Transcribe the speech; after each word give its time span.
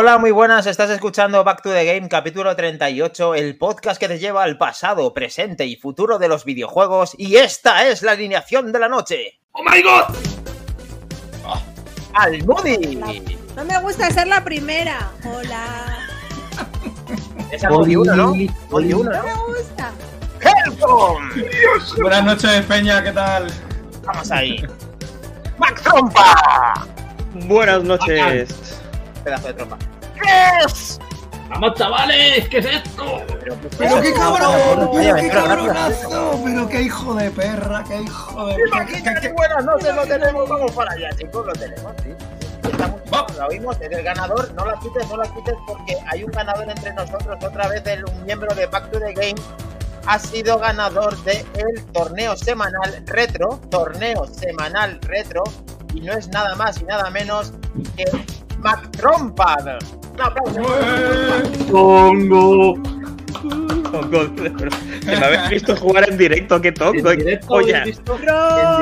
Hola, 0.00 0.16
muy 0.16 0.30
buenas, 0.30 0.64
estás 0.68 0.90
escuchando 0.90 1.42
Back 1.42 1.60
to 1.60 1.70
the 1.72 1.84
Game, 1.84 2.08
capítulo 2.08 2.54
38, 2.54 3.34
el 3.34 3.58
podcast 3.58 3.98
que 3.98 4.06
te 4.06 4.20
lleva 4.20 4.44
al 4.44 4.56
pasado, 4.56 5.12
presente 5.12 5.66
y 5.66 5.74
futuro 5.74 6.20
de 6.20 6.28
los 6.28 6.44
videojuegos, 6.44 7.16
y 7.18 7.34
esta 7.34 7.84
es 7.88 8.02
la 8.02 8.12
alineación 8.12 8.70
de 8.70 8.78
la 8.78 8.88
noche. 8.88 9.40
¡Oh 9.50 9.64
my 9.64 9.82
god! 9.82 10.14
¡Al 12.14 12.46
Moody! 12.46 12.94
No 13.56 13.64
me 13.64 13.80
gusta 13.80 14.08
ser 14.12 14.28
la 14.28 14.44
primera. 14.44 15.10
Hola. 15.24 15.98
Es 17.50 17.64
al 17.64 17.72
Moody 17.72 17.96
1, 17.96 18.14
¿no? 18.14 18.34
Moody 18.70 18.92
1, 18.92 19.10
No 19.10 19.16
¿no? 19.16 19.24
me 19.24 19.34
gusta. 19.52 19.90
¡Helcom! 20.40 21.28
Buenas 22.00 22.24
noches, 22.24 22.64
Peña, 22.66 23.02
¿qué 23.02 23.10
tal? 23.10 23.48
Vamos 24.04 24.30
ahí. 24.30 24.64
¡Mac 25.58 25.82
Trompa! 25.82 26.86
Buenas 27.34 27.82
noches. 27.82 28.77
Pedazo 29.28 29.48
de 29.48 29.54
trompa. 29.54 29.78
¿Qué 30.14 30.64
es? 30.64 30.98
¡Vamos, 31.50 31.74
chavales! 31.74 32.48
¿Qué 32.48 32.58
es 32.58 32.66
esto? 32.66 33.22
¡Pero 33.78 34.00
qué 34.00 34.12
cabrón! 34.14 34.88
Oye, 34.90 35.12
¡Pero 35.12 35.16
qué 35.16 35.28
cabronazo! 35.28 36.40
¡Pero 36.44 36.68
qué 36.68 36.82
hijo 36.82 37.14
de 37.14 37.30
perra! 37.30 37.84
¡Qué 37.86 38.00
hijo 38.02 38.46
de 38.46 38.54
perra! 38.54 38.86
¿Qué- 38.86 39.02
qué- 39.20 39.32
buenas 39.32 39.64
noches, 39.66 39.94
lo 39.94 40.06
tenemos, 40.06 40.48
vamos 40.48 40.72
para 40.72 40.92
allá, 40.92 41.10
chicos, 41.18 41.44
lo 41.46 41.52
tenemos, 41.52 41.92
sí. 42.02 42.10
Lo 43.38 43.46
oímos, 43.46 43.76
es 43.80 43.90
el 43.90 44.02
ganador, 44.02 44.52
no 44.54 44.64
la 44.64 44.78
quites, 44.80 45.06
no 45.08 45.16
la 45.18 45.24
quites 45.32 45.54
porque 45.66 45.96
hay 46.10 46.24
un 46.24 46.30
ganador 46.32 46.68
entre 46.68 46.92
nosotros, 46.94 47.38
otra 47.44 47.68
vez 47.68 47.86
el, 47.86 48.04
un 48.04 48.24
miembro 48.24 48.54
de 48.54 48.66
Back 48.66 48.90
to 48.90 48.98
the 48.98 49.12
Game 49.12 49.40
ha 50.06 50.18
sido 50.18 50.58
ganador 50.58 51.16
del 51.24 51.44
torneo 51.92 52.34
semanal 52.36 53.02
retro, 53.06 53.60
torneo 53.70 54.26
semanal 54.26 54.98
retro, 55.02 55.42
y 55.94 56.00
no 56.00 56.12
es 56.14 56.28
nada 56.28 56.54
más 56.56 56.80
y 56.80 56.84
nada 56.84 57.10
menos 57.10 57.52
que 57.96 58.04
Mac 58.60 58.90
Trompa. 58.92 59.56
Un 60.14 60.20
aplauso. 60.20 60.62
Tongo. 61.70 62.74
Tongo, 63.90 64.34
Que 64.34 64.50
me 65.06 65.16
habéis 65.16 65.48
visto 65.50 65.76
jugar 65.76 66.08
en 66.10 66.18
directo, 66.18 66.60
qué 66.60 66.72
tongo. 66.72 67.10
En 67.10 67.18
directo, 67.18 67.46
Oye, 67.54 67.76
habéis 67.76 67.96
visto, 67.96 68.14
en 68.14 68.20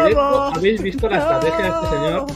directo 0.04 0.42
habéis 0.54 0.82
visto 0.82 1.08
la 1.08 1.18
estrategia 1.18 1.58
de 1.58 1.68
este 1.68 1.88
señor 1.96 2.26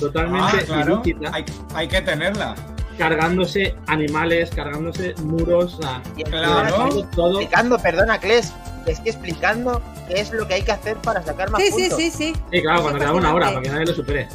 totalmente 0.00 0.56
Ah, 0.60 0.62
claro, 0.66 1.02
hay, 1.32 1.44
hay 1.74 1.88
que 1.88 2.00
tenerla. 2.02 2.54
cargándose 2.98 3.74
animales, 3.86 4.50
cargándose 4.54 5.14
muros, 5.24 5.74
o 5.78 5.82
sea, 5.82 6.02
Y 6.16 6.22
Claro. 6.24 6.88
todo. 7.14 7.40
explicando, 7.40 7.78
perdona, 7.78 8.18
Kles, 8.18 8.52
es 8.86 9.00
que 9.00 9.10
explicando 9.10 9.80
qué 10.08 10.20
es 10.20 10.32
lo 10.32 10.46
que 10.46 10.54
hay 10.54 10.62
que 10.62 10.72
hacer 10.72 10.96
para 10.98 11.22
sacar 11.22 11.50
más 11.50 11.60
Sí, 11.62 11.68
sí, 11.68 11.80
puntos. 11.88 11.98
sí, 11.98 12.10
sí. 12.10 12.34
Sí, 12.52 12.62
claro, 12.62 12.82
cuando 12.82 12.98
quedaba 13.00 13.16
una 13.18 13.34
hora, 13.34 13.48
para 13.48 13.62
que 13.62 13.68
nadie 13.70 13.86
lo 13.86 13.94
supere. 13.94 14.28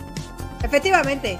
Efectivamente. 0.63 1.37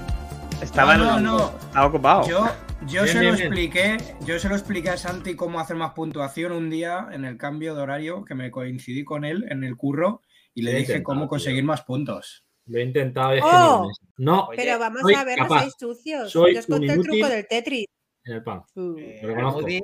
Estaba, 0.62 0.96
No, 0.96 1.18
no, 1.18 1.38
no. 1.38 1.58
estaba 1.58 1.86
ocupado. 1.86 2.28
Yo, 2.28 2.46
yo 2.86 3.02
Bien, 3.02 3.06
se 3.08 3.20
bien, 3.20 3.30
lo 3.32 3.36
bien. 3.36 3.46
expliqué, 3.46 3.96
yo 4.24 4.38
se 4.38 4.48
lo 4.48 4.54
expliqué 4.56 4.90
a 4.90 4.96
Santi 4.96 5.34
cómo 5.36 5.60
hacer 5.60 5.76
más 5.76 5.92
puntuación 5.92 6.52
un 6.52 6.70
día 6.70 7.08
en 7.12 7.24
el 7.24 7.36
cambio 7.36 7.74
de 7.74 7.82
horario 7.82 8.24
que 8.24 8.34
me 8.34 8.50
coincidí 8.50 9.04
con 9.04 9.24
él 9.24 9.46
en 9.50 9.64
el 9.64 9.76
curro 9.76 10.22
y 10.54 10.62
le 10.62 10.74
dije 10.74 11.02
cómo 11.02 11.22
tío. 11.22 11.28
conseguir 11.28 11.64
más 11.64 11.82
puntos. 11.82 12.44
Lo 12.66 12.78
he 12.78 12.82
intentado, 12.82 13.32
es 13.32 13.42
Oh. 13.44 13.88
que. 13.88 14.06
No, 14.18 14.46
Oye, 14.48 14.62
Pero 14.62 14.78
vamos 14.78 15.02
a 15.16 15.24
ver, 15.24 15.38
capaz. 15.38 15.64
no 15.64 15.70
sucios. 15.78 16.30
Soy 16.30 16.54
Yo 16.54 16.60
os 16.60 16.66
conté 16.66 16.92
el 16.92 17.02
truco 17.02 17.28
del 17.28 17.46
Tetris. 17.48 17.86
en 18.22 18.34
el 18.34 18.42
pan. 18.44 18.62
Eh, 18.98 19.22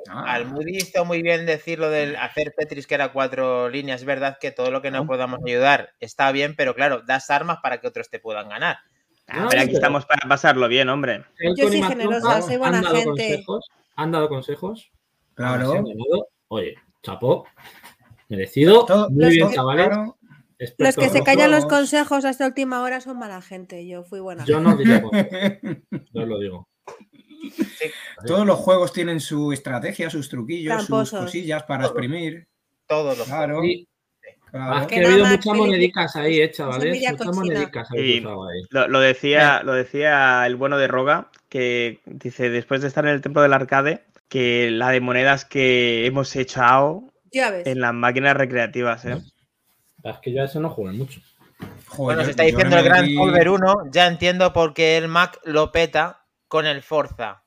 Ah. 0.09 0.33
Almudi 0.35 0.77
hizo 0.77 1.03
muy 1.05 1.21
bien 1.23 1.45
decir 1.47 1.79
lo 1.79 1.89
del 1.89 2.15
hacer 2.17 2.53
Tetris 2.55 2.85
que 2.85 2.93
era 2.95 3.11
cuatro 3.11 3.67
líneas. 3.67 4.01
Es 4.01 4.05
verdad 4.05 4.37
que 4.39 4.51
todo 4.51 4.69
lo 4.71 4.81
que 4.81 4.91
nos 4.91 5.03
Ah. 5.03 5.07
podamos 5.07 5.39
ayudar 5.45 5.93
está 5.99 6.31
bien, 6.31 6.55
pero 6.55 6.75
claro, 6.75 7.01
das 7.05 7.29
armas 7.31 7.57
para 7.63 7.81
que 7.81 7.87
otros 7.87 8.09
te 8.09 8.19
puedan 8.19 8.47
ganar. 8.47 8.77
Ah, 9.27 9.47
pero 9.49 9.61
aquí 9.61 9.73
estamos 9.75 10.05
para 10.05 10.27
pasarlo 10.27 10.67
bien, 10.67 10.87
hombre. 10.89 11.25
Yo 11.57 11.67
soy 11.67 11.81
generosa, 11.83 12.41
soy 12.41 12.57
buena 12.57 12.77
han 12.77 12.83
dado 12.83 12.95
gente. 12.95 13.09
consejos, 13.11 13.65
han 13.95 14.11
dado 14.11 14.29
consejos. 14.29 14.91
Claro. 15.33 15.71
han. 15.73 16.27
Oye, 16.47 16.75
chapó. 17.03 17.45
Merecido. 18.29 18.85
Todo- 18.85 19.09
Muy 19.09 19.23
Los 19.25 19.29
bien, 19.33 19.49
que- 19.49 19.55
chavales. 19.55 19.87
Claro, 19.87 20.15
Los 20.79 20.95
que 20.95 21.09
se 21.09 21.23
callan 21.23 21.51
los 21.51 21.65
consejos 21.65 22.25
hasta 22.25 22.47
última 22.47 22.81
hora 22.81 22.99
son 23.01 23.19
mala 23.19 23.41
gente. 23.41 23.85
Yo 23.87 24.03
fui 24.03 24.19
buena. 24.19 24.43
Yo 24.45 24.59
no 24.59 24.75
diría 24.75 25.01
consejos, 25.01 25.83
yo 26.13 26.21
os 26.21 26.27
lo 26.27 26.39
digo. 26.39 26.67
Todos 28.25 28.45
los 28.45 28.57
juegos 28.57 28.91
tienen 28.93 29.19
su 29.19 29.51
estrategia, 29.51 30.09
sus 30.09 30.29
truquillos, 30.29 30.85
sus 30.85 31.11
cosillas 31.11 31.63
para 31.63 31.85
exprimir. 31.85 32.47
Todos 32.87 33.17
los 33.17 33.27
Claro, 33.27 33.63
Y 33.63 33.87
claro. 34.65 34.87
que 34.87 34.95
Que 34.99 35.05
ha 35.05 35.09
habido 35.09 35.25
muchas 35.27 35.55
monedicas 35.55 36.15
ahí, 36.15 36.39
eh, 36.41 36.51
chavales. 36.51 36.83
semilla 36.83 37.11
Muchas 37.11 37.35
monedicas 37.35 37.91
ahí. 37.91 38.23
Lo, 38.69 38.87
lo 38.87 38.99
decía, 38.99 39.61
lo 39.63 39.73
decía 39.73 40.45
el 40.45 40.55
bueno 40.55 40.77
de 40.77 40.87
Roga, 40.87 41.29
que 41.49 42.01
dice, 42.05 42.49
después 42.49 42.81
de 42.81 42.87
estar 42.87 43.05
en 43.05 43.11
el 43.11 43.21
templo 43.21 43.41
del 43.41 43.53
arcade, 43.53 44.05
que 44.29 44.69
la 44.71 44.89
de 44.89 44.99
monedas 45.01 45.45
que 45.45 46.05
hemos 46.05 46.35
echado 46.35 47.03
en 47.31 47.79
las 47.81 47.93
máquinas 47.93 48.35
recreativas, 48.35 49.05
¿eh? 49.05 49.17
Es 50.03 50.17
que 50.21 50.33
yo 50.33 50.41
a 50.41 50.45
eso 50.45 50.59
no 50.59 50.69
jugué 50.69 50.91
mucho. 50.93 51.19
Joder, 51.87 52.17
Bueno, 52.17 52.23
se 52.25 52.31
está 52.31 52.43
diciendo 52.43 52.77
el 52.77 52.83
Grand 52.83 53.07
metí- 53.07 53.15
Solver 53.15 53.49
1. 53.49 53.75
Ya 53.91 54.07
entiendo 54.07 54.53
por 54.53 54.73
qué 54.73 54.97
el 54.97 55.07
Mac 55.07 55.39
lo 55.43 55.71
peta 55.71 56.25
con 56.47 56.65
el 56.65 56.81
Forza. 56.81 57.43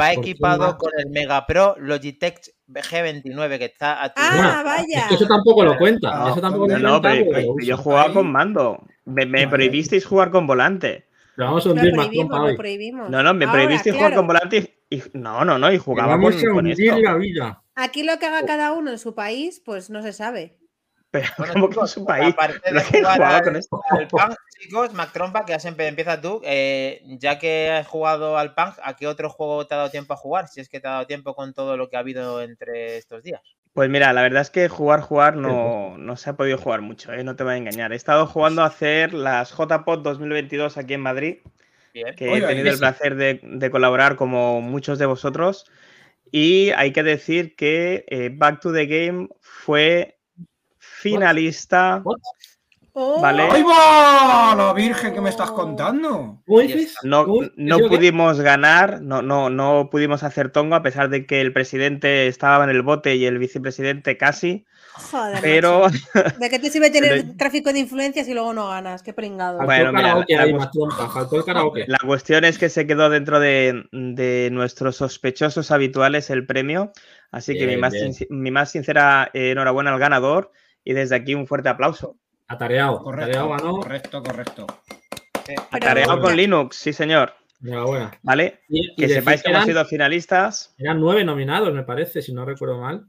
Va 0.00 0.12
¿Por 0.14 0.24
qué 0.24 0.30
equipado 0.30 0.78
con 0.78 0.90
el 0.98 1.10
Mega 1.10 1.46
Pro 1.46 1.74
Logitech 1.78 2.40
G29 2.68 3.58
que 3.58 3.64
está 3.66 4.02
a 4.02 4.08
tu- 4.14 4.20
Ah, 4.20 4.32
Bueno, 4.34 4.64
vaya. 4.64 4.98
Es 5.00 5.04
que 5.08 5.14
eso 5.14 5.26
tampoco 5.26 5.64
lo 5.64 5.76
cuenta. 5.78 6.10
Ah, 6.12 6.30
eso 6.30 6.40
tampoco 6.40 6.68
no, 6.68 6.78
lo 6.78 6.88
No, 6.88 7.00
cuenta, 7.00 7.30
pero, 7.32 7.54
yo 7.62 7.76
jugaba 7.76 8.04
Ahí. 8.08 8.12
con 8.14 8.30
mando. 8.32 8.82
Me, 9.04 9.26
me 9.26 9.44
Vale. 9.44 9.48
prohibisteis 9.48 10.04
jugar 10.04 10.30
con 10.30 10.46
volante. 10.46 11.06
Pero 11.36 11.48
vamos 11.48 11.66
a 11.66 11.70
hundir 11.70 11.94
más 11.94 12.06
prohibimos, 12.06 12.28
trompa 12.30 12.38
lo 12.44 12.50
hoy. 12.50 12.56
prohibimos. 12.56 13.10
No, 13.10 13.22
no, 13.22 13.34
me 13.34 13.44
Ahora, 13.44 13.52
prohibisteis 13.62 13.94
jugar 13.96 14.14
con 14.14 14.26
volante 14.26 14.82
y, 14.90 14.96
y- 14.96 15.02
No, 15.14 15.44
no, 15.44 15.58
no, 15.58 15.72
y 15.72 15.78
con, 15.78 15.94
Vamos 15.96 16.34
a 16.36 16.40
con 16.48 16.56
hundir 16.66 16.88
esto. 16.90 16.98
la 17.00 17.14
vida. 17.14 17.62
Aquí 17.76 18.02
lo 18.02 18.18
que 18.18 18.26
haga 18.26 18.44
cada 18.44 18.72
uno 18.72 18.90
en 18.90 18.98
su 18.98 19.14
país, 19.14 19.62
pues 19.64 19.88
no 19.88 20.02
se 20.02 20.12
sabe. 20.12 20.57
Pero 21.20 21.34
Bueno, 21.38 21.52
como 21.54 21.68
que 21.68 21.74
chicos, 21.74 21.90
es 21.90 21.96
un 21.96 22.06
país. 22.06 22.34
aparte 22.34 22.60
Pero 22.64 22.80
de 22.80 22.86
que 22.86 22.98
jugar 22.98 23.16
jugaba 23.16 23.36
al- 23.38 23.44
con 23.44 23.56
esto. 23.56 23.80
al 23.90 24.08
Punk, 24.08 24.34
chicos, 24.60 24.94
Mac 24.94 25.12
Trompa, 25.12 25.44
que 25.44 25.52
ya 25.52 25.58
siempre 25.60 25.86
empieza 25.88 26.20
tú. 26.20 26.40
eh, 26.44 27.02
ya 27.06 27.38
que 27.38 27.70
has 27.70 27.86
jugado 27.86 28.36
al 28.38 28.54
Punk, 28.54 28.74
¿a 28.82 28.96
qué 28.96 29.06
otro 29.06 29.30
juego 29.30 29.66
te 29.66 29.74
ha 29.74 29.78
dado 29.78 29.90
tiempo 29.90 30.14
a 30.14 30.16
jugar? 30.16 30.48
Si 30.48 30.60
es 30.60 30.68
que 30.68 30.80
te 30.80 30.88
ha 30.88 30.92
dado 30.92 31.06
tiempo 31.06 31.34
con 31.34 31.54
todo 31.54 31.76
lo 31.76 31.88
que 31.88 31.96
ha 31.96 32.00
habido 32.00 32.42
entre 32.42 32.96
estos 32.98 33.22
días. 33.22 33.40
Pues 33.74 33.88
mira, 33.90 34.12
la 34.12 34.22
verdad 34.22 34.42
es 34.42 34.50
que 34.50 34.68
jugar, 34.68 35.00
jugar 35.02 35.36
no, 35.36 35.96
no 35.98 36.16
se 36.16 36.30
ha 36.30 36.32
podido 36.32 36.58
jugar 36.58 36.80
mucho, 36.80 37.12
¿eh? 37.12 37.22
no 37.22 37.36
te 37.36 37.44
voy 37.44 37.52
a 37.52 37.56
engañar. 37.58 37.92
He 37.92 37.96
estado 37.96 38.26
jugando 38.26 38.62
a 38.62 38.66
hacer 38.66 39.14
las 39.14 39.52
JPOD 39.56 40.02
2022 40.02 40.76
aquí 40.78 40.94
en 40.94 41.00
Madrid, 41.02 41.38
Bien. 41.94 42.14
que 42.16 42.32
he 42.36 42.40
tenido 42.40 42.68
el 42.68 42.74
sí. 42.74 42.80
placer 42.80 43.14
de, 43.14 43.40
de 43.42 43.70
colaborar 43.70 44.16
como 44.16 44.60
muchos 44.60 44.98
de 44.98 45.06
vosotros. 45.06 45.64
Y 46.32 46.70
hay 46.72 46.92
que 46.92 47.02
decir 47.04 47.54
que 47.56 48.04
eh, 48.08 48.30
Back 48.32 48.60
to 48.60 48.72
the 48.72 48.86
Game 48.86 49.28
fue 49.40 50.17
finalista. 51.00 52.02
Oh, 53.00 53.20
Vale. 53.20 53.42
¡Ahí 53.44 53.62
va! 53.62 54.54
La 54.56 54.72
virgen 54.72 55.14
que 55.14 55.20
me 55.20 55.28
estás 55.30 55.52
contando. 55.52 56.42
¿Cómo 56.44 56.60
Y 56.62 56.66
dices? 56.66 56.96
No, 57.04 57.26
no 57.54 57.78
pudimos 57.78 58.40
ganar, 58.40 59.00
no, 59.02 59.22
no, 59.22 59.50
no 59.50 59.88
pudimos 59.88 60.24
hacer 60.24 60.50
tongo, 60.50 60.74
a 60.74 60.82
pesar 60.82 61.08
de 61.08 61.24
que 61.24 61.40
el 61.40 61.52
presidente 61.52 62.26
estaba 62.26 62.64
en 62.64 62.70
el 62.70 62.82
bote 62.82 63.14
y 63.14 63.24
el 63.26 63.38
vicepresidente 63.38 64.16
casi. 64.16 64.66
Joder, 64.94 65.38
Pero. 65.42 65.86
¿De 66.40 66.50
qué 66.50 66.58
te 66.58 66.70
sirve 66.70 66.90
tener 66.90 67.22
Pero- 67.22 67.36
tráfico 67.36 67.72
de 67.72 67.78
influencias 67.78 68.26
y 68.26 68.34
luego 68.34 68.52
no 68.52 68.66
ganas? 68.66 69.04
Qué 69.04 69.12
pringado. 69.12 69.58
Faltó 69.58 69.66
Bueno, 69.66 69.90
el 69.90 69.94
mira, 69.94 70.08
karaoke 70.08 70.34
la- 70.34 70.46
la- 70.46 71.44
karaoke. 71.44 71.84
La 71.86 71.98
cuestión 72.04 72.44
es 72.44 72.58
que 72.58 72.68
se 72.68 72.84
quedó 72.88 73.10
dentro 73.10 73.38
de, 73.38 73.84
de 73.92 74.48
nuestros 74.50 74.96
sospechosos 74.96 75.70
habituales 75.70 76.30
el 76.30 76.46
premio. 76.46 76.90
Así 77.30 77.56
que 77.56 77.68
mi 77.68 77.76
más, 77.76 77.92
mi 78.28 78.50
más 78.50 78.72
sincera 78.72 79.30
enhorabuena 79.34 79.92
al 79.92 80.00
ganador 80.00 80.50
y 80.88 80.92
desde 80.94 81.16
aquí 81.16 81.34
un 81.34 81.46
fuerte 81.46 81.68
aplauso. 81.68 82.16
Atareado. 82.48 83.02
Correcto, 83.02 83.24
Atareado 83.40 83.48
ganó. 83.50 83.76
correcto, 83.80 84.22
correcto. 84.22 84.66
Sí. 84.86 84.94
Pero- 85.46 85.62
Atareado 85.70 86.20
con 86.20 86.34
Linux, 86.36 86.76
sí 86.76 86.92
señor. 86.92 87.34
Enhorabuena. 87.62 88.12
¿Vale? 88.22 88.60
Y, 88.68 88.90
y 88.92 88.96
Que 88.96 89.08
sepáis 89.08 89.42
que 89.42 89.50
hemos 89.50 89.64
sido 89.64 89.84
finalistas. 89.84 90.74
eran 90.78 90.98
nueve 91.00 91.24
nominados, 91.24 91.74
me 91.74 91.82
parece, 91.82 92.22
si 92.22 92.32
no 92.32 92.44
recuerdo 92.46 92.80
mal. 92.80 93.06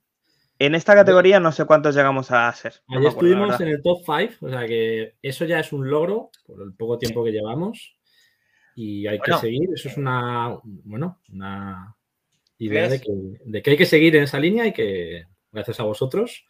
En 0.58 0.76
esta 0.76 0.94
categoría 0.94 1.40
no 1.40 1.54
sé 1.54 1.64
cuántos 1.66 1.96
llegamos 1.96 2.32
a 2.32 2.52
ser. 2.52 2.74
no 2.90 2.98
Ayer 2.98 3.10
acuerdo, 3.12 3.30
estuvimos 3.30 3.62
en 3.62 3.68
el 3.70 3.82
top 3.82 4.00
5, 4.06 4.46
o 4.46 4.50
sea 4.50 4.66
que 4.68 5.16
eso 5.22 5.46
ya 5.46 5.60
es 5.60 5.72
un 5.72 5.90
logro 5.90 6.32
por 6.46 6.62
el 6.62 6.74
poco 6.74 6.98
tiempo 6.98 7.24
que 7.24 7.32
llevamos. 7.32 7.96
Y 8.76 9.08
hay 9.08 9.20
Bueno. 9.20 9.36
que 9.36 9.42
seguir, 9.42 9.70
eso 9.74 9.88
es 9.88 9.96
una, 9.98 10.58
bueno, 10.64 11.20
una 11.32 11.96
idea 12.58 12.84
¿Ves? 12.84 12.92
de 12.92 13.00
que, 13.02 13.12
de 13.46 13.62
que 13.62 13.70
hay 13.72 13.78
que 13.78 13.86
seguir 13.86 14.16
en 14.18 14.24
esa 14.24 14.38
línea 14.40 14.66
y 14.68 14.74
que 14.74 15.24
gracias 15.52 15.80
a 15.80 15.84
vosotros, 15.84 16.46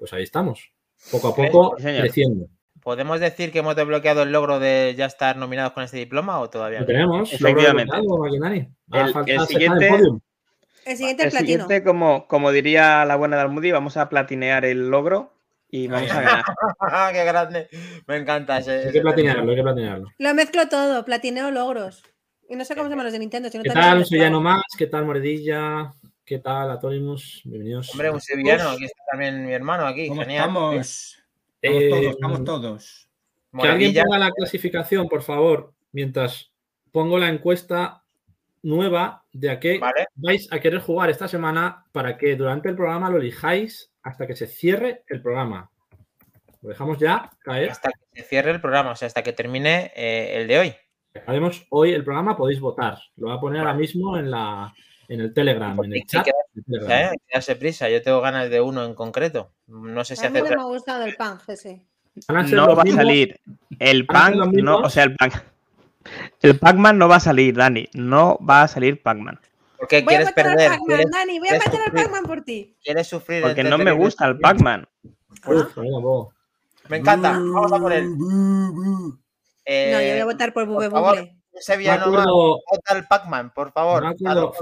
pues 0.00 0.12
ahí 0.12 0.24
estamos, 0.24 0.72
poco 1.12 1.28
a 1.28 1.40
¿Ves? 1.40 1.50
poco 1.52 1.76
Sí, 1.78 1.84
creciendo. 1.84 2.46
¿Podemos 2.82 3.20
decir 3.20 3.52
que 3.52 3.58
hemos 3.58 3.76
desbloqueado 3.76 4.22
el 4.22 4.32
logro 4.32 4.58
de 4.58 4.94
ya 4.96 5.04
estar 5.04 5.36
nominados 5.36 5.72
con 5.74 5.84
este 5.84 5.98
diploma 5.98 6.40
o 6.40 6.48
todavía 6.48 6.78
Lo 6.80 6.84
no? 6.84 6.86
tenemos, 6.86 7.32
Efectivamente. 7.32 7.94
El- 8.90 9.12
falta 9.12 9.32
el 9.32 9.40
siguiente- 9.46 9.88
podium. 9.90 10.20
El 10.86 10.96
siguiente 10.96 11.22
El 11.24 11.28
es 11.28 11.34
platino. 11.34 11.64
siguiente, 11.64 11.84
como, 11.84 12.26
como 12.26 12.50
diría 12.52 13.04
la 13.04 13.16
buena 13.16 13.36
de 13.36 13.42
Almudi, 13.42 13.70
vamos 13.70 13.98
a 13.98 14.08
platinear 14.08 14.64
el 14.64 14.88
logro 14.90 15.34
y 15.68 15.88
vamos 15.88 16.10
a 16.10 16.22
ganar. 16.22 16.44
¡Qué 17.12 17.24
grande! 17.24 17.68
Me 18.06 18.16
encanta 18.16 18.58
ese. 18.58 18.86
Hay 18.86 18.92
que 18.92 19.00
platinearlo, 19.02 19.50
hay 19.50 19.56
que 19.56 19.62
platinearlo. 19.62 20.08
Lo 20.18 20.34
mezclo 20.34 20.66
todo, 20.70 21.04
platineo 21.04 21.50
logros. 21.50 22.02
Y 22.48 22.56
no 22.56 22.64
sé 22.64 22.74
cómo 22.74 22.86
se 22.86 22.90
llaman 22.90 23.04
los 23.04 23.12
de 23.12 23.18
Nintendo. 23.20 23.50
Si 23.50 23.58
no 23.58 23.62
¿Qué 23.62 23.68
tal, 23.70 24.04
clavo. 24.04 24.40
más? 24.40 24.62
¿Qué 24.76 24.86
tal, 24.86 25.04
Moredilla? 25.04 25.92
¿Qué 26.30 26.38
tal, 26.38 26.70
Atorimus? 26.70 27.40
Bienvenidos. 27.42 27.90
Hombre, 27.90 28.08
un 28.08 28.20
sevillano, 28.20 28.70
aquí 28.70 28.84
está 28.84 29.02
también 29.10 29.44
mi 29.44 29.52
hermano, 29.52 29.84
aquí, 29.84 30.06
¿Cómo 30.06 30.20
genial. 30.20 30.46
estamos? 30.46 31.18
Estamos 31.60 31.82
Eh, 31.82 31.90
todos, 31.90 32.04
estamos 32.04 32.44
todos. 32.44 33.08
Que 33.60 33.66
alguien 33.66 33.94
ponga 34.04 34.18
la 34.20 34.30
clasificación, 34.30 35.08
por 35.08 35.22
favor, 35.24 35.72
mientras 35.90 36.52
pongo 36.92 37.18
la 37.18 37.30
encuesta 37.30 38.04
nueva 38.62 39.24
de 39.32 39.50
a 39.50 39.58
qué 39.58 39.80
Vale. 39.80 40.06
vais 40.14 40.46
a 40.52 40.60
querer 40.60 40.78
jugar 40.78 41.10
esta 41.10 41.26
semana 41.26 41.84
para 41.90 42.16
que 42.16 42.36
durante 42.36 42.68
el 42.68 42.76
programa 42.76 43.10
lo 43.10 43.18
elijáis 43.18 43.92
hasta 44.04 44.28
que 44.28 44.36
se 44.36 44.46
cierre 44.46 45.02
el 45.08 45.20
programa. 45.20 45.68
Lo 46.62 46.68
dejamos 46.68 46.98
ya 46.98 47.28
caer. 47.40 47.70
hasta 47.70 47.90
que 47.90 48.22
se 48.22 48.28
cierre 48.28 48.52
el 48.52 48.60
programa, 48.60 48.92
o 48.92 48.94
sea, 48.94 49.06
hasta 49.08 49.24
que 49.24 49.32
termine 49.32 49.90
eh, 49.96 50.40
el 50.40 50.46
de 50.46 50.58
hoy. 50.60 50.74
Acabemos 51.12 51.66
hoy 51.70 51.90
el 51.90 52.04
programa, 52.04 52.36
podéis 52.36 52.60
votar. 52.60 52.98
Lo 53.16 53.26
voy 53.26 53.36
a 53.36 53.40
poner 53.40 53.58
ahora 53.62 53.74
mismo 53.74 54.16
en, 54.16 54.30
la, 54.30 54.72
en 55.10 55.20
el 55.20 55.34
Telegram, 55.34 55.76
en 55.84 55.92
el 55.92 55.94
Hay 55.94 56.00
que 56.02 56.06
chat. 56.06 56.26
prisa. 56.64 57.52
¿eh? 57.52 57.56
Prisa. 57.56 57.88
Yo 57.90 58.00
tengo 58.00 58.20
ganas 58.20 58.48
de 58.48 58.60
uno 58.60 58.84
en 58.84 58.94
concreto. 58.94 59.50
No 59.66 60.04
sé 60.04 60.14
si 60.16 60.24
A 60.24 60.30
mí 60.30 60.38
hacer. 60.38 60.52
no 60.52 60.56
me 60.56 60.62
ha 60.62 60.66
gustado 60.66 61.04
el 61.04 61.16
pan, 61.16 61.38
ese. 61.48 61.84
No 62.28 62.74
va 62.76 62.82
a 62.82 62.86
salir. 62.86 63.40
El 63.78 64.04
¿Van 64.04 64.16
a 64.16 64.26
ser 64.30 64.36
Pac, 64.38 64.52
los 64.52 64.52
no, 64.64 64.78
o 64.78 64.88
sea, 64.90 65.04
el 65.04 65.16
Pac. 65.16 65.44
El 66.42 66.58
Pac-Man 66.58 66.96
no 66.96 67.08
va 67.08 67.16
a 67.16 67.20
salir, 67.20 67.54
Dani. 67.56 67.88
No 67.92 68.38
va 68.48 68.62
a 68.62 68.68
salir 68.68 69.02
Pac-Man. 69.02 69.38
¿Por 69.78 69.88
qué 69.88 70.02
Voy 70.02 70.14
a 70.14 70.18
quieres 70.18 70.32
perder? 70.32 70.70
Pac-Man, 70.70 70.86
¿Quieres, 70.86 71.06
Dani. 71.10 71.38
Voy 71.38 71.48
a 71.48 71.52
meter 71.52 71.80
al? 71.86 71.92
Pac-man 71.92 72.22
por 72.24 72.42
ti. 72.42 72.76
quieres 72.82 73.06
sufrir? 73.06 73.42
Porque 73.42 73.64
no 73.64 73.78
me 73.78 73.92
gusta 73.92 74.26
el? 74.28 74.38
Pac-Man. 74.38 74.88
Me 76.88 76.96
encanta. 76.98 77.32
Vamos 77.32 77.72
a 77.72 77.78
por 77.78 77.92
él. 77.92 78.06
Eh, 79.64 79.90
No, 79.92 80.00
yo 80.00 80.10
voy 80.12 80.20
a 80.20 80.24
votar 80.24 80.52
por 80.52 80.66
Bube 80.66 80.88
por 80.90 81.16
Me 81.60 81.74
sevillano 81.74 82.06
más. 82.06 82.20
acuerdo, 82.22 82.60
Vota 82.70 82.94
al 82.94 83.06
Pac-Man, 83.06 83.52
por 83.54 83.72
favor. 83.72 84.06
acuerdo. 84.06 84.52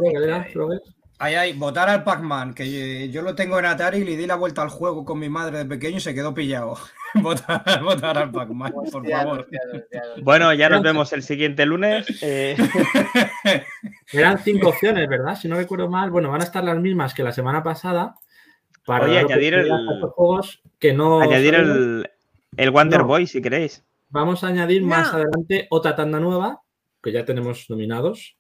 Ahí, 1.21 1.35
ahí, 1.35 1.53
votar 1.53 1.89
al 1.89 2.05
Pac-Man, 2.05 2.55
que 2.55 3.05
eh, 3.05 3.11
yo 3.11 3.23
lo 3.23 3.35
tengo 3.35 3.59
en 3.59 3.65
Atari 3.65 3.99
y 3.99 4.05
le 4.05 4.17
di 4.17 4.25
la 4.25 4.37
vuelta 4.37 4.63
al 4.63 4.69
juego 4.69 5.05
con 5.05 5.19
mi 5.19 5.29
madre 5.29 5.59
de 5.59 5.65
pequeño 5.65 5.97
y 5.97 6.01
se 6.01 6.15
quedó 6.15 6.33
pillado. 6.33 6.77
votar, 7.15 7.83
votar 7.83 8.19
al 8.19 8.31
Pac-Man, 8.31 8.73
por 8.73 8.89
favor. 8.89 9.07
hostia, 9.09 9.27
hostia, 9.29 9.61
hostia. 9.75 10.03
Bueno, 10.23 10.53
ya 10.55 10.69
nos 10.69 10.81
vemos 10.83 11.13
el 11.13 11.25
siguiente 11.25 11.67
lunes. 11.67 12.07
Eh, 12.23 12.57
Eran 14.13 14.39
cinco 14.39 14.69
opciones, 14.69 15.09
¿verdad? 15.09 15.35
Si 15.37 15.49
no 15.49 15.57
recuerdo 15.57 15.89
mal, 15.89 16.11
bueno, 16.11 16.31
van 16.31 16.41
a 16.41 16.45
estar 16.45 16.63
las 16.65 16.79
mismas 16.79 17.15
que 17.15 17.23
la 17.23 17.33
semana 17.33 17.63
pasada. 17.63 18.15
Para 18.85 19.05
Oye, 19.07 19.19
añadir 19.19 19.55
el- 19.55 19.71
juegos 20.15 20.63
que 20.79 20.93
no. 20.95 21.21
añadir 21.21 21.55
el, 21.55 22.11
el 22.57 22.71
Wonder 22.71 23.01
No. 23.01 23.07
Boy, 23.07 23.27
si 23.27 23.43
queréis. 23.43 23.85
Vamos 24.09 24.43
a 24.45 24.47
añadir 24.49 24.83
más 24.83 25.13
adelante 25.13 25.67
otra 25.71 25.95
tanda 25.95 26.19
nueva, 26.21 26.63
que 27.09 27.19
ya 27.19 27.25
tenemos 27.25 27.69
nominados, 27.71 28.37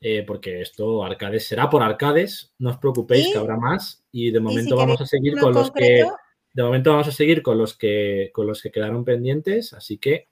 eh, 0.00 0.22
porque 0.26 0.60
esto 0.60 1.04
arcades 1.04 1.46
será 1.46 1.68
por 1.68 1.82
arcades, 1.82 2.52
no 2.58 2.70
os 2.70 2.78
preocupéis 2.78 3.28
¿Y? 3.28 3.32
que 3.32 3.38
habrá 3.38 3.56
más 3.56 4.04
y 4.12 4.30
de 4.30 4.38
si 4.38 4.44
momento 4.44 4.76
vamos 4.76 5.00
a 5.00 5.06
seguir 5.06 5.38
con 5.38 5.54
los 5.54 5.70
que 5.70 6.04
de 6.52 6.62
momento 6.62 6.92
vamos 6.92 7.08
a 7.08 7.12
seguir 7.12 7.42
con 7.42 7.58
los 7.58 7.76
que 7.76 8.30
con 8.32 8.46
los 8.46 8.62
que 8.62 8.70
quedaron 8.70 9.04
pendientes, 9.04 9.72
así 9.72 9.98
que 9.98 10.28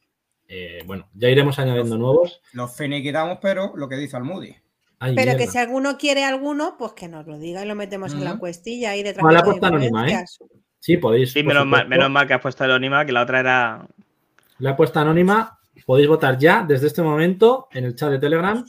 eh, 0.49 0.82
bueno, 0.84 1.08
ya 1.14 1.31
iremos 1.31 1.58
añadiendo 1.58 1.96
nuevos. 1.96 2.43
Los 2.52 2.76
finiquitamos, 2.76 3.38
pero 3.40 3.73
lo 3.75 3.88
que 3.88 3.96
dice 3.96 4.17
Almudi. 4.17 4.55
Ay, 4.99 5.14
Pero 5.17 5.37
que 5.37 5.49
si 5.49 5.58
alguno 5.58 5.96
quiere 5.96 6.25
alguno, 6.25 6.76
pues 6.78 6.93
que 6.93 7.08
nos 7.08 7.26
lo 7.26 7.38
diga 7.38 7.64
y 7.64 7.67
lo 7.67 7.75
metemos 7.75 8.12
en 8.12 8.23
la 8.23 8.38
cuestilla 8.38 8.90
ahí 8.90 9.02
de 9.02 9.14
Vale, 9.14 9.35
la 9.35 9.43
tráfico 9.43 9.55
de 9.55 9.61
puesta 9.61 9.67
anónima, 9.67 10.08
¿eh? 10.08 10.25
Sí, 10.78 10.96
podéis. 10.99 11.32
Sí, 11.32 11.43
menos 11.43 11.64
mal, 11.64 11.81
supuesto. 11.81 11.88
menos 11.88 12.11
mal 12.11 12.26
que 12.26 12.35
has 12.35 12.40
puesto 12.40 12.64
el 12.64 12.70
anónima, 12.70 13.05
que 13.06 13.12
la 13.12 13.23
otra 13.23 13.40
era. 13.40 13.87
La 14.58 14.70
he 14.70 14.75
puesto 14.75 15.00
anónima. 15.00 15.58
Podéis 15.92 16.08
votar 16.08 16.38
ya 16.38 16.64
desde 16.66 16.86
este 16.86 17.02
momento 17.02 17.68
en 17.70 17.84
el 17.84 17.94
chat 17.94 18.08
de 18.08 18.18
Telegram 18.18 18.64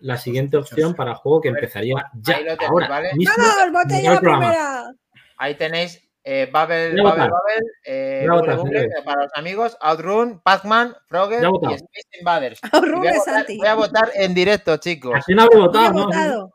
la 0.00 0.16
siguiente 0.16 0.56
opción 0.56 0.96
para 0.96 1.14
juego 1.14 1.40
que 1.40 1.46
A 1.50 1.52
empezaría 1.52 2.10
ya 2.14 2.34
ahí 2.38 2.42
lo 2.42 2.56
tenéis, 2.56 2.70
ahora 2.72 2.88
¿vale? 2.88 3.14
mismo. 3.14 3.34
¡Vamos, 3.72 4.02
ya 4.02 4.14
la 4.14 4.20
primera! 4.20 4.92
Ahí 5.36 5.54
tenéis 5.54 6.02
eh, 6.24 6.50
Babel, 6.52 6.98
a 6.98 7.02
Babel. 7.04 7.30
Babel, 7.30 7.64
eh, 7.84 8.26
a 8.28 8.34
Buble, 8.34 8.56
señores. 8.56 8.82
eh, 8.82 9.02
para 9.04 9.22
los 9.22 9.32
amigos, 9.36 9.78
Outrun, 9.80 10.40
Pac-Man, 10.40 10.96
Frogger 11.06 11.44
y. 11.44 11.74
Space 11.74 12.18
Invaders. 12.18 12.60
Outrun 12.72 12.98
voy, 12.98 13.06
a 13.06 13.12
votar, 13.12 13.34
Santi. 13.36 13.58
voy 13.58 13.68
a 13.68 13.74
votar 13.76 14.10
en 14.16 14.34
directo, 14.34 14.76
chicos. 14.78 15.12
Así 15.14 15.36
no 15.36 15.42
habré 15.42 15.58
¿Quién 15.70 15.92
¿no? 15.94 16.04
votado? 16.06 16.52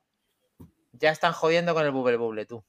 Ya 0.91 1.11
están 1.11 1.31
jodiendo 1.31 1.73
con 1.73 1.85
el 1.85 1.91
Bubble 1.91 2.17
Buble, 2.17 2.45
tú. 2.45 2.61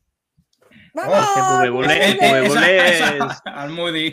¡Vamos! 0.95 1.27
que 1.35 1.41
Bube 1.41 1.71
Buble- 1.71 2.17
Bube 2.17 2.17
Bube 2.17 2.41
Buble! 2.41 2.49
Buble 2.49 2.77
Esa- 2.89 3.09
es- 3.09 3.23
esa- 3.25 3.41
Almudi. 3.63 4.11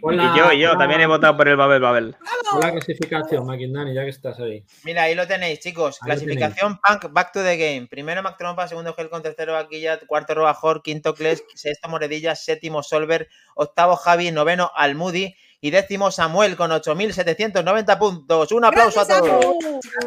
Pon 0.00 0.16
la- 0.16 0.22
Y 0.34 0.38
yo, 0.38 0.52
y 0.52 0.60
yo, 0.60 0.68
pon 0.70 0.78
la- 0.78 0.84
también 0.84 1.00
he 1.00 1.06
votado 1.06 1.36
por 1.36 1.48
el 1.48 1.56
Babel 1.56 1.80
Babel. 1.82 2.16
pon 2.50 2.60
la 2.60 2.70
clasificación, 2.72 3.46
Maquindani, 3.46 3.94
ya 3.94 4.02
que 4.04 4.10
estás 4.10 4.38
ahí. 4.38 4.64
Mira, 4.84 5.02
ahí 5.04 5.14
lo 5.14 5.26
tenéis, 5.26 5.58
chicos. 5.60 5.98
Ahí 6.02 6.06
Clasificación 6.10 6.78
Punk, 6.80 7.12
Back 7.12 7.32
to 7.32 7.42
the 7.42 7.56
Game. 7.56 7.86
Primero 7.88 8.22
Mac 8.22 8.36
Trompa, 8.38 8.68
segundo 8.68 8.94
Helcon, 8.96 9.22
tercero 9.22 9.54
Vaquilla, 9.54 9.98
cuarto 10.06 10.34
Robajor, 10.34 10.82
quinto 10.82 11.14
Kles, 11.14 11.42
sexto 11.54 11.88
Moredilla, 11.88 12.36
séptimo 12.36 12.82
Solver, 12.82 13.28
octavo 13.54 13.96
Javi, 13.96 14.30
noveno 14.30 14.70
Almudi 14.76 15.34
y 15.60 15.70
décimo 15.70 16.10
Samuel 16.10 16.56
con 16.56 16.70
8.790 16.70 17.98
puntos. 17.98 18.52
Un 18.52 18.64
aplauso 18.64 19.00
a 19.00 19.04
¡Gracias, 19.04 19.28
todos. 19.40 19.56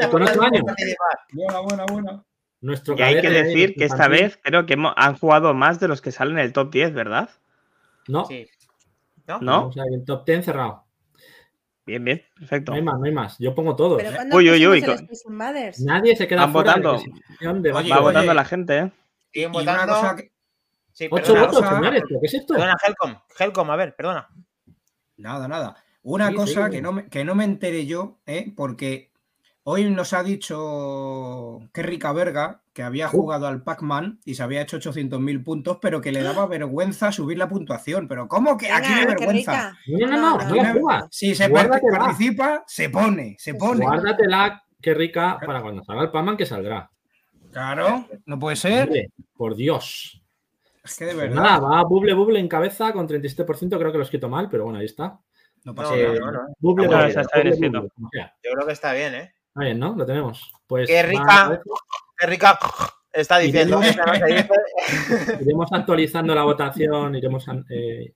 Con 0.10 0.22
años. 0.24 0.64
Buena, 1.34 1.60
buena, 1.60 1.86
buena. 1.86 2.24
Nuestro 2.64 2.96
Y 2.98 3.02
hay 3.02 3.22
que 3.22 3.30
decir 3.30 3.76
que 3.76 3.84
esta 3.86 4.08
vez 4.08 4.40
creo 4.42 4.66
que 4.66 4.74
hemos- 4.74 4.94
han 4.96 5.16
jugado 5.18 5.54
más 5.54 5.80
de 5.80 5.88
los 5.90 6.02
que 6.02 6.12
salen 6.12 6.38
en 6.40 6.46
el 6.46 6.54
top 6.54 6.72
10, 6.72 6.94
¿verdad? 6.94 7.30
No, 8.08 8.26
Sí. 8.26 8.48
¿No? 9.28 9.40
¿No? 9.40 9.52
Vamos 9.62 9.78
a 9.78 9.84
ver, 9.84 9.94
el 9.94 10.06
top 10.06 10.26
10 10.26 10.44
cerrado. 10.46 10.84
Bien, 11.86 12.04
bien, 12.04 12.24
perfecto. 12.36 12.72
No 12.72 12.78
hay 12.78 12.82
más, 12.82 13.00
no 13.00 13.06
hay 13.06 13.12
más. 13.12 13.38
Yo 13.40 13.54
pongo 13.54 13.76
todos. 13.76 14.02
Pero 14.02 14.16
cuando 14.16 14.38
Uy, 14.38 14.50
uy, 14.50 14.66
uy? 14.68 14.82
Nadie 15.80 16.16
se 16.16 16.28
queda 16.28 16.42
Van 16.46 16.52
fuera 16.54 16.74
de 16.76 16.80
la 16.82 16.90
votando. 16.92 17.04
clasificación 17.04 17.62
de 17.62 17.72
Oye, 17.74 17.90
Va 17.92 18.00
votando 18.00 18.34
la 18.34 18.46
gente, 18.46 18.78
¿eh? 18.80 18.92
Siguen 19.34 19.52
votando. 19.52 20.16
que... 20.16 20.32
Sí, 20.94 21.08
Ocho 21.12 21.24
perdona, 21.34 21.42
votos, 21.42 21.60
cosa- 21.60 21.76
señores. 21.76 22.04
¿pero 22.08 22.20
¿Qué 22.22 22.26
es 22.28 22.34
esto? 22.36 22.54
Perdona, 22.54 22.76
Helcom. 22.86 23.16
Helcom, 23.40 23.70
a 23.72 23.76
ver, 23.76 23.96
perdona. 23.96 24.30
Nada, 25.18 25.48
nada. 25.48 25.76
Una 26.04 26.30
Sí, 26.30 26.36
cosa 26.36 26.66
sí. 26.66 26.72
que 26.72 26.82
no, 26.82 26.92
me, 26.92 27.08
que 27.08 27.24
no 27.26 27.34
me 27.36 27.44
enteré 27.46 27.86
yo, 27.86 28.20
¿eh? 28.26 28.52
porque 28.56 29.12
hoy 29.66 29.90
nos 29.90 30.14
ha 30.14 30.24
dicho 30.24 31.60
que 31.74 31.84
rica 31.84 32.12
verga 32.12 32.62
que 32.74 32.84
había 32.84 33.08
jugado 33.08 33.48
al 33.48 33.64
Pac-Man 33.64 34.20
y 34.26 34.36
se 34.36 34.44
había 34.44 34.62
hecho 34.62 34.78
800.000 34.80 35.44
puntos, 35.44 35.78
pero 35.82 36.02
que 36.02 36.12
le 36.12 36.24
daba 36.24 36.48
vergüenza 36.48 37.12
subir 37.12 37.38
la 37.38 37.48
puntuación. 37.48 38.08
Pero 38.08 38.28
¿cómo 38.28 38.58
que 38.58 38.72
aquí 38.72 38.90
no 38.90 38.96
hay 38.96 39.06
vergüenza? 39.06 39.78
No, 39.88 40.08
no, 40.08 40.38
no, 40.38 40.74
no, 40.74 40.74
No. 41.00 41.08
Si 41.12 41.36
se 41.36 41.48
Guárdatela. 41.50 42.00
participa, 42.00 42.64
se 42.68 42.90
pone, 42.90 43.36
se 43.40 43.54
pone. 43.56 43.86
Guárdatela, 43.86 44.64
qué 44.82 44.94
rica, 44.94 45.38
para 45.46 45.62
cuando 45.62 45.84
salga 45.84 46.04
el 46.04 46.12
Pac-Man 46.12 46.36
que 46.38 46.46
saldrá. 46.46 46.90
Claro, 47.52 48.08
no 48.26 48.40
puede 48.40 48.56
ser. 48.56 48.88
Hombre, 48.88 49.12
por 49.38 49.56
Dios. 49.56 50.20
Es 50.84 50.98
que 50.98 51.06
de 51.06 51.14
verdad. 51.14 51.36
nada, 51.42 51.60
va 51.60 51.84
Buble 51.84 52.14
Buble 52.14 52.40
en 52.40 52.48
cabeza 52.50 52.92
con 52.92 53.08
37%, 53.08 53.78
creo 53.78 53.92
que 53.92 53.98
lo 53.98 54.00
he 54.00 54.04
escrito 54.04 54.28
mal, 54.28 54.50
pero 54.50 54.66
bueno, 54.66 54.80
ahí 54.80 54.86
está. 54.86 55.20
No 55.64 55.74
pasa 55.76 55.92
No, 55.92 55.96
Eh, 55.98 56.20
nada. 56.20 56.20
no, 56.20 56.32
no. 56.32 56.40
Buble, 56.60 56.88
No, 56.88 56.92
Buble, 56.98 57.08
está- 57.10 57.22
está 57.22 57.38
bien 57.38 57.54
Buble, 57.54 57.54
escrito. 57.68 57.78
Buble, 57.78 57.92
como 57.96 58.10
sea. 58.12 58.34
Yo 58.44 58.52
creo 58.52 58.68
que 58.68 58.74
está 58.74 58.92
bien, 58.94 59.16
¿eh? 59.16 59.34
Está 59.54 59.66
bien, 59.66 59.80
¿no? 59.80 59.96
Lo 59.96 60.06
tenemos. 60.06 60.52
Pues 60.66 60.88
Qué 60.90 61.04
rica. 61.04 61.62
Qué 62.18 62.28
rica 62.28 62.60
está 63.12 63.38
diciendo. 63.38 63.80
Iremos- 63.82 64.26
dice. 64.28 64.50
Iremos 65.42 65.72
actualizando 65.72 66.34
la 66.34 66.44
votación, 66.44 67.16
iremos 67.16 67.46
eh, 67.70 68.14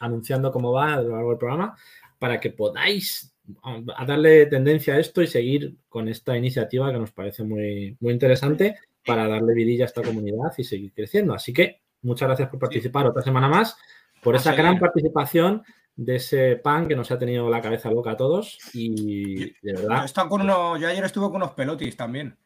anunciando 0.00 0.52
cómo 0.52 0.72
va 0.72 0.94
a 0.94 1.00
lo 1.00 1.10
largo 1.10 1.30
del 1.30 1.38
programa 1.38 1.76
para 2.18 2.38
que 2.38 2.50
podáis 2.50 3.34
a, 3.62 3.80
a 3.96 4.04
darle 4.04 4.46
tendencia 4.46 4.94
a 4.94 4.98
esto 4.98 5.22
y 5.22 5.26
seguir 5.26 5.76
con 5.88 6.08
esta 6.08 6.36
iniciativa 6.36 6.92
que 6.92 6.98
nos 6.98 7.12
parece 7.12 7.44
muy, 7.44 7.96
muy 8.00 8.12
interesante 8.12 8.76
para 9.06 9.26
darle 9.26 9.54
vidilla 9.54 9.84
a 9.84 9.86
esta 9.86 10.02
comunidad 10.02 10.52
y 10.58 10.64
seguir 10.64 10.92
creciendo. 10.92 11.32
Así 11.32 11.52
que 11.54 11.80
muchas 12.02 12.28
gracias 12.28 12.50
por 12.50 12.58
participar 12.58 13.06
otra 13.06 13.22
semana 13.22 13.48
más, 13.48 13.76
por 14.22 14.34
A 14.34 14.38
esa 14.38 14.50
seguir. 14.50 14.64
gran 14.64 14.78
participación 14.78 15.62
de 15.98 16.14
ese 16.16 16.54
pan 16.56 16.86
que 16.86 16.94
nos 16.94 17.10
ha 17.10 17.18
tenido 17.18 17.50
la 17.50 17.60
cabeza 17.60 17.90
loca 17.90 18.12
a 18.12 18.16
todos 18.16 18.56
y 18.72 19.34
de 19.46 19.54
Yo, 19.62 19.74
verdad, 19.82 20.04
estado 20.04 20.28
con 20.28 20.42
unos- 20.42 20.80
yo 20.80 20.86
ayer 20.88 21.04
estuve 21.04 21.26
con 21.26 21.36
unos 21.36 21.50
pelotis 21.52 21.96
también. 21.96 22.36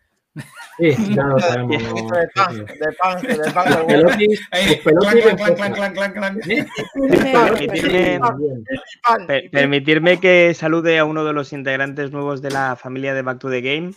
sí, 0.79 0.95
ya 1.15 1.25
lo 1.25 1.39
sabemos. 1.39 1.77
Esto 1.83 2.15
de 2.17 2.29
punk, 2.35 2.69
de 2.69 2.93
punk, 3.03 3.23
de 3.29 3.51
punk, 3.53 3.69
de 3.69 3.85
Pelotis, 3.85 4.41
Ey, 4.53 4.81
pelotis 4.83 5.11
clan, 5.11 5.29
en 5.29 5.37
clan, 5.37 5.39
fuerza. 5.39 5.55
clan, 5.55 5.73
clan, 5.75 5.93
clan, 5.93 6.13
clan. 6.13 6.41
¿Eh? 6.51 6.67
Permitirme, 7.33 8.19
Bien. 8.39 8.65
pan. 9.03 9.27
per- 9.27 9.51
permitirme 9.51 10.19
que 10.21 10.55
salude 10.55 10.99
a 10.99 11.05
uno 11.05 11.25
de 11.25 11.33
los 11.35 11.53
integrantes 11.53 12.11
nuevos 12.13 12.41
de 12.43 12.51
la 12.51 12.77
familia 12.77 13.13
de 13.15 13.23
Back 13.23 13.39
to 13.39 13.51
the 13.51 13.61
Game. 13.61 13.93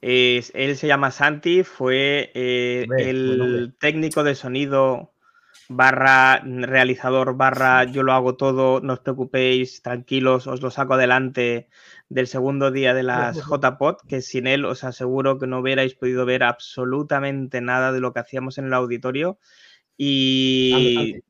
Es- 0.00 0.50
él 0.54 0.76
se 0.76 0.86
llama 0.86 1.10
Santi, 1.10 1.62
fue 1.64 2.30
eh, 2.34 2.86
el 2.98 3.74
técnico 3.78 4.24
de 4.24 4.34
sonido 4.34 5.13
barra 5.68 6.40
realizador 6.44 7.36
barra 7.36 7.84
yo 7.84 8.02
lo 8.02 8.12
hago 8.12 8.36
todo, 8.36 8.80
no 8.80 8.94
os 8.94 9.00
preocupéis, 9.00 9.82
tranquilos, 9.82 10.46
os 10.46 10.62
lo 10.62 10.70
saco 10.70 10.94
adelante 10.94 11.68
del 12.08 12.26
segundo 12.26 12.70
día 12.70 12.94
de 12.94 13.02
las 13.02 13.36
JPod, 13.36 13.96
que 14.08 14.22
sin 14.22 14.46
él 14.46 14.64
os 14.64 14.84
aseguro 14.84 15.38
que 15.38 15.46
no 15.46 15.60
hubierais 15.60 15.94
podido 15.94 16.26
ver 16.26 16.42
absolutamente 16.42 17.60
nada 17.60 17.92
de 17.92 18.00
lo 18.00 18.12
que 18.12 18.20
hacíamos 18.20 18.58
en 18.58 18.66
el 18.66 18.74
auditorio. 18.74 19.38
Y 19.96 21.22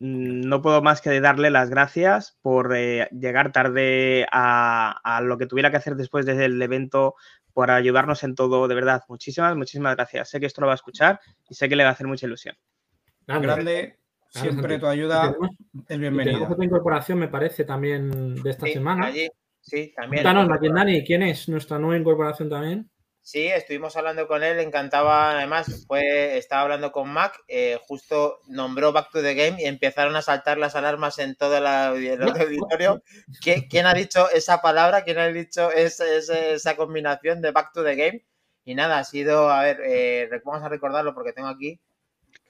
no 0.00 0.62
puedo 0.62 0.82
más 0.82 1.00
que 1.00 1.20
darle 1.20 1.50
las 1.50 1.70
gracias 1.70 2.38
por 2.42 2.74
eh, 2.74 3.08
llegar 3.12 3.52
tarde 3.52 4.26
a, 4.32 4.98
a 5.04 5.20
lo 5.20 5.36
que 5.38 5.46
tuviera 5.46 5.70
que 5.70 5.76
hacer 5.76 5.94
después 5.94 6.24
del 6.26 6.60
evento, 6.60 7.14
por 7.52 7.70
ayudarnos 7.70 8.22
en 8.24 8.34
todo, 8.34 8.68
de 8.68 8.74
verdad. 8.74 9.02
Muchísimas, 9.08 9.56
muchísimas 9.56 9.96
gracias. 9.96 10.30
Sé 10.30 10.40
que 10.40 10.46
esto 10.46 10.60
lo 10.60 10.68
va 10.68 10.74
a 10.74 10.76
escuchar 10.76 11.20
y 11.48 11.54
sé 11.54 11.68
que 11.68 11.76
le 11.76 11.84
va 11.84 11.90
a 11.90 11.92
hacer 11.92 12.06
mucha 12.06 12.26
ilusión. 12.26 12.56
Grande. 13.26 13.46
Grande, 13.46 13.96
siempre 14.28 14.62
Santi. 14.74 14.80
tu 14.80 14.86
ayuda 14.86 15.34
es 15.88 15.98
bienvenida. 15.98 16.48
otra 16.48 16.64
incorporación, 16.64 17.18
me 17.18 17.28
parece, 17.28 17.64
también 17.64 18.34
de 18.42 18.50
esta 18.50 18.66
Sí, 18.66 18.72
semana. 18.74 19.06
allí, 19.06 19.28
sí, 19.60 19.92
también. 19.94 20.22
Cuéntanos, 20.24 20.60
Dani, 20.74 21.04
¿quién 21.04 21.22
es 21.22 21.48
nuestra 21.48 21.78
nueva 21.78 21.96
incorporación 21.98 22.48
también? 22.48 22.90
Sí, 23.22 23.46
estuvimos 23.46 23.96
hablando 23.96 24.26
con 24.26 24.42
él, 24.42 24.56
le 24.56 24.62
encantaba, 24.62 25.32
además, 25.32 25.84
fue, 25.86 26.38
estaba 26.38 26.62
hablando 26.62 26.90
con 26.90 27.12
Mac, 27.12 27.38
eh, 27.48 27.78
justo 27.86 28.38
nombró 28.48 28.92
Back 28.92 29.10
to 29.12 29.22
the 29.22 29.34
Game 29.34 29.62
y 29.62 29.66
empezaron 29.66 30.16
a 30.16 30.22
saltar 30.22 30.56
las 30.58 30.74
alarmas 30.74 31.18
en 31.18 31.36
todo 31.36 31.60
la- 31.60 31.92
el 31.94 32.22
auditorio. 32.22 33.02
¿Qui- 33.44 33.68
¿Quién 33.68 33.86
ha 33.86 33.92
dicho 33.92 34.28
esa 34.30 34.62
palabra? 34.62 35.04
¿Quién 35.04 35.18
ha 35.18 35.26
dicho 35.28 35.70
ese- 35.70 36.54
esa 36.54 36.76
combinación 36.76 37.42
de 37.42 37.50
Back 37.52 37.72
to 37.74 37.84
the 37.84 37.94
Game? 37.94 38.24
Y 38.64 38.74
nada, 38.74 38.98
ha 38.98 39.04
sido, 39.04 39.50
a 39.50 39.62
ver, 39.64 39.80
eh, 39.84 40.28
vamos 40.44 40.62
a 40.64 40.68
recordarlo 40.70 41.14
porque 41.14 41.32
tengo 41.34 41.48
aquí. 41.48 41.78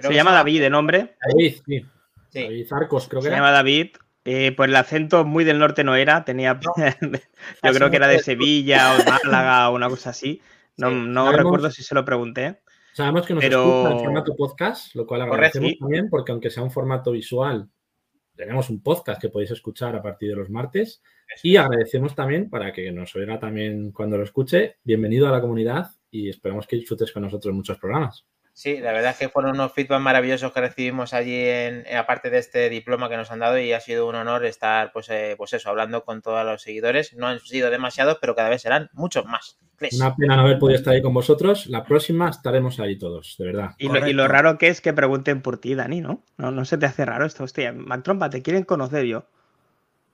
Creo 0.01 0.11
Se 0.11 0.17
llama 0.17 0.33
David 0.33 0.61
de 0.61 0.71
nombre. 0.71 1.17
David, 1.29 1.55
sí. 1.67 1.87
Sí. 2.31 2.43
David 2.43 2.67
Arcos, 2.73 3.09
creo 3.09 3.21
que 3.21 3.25
Se 3.25 3.29
era. 3.29 3.39
llama 3.39 3.53
David. 3.53 3.89
Eh, 4.25 4.53
pues 4.57 4.69
el 4.69 4.77
acento 4.77 5.25
muy 5.25 5.45
del 5.45 5.59
norte 5.59 5.83
no 5.85 5.97
era, 5.97 6.25
tenía. 6.25 6.59
Yo 7.63 7.73
creo 7.73 7.91
que 7.91 7.97
era 7.97 8.07
de 8.09 8.19
Sevilla 8.19 8.93
o 8.93 8.99
de 8.99 9.05
Málaga 9.11 9.71
o 9.71 9.75
una 9.77 9.89
cosa 9.89 10.11
así. 10.11 10.41
No, 10.77 10.89
Sí. 10.91 10.95
no 10.97 11.25
Sabemos- 11.27 11.37
recuerdo 11.45 11.71
si 11.71 11.83
se 11.83 11.95
lo 11.95 12.05
pregunté. 12.05 12.61
Sabemos 12.93 13.27
que 13.27 13.35
nos 13.35 13.43
Pero- 13.43 13.63
escucha 13.83 13.93
en 13.93 13.99
formato 14.05 14.37
podcast, 14.37 14.95
lo 14.95 15.07
cual 15.07 15.23
agradecemos 15.23 15.69
Correcto. 15.69 15.85
también, 15.85 16.11
porque 16.11 16.33
aunque 16.33 16.51
sea 16.51 16.63
un 16.63 16.71
formato 16.71 17.13
visual, 17.13 17.69
tenemos 18.37 18.69
un 18.71 18.83
podcast 18.83 19.21
que 19.21 19.29
podéis 19.29 19.51
escuchar 19.53 19.95
a 19.97 20.03
partir 20.03 20.31
de 20.31 20.37
los 20.37 20.51
martes. 20.51 21.03
Y 21.43 21.57
agradecemos 21.57 22.15
también, 22.15 22.51
para 22.51 22.73
que 22.73 22.91
nos 22.91 23.15
oiga 23.15 23.39
también 23.39 23.93
cuando 23.93 24.17
lo 24.19 24.25
escuche, 24.25 24.77
bienvenido 24.83 25.29
a 25.29 25.31
la 25.31 25.41
comunidad 25.41 25.89
y 26.11 26.29
esperamos 26.29 26.67
que 26.67 26.77
disfrutes 26.77 27.13
con 27.13 27.23
nosotros 27.23 27.55
muchos 27.55 27.79
programas. 27.79 28.27
Sí, 28.53 28.79
la 28.79 28.93
verdad 28.93 29.13
es 29.13 29.17
que 29.19 29.29
fueron 29.31 29.53
unos 29.53 29.73
feedback 29.73 30.01
maravillosos 30.01 30.53
que 30.53 30.61
recibimos 30.61 31.15
allí, 31.15 31.47
en, 31.49 31.87
en- 31.87 31.97
aparte 31.97 32.29
de 32.31 32.39
este 32.39 32.69
diploma 32.69 33.09
que 33.09 33.17
nos 33.17 33.31
han 33.31 33.39
dado, 33.39 33.59
y 33.59 33.73
ha 33.73 33.81
sido 33.81 34.07
un 34.07 34.15
honor 34.17 34.45
estar, 34.45 34.93
pues, 34.93 35.09
eh, 35.09 35.35
pues 35.39 35.53
eso, 35.55 35.71
hablando 35.71 36.05
con 36.05 36.21
todos 36.21 36.45
los 36.45 36.61
seguidores. 36.63 37.15
No 37.15 37.27
han 37.29 37.41
sido 37.41 37.71
demasiados, 37.71 38.19
pero 38.21 38.35
cada 38.35 38.49
vez 38.51 38.63
serán 38.63 38.91
muchos 38.93 39.25
más. 39.25 39.59
Una 39.93 40.15
pena 40.15 40.37
no 40.37 40.43
haber 40.43 40.59
podido 40.59 40.77
estar 40.79 40.93
ahí 40.93 41.01
con 41.01 41.15
vosotros. 41.15 41.67
La 41.69 41.85
próxima 41.85 42.29
estaremos 42.29 42.79
ahí 42.81 42.99
todos, 42.99 43.37
de 43.39 43.47
verdad. 43.47 43.71
Y 43.79 43.89
lo, 43.89 44.07
y 44.07 44.13
lo 44.13 44.25
Correcto. 44.25 44.29
raro 44.29 44.59
que 44.59 44.69
es 44.69 44.83
que 44.83 44.93
pregunten 44.93 45.41
por 45.41 45.57
ti, 45.59 45.75
Dani, 45.75 46.03
¿no? 46.03 46.23
No, 46.37 46.51
no 46.51 46.67
se 46.67 46.77
te 46.77 46.85
hace 46.85 47.07
raro 47.07 47.25
esto. 47.25 47.45
Hostia, 47.45 47.73
Mac 47.73 48.03
Trompa, 48.03 48.29
te 48.29 48.43
quieren 48.43 48.65
conocer 48.65 49.05
yo. 49.07 49.25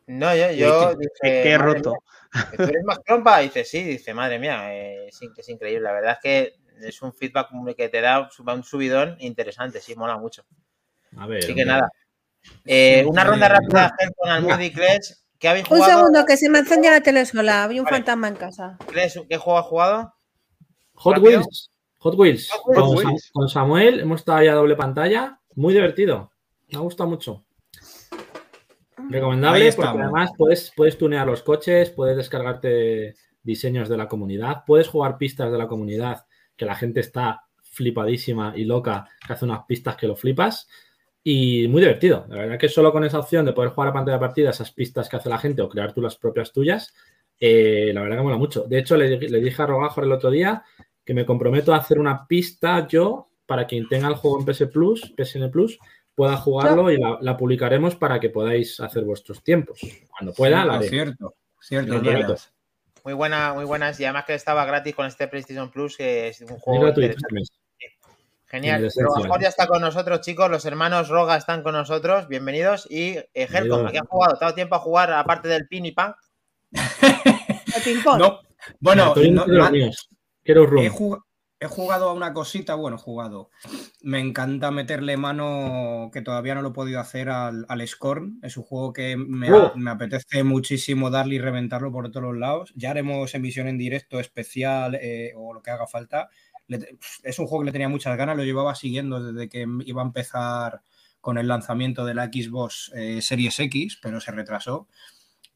No, 0.06 0.32
yo, 0.36 0.52
yo 0.52 0.96
Qué- 0.96 1.08
dije, 1.28 1.42
qué, 1.42 1.58
roto. 1.58 1.90
mía, 1.90 2.46
¿tú 2.56 2.62
eres 2.62 2.84
más 2.84 3.02
trompa? 3.02 3.42
Y 3.42 3.46
dice, 3.46 3.64
sí, 3.64 3.82
dice, 3.82 4.14
madre 4.14 4.38
mía, 4.38 4.72
eh, 4.72 5.08
es 5.08 5.48
increíble. 5.48 5.80
La 5.82 5.92
verdad 5.92 6.12
es 6.12 6.18
que 6.22 6.54
es 6.82 7.02
un 7.02 7.12
feedback 7.12 7.48
que 7.76 7.88
te 7.88 8.00
da 8.00 8.28
un 8.54 8.62
subidón 8.62 9.16
interesante, 9.20 9.80
sí, 9.80 9.94
mola 9.94 10.18
mucho. 10.18 10.44
A 11.16 11.26
ver. 11.26 11.38
Así 11.44 11.54
que 11.54 11.64
nada. 11.64 11.90
Eh, 12.64 13.04
una 13.06 13.24
ronda 13.24 13.48
rápida, 13.48 13.94
con 14.16 14.30
Almudi 14.30 14.66
y 14.66 14.72
Kles. 14.72 15.24
¿Qué 15.38 15.48
habéis 15.48 15.64
Un 15.70 15.78
jugado? 15.78 15.98
segundo, 15.98 16.24
que 16.24 16.36
se 16.36 16.48
me 16.48 16.60
encendía 16.60 16.90
la 16.92 17.00
tele 17.02 17.26
sola. 17.26 17.64
Había 17.64 17.80
un 17.80 17.84
Vale. 17.84 17.96
fantasma 17.98 18.28
en 18.28 18.36
casa. 18.36 18.78
Kles, 18.86 19.20
¿qué 19.28 19.36
juego 19.36 19.58
has 19.58 19.66
jugado? 19.66 20.14
Hot 20.94 21.14
rápido. 21.16 21.40
Wheels. 21.40 21.70
Hot 21.98 22.14
Wheels. 22.16 22.50
Hot 22.50 22.62
Wheels. 22.66 22.74
Con, 22.74 22.84
Hot 22.84 22.98
Sa- 23.02 23.08
Wheels. 23.08 23.30
con 23.32 23.48
Samuel 23.48 24.00
hemos 24.00 24.20
estado 24.20 24.42
ya 24.42 24.52
a 24.52 24.54
doble 24.54 24.76
pantalla. 24.76 25.40
Muy 25.54 25.74
divertido. 25.74 26.30
Me 26.68 26.78
ha 26.78 26.80
gustado 26.80 27.08
mucho. 27.10 27.44
Recomendable 29.10 29.72
porque 29.72 29.98
además 30.02 30.30
puedes, 30.36 30.72
puedes 30.74 30.96
tunear 30.98 31.26
los 31.26 31.42
coches, 31.42 31.90
puedes 31.90 32.16
descargarte 32.16 33.14
diseños 33.42 33.88
de 33.88 33.96
la 33.96 34.08
comunidad, 34.08 34.64
puedes 34.66 34.88
jugar 34.88 35.18
pistas 35.18 35.52
de 35.52 35.58
la 35.58 35.68
comunidad, 35.68 36.26
que 36.56 36.64
la 36.64 36.74
gente 36.74 37.00
está 37.00 37.42
flipadísima 37.62 38.54
y 38.56 38.64
loca, 38.64 39.08
que 39.26 39.32
hace 39.32 39.44
unas 39.44 39.64
pistas 39.66 39.96
que 39.96 40.06
lo 40.06 40.16
flipas. 40.16 40.68
Y 41.22 41.66
muy 41.68 41.80
divertido. 41.80 42.24
La 42.28 42.36
verdad 42.36 42.58
que 42.58 42.68
solo 42.68 42.92
con 42.92 43.04
esa 43.04 43.18
opción 43.18 43.44
de 43.44 43.52
poder 43.52 43.70
jugar 43.70 43.88
a 43.90 43.92
pantalla 43.92 44.20
partida 44.20 44.50
esas 44.50 44.70
pistas 44.70 45.08
que 45.08 45.16
hace 45.16 45.28
la 45.28 45.38
gente 45.38 45.60
o 45.60 45.68
crear 45.68 45.92
tú 45.92 46.00
las 46.00 46.16
propias 46.16 46.52
tuyas, 46.52 46.94
eh, 47.40 47.90
la 47.92 48.02
verdad 48.02 48.18
que 48.18 48.22
mola 48.22 48.36
mucho. 48.36 48.62
De 48.62 48.78
hecho, 48.78 48.96
le, 48.96 49.18
le 49.18 49.40
dije 49.40 49.60
a 49.60 49.66
Rogajor 49.66 50.04
el 50.04 50.12
otro 50.12 50.30
día 50.30 50.62
que 51.04 51.14
me 51.14 51.26
comprometo 51.26 51.74
a 51.74 51.78
hacer 51.78 51.98
una 51.98 52.26
pista 52.26 52.86
yo 52.86 53.28
para 53.46 53.66
quien 53.66 53.88
tenga 53.88 54.08
el 54.08 54.14
juego 54.14 54.40
en 54.40 54.46
PS 54.46 54.66
Plus, 54.66 55.12
PSN 55.16 55.50
Plus, 55.50 55.78
pueda 56.14 56.36
jugarlo 56.36 56.90
y 56.90 56.96
la, 56.96 57.18
la 57.20 57.36
publicaremos 57.36 57.94
para 57.94 58.18
que 58.18 58.30
podáis 58.30 58.80
hacer 58.80 59.04
vuestros 59.04 59.42
tiempos. 59.42 59.80
Cuando 60.10 60.32
pueda, 60.32 60.64
la 60.64 60.76
haré. 60.76 60.88
Cierto, 60.88 61.34
cierto. 61.60 62.02
Muy 63.06 63.14
buena, 63.14 63.54
muy 63.54 63.64
buenas. 63.64 64.00
Y 64.00 64.04
además 64.04 64.24
que 64.24 64.34
estaba 64.34 64.64
gratis 64.64 64.92
con 64.92 65.06
este 65.06 65.28
PlayStation 65.28 65.70
Plus, 65.70 65.96
que 65.96 66.26
es 66.26 66.40
un 66.40 66.58
juego 66.58 66.88
este. 66.88 67.14
Genial. 68.46 68.84
Esencia. 68.84 69.04
Rogajor 69.04 69.40
ya 69.42 69.48
está 69.48 69.68
con 69.68 69.80
nosotros, 69.80 70.22
chicos. 70.22 70.50
Los 70.50 70.64
hermanos 70.64 71.08
Roga 71.08 71.36
están 71.36 71.62
con 71.62 71.74
nosotros. 71.74 72.26
Bienvenidos. 72.26 72.88
Y 72.90 73.10
eh, 73.10 73.28
Helcom, 73.32 73.52
Bienvenido. 73.52 73.86
¿a 73.86 73.92
qué 73.92 73.98
han 73.98 74.06
jugado? 74.06 74.32
¿Te 74.32 74.44
ha 74.44 74.46
dado 74.46 74.54
tiempo 74.56 74.74
a 74.74 74.80
jugar 74.80 75.12
aparte 75.12 75.46
del 75.46 75.68
pin 75.68 75.86
y 75.86 75.92
pan? 75.92 76.16
No, 78.18 78.40
bueno, 78.80 79.14
no-. 79.14 79.70
Quiero 80.42 80.66
room. 80.66 80.82
he, 80.82 80.90
jug- 80.90 81.22
he 81.58 81.66
jugado 81.66 82.08
a 82.10 82.12
una 82.12 82.32
cosita, 82.34 82.74
bueno, 82.74 82.98
jugado. 82.98 83.50
Me 84.02 84.20
encanta 84.20 84.70
meterle 84.70 85.16
mano, 85.16 86.10
que 86.12 86.20
todavía 86.22 86.54
no 86.54 86.62
lo 86.62 86.68
he 86.68 86.72
podido 86.72 87.00
hacer, 87.00 87.28
al, 87.30 87.64
al 87.68 87.86
Scorn. 87.88 88.38
Es 88.42 88.56
un 88.56 88.64
juego 88.64 88.92
que 88.92 89.16
me, 89.16 89.50
Oh. 89.52 89.72
me 89.74 89.90
apetece 89.90 90.44
muchísimo 90.44 91.10
darle 91.10 91.36
y 91.36 91.38
reventarlo 91.38 91.90
por 91.92 92.10
todos 92.10 92.24
los 92.24 92.36
lados. 92.36 92.72
Ya 92.76 92.90
haremos 92.90 93.34
emisión 93.34 93.68
en 93.68 93.78
directo 93.78 94.20
especial 94.20 94.96
eh, 95.00 95.32
o 95.36 95.54
lo 95.54 95.62
que 95.62 95.70
haga 95.70 95.86
falta. 95.86 96.28
Le- 96.68 96.98
es 97.22 97.38
un 97.38 97.46
juego 97.46 97.62
que 97.62 97.66
le 97.66 97.72
tenía 97.72 97.88
muchas 97.88 98.16
ganas, 98.18 98.36
lo 98.36 98.44
llevaba 98.44 98.74
siguiendo 98.74 99.22
desde 99.32 99.48
que 99.48 99.66
iba 99.86 100.02
a 100.02 100.06
empezar 100.06 100.82
con 101.20 101.38
el 101.38 101.48
lanzamiento 101.48 102.04
de 102.04 102.14
la 102.14 102.26
Xbox 102.26 102.92
eh, 102.94 103.20
Series 103.22 103.58
X, 103.58 103.98
pero 104.02 104.20
se 104.20 104.30
retrasó. 104.32 104.88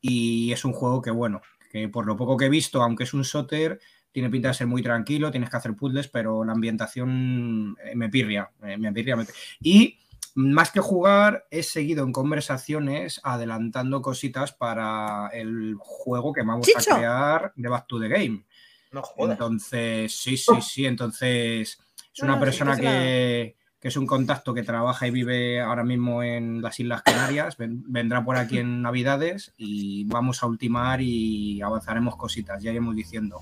Y 0.00 0.50
es 0.52 0.64
un 0.64 0.72
juego 0.72 1.02
que, 1.02 1.10
bueno, 1.10 1.42
que 1.70 1.88
por 1.88 2.06
lo 2.06 2.16
poco 2.16 2.36
que 2.36 2.46
he 2.46 2.48
visto, 2.48 2.82
aunque 2.82 3.04
es 3.04 3.12
un 3.14 3.22
shooter, 3.22 3.80
tiene 4.12 4.30
pinta 4.30 4.48
de 4.48 4.54
ser 4.54 4.66
muy 4.66 4.82
tranquilo, 4.82 5.30
tienes 5.30 5.50
que 5.50 5.56
hacer 5.56 5.74
puzzles, 5.74 6.08
pero 6.08 6.44
la 6.44 6.52
ambientación 6.52 7.76
eh, 7.84 7.94
me 7.94 8.08
pirria, 8.08 8.50
eh, 8.62 8.76
me 8.76 8.92
pirria. 8.92 9.16
me 9.16 9.26
Y 9.60 9.98
más 10.34 10.70
que 10.70 10.80
jugar, 10.80 11.46
he 11.50 11.62
seguido 11.62 12.04
en 12.04 12.12
conversaciones 12.12 13.20
adelantando 13.24 14.00
cositas 14.02 14.52
para 14.52 15.28
el 15.32 15.74
juego 15.78 16.32
que 16.32 16.42
vamos 16.42 16.66
¡Chicho! 16.66 16.92
a 16.92 16.96
crear 16.96 17.52
de 17.56 17.68
Back 17.68 17.86
to 17.86 18.00
the 18.00 18.08
Game. 18.08 18.44
No 18.92 19.02
jodas. 19.02 19.32
Entonces, 19.32 20.12
sí, 20.16 20.36
sí, 20.36 20.60
sí. 20.62 20.86
Entonces, 20.86 21.78
es 22.12 22.22
No, 22.22 22.24
una 22.24 22.34
no, 22.34 22.40
sí, 22.40 22.44
persona 22.44 22.70
que 22.72 22.76
se 22.76 22.82
la- 22.84 22.90
que, 22.92 23.56
que 23.80 23.88
es 23.88 23.96
un 23.96 24.06
contacto 24.06 24.52
que 24.52 24.62
trabaja 24.62 25.06
y 25.06 25.10
vive 25.10 25.60
ahora 25.60 25.84
mismo 25.84 26.22
en 26.22 26.60
las 26.60 26.78
Islas 26.80 27.02
Canarias. 27.02 27.56
Ven- 27.56 27.82
vendrá 27.86 28.22
por 28.22 28.36
aquí 28.36 28.58
en 28.58 28.82
Navidades 28.82 29.52
y 29.56 30.04
vamos 30.04 30.42
a 30.42 30.46
ultimar 30.46 31.00
y 31.00 31.62
avanzaremos 31.62 32.16
cositas, 32.16 32.62
ya 32.62 32.70
iremos 32.72 32.94
diciendo. 32.94 33.40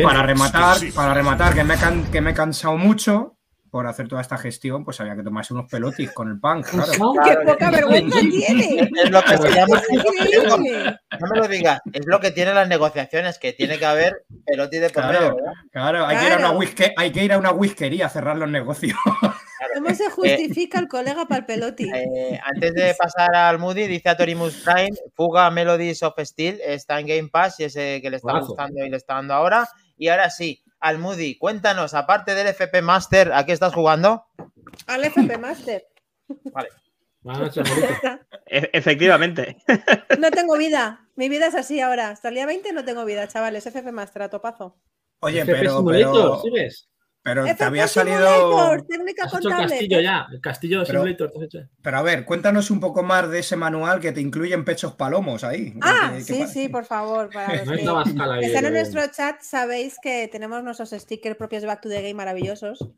Y 0.00 0.02
para 0.04 0.22
rematar, 0.22 0.76
para 0.94 1.14
rematar, 1.14 1.54
que 1.54 1.64
me, 1.64 1.74
he 1.74 1.78
can- 1.78 2.04
que 2.10 2.20
me 2.20 2.30
he 2.30 2.34
cansado 2.34 2.76
mucho 2.76 3.37
por 3.70 3.86
hacer 3.86 4.08
toda 4.08 4.20
esta 4.22 4.38
gestión, 4.38 4.84
pues 4.84 5.00
había 5.00 5.14
que 5.16 5.22
tomarse 5.22 5.52
unos 5.54 5.70
pelotis 5.70 6.10
con 6.12 6.28
el 6.28 6.40
pan, 6.40 6.62
claro. 6.62 6.90
¡Qué 6.92 6.98
Claro, 6.98 7.40
poca 7.44 7.70
vergüenza 7.70 8.18
tiene! 8.30 8.90
Es 9.02 9.10
lo 9.10 9.22
que 9.22 9.36
se. 9.36 9.48
No 11.20 11.26
me 11.32 11.38
lo 11.40 11.48
digas. 11.48 11.80
Es 11.92 12.06
lo 12.06 12.20
que 12.20 12.30
tienen 12.30 12.54
las 12.54 12.68
negociaciones, 12.68 13.38
que 13.38 13.52
tiene 13.52 13.78
que 13.78 13.86
haber 13.86 14.24
peloti 14.46 14.78
de 14.78 14.90
por 14.90 15.02
Claro. 15.02 16.06
hay, 16.06 16.16
Que 16.16 16.26
ir 16.26 16.32
a 16.32 16.36
una 16.36 16.44
Claro. 16.48 16.58
whisky- 16.58 16.92
hay 16.96 17.12
que 17.12 17.24
ir 17.24 17.32
a 17.32 17.38
una 17.38 17.50
whiskería 17.52 18.06
a 18.06 18.08
cerrar 18.10 18.36
los 18.36 18.48
negocios. 18.48 18.96
¿Cómo 19.74 19.94
se 19.94 20.08
justifica 20.10 20.78
el 20.78 20.88
colega 20.88 21.26
para 21.26 21.40
el 21.40 21.46
peloti? 21.46 21.90
Eh, 21.92 22.38
antes 22.44 22.74
de 22.74 22.94
pasar 22.94 23.34
al 23.34 23.58
Moody, 23.58 23.86
dice 23.86 24.08
a 24.08 24.16
Torimus 24.16 24.54
Prime, 24.64 24.96
Fuga 25.14 25.50
Melodies 25.50 26.02
of 26.02 26.14
Steel, 26.18 26.60
está 26.64 27.00
en 27.00 27.06
Game 27.06 27.28
Pass 27.28 27.60
y 27.60 27.64
ese 27.64 28.00
que 28.00 28.10
le 28.10 28.16
está 28.18 28.38
gustando 28.40 28.84
y 28.84 28.88
le 28.88 28.96
está 28.96 29.14
dando 29.14 29.34
ahora. 29.34 29.68
Y 29.96 30.08
ahora 30.08 30.30
sí, 30.30 30.62
al 30.80 30.98
Moody, 30.98 31.36
cuéntanos, 31.38 31.94
aparte 31.94 32.34
del 32.34 32.46
FP 32.48 32.82
Master, 32.82 33.32
¿a 33.32 33.44
qué 33.46 33.52
estás 33.52 33.74
jugando? 33.74 34.26
Al 34.86 35.04
FP 35.04 35.38
Master. 35.38 35.86
Buenas 37.20 37.42
noches, 37.42 37.68
Marito. 37.68 38.24
E- 38.46 38.70
efectivamente. 38.72 39.56
No 40.18 40.30
tengo 40.30 40.56
vida. 40.56 41.08
Mi 41.16 41.28
vida 41.28 41.46
es 41.46 41.54
así 41.54 41.80
ahora. 41.80 42.10
Hasta 42.10 42.28
el 42.28 42.34
día 42.34 42.46
20 42.46 42.72
no 42.72 42.84
tengo 42.84 43.04
vida, 43.04 43.28
chavales. 43.28 43.66
FP 43.66 43.92
Master 43.92 44.22
a 44.22 44.30
topazo. 44.30 44.76
Oye, 45.20 45.40
FP 45.40 45.58
pero, 45.58 45.76
Simulator, 45.76 46.12
pero, 46.12 46.40
¿sigues? 46.42 46.87
Pero 47.34 47.44
te 47.56 47.64
había 47.64 47.86
salido. 47.86 48.18
Simulator, 48.18 48.82
técnica 48.86 49.24
Has 49.24 49.34
hecho 49.34 49.48
el 49.48 49.54
castillo 49.56 50.00
ya. 50.00 50.26
El 50.32 50.40
castillo 50.40 50.80
de 50.80 50.86
Pero- 50.86 51.00
Simulator. 51.00 51.30
¿te 51.30 51.38
has 51.38 51.44
hecho? 51.44 51.58
Pero 51.82 51.96
a 51.98 52.02
ver, 52.02 52.24
cuéntanos 52.24 52.70
un 52.70 52.80
poco 52.80 53.02
más 53.02 53.28
de 53.30 53.40
ese 53.40 53.56
manual 53.56 54.00
que 54.00 54.12
te 54.12 54.20
incluyen 54.20 54.64
pechos 54.64 54.94
palomos 54.94 55.44
ahí. 55.44 55.74
Ah, 55.82 56.12
¿Qué- 56.16 56.24
qué 56.24 56.46
sí, 56.46 56.52
sí, 56.52 56.68
por 56.68 56.84
favor. 56.84 57.30
Para 57.30 57.48
los 57.64 57.82
No 57.82 58.02
que 58.04 58.10
están 58.10 58.20
en 58.40 58.52
pero- 58.52 58.70
nuestro 58.70 59.02
chat, 59.14 59.40
sabéis 59.42 59.96
que 60.02 60.28
tenemos 60.32 60.62
nuestros 60.64 60.90
stickers 60.90 61.36
propios 61.36 61.62
de 61.62 61.68
Back 61.68 61.82
to 61.82 61.88
the 61.88 62.00
Game 62.02 62.14
maravillosos. 62.14 62.88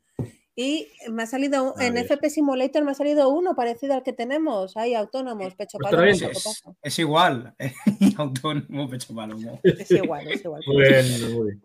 Y 0.57 0.89
me 1.09 1.23
ha 1.23 1.27
salido 1.27 1.75
A 1.79 1.87
en. 1.87 1.97
FP 1.97 2.29
Simulator 2.29 2.85
me 2.85 2.91
ha 2.91 2.95
salido 2.95 3.31
uno 3.31 3.55
parecido 3.55 3.95
al 3.95 4.03
que 4.03 4.13
tenemos. 4.13 4.77
Hay 4.77 4.95
autónomos, 4.95 5.55
pecho 5.55 5.79
Pues 5.79 5.91
palomo, 5.91 6.11
Es, 6.11 6.63
es 6.83 6.99
igual. 6.99 7.55
Autónomo, 8.19 8.91
pecho 8.91 9.15
palomo. 9.15 9.59
Es 9.63 9.91
igual, 9.91 10.29
es 10.29 10.45
igual. 10.45 10.63
Muy 10.67 10.83
bien, 10.83 11.35
muy 11.35 11.45
bien. 11.47 11.63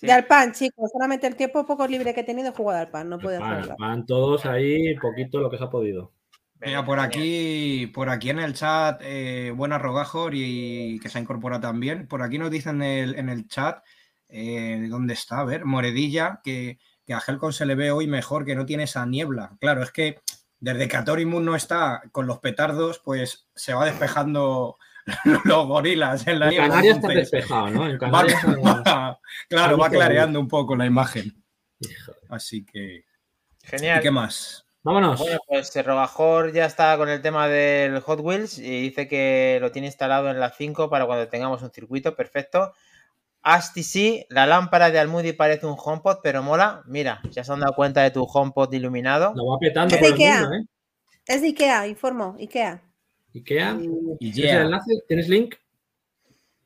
Sí. 0.00 0.06
De 0.06 0.12
Alpan, 0.12 0.52
chicos, 0.52 0.90
solamente 0.92 1.26
el 1.26 1.36
tiempo 1.36 1.66
poco 1.66 1.86
libre 1.86 2.14
que 2.14 2.20
he 2.20 2.24
tenido 2.24 2.48
he 2.50 2.52
jugado 2.52 2.80
al 2.80 2.90
pan, 2.90 3.08
no 3.08 3.18
puedo 3.18 3.40
Van, 3.40 3.52
hacerlo. 3.52 3.76
van 3.78 4.06
todos 4.06 4.46
ahí, 4.46 4.94
poquito 4.98 5.40
lo 5.40 5.50
que 5.50 5.58
se 5.58 5.64
ha 5.64 5.70
podido. 5.70 6.12
Mira, 6.60 6.84
por 6.84 6.98
aquí, 7.00 7.86
por 7.94 8.08
aquí 8.08 8.30
en 8.30 8.40
el 8.40 8.54
chat, 8.54 9.00
eh, 9.04 9.52
buena 9.56 9.78
Rogajor 9.78 10.32
y 10.34 10.98
que 11.00 11.08
se 11.08 11.18
ha 11.18 11.20
incorporado 11.20 11.62
también. 11.62 12.08
Por 12.08 12.22
aquí 12.22 12.38
nos 12.38 12.50
dicen 12.50 12.82
en 12.82 13.08
el, 13.10 13.14
en 13.18 13.28
el 13.28 13.48
chat 13.48 13.84
eh, 14.28 14.86
dónde 14.90 15.14
está, 15.14 15.40
a 15.40 15.44
ver, 15.44 15.64
Moredilla, 15.64 16.40
que, 16.42 16.78
que 17.06 17.14
a 17.14 17.22
Helcon 17.26 17.52
se 17.52 17.64
le 17.66 17.74
ve 17.76 17.90
hoy 17.92 18.06
mejor, 18.08 18.44
que 18.44 18.56
no 18.56 18.66
tiene 18.66 18.84
esa 18.84 19.06
niebla. 19.06 19.56
Claro, 19.60 19.82
es 19.82 19.92
que 19.92 20.20
desde 20.60 20.88
que 20.88 20.96
Atorimus 20.96 21.42
no 21.42 21.54
está 21.54 22.02
con 22.12 22.26
los 22.26 22.38
petardos, 22.40 23.00
pues 23.04 23.48
se 23.54 23.74
va 23.74 23.84
despejando 23.84 24.76
los 25.44 25.66
gorilas 25.66 26.26
en 26.26 26.38
la 26.40 26.48
niebla. 26.50 26.68
Canarias 26.68 26.96
está 26.96 27.08
despejado, 27.08 27.70
¿no? 27.70 27.86
En 27.86 27.94
va- 27.94 27.98
Canarias. 27.98 28.42
va- 28.64 29.18
claro, 29.48 29.78
va 29.78 29.84
Algo 29.86 29.90
que- 29.90 29.96
clareando 29.96 30.40
un 30.40 30.48
poco 30.48 30.76
la 30.76 30.86
imagen. 30.86 31.42
Así 32.28 32.64
que, 32.64 32.96
¿y 32.96 33.04
Genial. 33.66 34.00
qué 34.02 34.10
más? 34.10 34.64
Vámonos. 34.82 35.18
Bueno, 35.20 35.38
pues 35.46 35.74
eh, 35.76 35.82
Robajor 35.82 36.52
ya 36.52 36.64
está 36.64 36.96
con 36.96 37.08
el 37.08 37.20
tema 37.20 37.48
del 37.48 38.00
Hot 38.00 38.20
Wheels 38.20 38.58
y 38.58 38.82
dice 38.82 39.06
que 39.08 39.58
lo 39.60 39.70
tiene 39.70 39.86
instalado 39.88 40.30
en 40.30 40.40
la 40.40 40.50
5 40.50 40.88
para 40.88 41.04
cuando 41.06 41.28
tengamos 41.28 41.62
un 41.62 41.70
circuito, 41.70 42.14
perfecto. 42.16 42.72
Asti 43.42 43.82
sí, 43.82 44.26
la 44.30 44.46
lámpara 44.46 44.90
de 44.90 44.98
Almudi 44.98 45.32
parece 45.32 45.66
un 45.66 45.76
HomePod, 45.78 46.18
pero 46.22 46.42
mola. 46.42 46.82
Mira, 46.86 47.20
ya 47.30 47.44
se 47.44 47.52
han 47.52 47.60
dado 47.60 47.74
cuenta 47.74 48.02
de 48.02 48.10
tu 48.10 48.24
HomePod 48.24 48.72
iluminado. 48.72 49.32
Lo 49.34 49.46
va 49.46 49.58
petando 49.58 49.94
Es 49.94 50.00
por 50.00 50.08
de 50.08 50.14
el 50.14 50.20
Ikea. 50.20 50.40
mundo, 50.40 50.56
¿eh? 50.56 50.64
Es 51.26 51.40
de 51.42 51.46
Ikea, 51.48 51.86
informo, 51.86 52.36
Ikea. 52.38 52.82
Ikea. 53.34 53.78
Y 54.20 54.32
¿Tienes 54.32 54.52
el 54.52 54.62
enlace? 54.62 54.92
¿Tienes 55.06 55.28
link? 55.28 55.54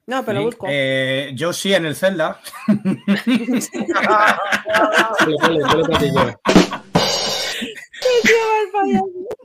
No, 0.06 0.24
pero 0.24 0.40
lo 0.40 0.46
busco. 0.46 0.66
eh, 0.68 1.30
yo 1.34 1.52
sí 1.52 1.72
en 1.74 1.86
el 1.86 1.94
Zelda. 1.94 2.40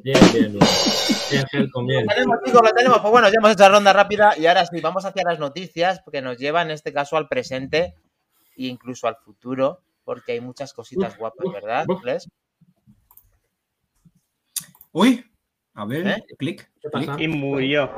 Bien, 0.04 0.20
bien, 0.34 0.52
bien. 0.52 0.60
Bien, 1.32 1.46
Helcom, 1.52 1.86
bien. 1.86 2.06
Lo 2.06 2.14
tenemos, 2.14 2.38
chicos, 2.46 2.62
lo 2.64 2.74
tenemos. 2.74 3.00
Pues 3.00 3.12
bueno, 3.12 3.28
ya 3.30 3.36
hemos 3.38 3.52
hecho 3.52 3.64
la 3.64 3.70
ronda 3.70 3.94
rápida 3.94 4.38
y 4.38 4.46
ahora 4.48 4.66
sí, 4.66 4.80
vamos 4.82 5.06
hacia 5.06 5.24
las 5.24 5.40
noticias 5.40 6.00
porque 6.04 6.22
nos 6.22 6.38
lleva 6.38 6.62
en 6.62 6.72
este 6.72 6.94
caso 6.94 7.18
al 7.18 7.28
presente 7.28 7.96
e 8.56 8.66
incluso 8.68 9.08
al 9.08 9.18
futuro, 9.18 9.82
porque 10.04 10.34
hay 10.34 10.42
muchas 10.42 10.74
cositas 10.74 11.14
Uf, 11.14 11.20
guapas, 11.20 11.46
uf, 11.46 11.54
¿verdad? 11.54 11.86
uf. 11.88 12.04
Les? 12.04 12.30
Uy, 14.92 15.26
a 15.78 15.86
ver, 15.86 16.08
¿Eh? 16.08 16.26
clic. 16.40 16.72
Y 17.20 17.28
murió. 17.28 17.92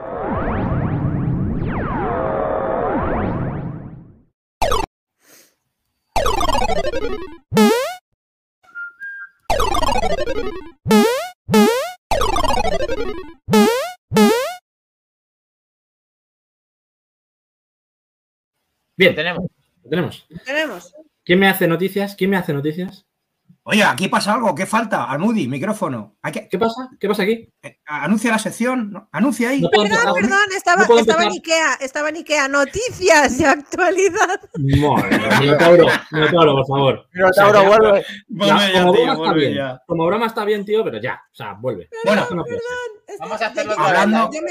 Bien, 18.97 19.15
tenemos. 19.15 19.45
lo 19.81 19.89
tenemos. 19.89 20.27
Tenemos. 20.45 20.93
¿Quién 21.23 21.39
me 21.39 21.47
hace 21.47 21.65
noticias? 21.65 22.17
¿Quién 22.17 22.31
me 22.31 22.35
hace 22.35 22.51
noticias? 22.51 23.08
Oye, 23.71 23.83
aquí 23.83 24.07
pasa 24.07 24.33
algo, 24.33 24.55
¿qué 24.55 24.65
falta? 24.65 25.03
Almudi, 25.05 25.47
micrófono. 25.47 26.17
Hay 26.23 26.31
que, 26.31 26.49
¿Qué 26.49 26.57
pasa? 26.57 26.89
¿Qué 26.99 27.07
pasa 27.07 27.21
aquí? 27.21 27.47
eh, 27.61 27.79
anuncia 27.85 28.31
la 28.31 28.39
sección, 28.39 29.07
anuncia 29.11 29.49
ahí. 29.49 29.61
No 29.61 29.69
Perdón, 29.69 29.85
empezar. 29.87 30.13
perdón, 30.15 30.39
estaba, 30.57 30.85
No 30.87 30.97
estaba 30.99 31.23
en. 31.23 31.31
Ikea, 31.33 31.73
estaba 31.79 32.09
en 32.09 32.15
Ikea. 32.15 32.47
Noticias 32.47 33.37
de 33.37 33.45
actualidad. 33.45 34.39
Madre 34.57 35.19
Minotauro, 35.39 35.85
Minotauro, 36.11 36.53
por 36.55 36.67
favor. 36.67 37.07
Minotauro, 37.13 37.59
O 37.59 37.61
sea, 37.61 37.69
vuelve. 37.69 38.05
Vuelve 38.27 38.73
ya, 38.73 38.81
como 38.81 38.93
tío, 38.93 39.01
broma 39.03 39.13
está 39.13 39.15
vuelve 39.25 39.39
bien. 39.41 39.53
ya. 39.53 39.81
Como 39.85 40.05
broma 40.07 40.25
está 40.25 40.45
bien, 40.45 40.65
tío, 40.65 40.83
pero 40.83 40.99
ya. 40.99 41.21
O 41.31 41.35
sea, 41.35 41.53
vuelve. 41.53 41.89
Bueno, 42.05 42.21
Esto 42.23 42.35
no 42.35 42.43
puede 42.43 42.57
ser. 42.57 43.17
Vamos 43.19 43.41
a 43.41 43.45
hacerlo 43.45 43.75
Yo- 43.75 43.81
otra 43.83 44.01
Hablando- 44.01 44.29
vez. 44.29 44.39
Yo 44.39 44.47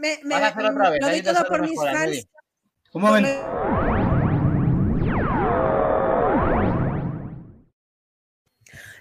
me, 0.00 0.18
me, 0.24 0.36
me- 0.40 0.98
lo 1.00 1.08
doy 1.08 1.22
todo 1.22 1.44
por 1.48 1.60
mis 1.60 1.78
fans. 1.78 1.96
Amelie. 1.96 2.28
un 2.94 3.02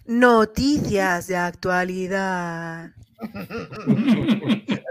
Noticias 0.05 1.27
de 1.27 1.37
actualidad. 1.37 2.91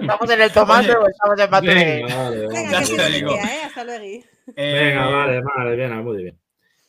¿Estamos 0.01 0.31
en 0.31 0.41
el 0.43 0.51
tomate 0.53 0.89
Oye. 0.91 0.97
o 0.97 1.07
estamos 1.09 1.39
en 1.39 1.51
mate? 1.51 1.67
Venga, 1.75 2.17
vale, 2.17 2.47
vale. 2.47 2.49
Venga, 2.49 2.83
Ya 2.83 2.97
te 2.97 3.11
digo. 3.11 3.35
¿eh? 3.35 3.61
Hasta 3.67 3.85
luego. 3.85 4.05
Eh, 4.05 4.25
Venga, 4.57 5.07
vale, 5.09 5.41
vale, 5.43 5.77
bien, 5.77 6.05
muy 6.05 6.17
bien. 6.23 6.39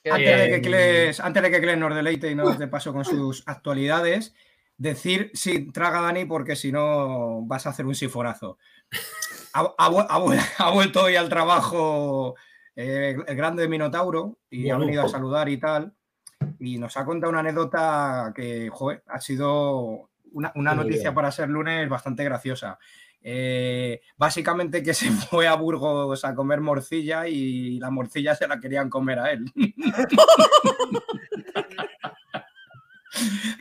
Antes 0.10 0.38
de, 0.40 0.50
que 0.50 0.62
Cles, 0.62 1.20
antes 1.20 1.44
de 1.44 1.52
que 1.52 1.62
Cles 1.62 1.78
nos 1.78 1.96
deleite 1.96 2.30
y 2.32 2.36
nos 2.36 2.58
dé 2.60 2.68
paso 2.68 2.92
con 2.94 3.06
sus 3.06 3.44
actualidades, 3.46 4.34
decir 4.78 5.32
si 5.34 5.72
traga 5.72 6.02
Dani, 6.02 6.26
porque 6.26 6.56
si 6.56 6.72
no 6.72 7.42
vas 7.46 7.68
a 7.68 7.70
hacer 7.70 7.86
un 7.86 7.96
siforazo. 7.96 8.58
Ha, 9.54 9.62
ha 9.78 9.90
vu- 9.90 10.06
ha 10.10 10.20
vu- 10.20 10.34
ha 10.58 10.70
vuelto 10.72 11.04
hoy 11.04 11.16
al 11.16 11.30
trabajo 11.30 12.36
eh, 12.76 13.16
el 13.28 13.36
grande 13.36 13.68
Minotauro 13.68 14.40
y 14.50 14.70
ha 14.70 14.78
venido 14.78 15.04
a 15.06 15.10
saludar 15.10 15.48
y 15.50 15.58
tal. 15.58 15.94
Y 16.60 16.78
nos 16.78 16.96
ha 16.98 17.06
contado 17.06 17.32
una 17.32 17.40
anécdota 17.42 18.32
que 18.36 18.70
joder, 18.72 19.04
ha 19.08 19.20
sido 19.20 20.10
una, 20.32 20.52
noticia 20.74 21.04
bien. 21.10 21.16
para 21.16 21.32
ser 21.32 21.50
lunes 21.50 21.88
bastante 21.90 22.24
graciosa. 22.24 22.78
Eh, 23.26 24.02
básicamente 24.18 24.84
que 24.84 24.94
se 24.94 25.10
fue 25.30 25.48
a 25.48 25.56
Burgos 25.56 26.26
a 26.26 26.36
comer 26.36 26.60
morcilla 26.62 27.28
y 27.28 27.80
la 27.80 27.90
morcilla 27.90 28.36
se 28.36 28.48
la 28.48 28.60
querían 28.60 28.90
comer 28.90 29.20
a 29.20 29.32
él. 29.32 29.46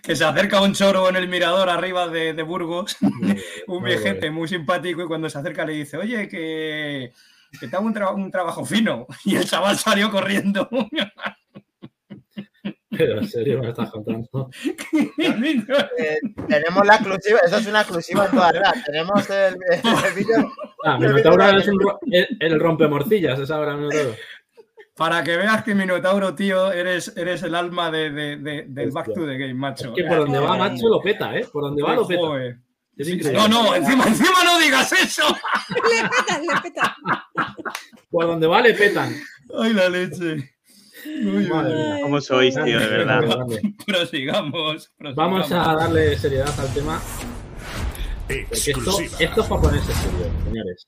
que 0.03 0.17
se 0.17 0.25
acerca 0.25 0.61
un 0.63 0.73
choro 0.73 1.09
en 1.09 1.17
el 1.17 1.29
mirador 1.29 1.69
arriba 1.69 2.09
de, 2.09 2.33
de 2.33 2.43
Burgos, 2.43 2.97
un 3.67 3.85
viejete 3.85 4.31
muy 4.31 4.49
simpático 4.49 5.03
y 5.03 5.07
cuando 5.07 5.29
se 5.29 5.39
acerca 5.39 5.65
le 5.65 5.75
dice, 5.75 5.97
oye, 5.97 6.29
que, 6.29 7.13
que 7.61 7.69
te 7.69 7.77
hago 7.77 7.87
un, 7.87 7.95
tra- 7.95 8.15
un 8.15 8.31
trabajo 8.31 8.65
fino. 8.65 9.07
Y 9.25 9.37
el 9.37 9.45
chaval 9.45 9.77
salió 9.79 10.11
corriendo. 10.11 10.69
Pero 12.99 13.19
en 13.19 13.29
serio 13.29 13.61
me 13.61 13.69
estás 13.71 13.91
contando. 13.91 14.51
Eh, 15.19 16.19
tenemos 16.49 16.87
la 16.87 16.95
exclusiva, 16.97 17.39
eso 17.45 17.57
es 17.57 17.67
una 17.67 17.81
exclusiva 17.81 18.27
en 18.27 18.31
toda 18.33 18.53
la 18.53 18.73
Tenemos 18.85 19.29
el, 19.31 19.55
el 19.73 20.15
vídeo. 20.15 20.53
Ah, 20.85 20.99
Minotauro 20.99 21.49
es 21.59 21.69
un 21.69 21.79
el, 22.11 22.29
el 22.41 22.61
rompemorcillas, 22.61 23.39
es 23.39 23.51
ahora 23.51 23.77
Minotauro. 23.77 24.15
Para 24.97 25.25
que 25.25 25.37
veas 25.37 25.63
que 25.65 25.75
Minotauro, 25.75 26.35
tío, 26.35 26.71
eres, 26.71 27.17
eres 27.17 27.43
el 27.43 27.55
alma 27.55 27.91
de, 27.91 28.11
de- 28.11 28.37
de- 28.37 28.65
del 28.69 28.89
Hostia. 28.89 29.03
Back 29.03 29.15
to 29.15 29.27
the 29.27 29.39
Game, 29.39 29.51
Es 29.51 29.57
macho. 29.57 29.95
que 29.95 30.05
por 30.05 30.19
donde 30.19 30.39
va. 30.39 30.57
Macho 30.57 30.89
lo 30.89 31.01
peta, 31.01 31.35
¿eh? 31.37 31.47
Por 31.51 31.63
donde 31.63 31.83
va 31.83 31.95
lo 31.95 32.07
peta. 32.07 32.21
Joder. 32.21 32.59
Es 32.97 33.07
Sí, 33.07 33.15
increíble. 33.15 33.39
No, 33.41 33.49
no, 33.49 33.75
encima, 33.75 34.05
encima 34.07 34.45
no 34.45 34.59
digas 34.59 34.93
eso. 34.93 35.23
Le 35.91 36.09
petan, 36.09 36.43
le 36.43 36.61
petan. 36.61 36.91
Por 38.11 38.27
donde 38.27 38.47
va 38.47 38.61
le 38.61 38.75
petan. 38.75 39.15
Ay, 39.59 39.73
la 39.73 39.89
leche. 39.89 40.51
Uy, 41.07 41.47
Madre 41.49 41.75
uy. 41.75 41.83
mía. 41.83 41.99
¿Cómo 42.03 42.21
sois, 42.21 42.55
tío? 42.55 42.79
De 42.81 42.87
verdad. 42.87 43.23
Prosigamos, 43.87 44.93
prosigamos. 44.97 45.15
Vamos 45.17 45.53
a 45.53 45.75
darle 45.75 46.17
seriedad 46.19 46.59
al 46.59 46.73
tema. 46.75 47.01
Porque 48.27 48.47
esto, 48.53 49.01
esto 49.19 49.41
es 49.43 49.47
para 49.47 49.61
ponerse 49.61 49.93
serio, 49.93 50.31
señores. 50.45 50.87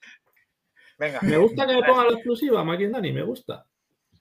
Venga. 0.98 1.18
Me 1.22 1.36
gusta 1.36 1.66
que 1.66 1.74
me 1.74 1.82
ponga 1.82 2.04
la 2.04 2.12
exclusiva, 2.12 2.64
Maki 2.64 2.86
Dani, 2.86 3.12
me 3.12 3.22
gusta. 3.22 3.66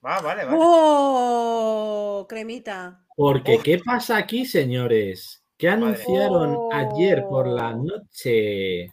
Va, 0.05 0.19
vale, 0.19 0.43
vale. 0.45 0.57
¡Oh! 0.59 2.25
Cremita. 2.27 3.05
Porque, 3.15 3.55
Uf. 3.57 3.63
¿qué 3.63 3.79
pasa 3.79 4.17
aquí, 4.17 4.45
señores? 4.45 5.43
¿Qué 5.57 5.69
anunciaron 5.69 6.55
Oh. 6.57 6.69
ayer 6.73 7.23
por 7.29 7.47
la 7.47 7.73
noche? 7.73 8.91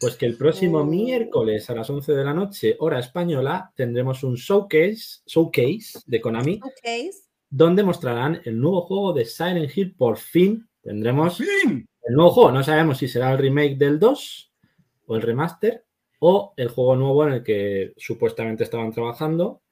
Pues 0.00 0.16
que 0.16 0.26
el 0.26 0.36
próximo 0.36 0.78
Oh. 0.80 0.84
miércoles 0.84 1.68
a 1.70 1.74
las 1.74 1.88
11 1.88 2.12
de 2.12 2.24
la 2.24 2.34
noche, 2.34 2.76
hora 2.80 2.98
española, 2.98 3.72
tendremos 3.74 4.22
un 4.24 4.34
showcase, 4.34 5.22
showcase 5.26 6.00
de 6.06 6.20
Konami, 6.20 6.60
donde 7.48 7.82
mostrarán 7.82 8.40
el 8.44 8.58
nuevo 8.60 8.82
juego 8.82 9.12
de 9.12 9.24
Silent 9.24 9.76
Hill. 9.76 9.94
Por 9.96 10.18
fin 10.18 10.68
tendremos 10.82 11.38
¡Fin! 11.38 11.88
el 12.02 12.14
nuevo 12.14 12.30
juego. 12.30 12.52
No 12.52 12.62
sabemos 12.62 12.98
si 12.98 13.08
será 13.08 13.32
el 13.32 13.38
remake 13.38 13.76
del 13.76 13.98
2 13.98 14.52
o 15.06 15.16
el 15.16 15.22
remaster 15.22 15.84
o 16.18 16.52
el 16.56 16.68
juego 16.68 16.96
nuevo 16.96 17.26
en 17.26 17.32
el 17.34 17.42
que 17.42 17.92
supuestamente 17.96 18.64
estaban 18.64 18.92
trabajando. 18.92 19.62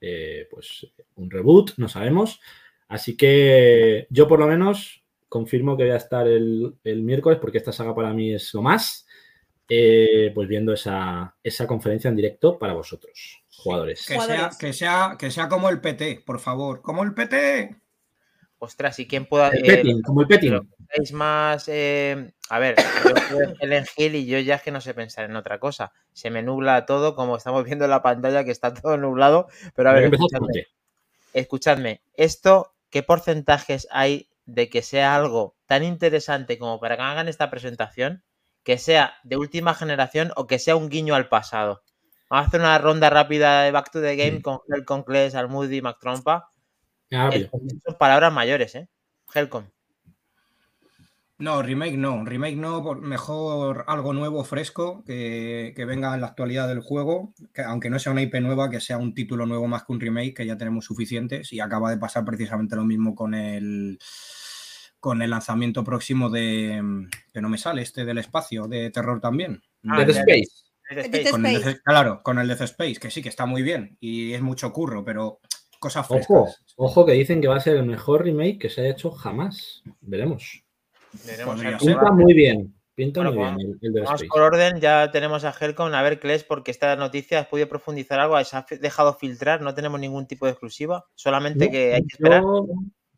Eh, 0.00 0.46
pues 0.50 0.86
un 1.16 1.30
reboot, 1.30 1.72
no 1.76 1.88
sabemos. 1.88 2.40
Así 2.88 3.16
que 3.16 4.06
yo 4.10 4.26
por 4.26 4.38
lo 4.40 4.46
menos 4.46 5.04
confirmo 5.28 5.76
que 5.76 5.84
voy 5.84 5.92
a 5.92 5.96
estar 5.96 6.26
el, 6.26 6.74
el 6.82 7.02
miércoles 7.02 7.38
porque 7.40 7.58
esta 7.58 7.72
saga 7.72 7.94
para 7.94 8.12
mí 8.12 8.32
es 8.34 8.52
lo 8.54 8.62
más. 8.62 9.06
Eh, 9.72 10.32
pues 10.34 10.48
viendo 10.48 10.72
esa, 10.72 11.36
esa 11.44 11.66
conferencia 11.68 12.08
en 12.08 12.16
directo 12.16 12.58
para 12.58 12.72
vosotros, 12.72 13.44
jugadores. 13.56 14.04
Que 14.04 14.18
sea, 14.18 14.50
que, 14.58 14.72
sea, 14.72 15.16
que 15.16 15.30
sea 15.30 15.48
como 15.48 15.68
el 15.68 15.80
PT, 15.80 16.24
por 16.26 16.40
favor. 16.40 16.82
Como 16.82 17.04
el 17.04 17.14
PT. 17.14 17.76
ostras, 18.58 18.98
¿y 18.98 19.06
quién 19.06 19.26
pueda. 19.26 19.50
El 19.50 19.58
eh, 19.58 19.76
petting, 19.76 20.02
como 20.02 20.22
el 20.22 20.26
petting. 20.26 20.68
pensáis 20.76 21.12
más. 21.12 21.68
eh, 21.68 22.32
a 22.48 22.58
ver, 22.58 22.74
yo 23.30 23.54
Silent 23.60 23.86
Hill 23.96 24.16
y 24.16 24.26
yo 24.26 24.40
ya 24.40 24.56
es 24.56 24.62
que 24.62 24.72
no 24.72 24.80
sé 24.80 24.92
pensar 24.92 25.26
en 25.26 25.36
otra 25.36 25.60
cosa. 25.60 25.92
Se 26.12 26.30
me 26.30 26.42
nubla 26.42 26.84
todo, 26.84 27.14
como 27.14 27.36
estamos 27.36 27.64
viendo 27.64 27.84
en 27.84 27.92
la 27.92 28.02
pantalla, 28.02 28.42
que 28.42 28.50
está 28.50 28.74
todo 28.74 28.96
nublado. 28.96 29.46
Pero 29.76 29.90
a 29.90 29.92
ver, 29.92 30.12
escuchadme, 30.12 30.66
escuchadme, 31.32 32.00
¿esto 32.14 32.74
qué 32.90 33.04
porcentajes 33.04 33.86
hay 33.92 34.28
de 34.46 34.68
que 34.68 34.82
sea 34.82 35.14
algo 35.14 35.54
tan 35.66 35.84
interesante 35.84 36.58
como 36.58 36.80
para 36.80 36.96
que 36.96 37.02
hagan 37.02 37.28
esta 37.28 37.50
presentación? 37.50 38.24
Que 38.64 38.78
sea 38.78 39.14
de 39.24 39.36
última 39.36 39.74
generación 39.74 40.32
o 40.36 40.46
que 40.46 40.58
sea 40.58 40.76
un 40.76 40.88
guiño 40.88 41.14
al 41.14 41.28
pasado. 41.28 41.82
Vamos 42.28 42.44
a 42.44 42.48
hacer 42.48 42.60
una 42.60 42.78
ronda 42.78 43.10
rápida 43.10 43.62
de 43.62 43.72
Back 43.72 43.90
to 43.90 44.00
the 44.00 44.16
Game 44.16 44.38
Mm. 44.38 44.42
con 44.42 44.58
Helcom, 44.68 45.02
Kles, 45.02 45.34
Almudi, 45.34 45.82
Mac 45.82 45.98
Trompa. 46.00 46.50
Ah, 47.12 47.30
Eh. 47.32 47.50
Son 47.84 47.96
palabras 47.98 48.32
mayores, 48.32 48.74
¿eh? 48.76 48.88
Helcom. 49.34 49.64
No, 51.38 51.62
remake 51.62 51.96
no, 51.96 52.22
remake 52.26 52.56
no, 52.56 52.82
por- 52.82 53.00
mejor 53.00 53.84
algo 53.88 54.12
nuevo, 54.12 54.44
fresco, 54.44 55.02
que, 55.06 55.72
que 55.74 55.86
venga 55.86 56.14
en 56.14 56.20
la 56.20 56.26
actualidad 56.26 56.68
del 56.68 56.80
juego, 56.80 57.32
que 57.54 57.62
aunque 57.62 57.88
no 57.88 57.98
sea 57.98 58.12
una 58.12 58.20
IP 58.20 58.40
nueva, 58.42 58.68
que 58.68 58.78
sea 58.78 58.98
un 58.98 59.14
título 59.14 59.46
nuevo 59.46 59.66
más 59.66 59.84
que 59.84 59.92
un 59.92 60.00
remake, 60.00 60.34
que 60.34 60.44
ya 60.46 60.58
tenemos 60.58 60.84
suficientes, 60.84 61.50
y 61.54 61.60
acaba 61.60 61.88
de 61.90 61.96
pasar 61.96 62.26
precisamente 62.26 62.76
lo 62.76 62.84
mismo 62.84 63.14
con 63.14 63.32
el 63.32 63.98
con 65.00 65.22
el 65.22 65.30
lanzamiento 65.30 65.82
próximo 65.82 66.30
de 66.30 67.08
que 67.32 67.40
no 67.40 67.48
me 67.48 67.58
sale, 67.58 67.82
este 67.82 68.04
del 68.04 68.18
espacio, 68.18 68.68
de 68.68 68.90
terror 68.90 69.20
también. 69.20 69.62
Ah, 69.88 69.98
Dead 70.04 70.10
Space. 70.10 70.46
Dead 70.90 71.04
Space. 71.06 71.30
Con 71.30 71.46
el 71.46 71.56
Space. 71.56 71.76
Death- 71.78 71.82
claro, 71.84 72.22
con 72.22 72.38
el 72.38 72.46
Death 72.48 72.60
Space, 72.62 72.96
que 73.00 73.10
sí, 73.10 73.22
que 73.22 73.28
está 73.30 73.46
muy 73.46 73.62
bien, 73.62 73.96
y 74.00 74.32
es 74.34 74.42
mucho 74.42 74.72
curro, 74.72 75.04
pero 75.04 75.40
cosas 75.78 76.06
frescas. 76.06 76.30
Ojo, 76.30 76.54
ojo 76.76 77.06
que 77.06 77.12
dicen 77.12 77.40
que 77.40 77.48
va 77.48 77.56
a 77.56 77.60
ser 77.60 77.76
el 77.76 77.86
mejor 77.86 78.22
remake 78.24 78.58
que 78.58 78.68
se 78.68 78.82
haya 78.82 78.90
hecho 78.90 79.10
jamás. 79.10 79.82
Veremos. 80.02 80.62
Veremos 81.26 81.64
va. 81.64 81.78
Pinta 81.78 82.12
muy 82.12 82.34
bien. 82.34 82.74
Pinta 82.94 83.22
Bueno, 83.22 83.32
muy 83.34 83.44
pues 83.44 83.56
bien 83.56 83.78
el, 83.80 83.96
el 83.96 84.02
Vamos 84.04 84.20
Space. 84.20 84.28
por 84.28 84.42
orden, 84.42 84.80
ya 84.80 85.10
tenemos 85.10 85.44
a 85.44 85.54
Helcom. 85.58 85.94
A 85.94 86.02
ver, 86.02 86.20
Kles, 86.20 86.44
porque 86.44 86.70
esta 86.70 86.96
noticia 86.96 87.40
has 87.40 87.46
podido 87.46 87.66
profundizar 87.68 88.20
algo, 88.20 88.42
se 88.44 88.54
ha 88.54 88.66
dejado 88.78 89.14
filtrar, 89.14 89.62
no 89.62 89.74
tenemos 89.74 89.98
ningún 89.98 90.26
tipo 90.26 90.44
de 90.44 90.52
exclusiva, 90.52 91.06
solamente 91.14 91.64
No, 91.66 91.70
que 91.70 91.94
hay 91.94 92.02
que 92.02 92.12
esperar. 92.12 92.42
Yo, 92.42 92.66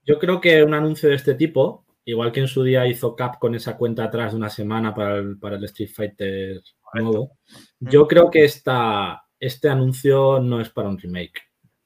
yo 0.04 0.18
creo 0.18 0.40
que 0.40 0.62
un 0.62 0.74
anuncio 0.74 1.08
de 1.08 1.14
este 1.14 1.34
tipo, 1.34 1.84
igual 2.04 2.32
que 2.32 2.40
en 2.40 2.48
su 2.48 2.62
día 2.62 2.86
hizo 2.86 3.14
Cap 3.14 3.38
con 3.38 3.54
esa 3.54 3.76
cuenta 3.76 4.04
atrás 4.04 4.32
de 4.32 4.38
una 4.38 4.50
semana 4.50 4.94
para 4.94 5.16
el, 5.16 5.38
para 5.38 5.56
el 5.56 5.64
Street 5.64 5.90
Fighter 5.92 6.62
nuevo, 6.94 7.38
yo 7.80 8.06
creo 8.06 8.30
que 8.30 8.44
esta, 8.44 9.24
este 9.38 9.68
anuncio 9.68 10.40
no 10.40 10.60
es 10.60 10.68
para 10.68 10.88
un 10.88 10.98
remake. 10.98 11.40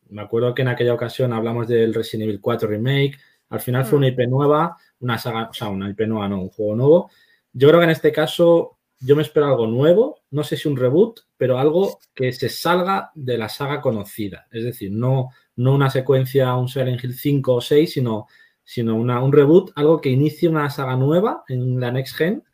Me 0.08 0.22
acuerdo 0.22 0.54
que 0.54 0.62
en 0.62 0.68
aquella 0.68 0.94
ocasión 0.94 1.32
hablamos 1.32 1.68
del 1.68 1.94
Resident 1.94 2.28
Evil 2.28 2.40
4 2.40 2.68
remake, 2.68 3.18
al 3.48 3.60
final 3.60 3.84
fue 3.84 3.98
una 3.98 4.08
IP 4.08 4.20
nueva, 4.28 4.76
una 5.00 5.18
saga, 5.18 5.48
o 5.50 5.54
sea, 5.54 5.68
una 5.68 5.90
IP 5.90 6.00
nueva, 6.00 6.28
no, 6.28 6.42
un 6.42 6.48
juego 6.48 6.74
nuevo. 6.74 7.10
Yo 7.52 7.68
creo 7.68 7.80
que 7.80 7.84
en 7.84 7.90
este 7.90 8.12
caso 8.12 8.78
yo 9.00 9.14
me 9.14 9.22
espero 9.22 9.46
algo 9.46 9.66
nuevo, 9.66 10.22
no 10.30 10.42
sé 10.42 10.56
si 10.56 10.68
un 10.68 10.76
reboot, 10.76 11.20
pero 11.36 11.58
algo 11.58 11.98
que 12.14 12.32
se 12.32 12.48
salga 12.48 13.10
de 13.14 13.38
la 13.38 13.48
saga 13.48 13.80
conocida. 13.80 14.46
Es 14.50 14.64
decir, 14.64 14.90
no, 14.90 15.30
no 15.56 15.74
una 15.74 15.90
secuencia, 15.90 16.54
un 16.54 16.68
Silent 16.68 17.02
Hill 17.02 17.14
5 17.14 17.54
o 17.56 17.60
6, 17.60 17.92
sino, 17.92 18.26
sino 18.64 18.94
una- 18.96 19.22
un 19.22 19.32
reboot, 19.32 19.72
algo 19.74 20.00
que 20.00 20.10
inicie 20.10 20.48
una 20.48 20.68
saga 20.70 20.96
nueva 20.96 21.44
en 21.48 21.80
la 21.80 21.90
Next 21.92 22.16
Gen, 22.16 22.44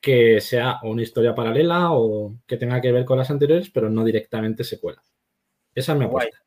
que 0.00 0.40
sea 0.40 0.80
una 0.82 1.02
historia 1.02 1.34
paralela 1.34 1.92
o 1.92 2.34
que 2.46 2.56
tenga 2.56 2.80
que 2.80 2.90
ver 2.92 3.04
con 3.04 3.18
las 3.18 3.30
anteriores, 3.30 3.70
pero 3.70 3.88
no 3.88 4.04
directamente 4.04 4.64
secuela. 4.64 5.02
Esa 5.74 5.92
es 5.92 5.98
mi 5.98 6.06
Guay. 6.06 6.26
apuesta. 6.28 6.42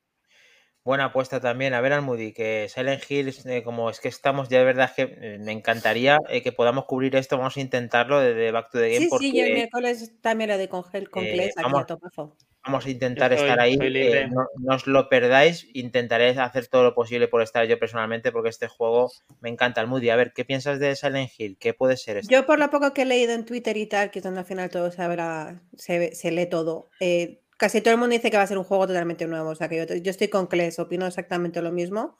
Buena 0.84 1.06
apuesta 1.06 1.40
también. 1.40 1.74
A 1.74 1.82
ver, 1.82 1.94
Almudi, 1.94 2.32
que 2.32 2.68
Silent 2.70 3.02
Hill, 3.10 3.34
eh, 3.46 3.64
como 3.64 3.90
es 3.90 4.00
que 4.00 4.08
estamos, 4.08 4.50
ya 4.50 4.60
de 4.60 4.66
verdad 4.66 4.92
es 4.96 5.08
que 5.08 5.18
eh, 5.20 5.40
me 5.40 5.52
encantaría 5.52 6.20
eh, 6.30 6.44
que 6.44 6.52
podamos 6.52 6.86
cubrir 6.86 7.16
esto. 7.16 7.38
Vamos 7.40 7.58
a 7.58 7.62
intentarlo 7.62 8.20
desde 8.20 8.52
Back 8.52 8.70
to 8.70 8.78
the 8.78 8.90
Game 8.90 9.00
Sí, 9.06 9.08
porque 9.10 9.26
sí, 9.32 9.38
yo 9.40 9.46
el 9.46 9.54
miércoles 9.54 10.14
también 10.22 10.52
lo 10.52 10.60
de 10.60 10.70
con 10.70 10.84
gel 10.84 11.10
con 11.10 11.24
eh, 11.26 11.52
aquí 11.58 11.64
vamos. 11.64 11.86
a. 11.90 12.30
vamos 12.66 12.86
a 12.86 12.90
intentar 12.90 13.32
estar 13.34 13.60
ahí. 13.60 13.76
eh, 13.80 14.28
no, 14.32 14.48
no 14.58 14.76
os 14.76 14.88
lo 14.88 15.08
perdáis. 15.10 15.68
Intentaré 15.74 16.30
hacer 16.40 16.68
todo 16.68 16.84
lo 16.84 16.96
posible 16.96 17.28
por 17.28 17.42
estar 17.42 17.66
yo 17.68 17.80
personalmente 17.80 18.32
porque 18.32 18.50
este 18.50 18.68
juego 18.68 19.12
me 19.42 19.50
encanta. 19.50 19.82
Almudi, 19.82 20.10
a 20.10 20.16
ver, 20.16 20.34
¿qué 20.34 20.46
piensas 20.46 20.80
de 20.80 20.96
Silent 20.96 21.30
Hill? 21.38 21.58
¿Qué 21.60 21.74
puede 21.74 21.98
ser 21.98 22.18
esto? 22.18 22.32
Yo 22.34 22.46
por 22.46 22.60
lo 22.60 22.70
poco 22.70 22.94
que 22.94 23.04
he 23.04 23.06
leído 23.06 23.34
en 23.34 23.46
Twitter 23.46 23.78
y 23.78 23.86
tal, 23.88 24.12
que 24.12 24.20
es 24.20 24.24
donde 24.24 24.40
al 24.42 24.46
final 24.46 24.70
todo 24.70 24.92
se, 24.92 25.02
habrá- 25.02 25.62
se, 25.78 26.00
ve- 26.00 26.16
se 26.16 26.32
lee 26.32 26.48
todo, 26.48 26.90
eh, 27.00 27.42
casi 27.58 27.82
todo 27.82 27.94
el 27.94 28.00
mundo 28.00 28.14
dice 28.16 28.32
que 28.32 28.38
va 28.38 28.44
a 28.44 28.48
ser 28.48 28.58
un 28.58 28.64
juego 28.64 28.88
totalmente 28.88 29.28
nuevo. 29.28 29.50
O 29.50 29.56
sea 29.56 29.70
que 29.70 29.78
yo, 29.88 29.96
yo 29.96 30.12
estoy 30.12 30.28
con 30.30 30.48
Kles, 30.48 30.80
opino 30.80 31.06
exactamente 31.06 31.62
lo 31.62 31.72
mismo. 31.72 32.18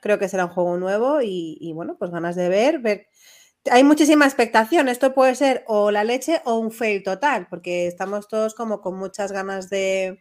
Creo 0.00 0.18
que 0.18 0.28
será 0.28 0.46
un 0.46 0.50
juego 0.50 0.76
nuevo 0.78 1.22
y, 1.22 1.56
y 1.60 1.72
bueno, 1.72 1.96
pues 1.98 2.10
ganas 2.10 2.34
de 2.36 2.48
ver, 2.48 2.78
ver. 2.80 3.06
Hay 3.70 3.84
muchísima 3.84 4.24
expectación. 4.26 4.88
Esto 4.88 5.14
puede 5.14 5.34
ser 5.34 5.64
o 5.66 5.90
la 5.90 6.04
leche 6.04 6.40
o 6.44 6.56
un 6.58 6.72
fail 6.72 7.02
total, 7.02 7.46
porque 7.48 7.86
estamos 7.86 8.28
todos 8.28 8.54
como 8.54 8.80
con 8.80 8.96
muchas 8.98 9.30
ganas 9.32 9.70
de, 9.70 10.20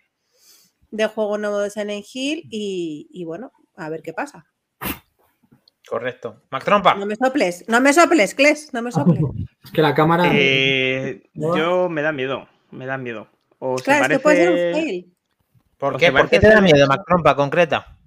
de 0.92 1.06
juego 1.08 1.38
nuevo 1.38 1.60
de 1.60 1.70
Silent 1.72 2.06
Hill 2.14 2.48
y, 2.52 3.08
y 3.12 3.26
bueno, 3.26 3.52
a 3.76 3.90
ver 3.90 4.02
qué 4.02 4.14
pasa. 4.14 4.46
Correcto. 5.88 6.44
Mac 6.52 6.64
Trompa. 6.64 6.94
No 6.96 7.06
me 7.06 7.16
soples, 7.16 7.66
no 7.68 7.82
me 7.82 7.92
soples, 7.92 8.34
Kles, 8.36 8.74
no 8.74 8.82
me 8.82 8.92
soples. 8.92 9.20
Es 9.64 9.72
que 9.74 9.82
la 9.82 9.94
cámara. 9.94 10.30
Eh, 10.34 11.24
¿No? 11.34 11.58
yo 11.58 11.90
me 11.90 12.02
da 12.02 12.12
miedo, 12.12 12.48
me 12.70 12.86
da 12.86 12.98
miedo. 12.98 13.28
O 13.60 13.78
se 13.78 13.84
Claro, 13.86 14.06
es 14.06 14.10
que 14.12 14.20
puede 14.20 14.38
ser 14.38 14.50
un 14.50 14.56
parece 14.56 14.74
fail. 14.74 15.16
¿Por 15.78 15.96
¿Os 15.96 16.00
qué? 16.00 16.06
te 16.06 16.12
¿Por 16.12 16.30
qué 16.30 16.40
parece 16.40 16.48
te 16.48 16.54
da 16.54 16.62
miedo, 16.62 16.78
Hill? 16.78 16.88
Mac 16.88 17.02
Trompa, 17.06 17.36
concreta? 17.36 17.98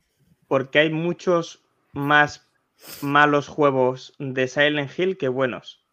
porque 0.46 0.78
hay 0.78 0.90
muchos 0.90 1.64
más 1.92 2.43
malos 3.00 3.48
juegos 3.48 4.14
de 4.18 4.48
Silent 4.48 4.90
Hill 4.98 5.16
que 5.16 5.28
buenos. 5.28 5.84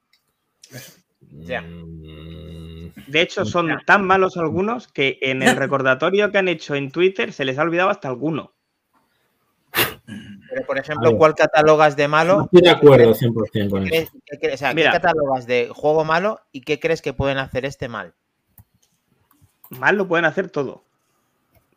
Ya. 1.31 1.61
De 3.07 3.21
hecho, 3.21 3.45
son 3.45 3.69
tan 3.85 4.05
malos 4.05 4.37
algunos 4.37 4.87
que 4.87 5.17
en 5.21 5.43
el 5.43 5.55
recordatorio 5.55 6.31
que 6.31 6.37
han 6.37 6.47
hecho 6.47 6.75
en 6.75 6.91
Twitter 6.91 7.31
se 7.33 7.45
les 7.45 7.57
ha 7.57 7.63
olvidado 7.63 7.89
hasta 7.89 8.07
alguno. 8.07 8.53
Pero, 9.73 10.65
por 10.67 10.77
ejemplo. 10.77 11.15
¿cuál 11.17 11.33
catalogas 11.35 11.95
de 11.95 12.03
no 12.03 12.09
malo? 12.09 12.41
estoy 12.43 12.61
de 12.61 12.69
acuerdo 12.69 13.13
100% 13.13 13.69
con 13.69 13.85
¿Qué, 13.85 13.97
eso. 13.99 14.11
qué 14.25 14.37
crees- 14.39 14.55
o 14.55 14.57
sea, 14.57 14.73
Mira. 14.73 14.91
¿qué 14.91 14.99
catalogas 14.99 15.47
de 15.47 15.69
juego 15.73 16.03
malo 16.03 16.41
y 16.51 16.61
qué 16.61 16.79
crees 16.79 17.01
que 17.01 17.13
pueden 17.13 17.37
hacer 17.37 17.63
este 17.65 17.87
mal? 17.87 18.13
Mal 19.69 19.95
lo 19.95 20.07
pueden 20.09 20.25
hacer 20.25 20.49
todo, 20.49 20.83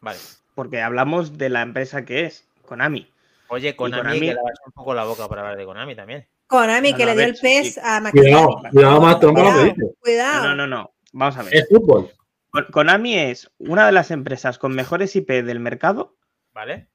Vale. 0.00 0.18
porque 0.56 0.82
hablamos 0.82 1.38
de 1.38 1.48
la 1.48 1.62
empresa 1.62 2.04
que 2.04 2.24
es, 2.26 2.48
Konami. 2.66 3.08
Oye, 3.54 3.74
Konami, 3.76 4.02
Konami- 4.02 4.20
que 4.20 4.34
lavas 4.34 4.58
un 4.66 4.72
poco 4.72 4.94
la 4.94 5.04
boca 5.04 5.28
para 5.28 5.42
hablar 5.42 5.56
de 5.56 5.64
Konami 5.64 5.94
también. 5.96 6.28
Konami, 6.46 6.90
No, 6.92 6.96
que 6.96 7.04
no, 7.06 7.10
le 7.10 7.16
dio 7.16 7.24
el 7.26 7.36
pez 7.40 7.74
sí. 7.74 7.80
a 7.82 8.00
McKinney. 8.00 8.32
Cuidado, 8.32 8.62
cuidado 8.70 9.00
más 9.00 9.20
trompa 9.20 9.40
lo 9.42 9.46
que 9.46 9.74
Cuidado, 9.74 9.94
cuidado. 10.00 10.42
No, 10.44 10.54
no, 10.54 10.66
no, 10.66 10.76
no. 10.76 10.94
Vamos 11.12 11.36
a 11.36 11.42
ver. 11.44 11.54
Es 11.56 11.68
fútbol. 11.68 12.10
Kon- 12.50 12.66
Konami 12.70 13.16
es 13.18 13.50
una 13.58 13.86
de 13.86 13.92
las 13.92 14.10
empresas 14.10 14.58
con 14.58 14.74
mejores 14.74 15.14
IP 15.16 15.42
del 15.42 15.60
mercado 15.60 16.16
¿Vale? 16.52 16.88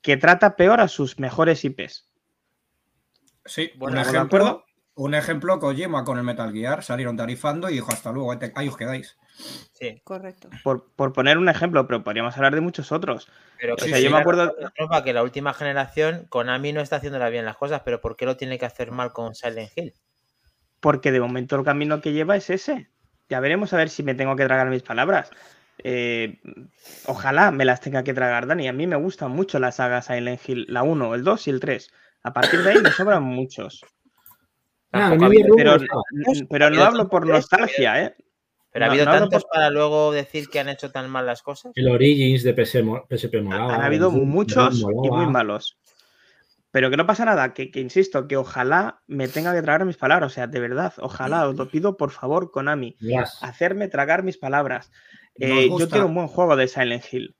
que 0.00 0.16
trata 0.16 0.56
peor 0.56 0.80
a 0.80 0.88
sus 0.88 1.18
mejores 1.18 1.64
IPs. 1.64 2.08
Sí, 3.44 3.70
Bueno, 3.76 3.94
un 3.94 3.98
¿estamos 4.00 4.12
de 4.12 4.18
ejemplo, 4.18 4.38
acuerdo? 4.46 4.64
un 4.94 5.14
ejemplo, 5.14 5.58
Kojima 5.58 6.04
con 6.04 6.18
el 6.18 6.24
Metal 6.24 6.52
Gear 6.52 6.82
salieron 6.82 7.16
tarifando 7.16 7.68
y 7.70 7.74
dijo 7.74 7.90
hasta 7.92 8.12
luego, 8.12 8.32
ahí 8.54 8.68
os 8.68 8.76
quedáis. 8.76 9.16
Sí. 9.72 10.00
Correcto. 10.04 10.48
Por, 10.62 10.92
por 10.94 11.12
poner 11.12 11.38
un 11.38 11.48
ejemplo, 11.48 11.86
pero 11.86 12.04
podríamos 12.04 12.36
hablar 12.36 12.54
de 12.54 12.60
muchos 12.60 12.92
otros. 12.92 13.28
Pero 13.58 13.76
que 13.76 13.82
O 13.82 13.84
sí, 13.86 13.90
sea, 13.90 14.00
yo 14.00 14.10
me 14.10 14.18
acuerdo- 14.18 14.54
que 15.04 15.12
la 15.12 15.22
última 15.22 15.54
generación, 15.54 16.26
Konami 16.28 16.72
no 16.72 16.80
está 16.80 16.96
haciéndola 16.96 17.28
bien 17.30 17.44
las 17.44 17.56
cosas, 17.56 17.82
pero 17.84 18.00
¿por 18.00 18.16
qué 18.16 18.26
lo 18.26 18.36
tiene 18.36 18.58
que 18.58 18.66
hacer 18.66 18.90
mal 18.92 19.12
con 19.12 19.34
Silent 19.34 19.70
Hill? 19.76 19.94
Porque 20.80 21.12
de 21.12 21.20
momento 21.20 21.56
el 21.56 21.64
camino 21.64 22.00
que 22.00 22.12
lleva 22.12 22.36
es 22.36 22.50
ese. 22.50 22.88
Ya 23.28 23.40
veremos 23.40 23.72
a 23.72 23.76
ver 23.76 23.88
si 23.88 24.02
me 24.02 24.14
tengo 24.14 24.36
que 24.36 24.44
tragar 24.44 24.68
mis 24.68 24.82
palabras. 24.82 25.30
Eh, 25.78 26.40
ojalá 27.06 27.50
me 27.50 27.64
las 27.64 27.80
tenga 27.80 28.04
que 28.04 28.14
tragar, 28.14 28.46
Dani. 28.46 28.68
A 28.68 28.72
mí 28.72 28.86
me 28.86 28.96
gustan 28.96 29.30
mucho 29.30 29.58
las 29.58 29.76
sagas 29.76 30.06
Silent 30.06 30.40
Hill, 30.46 30.66
la 30.68 30.82
1, 30.82 31.14
el 31.14 31.24
2 31.24 31.46
y 31.48 31.50
el 31.50 31.60
3. 31.60 31.90
A 32.24 32.32
partir 32.32 32.62
de 32.62 32.70
ahí 32.70 32.78
me 32.82 32.90
sobran 32.90 33.22
muchos. 33.22 33.80
Ah, 34.92 35.16
Pero, 35.56 35.78
pero 36.50 36.70
no 36.70 36.82
hablo 36.84 37.08
por 37.08 37.26
nostalgia, 37.26 38.02
¿eh? 38.04 38.14
Pero 38.72 38.84
ha 38.86 38.88
habido 38.88 39.04
no 39.04 39.12
tantos 39.12 39.44
para 39.52 39.68
luego 39.70 40.12
decir 40.12 40.48
que 40.48 40.58
han 40.58 40.68
hecho 40.70 40.90
tan 40.90 41.10
mal 41.10 41.26
las 41.26 41.42
cosas. 41.42 41.72
El 41.74 41.88
Origins 41.88 42.42
de 42.42 42.54
PS 42.54 42.82
mo- 42.82 43.04
PSP 43.08 43.42
molaba. 43.42 43.74
Han 43.74 43.82
habido 43.82 44.10
muchos 44.10 44.80
y 44.80 44.84
muy 45.10 45.26
malos. 45.26 45.76
Pero 46.70 46.88
que 46.88 46.96
no 46.96 47.06
pasa 47.06 47.26
nada, 47.26 47.52
que, 47.52 47.70
que 47.70 47.80
insisto, 47.80 48.26
que 48.26 48.38
ojalá 48.38 49.02
me 49.06 49.28
tenga 49.28 49.52
que 49.54 49.60
tragar 49.60 49.84
mis 49.84 49.98
palabras. 49.98 50.32
O 50.32 50.34
sea, 50.34 50.46
de 50.46 50.58
verdad, 50.58 50.94
ojalá, 51.00 51.46
os 51.46 51.54
lo 51.56 51.68
pido 51.68 51.98
por 51.98 52.12
favor, 52.12 52.50
Konami. 52.50 52.96
Hacerme 53.42 53.88
tragar 53.88 54.22
mis 54.22 54.38
palabras. 54.38 54.90
Eh, 55.38 55.68
yo 55.68 55.88
quiero 55.90 56.06
un 56.06 56.14
buen 56.14 56.28
juego 56.28 56.56
de 56.56 56.68
Silent 56.68 57.04
Hill. 57.12 57.34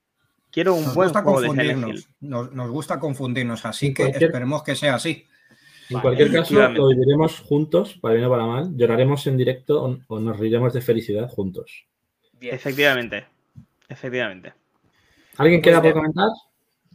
Quiero 0.51 0.75
un 0.75 0.83
Nos 0.83 0.93
buen 0.93 1.07
gusta 1.09 1.23
juego 1.23 1.41
de 1.41 1.49
Silent 1.49 1.67
Hill. 1.69 1.73
confundirnos, 1.81 2.09
nos, 2.21 2.51
nos 2.53 2.69
gusta 2.69 2.99
confundirnos, 2.99 3.65
así 3.65 3.91
que 3.91 4.03
cualquier- 4.03 4.23
esperemos 4.25 4.61
que 4.61 4.75
sea 4.75 4.93
así. 4.95 5.25
En 5.89 5.99
cualquier 5.99 6.31
caso, 6.31 6.55
lo 6.69 6.87
viviremos 6.87 7.39
juntos, 7.39 7.97
para 8.01 8.15
bien 8.15 8.25
o 8.25 8.29
para 8.29 8.45
mal. 8.45 8.75
Lloraremos 8.75 9.25
en 9.27 9.37
directo 9.37 9.83
o, 9.83 9.97
o 10.07 10.19
nos 10.19 10.39
reiremos 10.39 10.73
de 10.73 10.81
felicidad 10.81 11.29
juntos. 11.29 11.85
Bien. 12.39 12.55
Efectivamente. 12.55 13.25
Efectivamente. 13.89 14.53
¿Alguien 15.37 15.59
Muy 15.59 15.61
queda 15.61 15.81
por 15.81 15.93
comentar? 15.93 16.29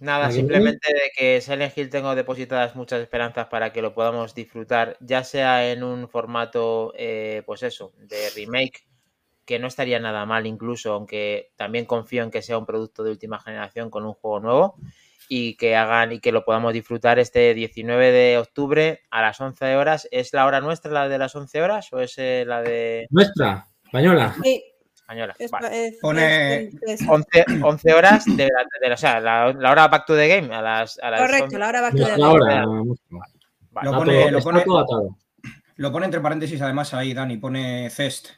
Nada, 0.01 0.27
¿Alguien 0.27 0.47
simplemente 0.47 0.93
de 0.93 1.11
que 1.17 1.41
Silent 1.41 1.77
Hill 1.77 1.91
tengo 1.91 2.15
depositadas 2.15 2.77
muchas 2.77 3.01
esperanzas 3.01 3.47
para 3.47 3.73
que 3.73 3.83
lo 3.83 3.95
podamos 3.95 4.35
disfrutar, 4.35 4.97
ya 5.01 5.25
sea 5.25 5.73
en 5.73 5.83
un 5.83 6.09
formato, 6.09 6.93
eh, 6.97 7.43
pues 7.47 7.65
eso, 7.65 7.93
de 7.99 8.31
remake, 8.37 8.87
que 9.45 9.59
no 9.59 9.67
estaría 9.67 9.99
nada 9.99 10.25
mal 10.25 10.47
incluso, 10.47 10.93
aunque 10.93 11.51
también 11.57 11.85
confío 11.85 12.23
en 12.23 12.31
que 12.31 12.43
sea 12.43 12.59
un 12.59 12.67
producto 12.67 13.03
de 13.03 13.11
última 13.11 13.41
generación 13.41 13.91
con 13.91 14.05
un 14.05 14.13
juego 14.13 14.41
nuevo 14.41 14.77
y 15.29 15.57
que 15.57 15.77
hagan 15.77 16.13
y 16.13 16.21
que 16.21 16.33
lo 16.33 16.45
podamos 16.45 16.73
disfrutar 16.73 17.19
este 17.19 17.53
19 17.55 18.11
de 18.13 18.39
octubre 18.39 19.03
a 19.11 19.23
las 19.23 19.41
11 19.41 19.77
horas. 19.77 20.09
¿Es 20.11 20.33
la 20.33 20.47
hora 20.47 20.61
nuestra 20.61 20.91
la 20.91 21.09
de 21.09 21.19
las 21.19 21.35
11 21.37 21.63
horas 21.63 21.93
o 21.93 22.01
es 22.01 22.15
eh, 22.19 22.45
la 22.47 22.63
de 22.63 23.07
Nuestra, 23.11 23.67
española. 23.85 24.35
Sí, 24.43 24.65
española? 24.95 25.35
es- 25.39 25.51
Vale. 25.51 25.87
es- 25.89 25.99
Pone- 26.01 26.55
es- 26.65 26.75
es- 27.03 27.09
11, 27.09 27.45
11 27.63 27.93
horas 27.93 28.25
de 28.25 28.45
la, 28.45 28.65
de 28.81 28.89
la- 28.89 28.95
o 28.95 28.99
sea, 28.99 29.21
la, 29.21 29.53
la 29.53 29.71
hora 29.71 29.89
back 29.89 30.07
to 30.07 30.17
the 30.17 30.29
game 30.29 30.55
a 30.55 30.63
las, 30.63 30.99
a 31.01 31.11
las 31.11 31.21
Correcto, 31.21 31.45
11. 31.45 31.59
la 31.59 31.69
hora 31.69 31.81
va 31.83 31.89
a 31.89 31.93
La 31.93 32.09
estudiar. 32.09 32.31
hora. 32.31 32.65
Vale. 32.67 33.85
Lo 33.85 33.91
Está 33.91 33.97
pone- 33.99 34.13
todo- 34.23 34.31
lo 34.31 34.39
está 34.39 34.51
pone- 34.51 34.65
todo 34.65 34.79
atado. 34.79 35.17
Lo 35.77 35.93
pone 35.93 36.05
entre 36.07 36.21
paréntesis 36.21 36.61
además 36.61 36.93
ahí, 36.95 37.15
Dani, 37.15 37.37
pone 37.37 37.89
Cest. 37.91 38.31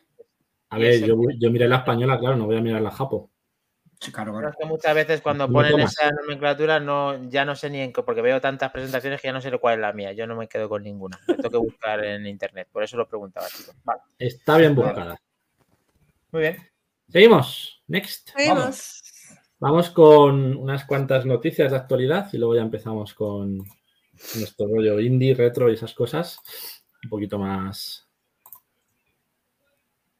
A 0.68 0.76
ver, 0.78 1.00
yo, 1.04 1.16
yo 1.38 1.50
miré 1.50 1.66
la 1.66 1.76
española, 1.76 2.18
claro, 2.18 2.36
no 2.36 2.46
voy 2.46 2.56
a 2.56 2.60
mirar 2.60 2.82
la 2.82 2.90
japo. 2.90 3.30
Sí, 4.00 4.10
Claro, 4.12 4.32
Pero 4.32 4.38
claro. 4.40 4.48
es 4.50 4.56
que 4.58 4.64
muchas 4.66 4.94
veces 4.94 5.20
cuando 5.20 5.46
No 5.46 5.52
ponen 5.52 5.72
tomas. 5.72 5.92
esa 5.92 6.10
nomenclatura 6.10 6.80
no, 6.80 7.28
ya 7.28 7.44
no 7.44 7.54
sé 7.54 7.68
ni 7.68 7.80
en 7.80 7.92
qué, 7.92 8.02
porque 8.02 8.22
veo 8.22 8.40
tantas 8.40 8.70
presentaciones 8.72 9.20
que 9.20 9.28
ya 9.28 9.32
no 9.32 9.42
sé 9.42 9.50
cuál 9.58 9.74
es 9.74 9.80
la 9.80 9.92
mía. 9.92 10.12
Yo 10.12 10.26
no 10.26 10.36
me 10.36 10.48
quedo 10.48 10.70
con 10.70 10.82
ninguna. 10.82 11.18
Me 11.28 11.34
tengo 11.34 11.50
que 11.50 11.56
buscar 11.58 12.02
en 12.04 12.26
internet. 12.26 12.68
Por 12.72 12.82
eso 12.82 12.96
lo 12.96 13.06
preguntaba, 13.06 13.46
chicos. 13.48 13.74
Vale. 13.84 14.00
Está 14.18 14.56
bien 14.56 14.74
buscada. 14.74 15.20
Muy 16.32 16.40
bien. 16.42 16.56
Seguimos. 17.10 17.82
Next. 17.88 18.30
Seguimos. 18.34 19.02
Vamos 19.58 19.90
con 19.90 20.56
unas 20.56 20.86
cuantas 20.86 21.26
noticias 21.26 21.70
de 21.70 21.76
actualidad 21.76 22.30
y 22.32 22.38
luego 22.38 22.54
ya 22.54 22.62
empezamos 22.62 23.12
con 23.12 23.58
nuestro 24.36 24.66
rollo 24.66 24.98
indie, 24.98 25.34
retro 25.34 25.68
y 25.70 25.74
esas 25.74 25.92
cosas 25.92 26.40
un 27.04 27.10
poquito 27.10 27.38
más 27.38 28.08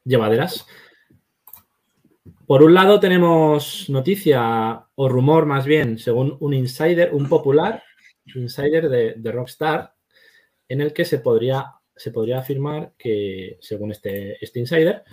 llevaderas. 0.04 0.66
Por 2.50 2.64
un 2.64 2.74
lado 2.74 2.98
tenemos 2.98 3.88
noticia 3.90 4.84
o 4.96 5.08
rumor 5.08 5.46
más 5.46 5.66
bien, 5.66 6.00
según 6.00 6.36
un 6.40 6.52
insider, 6.52 7.14
un 7.14 7.28
popular 7.28 7.84
insider 8.34 8.88
de, 8.88 9.14
de 9.16 9.30
Rockstar, 9.30 9.94
en 10.66 10.80
el 10.80 10.92
que 10.92 11.04
se 11.04 11.20
podría, 11.20 11.66
se 11.94 12.10
podría 12.10 12.40
afirmar 12.40 12.92
que, 12.98 13.56
según 13.60 13.92
este, 13.92 14.44
este 14.44 14.58
insider, 14.58 15.04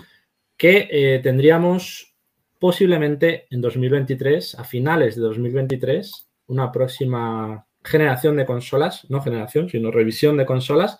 que 0.58 0.88
eh, 0.89 1.19
tendríamos 1.21 2.15
posiblemente 2.58 3.45
en 3.52 3.62
2023, 3.62 4.56
a 4.56 4.63
finales 4.63 5.15
de 5.15 5.21
2023, 5.21 6.30
una 6.47 6.71
próxima 6.71 7.67
generación 7.84 8.36
de 8.36 8.47
consolas, 8.47 9.08
no 9.12 9.21
generación, 9.21 9.69
sino 9.69 9.91
revisión 9.91 10.38
de 10.38 10.45
consolas, 10.47 10.97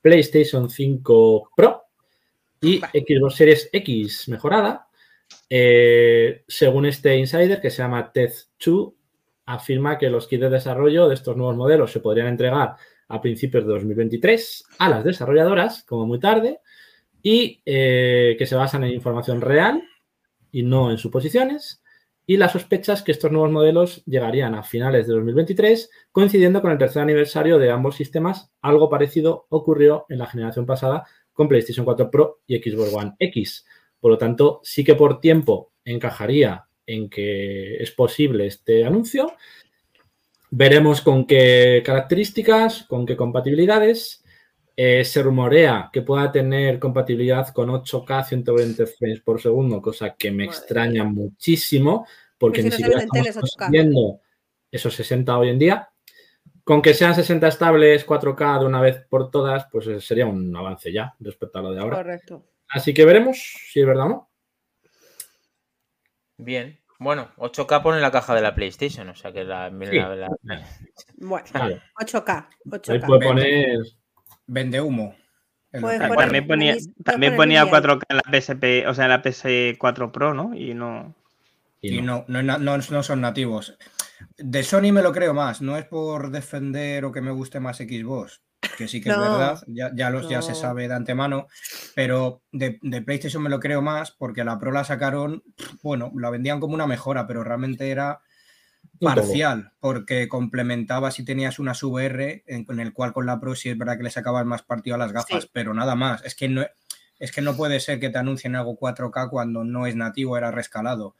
PlayStation 0.00 0.70
5 0.70 1.50
Pro 1.54 1.82
y 2.58 2.78
Xbox 2.78 3.34
Series 3.34 3.68
X 3.70 4.30
mejorada. 4.30 4.87
Eh, 5.50 6.44
según 6.46 6.86
este 6.86 7.16
insider 7.16 7.60
que 7.60 7.70
se 7.70 7.78
llama 7.78 8.12
Tech2, 8.12 8.94
afirma 9.46 9.96
que 9.96 10.10
los 10.10 10.28
kits 10.28 10.42
de 10.42 10.50
desarrollo 10.50 11.08
de 11.08 11.14
estos 11.14 11.36
nuevos 11.36 11.56
modelos 11.56 11.90
se 11.90 12.00
podrían 12.00 12.28
entregar 12.28 12.76
a 13.08 13.20
principios 13.22 13.64
de 13.64 13.72
2023 13.72 14.64
a 14.78 14.88
las 14.90 15.04
desarrolladoras, 15.04 15.84
como 15.84 16.06
muy 16.06 16.20
tarde, 16.20 16.60
y 17.22 17.62
eh, 17.64 18.36
que 18.38 18.46
se 18.46 18.54
basan 18.54 18.84
en 18.84 18.92
información 18.92 19.40
real 19.40 19.82
y 20.52 20.62
no 20.62 20.90
en 20.90 20.98
suposiciones. 20.98 21.82
Y 22.26 22.36
las 22.36 22.52
sospechas 22.52 23.02
que 23.02 23.12
estos 23.12 23.32
nuevos 23.32 23.50
modelos 23.50 24.04
llegarían 24.04 24.54
a 24.54 24.62
finales 24.62 25.06
de 25.06 25.14
2023, 25.14 25.90
coincidiendo 26.12 26.60
con 26.60 26.70
el 26.70 26.76
tercer 26.76 27.00
aniversario 27.00 27.58
de 27.58 27.70
ambos 27.70 27.96
sistemas. 27.96 28.52
Algo 28.60 28.90
parecido 28.90 29.46
ocurrió 29.48 30.04
en 30.10 30.18
la 30.18 30.26
generación 30.26 30.66
pasada 30.66 31.06
con 31.32 31.48
PlayStation 31.48 31.86
4 31.86 32.10
Pro 32.10 32.40
y 32.46 32.58
Xbox 32.58 32.92
One 32.92 33.14
X. 33.18 33.64
Por 34.00 34.12
lo 34.12 34.18
tanto, 34.18 34.60
sí 34.62 34.84
que 34.84 34.94
por 34.94 35.20
tiempo 35.20 35.72
encajaría 35.84 36.66
en 36.86 37.08
que 37.10 37.76
es 37.76 37.90
posible 37.90 38.46
este 38.46 38.84
anuncio. 38.84 39.32
Veremos 40.50 41.02
con 41.02 41.26
qué 41.26 41.82
características, 41.84 42.84
con 42.84 43.04
qué 43.04 43.16
compatibilidades. 43.16 44.24
Eh, 44.74 45.04
se 45.04 45.22
rumorea 45.22 45.90
que 45.92 46.02
pueda 46.02 46.30
tener 46.30 46.78
compatibilidad 46.78 47.48
con 47.48 47.68
8K 47.68 48.24
120 48.24 48.86
frames 48.86 49.20
por 49.20 49.40
segundo, 49.40 49.82
cosa 49.82 50.14
que 50.14 50.30
me 50.30 50.46
Madre 50.46 50.58
extraña 50.58 51.04
muchísimo, 51.04 52.06
porque 52.38 52.62
Pues 52.62 52.72
ni 52.72 52.76
siquiera 52.78 53.00
estamos 53.00 53.24
teles 53.24 53.36
8K. 53.36 53.40
consiguiendo 53.40 54.20
esos 54.70 54.94
60 54.94 55.38
hoy 55.38 55.48
en 55.48 55.58
día. 55.58 55.88
Con 56.62 56.80
que 56.80 56.94
sean 56.94 57.14
60 57.14 57.48
estables 57.48 58.06
4K 58.06 58.60
de 58.60 58.66
una 58.66 58.80
vez 58.80 59.04
por 59.08 59.30
todas, 59.30 59.66
pues 59.72 60.04
sería 60.04 60.26
un 60.26 60.54
avance 60.54 60.92
ya 60.92 61.14
respecto 61.18 61.58
a 61.58 61.62
lo 61.62 61.72
de 61.72 61.80
ahora. 61.80 61.96
Correcto. 61.96 62.44
Así 62.70 62.92
que 62.94 63.04
veremos 63.04 63.38
si 63.38 63.80
es 63.80 63.86
verdad 63.86 64.06
o 64.06 64.08
no. 64.08 64.30
Bien. 66.36 66.78
Bueno, 67.00 67.30
8K 67.36 67.82
pone 67.82 68.00
la 68.00 68.10
caja 68.10 68.34
de 68.34 68.40
la 68.42 68.54
PlayStation, 68.54 69.08
o 69.08 69.14
sea 69.14 69.32
que 69.32 69.44
la. 69.44 69.70
la- 69.70 70.14
la- 70.42 70.66
Bueno, 71.16 71.46
Claro. 71.50 71.80
8K. 72.00 72.48
Ahí 72.48 72.70
8K. 72.70 73.06
puede 73.06 73.26
poner. 73.26 73.78
Vende 74.46 74.80
humo. 74.80 75.14
Puedes 75.80 76.00
poner- 76.00 76.16
También 76.18 76.46
ponía, 76.46 76.76
también 77.04 77.36
ponía 77.36 77.64
Lineal. 77.64 77.82
4K 77.82 78.06
en 78.08 78.16
la 78.16 78.22
PSP, 78.40 78.86
o 78.88 78.94
sea, 78.94 79.04
en 79.04 79.10
la 79.10 79.22
PS4 79.22 80.10
Pro, 80.10 80.34
¿no? 80.34 80.54
Y 80.54 80.74
no. 80.74 81.14
Y 81.80 82.00
no, 82.02 82.24
no, 82.26 82.42
no, 82.42 82.58
no 82.58 83.02
son 83.02 83.20
nativos. 83.20 83.76
De 84.36 84.62
Sony 84.64 84.90
me 84.92 85.02
lo 85.02 85.12
creo 85.12 85.34
más. 85.34 85.60
No 85.60 85.76
es 85.76 85.84
por 85.84 86.30
defender 86.30 87.04
o 87.04 87.12
que 87.12 87.20
me 87.20 87.30
guste 87.30 87.60
más 87.60 87.76
Xbox, 87.76 88.40
que 88.76 88.88
sí 88.88 89.00
que 89.00 89.10
es 89.10 89.18
verdad, 89.18 89.62
ya, 89.66 89.90
ya, 89.94 90.10
los, 90.10 90.28
ya 90.28 90.42
se 90.42 90.54
sabe 90.54 90.88
de 90.88 90.94
antemano, 90.94 91.46
pero 91.94 92.42
de, 92.52 92.78
de 92.82 93.02
PlayStation 93.02 93.42
me 93.42 93.50
lo 93.50 93.60
creo 93.60 93.82
más 93.82 94.10
porque 94.10 94.44
la 94.44 94.58
Pro 94.58 94.72
la 94.72 94.84
sacaron, 94.84 95.42
bueno, 95.82 96.12
la 96.16 96.30
vendían 96.30 96.60
como 96.60 96.74
una 96.74 96.86
mejora, 96.86 97.26
pero 97.26 97.42
realmente 97.44 97.90
era 97.90 98.20
parcial, 99.00 99.72
porque 99.80 100.28
complementaba 100.28 101.10
si 101.10 101.24
tenías 101.24 101.58
una 101.58 101.72
VR, 101.80 102.42
en, 102.46 102.66
en 102.68 102.80
el 102.80 102.92
cual 102.92 103.12
con 103.12 103.26
la 103.26 103.38
Pro 103.40 103.54
sí 103.54 103.68
es 103.68 103.78
verdad 103.78 103.96
que 103.96 104.02
le 104.02 104.10
sacabas 104.10 104.44
más 104.46 104.62
partido 104.62 104.96
a 104.96 104.98
las 104.98 105.12
gafas, 105.12 105.44
Sí. 105.44 105.50
pero 105.52 105.72
nada 105.74 105.94
más. 105.94 106.24
Es 106.24 106.34
que 106.34 106.48
no, 106.48 106.64
es 107.18 107.32
que 107.32 107.40
no 107.42 107.56
puede 107.56 107.80
ser 107.80 108.00
que 108.00 108.10
te 108.10 108.18
anuncien 108.18 108.56
algo 108.56 108.76
4K 108.78 109.30
cuando 109.30 109.64
no 109.64 109.86
es 109.86 109.94
nativo, 109.96 110.36
era 110.36 110.50
rescalado. 110.50 111.14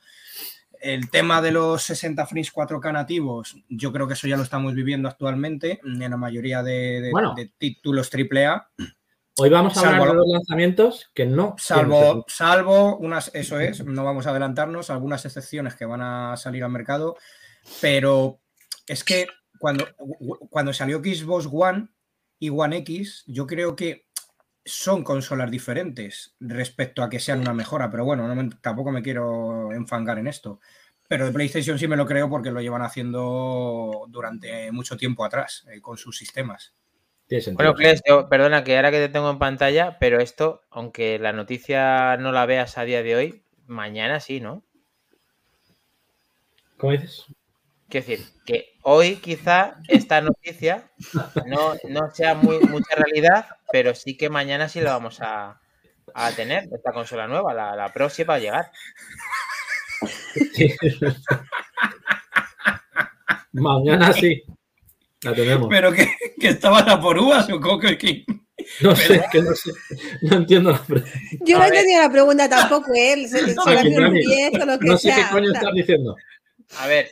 El 0.80 1.10
tema 1.10 1.40
de 1.42 1.52
los 1.52 1.82
60 1.82 2.26
frames 2.26 2.52
4K 2.52 2.92
nativos, 2.92 3.56
yo 3.68 3.92
creo 3.92 4.06
que 4.06 4.14
eso 4.14 4.26
ya 4.28 4.36
lo 4.36 4.42
estamos 4.42 4.74
viviendo 4.74 5.08
actualmente 5.08 5.80
en 5.84 5.98
la 6.10 6.16
mayoría 6.16 6.62
de, 6.62 7.00
de- 7.00 7.10
Bueno. 7.10 7.34
de 7.34 7.50
títulos 7.58 8.10
AAA, 8.12 8.68
Hoy 9.40 9.50
vamos 9.50 9.76
a 9.76 9.82
Salvo 9.82 9.90
hablar 10.02 10.08
de 10.08 10.14
lo- 10.14 10.20
los 10.24 10.32
lanzamientos 10.32 11.10
que 11.14 11.24
no. 11.24 11.54
salvo, 11.58 12.24
salvo 12.26 12.96
unas, 12.96 13.30
eso 13.34 13.60
es, 13.60 13.84
no 13.84 14.02
vamos 14.04 14.26
a 14.26 14.30
adelantarnos, 14.30 14.90
algunas 14.90 15.24
excepciones 15.24 15.76
que 15.76 15.84
van 15.84 16.00
a 16.02 16.36
salir 16.36 16.64
al 16.64 16.72
mercado, 16.72 17.16
pero 17.80 18.40
es 18.88 19.04
que 19.04 19.28
cuando, 19.60 19.86
cuando 20.50 20.72
salió 20.72 20.98
Xbox 20.98 21.48
One 21.52 21.86
y 22.40 22.48
One 22.50 22.78
X, 22.78 23.22
yo 23.28 23.46
creo 23.46 23.76
que 23.76 24.08
son 24.68 25.02
consolas 25.04 25.50
diferentes 25.50 26.37
respecto 26.40 27.02
a 27.02 27.09
que 27.11 27.20
sean 27.20 27.40
una 27.40 27.54
mejora, 27.54 27.90
pero 27.90 28.04
bueno, 28.04 28.28
no 28.28 28.35
me- 28.35 28.50
tampoco 28.61 28.90
me 28.92 29.02
quiero 29.02 29.72
enfangar 29.72 30.18
en 30.18 30.28
esto. 30.28 30.61
Pero 31.09 31.26
de 31.26 31.33
PlayStation 31.33 31.78
sí 31.78 31.88
me 31.88 31.96
lo 31.96 32.07
creo 32.07 32.28
porque 32.28 32.50
lo 32.50 32.61
llevan 32.61 32.83
haciendo 32.83 34.04
durante 34.09 34.70
mucho 34.72 34.96
tiempo 34.96 35.24
atrás 35.24 35.66
eh, 35.72 35.81
con 35.81 35.96
sus 35.96 36.16
sistemas. 36.18 36.74
Bueno, 37.54 37.74
Cles, 37.74 38.02
yo, 38.07 38.28
perdona 38.28 38.62
que 38.64 38.76
ahora 38.76 38.90
que 38.90 38.98
te 38.98 39.09
tengo 39.09 39.31
en 39.31 39.38
pantalla, 39.38 39.98
pero 39.98 40.20
esto, 40.20 40.62
aunque 40.70 41.18
la 41.18 41.33
noticia 41.33 42.16
no 42.18 42.31
la 42.33 42.46
veas 42.46 42.78
a 42.78 42.85
día 42.85 43.02
de 43.02 43.16
hoy, 43.16 43.42
mañana 43.66 44.20
sí, 44.20 44.40
¿no? 44.40 44.62
¿Cómo 46.76 46.92
dices? 46.92 47.26
Quiero 47.88 48.07
decir, 48.07 48.27
que 48.44 48.74
hoy 48.83 49.16
quizá 49.16 49.77
esta 49.88 50.20
noticia 50.20 50.90
no, 51.46 51.74
no 51.88 52.11
sea 52.14 52.35
muy, 52.35 52.59
mucha 52.61 52.94
realidad, 52.96 53.46
pero 53.72 53.94
sí 53.94 54.16
que 54.16 54.29
mañana 54.29 54.68
sí 54.68 54.81
la 54.81 54.92
vamos 54.92 55.20
a, 55.22 55.61
a 56.14 56.33
tener, 56.33 56.68
esta 56.72 56.92
consola 56.92 57.27
nueva, 57.27 57.55
la, 57.55 57.74
la 57.77 57.92
Pro 57.92 58.11
sí 58.11 58.24
va 58.24 58.35
a 58.35 58.38
llegar. 58.38 58.70
Sí. 60.55 60.74
Mañana 63.53 64.12
sí. 64.12 64.42
La 65.22 65.35
tenemos. 65.35 65.68
Pero 65.68 65.92
que, 65.92 66.07
que 66.40 66.48
estaban 66.48 66.88
a 66.88 67.01
por 67.01 67.18
uvas 67.18 67.48
o 67.51 67.61
coco 67.61 67.88
que 67.98 68.24
No 68.81 68.94
sé, 68.94 69.22
que 69.33 69.42
no 69.42 69.55
sé. 69.55 69.72
No 70.22 70.37
entiendo 70.37 70.70
la 70.72 70.83
pregunta. 70.83 71.11
Yo 71.44 71.57
A 71.57 71.61
no 71.61 71.64
ver. 71.64 71.74
entendía 71.74 72.03
la 72.03 72.11
pregunta 72.11 72.48
tampoco, 72.48 72.92
¿eh? 72.94 73.27
Se, 73.29 73.46
se 73.46 73.55
No, 73.55 73.64
le 73.66 73.79
Aquí, 73.79 73.88
hace 73.88 73.96
un 73.98 74.03
Dani, 74.05 74.20
10 74.20 74.62
o 74.62 74.66
lo 74.66 74.79
que 74.79 74.87
No 74.87 74.98
sé 74.98 75.09
sea. 75.09 75.16
qué 75.16 75.22
coño 75.33 75.53
estás 75.53 75.72
diciendo. 75.74 76.16
A 76.79 76.87
ver, 76.87 77.09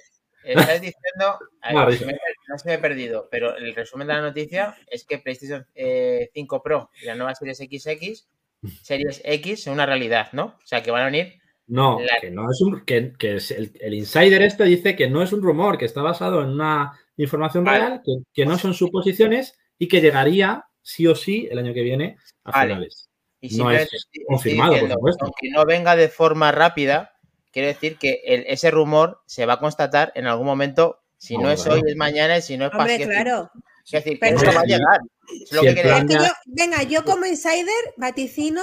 estás 0.52 0.80
diciendo, 0.80 1.38
a 1.60 1.84
ver, 1.86 2.06
me 2.06 2.12
no 2.48 2.58
se 2.58 2.68
me 2.68 2.74
he 2.74 2.78
perdido, 2.78 3.28
pero 3.30 3.56
el 3.56 3.74
resumen 3.74 4.06
de 4.06 4.14
la 4.14 4.20
noticia 4.22 4.76
es 4.88 5.04
que 5.04 5.18
PlayStation 5.18 5.66
eh, 5.74 6.30
5 6.34 6.62
Pro 6.62 6.90
y 7.02 7.06
la 7.06 7.14
nueva 7.14 7.34
Series 7.34 7.58
XX, 7.58 8.26
Series 8.82 9.20
X, 9.24 9.64
son 9.64 9.74
una 9.74 9.86
realidad, 9.86 10.28
¿no? 10.32 10.44
O 10.62 10.66
sea, 10.66 10.82
que 10.82 10.90
van 10.90 11.02
a 11.02 11.06
venir 11.06 11.34
No, 11.66 11.98
La- 12.00 12.18
que 12.20 12.30
no 12.30 12.50
es 12.50 12.60
un. 12.60 12.84
Que, 12.84 13.12
que 13.18 13.36
es 13.36 13.50
el, 13.50 13.72
el 13.80 13.94
insider 13.94 14.42
este 14.42 14.64
dice 14.64 14.94
que 14.96 15.08
no 15.10 15.22
es 15.22 15.32
un 15.32 15.42
rumor, 15.42 15.76
que 15.78 15.84
está 15.84 16.00
basado 16.02 16.42
en 16.42 16.50
una 16.50 16.92
información 17.16 17.64
Vale. 17.64 17.78
real, 17.78 18.02
que, 18.04 18.12
que 18.32 18.46
no 18.46 18.56
son 18.58 18.72
suposiciones 18.74 19.58
y 19.78 19.88
que 19.88 20.00
llegaría 20.00 20.64
sí 20.82 21.06
o 21.08 21.14
sí 21.16 21.48
el 21.50 21.58
año 21.58 21.74
que 21.74 21.82
viene 21.82 22.16
a 22.44 22.52
Vale. 22.52 22.68
finales. 22.74 23.08
Y 23.40 23.56
No 23.58 23.70
es 23.70 23.88
confirmado, 24.26 24.78
por 24.80 24.90
supuesto. 24.90 25.24
Aunque 25.24 25.50
no 25.50 25.64
venga 25.66 25.94
de 25.96 26.08
forma 26.08 26.52
rápida, 26.52 27.15
quiero 27.56 27.68
decir 27.68 27.96
que 27.96 28.20
el- 28.26 28.44
ese 28.48 28.70
rumor 28.70 29.22
se 29.24 29.46
va 29.46 29.54
a 29.54 29.58
constatar 29.58 30.12
en 30.14 30.26
algún 30.26 30.44
momento. 30.44 31.00
Si 31.16 31.38
no, 31.38 31.44
No, 31.44 31.50
es 31.52 31.66
hoy, 31.66 31.80
es 31.86 31.96
mañana, 31.96 32.36
y 32.36 32.42
si 32.42 32.58
no 32.58 32.66
es 32.66 32.72
Hombre, 32.74 32.98
pasado. 32.98 33.10
claro. 33.10 33.50
Es 33.86 33.90
decir, 33.92 34.12
que 34.14 34.18
Pero- 34.18 34.36
eso 34.36 34.52
va 34.54 34.60
a 34.60 34.64
llegar. 34.64 35.00
Es 35.42 35.52
lo 35.52 35.62
si 35.62 35.74
que 35.74 35.80
plan 35.80 36.06
yo- 36.06 36.18
venga, 36.44 36.82
yo 36.82 37.02
como 37.06 37.24
insider 37.24 37.72
vaticino 37.96 38.62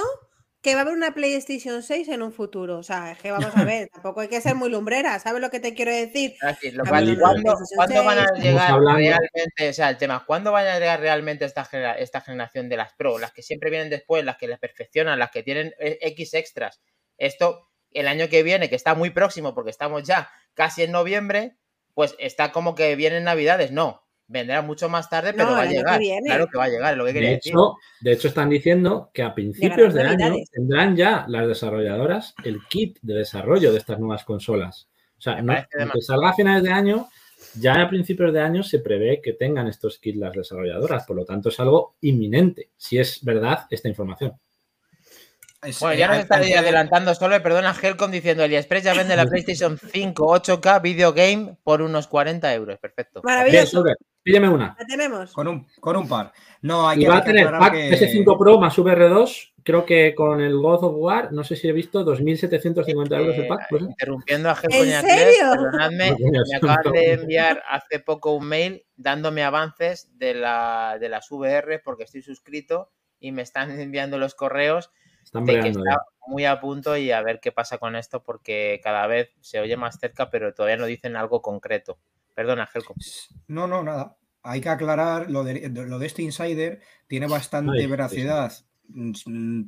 que 0.62 0.74
va 0.74 0.80
a 0.80 0.82
haber 0.84 0.94
una 0.94 1.12
PlayStation 1.12 1.82
6 1.82 2.08
en 2.08 2.22
un 2.22 2.32
futuro. 2.32 2.78
O 2.78 2.82
sea, 2.84 3.10
es 3.10 3.18
que 3.18 3.32
vamos 3.32 3.50
a 3.56 3.64
ver, 3.70 3.88
tampoco 3.92 4.20
hay 4.20 4.28
que 4.28 4.40
ser 4.40 4.54
muy 4.54 4.70
lumbrera, 4.70 5.18
¿sabes 5.18 5.40
lo 5.42 5.50
que 5.50 5.58
te 5.60 5.74
quiero 5.74 5.90
decir? 5.90 6.34
Así, 6.40 6.70
lo 6.70 6.84
¿cuándo, 6.84 7.12
van 7.20 8.18
a 8.18 8.26
6? 8.34 8.42
llegar 8.44 8.80
realmente? 8.80 9.68
O 9.68 9.72
sea, 9.72 9.90
el 9.90 9.96
tema, 9.98 10.24
¿cuándo 10.24 10.52
van 10.52 10.68
a 10.68 10.78
llegar 10.78 11.00
realmente 11.00 11.44
esta, 11.44 11.68
esta 11.98 12.20
generación 12.20 12.68
de 12.68 12.76
las 12.76 12.92
Pro? 12.94 13.18
Las 13.18 13.32
que 13.32 13.42
siempre 13.42 13.70
vienen 13.70 13.90
después, 13.90 14.24
las 14.24 14.36
que 14.36 14.46
les 14.46 14.60
perfeccionan, 14.60 15.18
las 15.18 15.32
que 15.32 15.42
tienen 15.42 15.74
eh, 15.80 15.98
X 16.00 16.34
extras. 16.34 16.80
Esto, 17.18 17.68
el 17.94 18.06
año 18.08 18.28
que 18.28 18.42
viene, 18.42 18.68
que 18.68 18.76
está 18.76 18.94
muy 18.94 19.10
próximo, 19.10 19.54
porque 19.54 19.70
estamos 19.70 20.02
ya 20.02 20.28
casi 20.52 20.82
en 20.82 20.92
noviembre, 20.92 21.56
pues 21.94 22.14
está 22.18 22.52
como 22.52 22.74
que 22.74 22.94
vienen 22.96 23.24
Navidades. 23.24 23.70
No, 23.72 24.02
vendrá 24.26 24.62
mucho 24.62 24.88
más 24.88 25.08
tarde, 25.08 25.32
pero 25.32 25.50
No, 25.50 25.52
va 25.56 25.62
a 25.62 25.68
que 25.68 25.74
llegar. 25.74 25.98
viene. 25.98 26.26
Claro 26.26 26.46
que 26.48 26.58
va 26.58 26.64
a 26.64 26.68
llegar, 26.68 26.92
es 26.92 26.98
lo 26.98 27.04
que 27.06 27.12
quería 27.12 27.30
De 27.30 27.34
decir. 27.36 27.52
hecho, 27.52 27.74
de 28.00 28.12
hecho, 28.12 28.28
están 28.28 28.50
diciendo 28.50 29.10
que 29.14 29.22
a 29.22 29.34
principios 29.34 29.94
de 29.94 30.02
Llegarán 30.02 30.22
año 30.32 30.44
tendrán 30.52 30.96
ya 30.96 31.24
las 31.28 31.46
desarrolladoras 31.48 32.34
el 32.44 32.60
kit 32.68 32.98
de 33.02 33.14
desarrollo 33.14 33.72
de 33.72 33.78
estas 33.78 33.98
nuevas 33.98 34.24
consolas. 34.24 34.88
O 35.18 35.20
sea, 35.20 35.40
no, 35.40 35.54
aunque 35.80 36.02
salga 36.02 36.30
a 36.30 36.34
finales 36.34 36.62
de 36.64 36.70
año, 36.72 37.08
ya 37.60 37.80
a 37.80 37.88
principios 37.88 38.32
de 38.32 38.40
año 38.40 38.62
se 38.62 38.80
prevé 38.80 39.20
que 39.22 39.32
tengan 39.34 39.68
estos 39.68 39.98
kits 39.98 40.18
las 40.18 40.32
desarrolladoras. 40.32 41.04
Por 41.06 41.16
lo 41.16 41.24
tanto, 41.24 41.50
es 41.50 41.60
algo 41.60 41.94
inminente, 42.00 42.70
si 42.76 42.98
es 42.98 43.22
verdad 43.24 43.66
esta 43.70 43.88
información. 43.88 44.32
Bueno, 45.80 45.94
ya 45.98 46.06
eh, 46.06 46.08
nos 46.08 46.18
está 46.18 46.36
hay 46.36 46.48
que- 46.52 46.58
adelantando 46.58 47.14
solo, 47.14 47.42
perdona, 47.42 47.74
Helcom 47.80 48.10
diciendo 48.10 48.42
AliExpress 48.44 48.84
ya 48.84 48.94
vende 48.94 49.16
la 49.16 49.24
PlayStation 49.26 49.78
5 49.78 50.26
8K 50.40 50.82
Video 50.82 51.12
Game 51.12 51.56
por 51.62 51.82
unos 51.82 52.06
40 52.06 52.52
euros. 52.54 52.78
Perfecto. 52.78 53.22
Bien, 53.22 53.36
Maravilloso. 53.36 53.84
Pídeme 54.22 54.48
una. 54.48 54.74
La 54.78 54.86
tenemos. 54.86 55.32
Con 55.32 55.48
un, 55.48 55.66
con 55.80 55.96
un 55.96 56.08
par. 56.08 56.32
No, 56.62 56.88
hay 56.88 56.98
Y 56.98 57.02
que, 57.02 57.08
va 57.10 57.18
a 57.18 57.24
tener 57.24 57.50
pack 57.50 57.72
que- 57.74 57.90
PS5 58.24 58.38
Pro 58.38 58.58
más 58.58 58.74
VR2, 58.78 59.52
creo 59.62 59.84
que 59.84 60.14
con 60.14 60.40
el 60.40 60.56
God 60.56 60.84
of 60.84 60.94
War, 60.96 61.30
no 61.30 61.44
sé 61.44 61.56
si 61.56 61.68
he 61.68 61.72
visto 61.72 62.02
2.750 62.06 63.18
euros 63.18 63.36
el 63.36 63.44
Eh, 63.44 63.46
pack. 63.48 63.66
pues, 63.68 63.82
¿eh? 63.82 63.86
interrumpiendo 63.90 64.48
a 64.48 64.56
¿En 64.62 64.72
Helcom 64.72 64.88
y 64.88 64.92
a 64.94 65.00
serio? 65.02 65.14
Cles, 65.16 65.38
perdonadme, 65.50 66.10
No, 66.20 66.42
me 66.50 66.56
acaban 66.56 66.78
no. 66.86 66.90
de 66.92 67.12
enviar 67.12 67.62
hace 67.68 67.98
poco 67.98 68.32
un 68.32 68.46
mail 68.48 68.86
dándome 68.96 69.44
avances 69.44 70.08
de, 70.18 70.32
la, 70.32 70.96
de 70.98 71.08
las 71.10 71.30
VR 71.30 71.80
porque 71.84 72.04
estoy 72.04 72.22
suscrito 72.22 72.90
y 73.20 73.30
me 73.32 73.42
están 73.42 73.70
enviando 73.78 74.16
los 74.16 74.34
correos 74.34 74.90
Están 75.24 75.44
de 75.44 75.60
que 75.60 75.68
está 75.70 76.02
muy 76.26 76.44
a 76.44 76.60
punto 76.60 76.96
y 76.96 77.10
a 77.10 77.20
ver 77.22 77.40
qué 77.40 77.50
pasa 77.52 77.78
con 77.78 77.96
esto 77.96 78.22
porque 78.22 78.80
cada 78.82 79.06
vez 79.06 79.30
se 79.40 79.58
oye 79.60 79.76
más 79.76 79.98
cerca, 79.98 80.30
pero 80.30 80.54
todavía 80.54 80.76
no 80.76 80.86
dicen 80.86 81.16
algo 81.16 81.42
concreto. 81.42 81.98
Perdona, 82.34 82.68
Helcom. 82.72 82.96
No, 83.48 83.66
no, 83.66 83.82
nada. 83.82 84.16
Hay 84.42 84.60
que 84.60 84.68
aclarar 84.68 85.30
lo 85.30 85.42
de, 85.44 85.68
de- 85.70 85.86
lo 85.86 85.98
de 85.98 86.06
este 86.06 86.22
insider, 86.22 86.80
tiene 87.06 87.26
bastante 87.26 87.78
Ay, 87.80 87.86
veracidad. 87.86 88.52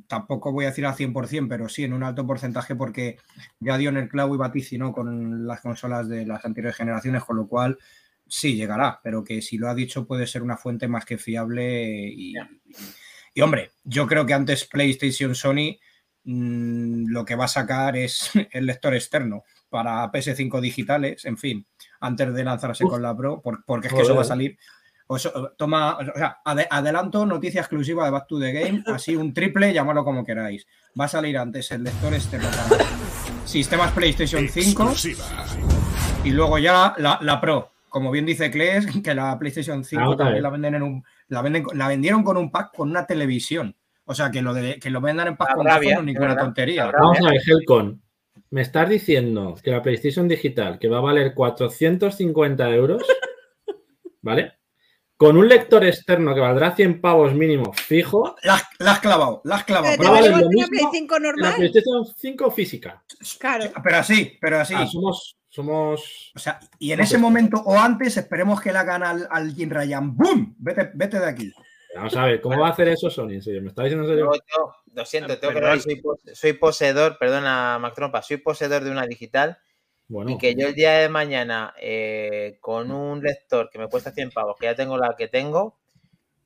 Tampoco 0.07 0.51
voy 0.51 0.65
a 0.65 0.69
decir 0.69 0.85
al 0.85 0.93
100%, 0.95 1.47
pero 1.49 1.67
sí 1.69 1.83
en 1.83 1.93
un 1.93 2.03
alto 2.03 2.25
porcentaje 2.27 2.75
porque 2.75 3.17
ya 3.59 3.77
dio 3.77 3.89
en 3.89 3.97
el 3.97 4.09
clavo 4.09 4.35
y 4.35 4.37
vaticinó 4.37 4.93
con 4.93 5.47
las 5.47 5.61
consolas 5.61 6.07
de 6.07 6.25
las 6.25 6.45
anteriores 6.45 6.77
generaciones, 6.77 7.23
con 7.23 7.37
lo 7.37 7.47
cual 7.47 7.77
sí 8.27 8.55
llegará, 8.55 8.99
pero 9.03 9.23
que 9.23 9.41
si 9.41 9.57
lo 9.57 9.69
ha 9.69 9.73
dicho 9.75 10.05
puede 10.05 10.27
ser 10.27 10.43
una 10.43 10.57
fuente 10.57 10.87
más 10.87 11.05
que 11.05 11.17
fiable 11.17 12.09
y. 12.15 12.33
y- 13.37 13.41
hombre, 13.41 13.71
yo 13.83 14.07
creo 14.07 14.25
que 14.25 14.33
antes 14.33 14.65
PlayStation 14.65 15.35
Sony 15.35 15.77
mm, 16.23 17.05
lo 17.11 17.25
que 17.25 17.35
va 17.35 17.45
a 17.45 17.49
sacar 17.49 17.95
es 17.95 18.31
el 18.51 18.65
lector 18.65 18.93
externo 18.93 19.43
para 19.69 20.09
PS5 20.11 20.59
digitales, 20.61 21.25
en 21.25 21.37
fin, 21.37 21.65
antes 21.99 22.33
de 22.33 22.43
lanzarse 22.43 22.85
Uf. 22.85 22.91
con 22.91 23.01
la 23.01 23.15
Pro, 23.15 23.41
por- 23.41 23.63
porque 23.65 23.87
es 23.87 23.93
que 23.93 24.01
eso 24.01 24.15
va 24.15 24.21
a 24.21 24.25
salir. 24.25 24.57
o 25.07 25.15
eso- 25.15 25.53
toma, 25.57 25.97
o 25.97 26.17
sea, 26.17 26.37
ade- 26.45 26.67
adelanto 26.69 27.25
noticia 27.25 27.61
exclusiva 27.61 28.05
de 28.05 28.11
Back 28.11 28.27
to 28.27 28.39
the 28.39 28.51
Game, 28.51 28.83
así 28.93 29.15
un 29.15 29.33
triple, 29.33 29.73
llamadlo 29.73 30.03
como 30.03 30.23
queráis. 30.25 30.65
Va 30.99 31.05
a 31.05 31.09
salir 31.09 31.37
antes 31.37 31.71
el 31.71 31.83
lector 31.83 32.13
externo 32.13 32.49
para 32.49 32.85
sistemas 33.45 33.91
PlayStation 33.91 34.47
5 34.47 34.83
Exclusiva. 34.83 35.25
y 36.23 36.31
luego 36.31 36.57
ya 36.59 36.93
la, 36.97 37.19
la 37.21 37.39
Pro. 37.41 37.71
Como 37.89 38.11
bien 38.11 38.25
dice 38.25 38.51
Kles, 38.51 38.85
que 39.01 39.15
la 39.15 39.39
PlayStation 39.39 39.83
5 39.83 40.01
Ah, 40.11 40.17
también 40.17 40.43
la 40.43 40.49
venden 40.49 40.75
en 40.75 40.83
un. 40.83 41.03
La, 41.29 41.41
venden, 41.41 41.65
la 41.73 41.87
vendieron 41.87 42.23
con 42.23 42.37
un 42.37 42.51
pack 42.51 42.75
con 42.75 42.89
una 42.89 43.05
televisión. 43.05 43.75
O 44.05 44.15
sea, 44.15 44.31
que 44.31 44.41
lo 44.41 44.53
de 44.53 44.79
que 44.79 44.89
lo 44.89 45.01
vendan 45.01 45.27
en 45.27 45.37
pack 45.37 45.49
La 45.49 45.55
con 45.55 45.65
rabia, 45.65 45.95
no 45.95 45.99
es 46.01 46.05
ninguna 46.05 46.27
verdad, 46.29 46.43
tontería. 46.45 46.91
Vamos 46.97 47.19
a 47.19 47.29
ver, 47.31 47.41
Helcon. 47.45 48.01
Me 48.51 48.61
estás 48.61 48.87
diciendo 48.89 49.55
que 49.61 49.71
la 49.71 49.81
PlayStation 49.81 50.27
digital, 50.27 50.79
que 50.79 50.87
va 50.87 50.99
a 50.99 51.01
valer 51.01 51.33
450 51.33 52.69
euros, 52.73 53.03
¿vale? 54.21 54.53
Con 55.17 55.35
un 55.35 55.47
lector 55.49 55.83
externo 55.83 56.33
que 56.35 56.39
valdrá 56.41 56.75
100 56.75 57.01
pavos 57.01 57.33
mínimo 57.33 57.73
fijo, 57.73 58.35
La, 58.43 58.53
has- 58.55 58.67
la 58.79 58.91
has 58.91 58.99
clavado, 58.99 59.41
la 59.45 59.55
has 59.55 59.63
clavado. 59.65 59.91
¿Te 59.93 59.97
Pero, 59.97 60.11
vale 60.11 60.29
valemos 60.29 60.41
lo 60.41 60.47
una 60.47 60.67
mismo 60.67 60.89
Play 60.91 60.99
5 61.01 61.15
en 61.17 61.23
la 61.23 61.29
normal? 61.31 61.53
PlayStation 61.57 62.05
5 62.15 62.51
física. 62.51 63.03
Claro. 63.39 63.65
pero 63.83 63.97
así, 63.97 64.37
pero 64.39 64.59
así. 64.59 64.73
Ah, 64.77 64.85
somos, 64.87 65.36
somos. 65.57 66.31
O 66.35 66.39
sea, 66.39 66.59
y 66.79 66.91
en 66.91 66.97
No 66.99 67.03
ese 67.03 67.15
sé. 67.15 67.17
momento 67.17 67.57
o 67.65 67.77
antes 67.77 68.15
esperemos 68.15 68.61
que 68.61 68.71
le 68.71 68.77
hagan 68.77 69.03
al, 69.03 69.27
al 69.29 69.53
Jin 69.53 69.69
Ryan. 69.69 70.15
¡Bum! 70.15 70.55
Vete, 70.59 70.91
vete 70.93 71.19
de 71.19 71.25
aquí. 71.27 71.51
Vamos 71.95 72.15
a 72.15 72.25
ver, 72.25 72.39
¿cómo 72.41 72.59
va 72.59 72.67
a 72.67 72.71
hacer 72.71 72.87
eso 72.89 73.09
Sony? 73.09 73.31
En 73.31 73.41
serio, 73.41 73.61
¿me 73.61 73.69
está 73.69 73.83
diciendo 73.83 74.05
en 74.05 74.11
serio? 74.11 74.31
Yo- 74.31 74.39
yo- 74.55 74.73
lo 74.93 75.05
siento, 75.05 75.37
tengo 75.39 75.53
que 75.59 75.79
soy, 75.79 76.01
soy 76.33 76.53
poseedor, 76.53 77.17
perdona, 77.19 77.77
Mac 77.79 77.93
Trompa, 77.95 78.21
soy 78.21 78.37
poseedor 78.37 78.83
de 78.83 78.89
una 78.91 79.05
digital 79.05 79.57
Bueno, 80.07 80.31
y 80.31 80.37
que 80.37 80.55
yo 80.55 80.67
el 80.67 80.73
día 80.75 80.93
de 80.99 81.09
mañana 81.09 81.73
eh, 81.79 82.57
con 82.61 82.91
un 82.91 83.21
lector 83.21 83.69
que 83.71 83.77
me 83.79 83.87
cuesta 83.87 84.11
100 84.11 84.31
pavos, 84.31 84.55
que 84.59 84.65
ya 84.67 84.75
tengo 84.75 84.97
la 84.97 85.15
que 85.17 85.27
tengo, 85.27 85.77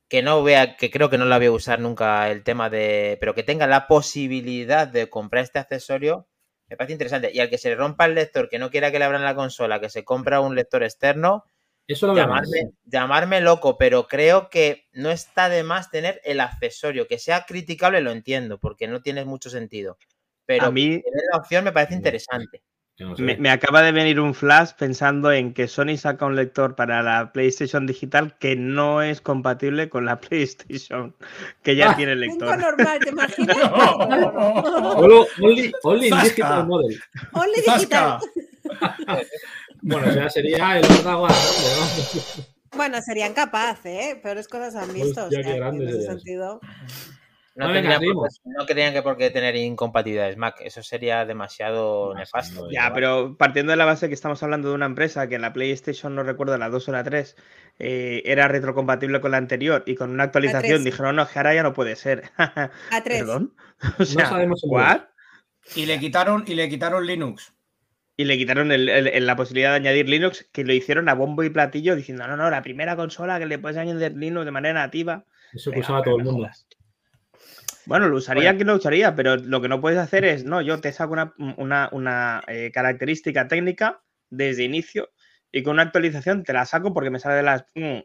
que 0.08 0.22
no 0.22 0.42
vea, 0.42 0.76
que 0.76 0.90
creo 0.90 1.08
que 1.10 1.16
no 1.18 1.24
la 1.24 1.38
voy 1.38 1.46
a 1.46 1.52
usar 1.52 1.80
nunca 1.80 2.30
el 2.30 2.42
tema 2.44 2.68
de, 2.70 3.16
pero 3.20 3.34
que 3.34 3.42
tenga 3.42 3.66
la 3.66 3.86
posibilidad 3.86 4.86
de 4.86 5.08
comprar 5.08 5.44
este 5.44 5.58
accesorio, 5.58 6.26
me 6.72 6.76
parece 6.78 6.94
interesante. 6.94 7.30
Y 7.32 7.38
al 7.38 7.50
que 7.50 7.58
se 7.58 7.68
le 7.68 7.76
rompa 7.76 8.06
el 8.06 8.14
lector, 8.14 8.48
que 8.48 8.58
no 8.58 8.70
quiera 8.70 8.90
que 8.90 8.98
le 8.98 9.04
abran 9.04 9.22
la 9.22 9.34
consola, 9.34 9.78
que 9.78 9.90
se 9.90 10.04
compra 10.04 10.40
un 10.40 10.54
lector 10.54 10.82
externo, 10.82 11.44
eso 11.86 12.06
lo 12.06 12.14
veo 12.14 12.26
más. 12.26 12.48
llamarme, 12.48 12.72
llamarme 12.84 13.40
loco, 13.42 13.76
pero 13.76 14.08
creo 14.08 14.48
que 14.48 14.86
no 14.92 15.10
está 15.10 15.50
de 15.50 15.64
más 15.64 15.90
tener 15.90 16.22
el 16.24 16.40
accesorio. 16.40 17.06
Que 17.06 17.18
sea 17.18 17.44
criticable 17.44 18.00
lo 18.00 18.10
entiendo, 18.10 18.58
porque 18.58 18.88
no 18.88 19.02
tiene 19.02 19.26
mucho 19.26 19.50
sentido. 19.50 19.98
Pero 20.46 20.66
A 20.66 20.70
mí 20.70 20.88
tener 20.88 21.24
la 21.30 21.38
opción 21.38 21.62
me 21.62 21.72
parece 21.72 21.92
interesante. 21.92 22.62
Que 22.96 23.04
no 23.04 23.16
sé. 23.16 23.22
me, 23.22 23.36
me 23.36 23.50
acaba 23.50 23.82
de 23.82 23.92
venir 23.92 24.20
un 24.20 24.34
flash 24.34 24.70
pensando 24.78 25.32
en 25.32 25.54
que 25.54 25.68
Sony 25.68 25.96
saca 25.96 26.26
un 26.26 26.36
lector 26.36 26.74
para 26.76 27.02
la 27.02 27.32
PlayStation 27.32 27.86
digital 27.86 28.36
que 28.38 28.56
no 28.56 29.02
es 29.02 29.20
compatible 29.20 29.88
con 29.88 30.04
la 30.04 30.20
PlayStation 30.20 31.14
que 31.62 31.76
ya 31.76 31.90
Ah. 31.92 31.96
tiene 31.96 32.14
lector. 32.16 32.58
normal, 32.58 32.98
¿te 33.00 33.10
imaginas? 33.10 33.56
Only, 35.82 36.10
digital 36.10 36.66
model. 36.66 37.00
Only 37.32 37.60
digital. 37.66 38.18
Bueno, 39.84 40.08
o 40.08 40.12
sea, 40.12 40.30
sería 40.30 40.78
el 40.78 40.86
¿no? 41.04 41.26
Bueno, 42.76 43.02
serían 43.02 43.34
capaces, 43.34 43.84
¿eh? 43.86 44.20
Peores 44.22 44.46
cosas 44.46 44.76
han 44.76 44.94
visto. 44.94 45.22
o 45.22 45.24
Hostia, 45.24 45.42
sea, 45.42 45.42
qué 45.42 45.52
que 45.54 45.58
grande 45.58 45.84
en 45.84 45.90
ese 45.90 46.12
eso. 46.12 46.60
No, 47.54 47.66
por 47.66 47.74
seguimos. 47.74 48.40
qué- 48.42 48.50
no 48.56 48.64
tendrían 48.64 48.92
que 48.94 49.02
por 49.02 49.16
qué 49.18 49.28
tener 49.30 49.54
incompatibilidades, 49.56 50.36
Mac. 50.38 50.56
Eso 50.60 50.82
sería 50.82 51.26
demasiado 51.26 52.14
No, 52.14 52.18
nefasto. 52.20 52.64
no, 52.64 52.70
Ya, 52.72 52.90
pero 52.94 53.36
partiendo 53.36 53.72
de 53.72 53.76
la 53.76 53.84
base 53.84 54.08
que 54.08 54.14
estamos 54.14 54.42
hablando 54.42 54.70
de 54.70 54.74
una 54.74 54.86
empresa 54.86 55.28
que 55.28 55.34
en 55.34 55.42
la 55.42 55.52
PlayStation, 55.52 56.14
no 56.14 56.22
recuerdo, 56.22 56.56
la 56.56 56.70
2 56.70 56.88
o 56.88 56.92
la 56.92 57.04
3, 57.04 57.36
eh, 57.78 58.22
era 58.24 58.48
retrocompatible 58.48 59.20
con 59.20 59.32
la 59.32 59.36
anterior 59.36 59.82
y 59.86 59.96
con 59.96 60.10
una 60.10 60.24
actualización 60.24 60.82
dijeron, 60.84 61.16
no, 61.16 61.28
que 61.28 61.38
ahora 61.38 61.54
ya 61.54 61.62
no 61.62 61.74
puede 61.74 61.96
ser. 61.96 62.22
A 62.38 63.02
tres. 63.04 63.18
¿Perdón? 63.18 63.54
O 63.98 64.04
sea, 64.04 64.26
sabemos 64.26 64.62
¿what? 64.64 65.02
Y 65.76 65.86
le 65.86 65.98
quitaron, 65.98 66.44
y 66.46 66.54
le 66.54 66.68
quitaron 66.68 67.06
Linux. 67.06 67.52
Y 68.16 68.24
le 68.24 68.36
quitaron 68.38 68.72
el- 68.72 68.88
el- 68.88 69.08
el- 69.08 69.26
la 69.26 69.36
posibilidad 69.36 69.70
de 69.70 69.76
añadir 69.76 70.08
Linux, 70.08 70.48
que 70.52 70.64
lo 70.64 70.72
hicieron 70.72 71.08
a 71.08 71.14
bombo 71.14 71.42
y 71.44 71.50
platillo, 71.50 71.96
diciendo, 71.96 72.26
no, 72.26 72.36
no, 72.36 72.50
la 72.50 72.62
primera 72.62 72.94
consola 72.96 73.38
que 73.38 73.46
le 73.46 73.58
puedes 73.58 73.76
añadir 73.78 74.12
Linux 74.16 74.44
de 74.44 74.50
manera 74.50 74.74
nativa. 74.80 75.24
Eso 75.52 75.70
que 75.70 75.80
usaba 75.80 76.02
todo 76.02 76.16
el 76.18 76.24
no 76.24 76.32
mundo. 76.32 76.46
jodas. 76.48 76.66
Bueno, 77.86 78.08
lo 78.08 78.16
usaría 78.16 78.56
que 78.56 78.64
lo 78.64 78.76
usaría, 78.76 79.14
pero 79.16 79.36
lo 79.36 79.60
que 79.60 79.68
no 79.68 79.80
puedes 79.80 79.98
hacer 79.98 80.24
es, 80.24 80.44
no, 80.44 80.60
yo 80.60 80.80
te 80.80 80.92
saco 80.92 81.12
una, 81.14 81.34
una- 81.56 81.88
una, 81.92 82.42
eh, 82.46 82.70
característica 82.72 83.48
técnica 83.48 84.02
desde 84.30 84.62
inicio 84.64 85.10
y 85.50 85.62
con 85.62 85.74
una 85.74 85.82
actualización 85.82 86.44
te 86.44 86.52
la 86.52 86.64
saco 86.64 86.94
porque 86.94 87.10
me 87.10 87.18
sale 87.18 87.36
de 87.36 87.42
las... 87.42 87.64
Mm, 87.74 87.98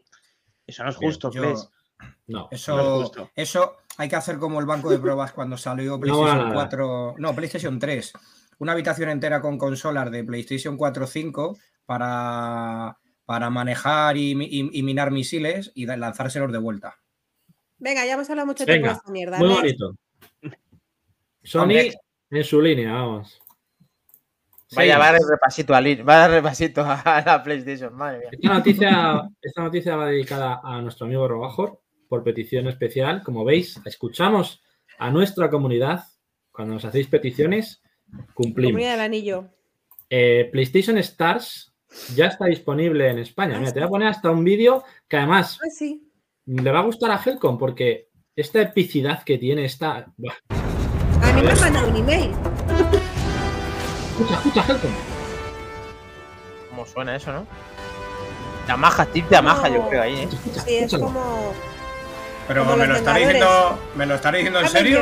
eso 0.66 0.84
no 0.84 0.90
es 0.90 0.98
Bien, 0.98 1.10
justo, 1.10 1.30
yo- 1.32 1.42
Fles. 1.42 1.68
No. 2.28 2.40
No 2.40 2.48
es 2.50 2.60
Eso, 2.60 3.00
justo. 3.00 3.30
eso 3.34 3.76
hay 3.96 4.08
que 4.08 4.16
hacer 4.16 4.38
como 4.38 4.60
el 4.60 4.66
banco 4.66 4.90
de 4.90 4.98
pruebas 4.98 5.32
cuando 5.32 5.56
salió 5.56 5.98
PlayStation 5.98 6.38
nada. 6.50 6.54
4, 6.54 7.14
no, 7.18 7.34
PlayStation 7.34 7.78
3. 7.78 8.12
una 8.58 8.72
habitación 8.72 9.08
entera 9.10 9.40
con 9.40 9.56
consolas 9.56 10.10
de 10.10 10.24
PlayStation 10.24 10.76
4 10.76 11.04
o 11.04 11.06
5 11.06 11.56
para, 11.86 12.98
para 13.24 13.50
manejar 13.50 14.16
y, 14.16 14.32
y- 14.32 14.70
y 14.78 14.82
minar 14.82 15.10
misiles 15.10 15.72
y 15.74 15.86
lanzárselos 15.86 16.52
de 16.52 16.58
vuelta. 16.58 16.98
Venga, 17.78 18.04
ya 18.04 18.14
hemos 18.14 18.28
hablado 18.30 18.46
mucho 18.46 18.64
tiempo 18.64 18.88
de 18.88 18.92
esta 18.94 19.10
mierda. 19.10 19.38
muy 19.38 19.48
Next. 19.48 19.60
bonito. 19.60 19.94
Sony 21.42 21.92
en 22.30 22.44
su 22.44 22.60
línea, 22.60 22.92
vamos. 22.92 23.40
Vaya, 24.76 24.98
va 24.98 25.08
a 25.08 25.12
dar 25.12 25.22
repasito 25.22 25.74
a, 25.74 25.80
va 25.80 26.14
a 26.14 26.18
dar 26.18 26.30
repasito 26.30 26.82
a 26.84 27.22
la 27.24 27.42
PlayStation, 27.42 27.94
madre 27.94 28.18
mía. 28.18 28.28
Esta 28.32 28.52
noticia, 28.54 29.22
esta 29.40 29.62
noticia 29.62 29.96
va 29.96 30.06
dedicada 30.08 30.60
a 30.62 30.82
nuestro 30.82 31.06
amigo 31.06 31.26
Robajor 31.26 31.80
por 32.08 32.22
petición 32.22 32.68
especial. 32.68 33.22
Como 33.22 33.44
veis, 33.44 33.80
escuchamos 33.86 34.62
a 34.98 35.10
nuestra 35.10 35.48
comunidad. 35.48 36.04
Cuando 36.52 36.74
nos 36.74 36.84
hacéis 36.84 37.06
peticiones, 37.06 37.80
cumplimos. 38.34 38.72
Comunidad 38.72 38.92
del 38.92 39.00
anillo. 39.00 39.48
Eh, 40.10 40.48
PlayStation 40.52 40.98
Stars 40.98 41.72
ya 42.14 42.26
está 42.26 42.46
disponible 42.46 43.08
en 43.08 43.20
España. 43.20 43.58
Mira, 43.58 43.72
te 43.72 43.80
voy 43.80 43.86
a 43.86 43.90
poner 43.90 44.08
hasta 44.08 44.30
un 44.30 44.44
vídeo 44.44 44.84
que 45.08 45.16
además 45.16 45.58
Ah, 45.64 45.70
sí. 45.70 46.07
Le 46.48 46.72
va 46.72 46.78
a 46.80 46.82
gustar 46.82 47.10
a 47.10 47.20
Helcom 47.24 47.58
porque 47.58 48.08
esta 48.34 48.60
epicidad 48.62 49.22
que 49.22 49.38
tiene 49.38 49.64
esta. 49.64 50.06
Buah. 50.16 50.34
A 51.22 51.32
mí 51.32 51.42
me 51.42 51.50
han 51.50 51.60
mandado 51.60 51.88
un 51.88 51.96
email. 51.96 52.30
Escucha, 54.10 54.34
escucha, 54.34 54.64
Helcom. 54.68 54.90
¿Cómo 56.70 56.86
suena 56.86 57.16
eso, 57.16 57.32
no? 57.32 57.46
Yamaha, 58.66 59.06
tip 59.06 59.30
Yamaha, 59.30 59.68
yo 59.68 59.88
creo 59.88 60.02
ahí, 60.02 60.14
¿eh? 60.20 60.28
Escucha, 60.32 60.60
Sí, 60.62 60.76
es 60.76 60.92
como. 60.96 61.52
Pero 62.46 62.64
Como 62.64 62.76
me 62.78 62.86
lo 62.86 62.96
estaréis 62.96 63.28
Vengadores. 63.28 63.68
diciendo, 63.74 63.92
¿me 63.96 64.06
lo 64.06 64.14
estaréis 64.14 64.44
diciendo 64.44 64.60
en 64.60 64.68
serio? 64.72 65.00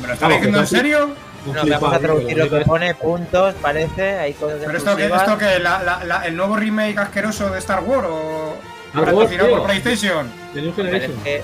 ¿Me 0.00 0.06
lo 0.06 0.12
estaréis 0.14 0.20
Vamos, 0.20 0.36
diciendo 0.36 0.60
en 0.60 0.66
serio? 0.66 1.10
No, 1.46 1.66
vamos 1.80 1.94
a 1.94 1.98
traducir 1.98 2.38
lo 2.38 2.50
que 2.50 2.64
pone, 2.64 2.94
puntos, 2.94 3.54
parece, 3.56 4.18
hay 4.18 4.32
cosas 4.32 4.60
¿Pero 4.64 4.78
esto 4.78 4.96
que, 4.96 5.06
esto 5.06 5.38
que 5.38 5.58
la- 5.60 5.82
la- 5.82 6.04
la- 6.04 6.26
el 6.26 6.34
nuevo 6.36 6.56
remake 6.56 6.98
asqueroso 6.98 7.50
de 7.50 7.58
Star 7.58 7.84
Wars 7.84 8.08
o 8.10 8.54
Por 8.96 9.66
PlayStation? 9.66 10.30
Parece 10.54 11.42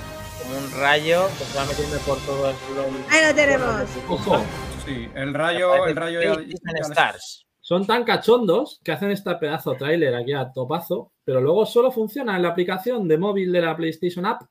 un 0.57 0.79
rayo 0.79 1.27
que 1.37 1.43
se 1.45 1.57
va 1.57 1.65
metiendo 1.65 1.97
por 1.99 2.17
todos 2.25 2.55
los... 2.75 2.85
Ahí 3.11 3.27
lo 3.27 3.35
tenemos. 3.35 3.81
Ojo, 4.09 4.43
Sí, 4.85 5.07
el 5.15 5.33
rayo, 5.33 5.85
el 5.85 5.95
rayo 5.95 6.19
ya- 6.21 6.41
Stars. 6.81 7.45
son 7.61 7.87
tan 7.87 8.03
cachondos 8.03 8.81
que 8.83 8.91
hacen 8.91 9.11
este 9.11 9.33
pedazo 9.35 9.75
trailer 9.75 10.13
aquí 10.13 10.33
a 10.33 10.51
topazo, 10.51 11.13
pero 11.23 11.39
luego 11.39 11.65
solo 11.65 11.89
funciona 11.89 12.35
en 12.35 12.41
la 12.41 12.49
aplicación 12.49 13.07
de 13.07 13.17
móvil 13.17 13.51
de 13.53 13.61
la 13.61 13.77
PlayStation 13.77 14.25
App 14.25 14.41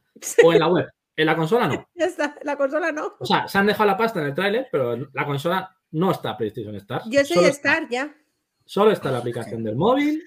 o 0.43 0.53
en 0.55 0.59
la 0.59 0.69
web. 0.69 0.89
En 1.15 1.27
la 1.27 1.37
consola 1.37 1.69
no. 1.69 1.87
Ya 1.95 2.07
está, 2.07 2.35
la 2.43 2.57
consola 2.57 2.91
no. 2.91 3.13
O 3.21 3.27
sea, 3.27 3.47
se 3.47 3.59
han 3.59 3.67
dejado 3.67 3.87
la 3.91 3.97
pasta 3.99 4.21
en 4.21 4.27
el 4.29 4.35
tráiler, 4.35 4.69
pero 4.73 4.97
la 5.13 5.27
consola 5.27 5.77
no 5.91 6.11
está 6.13 6.35
PlayStation 6.37 6.75
Stars. 6.77 7.05
Yo 7.11 7.23
soy 7.27 7.37
Solo 7.37 7.49
está- 7.49 7.73
Star 7.75 7.89
ya. 7.91 8.15
Solo 8.65 8.91
está 8.93 9.11
la 9.11 9.19
aplicación 9.19 9.63
del 9.63 9.77
móvil. 9.77 10.23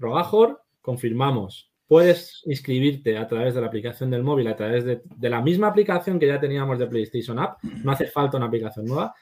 Robajor, 0.00 0.60
confirmamos. 0.82 1.70
Puedes 1.86 2.42
inscribirte 2.46 3.16
a 3.16 3.28
través 3.28 3.54
de 3.54 3.60
la 3.60 3.68
aplicación 3.68 4.10
del 4.10 4.22
móvil, 4.22 4.48
a 4.48 4.56
través 4.56 4.84
de, 4.84 5.02
de 5.04 5.30
la 5.30 5.40
misma 5.40 5.68
aplicación 5.68 6.18
que 6.18 6.26
ya 6.26 6.40
teníamos 6.40 6.78
de 6.78 6.86
PlayStation 6.86 7.38
App. 7.38 7.62
No 7.62 7.92
hace 7.92 8.06
falta 8.06 8.36
una 8.36 8.46
aplicación 8.46 8.86
nueva. 8.86 9.14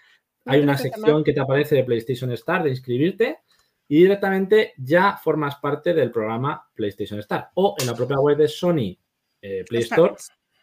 Hay 0.47 0.61
una 0.61 0.77
sección 0.77 1.25
que 1.25 1.33
te 1.33 1.41
aparece 1.41 1.75
de 1.75 1.85
PlayStation 1.85 2.31
Star 2.33 2.63
de 2.63 2.71
inscribirte 2.71 3.39
y 3.89 3.99
directamente 3.99 4.73
ya 4.79 5.19
formas 5.23 5.57
parte 5.57 5.95
del 5.95 6.11
programa 6.11 6.69
PlayStation 6.75 7.21
Star. 7.21 7.51
O 7.55 7.75
en 7.79 7.87
la 7.87 7.95
propia 7.95 8.19
web 8.19 8.37
de 8.37 8.49
Sony 8.49 8.97
eh, 9.43 9.65
Play. 9.69 9.83
Store 9.83 10.15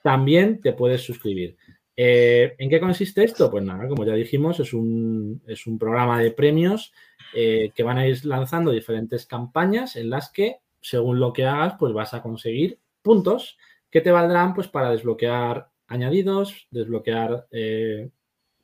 también 0.04 0.62
te 0.62 0.74
puedes 0.74 1.02
suscribir. 1.02 1.56
Eh, 1.96 2.56
¿En 2.58 2.70
qué 2.70 2.80
consiste 2.80 3.24
esto? 3.24 3.52
Pues 3.52 3.64
nada, 3.64 3.88
como 3.88 4.06
ya 4.06 4.14
dijimos, 4.14 4.60
es 4.60 4.74
un, 4.74 5.42
es 5.46 5.68
un 5.68 5.78
programa 5.78 6.20
de 6.22 6.32
premios 6.32 6.92
eh, 7.36 7.72
que 7.76 7.84
van 7.84 7.98
a 7.98 8.08
ir 8.08 8.26
lanzando 8.26 8.72
diferentes 8.72 9.26
campañas 9.26 9.96
en 9.96 10.10
las 10.10 10.32
que, 10.32 10.58
según 10.82 11.20
lo 11.20 11.32
que 11.34 11.46
hagas, 11.46 11.76
pues 11.80 11.94
vas 11.94 12.14
a 12.14 12.22
conseguir 12.22 12.80
puntos 13.02 13.58
que 13.90 14.02
te 14.02 14.12
valdrán 14.12 14.54
pues, 14.54 14.68
para 14.68 14.92
desbloquear 14.92 15.70
añadidos, 15.88 16.68
desbloquear 16.72 17.48
eh, 17.52 18.10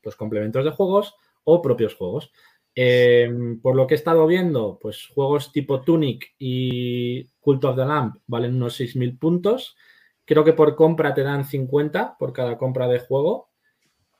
pues, 0.01 0.15
complementos 0.15 0.63
de 0.63 0.71
juegos 0.71 1.15
o 1.43 1.61
propios 1.61 1.95
juegos. 1.95 2.31
Eh, 2.75 3.29
por 3.61 3.75
lo 3.75 3.87
que 3.87 3.95
he 3.95 3.97
estado 3.97 4.27
viendo, 4.27 4.77
pues 4.79 5.07
juegos 5.07 5.51
tipo 5.51 5.81
Tunic 5.81 6.35
y 6.37 7.23
Cult 7.39 7.63
of 7.65 7.75
the 7.75 7.85
Lamp 7.85 8.17
valen 8.27 8.55
unos 8.55 8.79
6.000 8.79 9.17
puntos. 9.17 9.75
Creo 10.25 10.43
que 10.43 10.53
por 10.53 10.75
compra 10.75 11.13
te 11.13 11.23
dan 11.23 11.45
50 11.45 12.17
por 12.19 12.33
cada 12.33 12.57
compra 12.57 12.87
de 12.87 12.99
juego. 12.99 13.49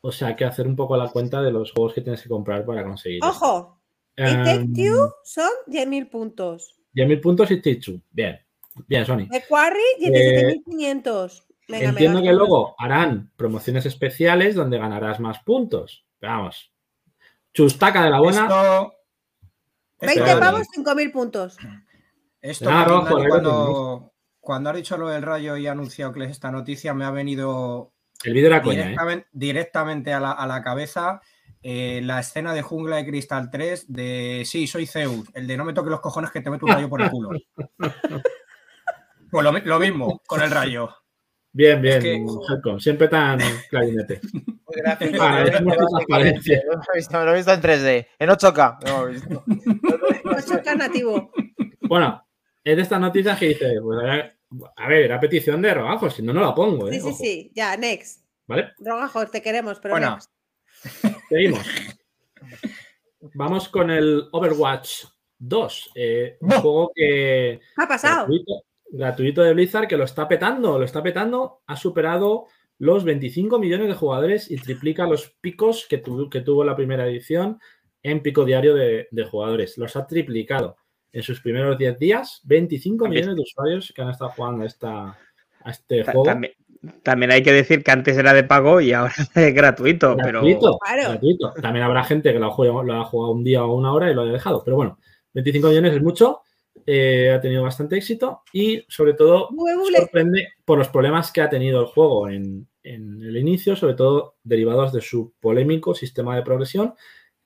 O 0.02 0.12
sea, 0.12 0.36
que 0.36 0.46
hacer 0.46 0.68
un 0.68 0.76
poco 0.76 0.98
la 0.98 1.10
cuenta 1.10 1.42
de 1.42 1.52
los 1.52 1.72
juegos 1.72 1.94
que 1.94 2.02
tienes 2.02 2.22
que 2.22 2.30
comprar 2.30 2.66
para 2.66 2.84
conseguir. 2.84 3.24
Ojo, 3.24 3.78
y 4.16 4.24
Em, 4.24 4.44
Take 4.44 4.68
Two 4.74 5.14
son 5.24 5.50
10.000 5.68 6.10
puntos. 6.10 6.77
10.000 6.98 7.22
puntos 7.22 7.52
y 7.52 7.62
Tichu. 7.62 8.02
Bien. 8.12 8.40
Bien, 8.88 9.06
Sony. 9.06 9.28
The 9.30 9.44
Quarry, 9.48 9.80
17.500. 10.00 11.44
Venga, 11.68 11.84
me 11.84 11.90
Entiendo 11.90 12.22
que 12.24 12.34
luego 12.34 12.76
harán 12.80 13.32
promociones 13.36 13.86
especiales 13.86 14.56
donde 14.56 14.80
ganarás 14.80 15.20
más 15.20 15.40
puntos. 15.44 16.06
Vamos. 16.22 16.72
Chustaca 17.54 18.04
de 18.04 18.10
la 18.10 18.20
buena. 18.20 18.44
Esto, 18.44 18.94
20 20.02 20.20
Espérate. 20.20 20.40
pavos, 20.40 20.68
5.000 20.76 21.12
puntos. 21.12 21.58
esto 22.42 22.70
Ah, 22.70 22.86
rojo, 22.86 23.18
cuando, 23.28 24.14
cuando 24.40 24.70
ha 24.70 24.74
dicho 24.74 24.98
lo 24.98 25.10
del 25.10 25.22
rayo 25.22 25.56
y 25.58 25.68
ha 25.68 25.74
anunciado 25.74 26.14
que 26.14 26.24
esta 26.24 26.52
noticia, 26.52 26.94
me 26.94 27.06
ha 27.06 27.12
venido 27.12 27.94
El 28.24 28.34
vídeo 28.34 28.48
era 28.48 28.62
coña, 28.62 28.80
¿eh? 28.82 28.84
directamente, 28.86 29.28
directamente 29.32 30.14
a, 30.14 30.20
la, 30.20 30.32
a 30.32 30.48
la 30.48 30.64
cabeza 30.64 31.22
eh, 31.70 32.00
la 32.02 32.22
escena 32.22 32.54
de 32.54 32.62
Jungla 32.62 32.96
de 32.96 33.06
Cristal 33.06 33.50
3 33.52 33.92
de 33.92 34.44
Sí, 34.46 34.68
soy 34.68 34.86
Zeus, 34.88 35.28
el 35.34 35.48
de 35.48 35.58
no 35.58 35.66
me 35.66 35.74
toques 35.74 35.92
los 35.92 36.00
cojones 36.00 36.32
que 36.32 36.40
te 36.40 36.50
meto 36.50 36.66
un 36.66 36.72
rayo 36.72 36.88
por 36.88 37.02
el 37.02 37.10
culo. 37.10 37.32
Pues 39.30 39.44
lo, 39.44 39.52
mi- 39.52 39.60
lo 39.62 39.78
mismo 39.80 40.22
con 40.26 40.42
el 40.42 40.50
rayo. 40.50 40.90
Bien, 41.52 41.82
bien, 41.82 41.98
Es 41.98 42.04
que- 42.04 42.80
Siempre 42.80 43.08
tan 43.10 43.40
clarinete. 43.70 44.22
Es 44.70 45.12
visto- 45.12 45.88
transparencia. 45.90 46.62
lo 46.66 46.74
he 46.94 46.98
visto- 46.98 47.26
lo 47.26 47.32
he 47.32 47.36
visto 47.36 47.52
en 47.54 47.62
3D, 47.62 48.08
en 48.20 48.30
8K. 48.30 48.78
lo 48.86 49.08
he 49.08 49.12
visto. 49.12 49.44
8K 50.24 50.76
nativo. 50.78 51.32
Bueno, 51.82 52.26
es 52.64 52.76
de 52.78 52.82
estas 52.82 53.00
noticias 53.02 53.38
que 53.40 53.48
dice, 53.50 53.74
pues, 53.82 54.00
a 54.78 54.88
ver, 54.88 55.12
a 55.12 55.20
petición 55.20 55.62
de 55.62 55.74
robajo, 55.74 56.10
si 56.10 56.22
no, 56.22 56.32
no 56.32 56.42
la 56.42 56.56
pongo, 56.56 56.88
¿eh? 56.90 56.94
Sí, 56.94 57.02
sí, 57.02 57.08
Ojo, 57.08 57.18
sí. 57.18 57.52
Ya, 57.56 57.76
next. 57.76 58.24
¿Vale? 58.48 58.72
Rogajos, 58.80 59.32
te 59.32 59.42
queremos, 59.42 59.80
pero 59.82 59.96
Bueno. 59.96 60.12
next. 60.16 60.32
Seguimos. 61.30 61.66
Vamos 63.34 63.70
con 63.70 63.90
el 63.92 64.28
Overwatch 64.32 65.06
2, 65.40 65.92
eh, 65.96 66.38
un 66.42 66.50
juego 66.52 66.92
que 66.96 67.60
¿Qué 67.76 67.84
ha 67.84 67.88
pasado? 67.88 68.18
gratuito, 68.28 68.54
gratuito 68.90 69.42
de 69.44 69.54
Blizzard 69.54 69.88
que 69.88 69.98
lo 69.98 70.06
está 70.06 70.28
petando, 70.28 70.78
lo 70.80 70.86
está 70.86 71.04
petando, 71.04 71.62
ha 71.68 71.76
superado 71.76 72.46
los 72.80 73.04
25 73.04 73.60
millones 73.60 73.88
de 73.88 73.96
jugadores 73.96 74.50
y 74.52 74.58
triplica 74.58 75.08
los 75.08 75.32
picos 75.42 75.86
que, 75.90 75.98
tu- 75.98 76.30
que 76.30 76.42
tuvo 76.42 76.64
la 76.64 76.76
primera 76.76 77.08
edición 77.08 77.60
en 78.04 78.22
pico 78.22 78.46
diario 78.46 78.76
de, 78.76 79.08
de 79.12 79.26
jugadores. 79.26 79.78
Los 79.78 79.96
ha 79.96 80.06
triplicado 80.08 80.78
en 81.12 81.24
sus 81.24 81.42
primeros 81.42 81.78
10 81.78 81.98
días, 82.00 82.42
25 82.46 83.06
También- 83.06 83.22
millones 83.26 83.36
de 83.38 83.42
usuarios 83.42 83.92
que 83.96 84.02
han 84.02 84.10
estado 84.10 84.32
jugando 84.32 84.64
a, 84.64 84.68
esta, 84.68 85.18
a 85.64 85.70
este 85.72 86.04
Ta- 86.04 86.12
juego. 86.12 86.26
También, 86.26 86.54
también 87.04 87.32
hay 87.32 87.44
que 87.44 87.52
decir 87.54 87.84
que 87.84 87.92
antes 87.92 88.18
era 88.18 88.34
de 88.34 88.44
pago 88.44 88.82
y 88.82 88.94
ahora 88.94 89.14
es 89.36 89.54
gratuito, 89.54 90.16
pero 90.18 90.42
Gratuito, 90.42 90.78
Claro. 90.80 91.04
gratuito. 91.10 91.54
También 91.62 91.86
habrá 91.86 92.04
gente 92.04 92.32
que 92.34 92.40
lo 92.40 92.48
ha, 92.48 92.52
jugado, 92.52 92.84
lo 92.84 92.94
ha 92.94 93.04
jugado 93.06 93.32
un 93.34 93.44
día 93.44 93.64
o 93.64 93.76
una 93.76 93.94
hora 93.94 94.10
y 94.12 94.14
lo 94.14 94.22
ha 94.22 94.26
dejado. 94.26 94.64
Pero 94.64 94.78
bueno, 94.78 95.00
25 95.34 95.68
millones 95.70 95.94
es 95.94 96.02
mucho. 96.02 96.42
eh, 96.86 97.32
ha 97.36 97.42
tenido 97.42 97.64
bastante 97.64 97.98
éxito 97.98 98.44
y 98.54 98.86
sobre 98.88 99.14
todo 99.14 99.50
sorprende 100.00 100.48
por 100.64 100.78
los 100.78 100.88
problemas 100.90 101.32
que 101.32 101.42
ha 101.42 101.50
tenido 101.50 101.82
el 101.82 101.88
juego 101.88 102.30
en, 102.30 102.68
en 102.84 103.22
el 103.22 103.36
inicio, 103.36 103.76
sobre 103.76 103.96
todo 103.96 104.36
derivados 104.44 104.94
de 104.94 105.02
su 105.02 105.34
polémico 105.40 105.94
sistema 105.96 106.36
de 106.36 106.44
progresión 106.44 106.94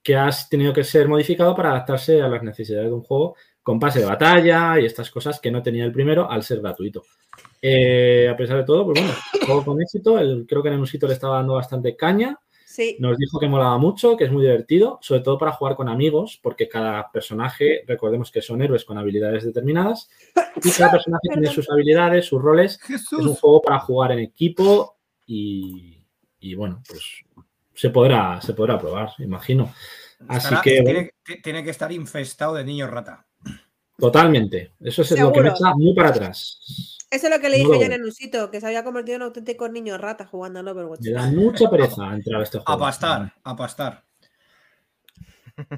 que 0.04 0.16
ha 0.16 0.30
tenido 0.50 0.74
que 0.74 0.84
ser 0.84 1.08
modificado 1.08 1.56
para 1.56 1.70
adaptarse 1.72 2.22
a 2.22 2.28
las 2.28 2.44
necesidades 2.44 2.88
de 2.90 2.94
un 2.94 3.04
juego 3.04 3.36
con 3.64 3.80
pase 3.80 4.00
de 4.00 4.06
batalla 4.06 4.80
y 4.80 4.86
estas 4.86 5.12
cosas 5.12 5.40
que 5.40 5.52
no 5.52 5.62
tenía 5.62 5.86
el 5.86 5.92
primero 5.92 6.30
al 6.30 6.44
ser 6.44 6.62
gratuito. 6.62 7.04
Eh, 7.62 8.28
a 8.32 8.36
pesar 8.36 8.58
de 8.58 8.64
todo, 8.64 8.86
pues 8.86 9.00
bueno, 9.00 9.14
juego 9.46 9.66
con 9.66 9.82
éxito. 9.82 10.18
El- 10.20 10.46
creo 10.48 10.64
que 10.64 10.70
en 10.70 10.80
un 10.80 10.88
sitio 10.88 11.08
le 11.08 11.14
estaba 11.14 11.38
dando 11.38 11.54
bastante 11.54 11.96
caña. 11.96 12.40
Sí. 12.66 12.96
Nos 13.00 13.18
dijo 13.18 13.38
que 13.38 13.50
molaba 13.50 13.78
mucho, 13.78 14.16
que 14.16 14.24
es 14.24 14.32
muy 14.32 14.44
divertido, 14.44 14.98
sobre 15.02 15.20
todo 15.22 15.38
para 15.38 15.52
jugar 15.52 15.76
con 15.76 15.90
amigos, 15.90 16.40
porque 16.42 16.70
cada 16.70 17.12
personaje, 17.12 17.84
recordemos 17.86 18.32
que 18.32 18.42
son 18.42 18.62
héroes 18.62 18.86
con 18.86 18.98
habilidades 18.98 19.44
determinadas, 19.44 20.10
y 20.64 20.72
cada 20.72 20.90
personaje 21.04 21.28
tiene 21.34 21.48
sus 21.48 21.70
habilidades, 21.70 22.26
sus 22.26 22.42
roles. 22.42 22.80
Es 22.90 23.12
un 23.12 23.36
juego 23.36 23.62
para 23.62 23.80
jugar 23.80 24.14
en 24.14 24.20
equipo 24.20 24.96
y, 25.28 25.98
y, 26.40 26.56
bueno, 26.56 26.82
pues 26.88 27.04
se 27.74 27.90
podrá, 27.90 28.40
se 28.42 28.54
podrá 28.54 28.80
probar, 28.80 29.10
imagino. 29.20 29.74
Así 30.30 30.48
Estará- 30.48 30.62
que, 30.62 30.82
tiene, 30.82 31.12
ti- 31.26 31.42
tiene 31.42 31.64
que 31.66 31.72
estar 31.72 31.92
infestado 31.92 32.54
de 32.56 32.64
niños 32.64 32.90
rata. 32.90 33.26
Totalmente. 33.98 34.74
Eso 34.80 35.02
es 35.02 35.12
lo 35.20 35.32
que 35.32 35.42
me 35.42 35.50
echa 35.50 35.74
muy 35.76 35.94
para 35.94 36.10
atrás. 36.10 36.98
Eso 37.10 37.28
es 37.28 37.34
lo 37.36 37.40
que 37.42 37.50
le 37.50 37.58
No 37.64 37.70
dije 37.72 37.84
en 37.84 37.90
veo. 37.90 37.98
el 38.00 38.04
Nusito, 38.06 38.50
que 38.50 38.62
se 38.62 38.68
había 38.68 38.84
convertido 38.84 39.18
en 39.18 39.22
un 39.24 39.28
auténtico 39.28 39.68
niño 39.68 39.98
rata 39.98 40.26
jugando 40.26 40.60
al 40.60 40.68
Overwatch. 40.70 41.02
Me 41.02 41.12
da 41.12 41.28
mucha 41.28 41.70
pereza 41.70 42.14
entrar 42.14 42.40
a 42.40 42.44
este 42.44 42.58
A 42.60 42.62
juego. 42.62 42.80
pastar, 42.80 43.34
a 43.44 43.56
pastar. 43.56 44.04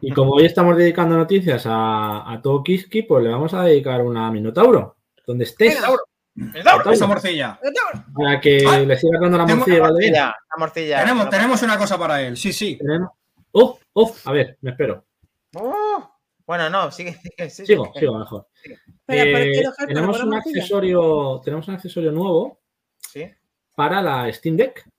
Y 0.02 0.12
como 0.12 0.34
hoy 0.34 0.46
estamos 0.46 0.78
dedicando 0.78 1.18
noticias 1.18 1.64
a, 1.66 2.32
a 2.32 2.42
todo 2.42 2.64
Kiski, 2.64 3.04
pues 3.04 3.24
le 3.24 3.32
vamos 3.32 3.54
a 3.54 3.64
dedicar 3.64 4.02
una 4.04 4.32
Minotauro. 4.32 4.96
Donde 5.26 5.46
estés. 5.46 5.80
Minotauro. 6.36 6.92
Esa 6.92 7.08
morcilla. 7.08 7.60
Para 8.16 8.40
que 8.40 8.64
Ah, 8.68 8.80
le 8.80 8.98
sigas 8.98 9.20
dando 9.22 9.38
la 9.40 9.46
morcilla. 9.48 9.78
La 9.78 9.82
¿vale? 9.84 9.94
morcilla, 9.94 10.26
la 10.26 10.58
morcilla. 10.58 11.00
Tenemos, 11.00 11.24
No, 11.26 11.30
tenemos 11.32 11.62
una 11.64 11.78
cosa 11.78 11.98
para 11.98 12.22
él. 12.22 12.38
Sí, 12.38 12.54
sí. 12.54 12.78
Tenemos- 12.78 13.10
Uf, 13.52 13.80
uf, 13.94 14.28
a 14.28 14.32
ver, 14.32 14.58
me 14.62 14.72
espero. 14.72 15.04
Uh, 15.56 16.02
bueno, 16.46 16.70
no, 16.70 16.92
sigue. 16.92 17.14
sigue, 17.22 17.50
sigue. 17.50 17.66
Sigo, 17.68 17.92
sigo 17.96 18.20
mejor. 18.20 18.48
Espera, 18.64 18.80
¿por 19.06 19.42
Eh, 19.42 19.64
tenemos 19.88 20.18
¿Por 20.18 20.28
un 20.28 20.34
accesorio, 20.34 21.42
tenemos 21.44 21.68
un 21.68 21.76
accesorio 21.76 22.12
nuevo 22.12 22.60
Sí. 23.12 23.30
para 23.76 24.02
la 24.02 24.32
Steam 24.34 24.58
Deck. 24.58 24.90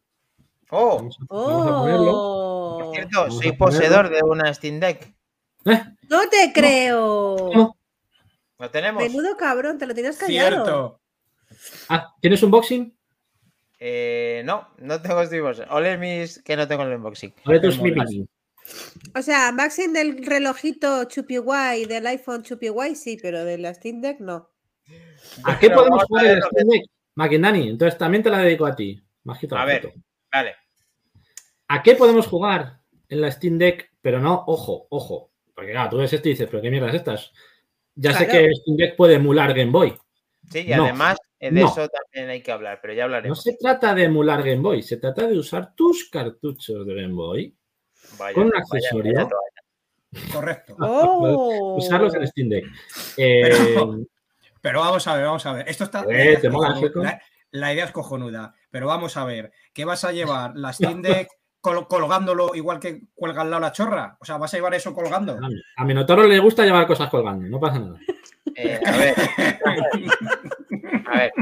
Oh, 0.70 0.96
Vamos 0.96 1.18
a, 1.20 1.24
vamos 1.28 1.66
a 1.66 1.80
ponerlo. 1.80 2.12
Oh. 2.14 2.78
por 2.78 2.94
cierto, 2.94 3.20
Vamos 3.20 3.36
soy 3.38 3.52
poseedor 3.52 4.10
de 4.10 4.22
una 4.22 4.52
Steam 4.54 4.80
Deck. 4.80 5.14
Eh, 5.66 5.82
No 6.10 6.28
te 6.28 6.52
creo. 6.52 7.50
No. 7.54 7.76
¿Lo 8.58 8.70
tenemos? 8.70 9.02
Menudo 9.02 9.36
cabrón, 9.36 9.78
te 9.78 9.86
lo 9.86 9.94
tienes 9.94 10.16
callado. 10.16 10.48
Cierto. 10.50 11.00
ah, 11.88 12.14
¿Tienes 12.20 12.42
un 12.42 12.50
boxing? 12.50 12.96
Eh, 13.78 14.42
no, 14.44 14.68
no 14.78 15.02
tengo 15.02 15.24
Steam. 15.26 15.44
Ole 15.70 15.98
mis 15.98 16.42
que 16.42 16.56
no 16.56 16.66
tengo 16.66 16.84
el 16.84 16.94
unboxing. 16.94 17.34
Ver 17.44 17.60
tus 17.60 17.78
Molas. 17.78 18.10
O 19.16 19.22
sea, 19.22 19.50
unboxing 19.50 19.92
del 19.92 20.24
relojito 20.24 21.04
Chupi 21.04 21.36
Guay, 21.36 21.84
del 21.86 22.06
iPhone 22.06 22.42
Chupi 22.42 22.68
Guay, 22.68 22.94
sí, 22.96 23.18
pero 23.20 23.44
de 23.44 23.58
la 23.58 23.74
Steam 23.74 24.00
Deck 24.00 24.20
no. 24.20 24.50
¿A 25.44 25.58
qué 25.58 25.68
Pero 25.68 25.80
podemos 25.80 26.04
jugar 26.04 26.26
en 26.26 26.42
Steam 26.42 26.68
Deck? 26.68 26.82
Maquindani, 27.16 27.68
entonces 27.68 27.98
también 27.98 28.22
te 28.22 28.30
la 28.30 28.38
dedico 28.38 28.66
a 28.66 28.74
ti. 28.74 29.00
Majito, 29.24 29.56
A 29.56 29.64
ver. 29.64 29.92
Vale. 30.32 30.54
¿A 31.68 31.82
qué 31.82 31.94
podemos 31.94 32.26
jugar 32.26 32.80
en 33.08 33.20
la 33.20 33.30
Steam 33.30 33.56
Deck? 33.58 33.90
Pero 34.02 34.20
no, 34.20 34.44
ojo, 34.46 34.86
ojo. 34.90 35.30
Porque 35.54 35.70
claro, 35.70 35.90
tú 35.90 35.96
ves 35.98 36.12
esto 36.12 36.28
y 36.28 36.32
dices, 36.32 36.48
pero 36.50 36.60
qué 36.62 36.70
mierda 36.70 36.88
es 36.88 36.94
estas. 36.94 37.32
Ya 37.94 38.12
sé 38.12 38.26
que 38.26 38.44
el 38.46 38.54
Steam 38.56 38.76
Deck 38.76 38.96
puede 38.96 39.14
emular 39.14 39.54
Game 39.54 39.70
Boy. 39.70 39.94
Sí, 40.50 40.60
y 40.66 40.70
No, 40.74 40.84
además 40.84 41.16
eh, 41.38 41.50
de 41.52 41.60
no. 41.60 41.68
eso 41.68 41.88
también 41.88 42.28
hay 42.30 42.42
que 42.42 42.50
hablar, 42.52 42.80
pero 42.82 42.92
ya 42.92 43.02
No 43.02 43.04
hablaremos. 43.06 43.42
se 43.42 43.56
trata 43.56 43.94
de 43.94 44.04
emular 44.04 44.42
Game 44.42 44.60
Boy, 44.60 44.82
se 44.82 44.96
trata 44.96 45.26
de 45.26 45.38
usar 45.38 45.74
tus 45.74 46.10
cartuchos 46.10 46.84
de 46.86 46.94
Game 46.94 47.14
Boy 47.14 47.54
Vaya, 48.18 48.34
con 48.34 48.46
un 48.46 48.56
accesorio. 48.56 49.14
vaya 49.14 49.28
toalla. 49.28 50.32
Correcto. 50.32 50.76
Oh. 50.80 51.74
usarlos 51.76 52.14
en 52.14 52.26
Steam 52.28 52.48
Deck. 52.48 52.64
Eh, 53.16 53.42
Pero- 53.50 53.98
Pero 54.60 54.80
vamos 54.80 55.06
a 55.06 55.14
ver, 55.16 55.24
vamos 55.26 55.44
a 55.44 55.52
ver. 55.52 55.68
Esto 55.68 55.84
está. 55.84 56.00
Eh, 56.00 56.06
la, 56.08 56.14
idea 56.24 56.32
es 56.34 56.40
te 56.40 56.48
mola, 56.50 56.68
cojonuda. 56.68 56.88
Checo. 56.88 57.02
La- 57.02 57.22
la 57.50 57.72
idea 57.74 57.84
es 57.84 57.92
cojonuda. 57.92 58.54
Pero 58.70 58.86
vamos 58.86 59.16
a 59.16 59.24
ver. 59.24 59.52
¿Qué 59.74 59.84
vas 59.84 60.04
a 60.04 60.12
llevar? 60.12 60.52
¿La 60.54 60.72
Steam 60.72 61.02
Deck 61.02 61.28
col- 61.60 61.86
colgándolo 61.86 62.54
igual 62.54 62.80
que 62.80 63.02
cuelga 63.14 63.42
al 63.42 63.50
lado 63.50 63.60
la 63.60 63.72
chorra? 63.72 64.16
O 64.20 64.24
sea, 64.24 64.38
¿vas 64.38 64.54
a 64.54 64.56
llevar 64.56 64.74
eso 64.74 64.94
colgando? 64.94 65.32
a, 65.34 65.48
mi- 65.48 65.60
a 65.76 65.84
Minotauro 65.84 66.26
le 66.26 66.38
gusta 66.38 66.64
llevar 66.64 66.86
cosas 66.86 67.10
colgando, 67.10 67.46
no 67.48 67.60
pasa 67.60 67.78
nada. 67.80 67.98
Eh, 68.56 68.80
a 68.86 68.96
ver, 68.96 69.14
a 71.06 71.18
ver, 71.18 71.32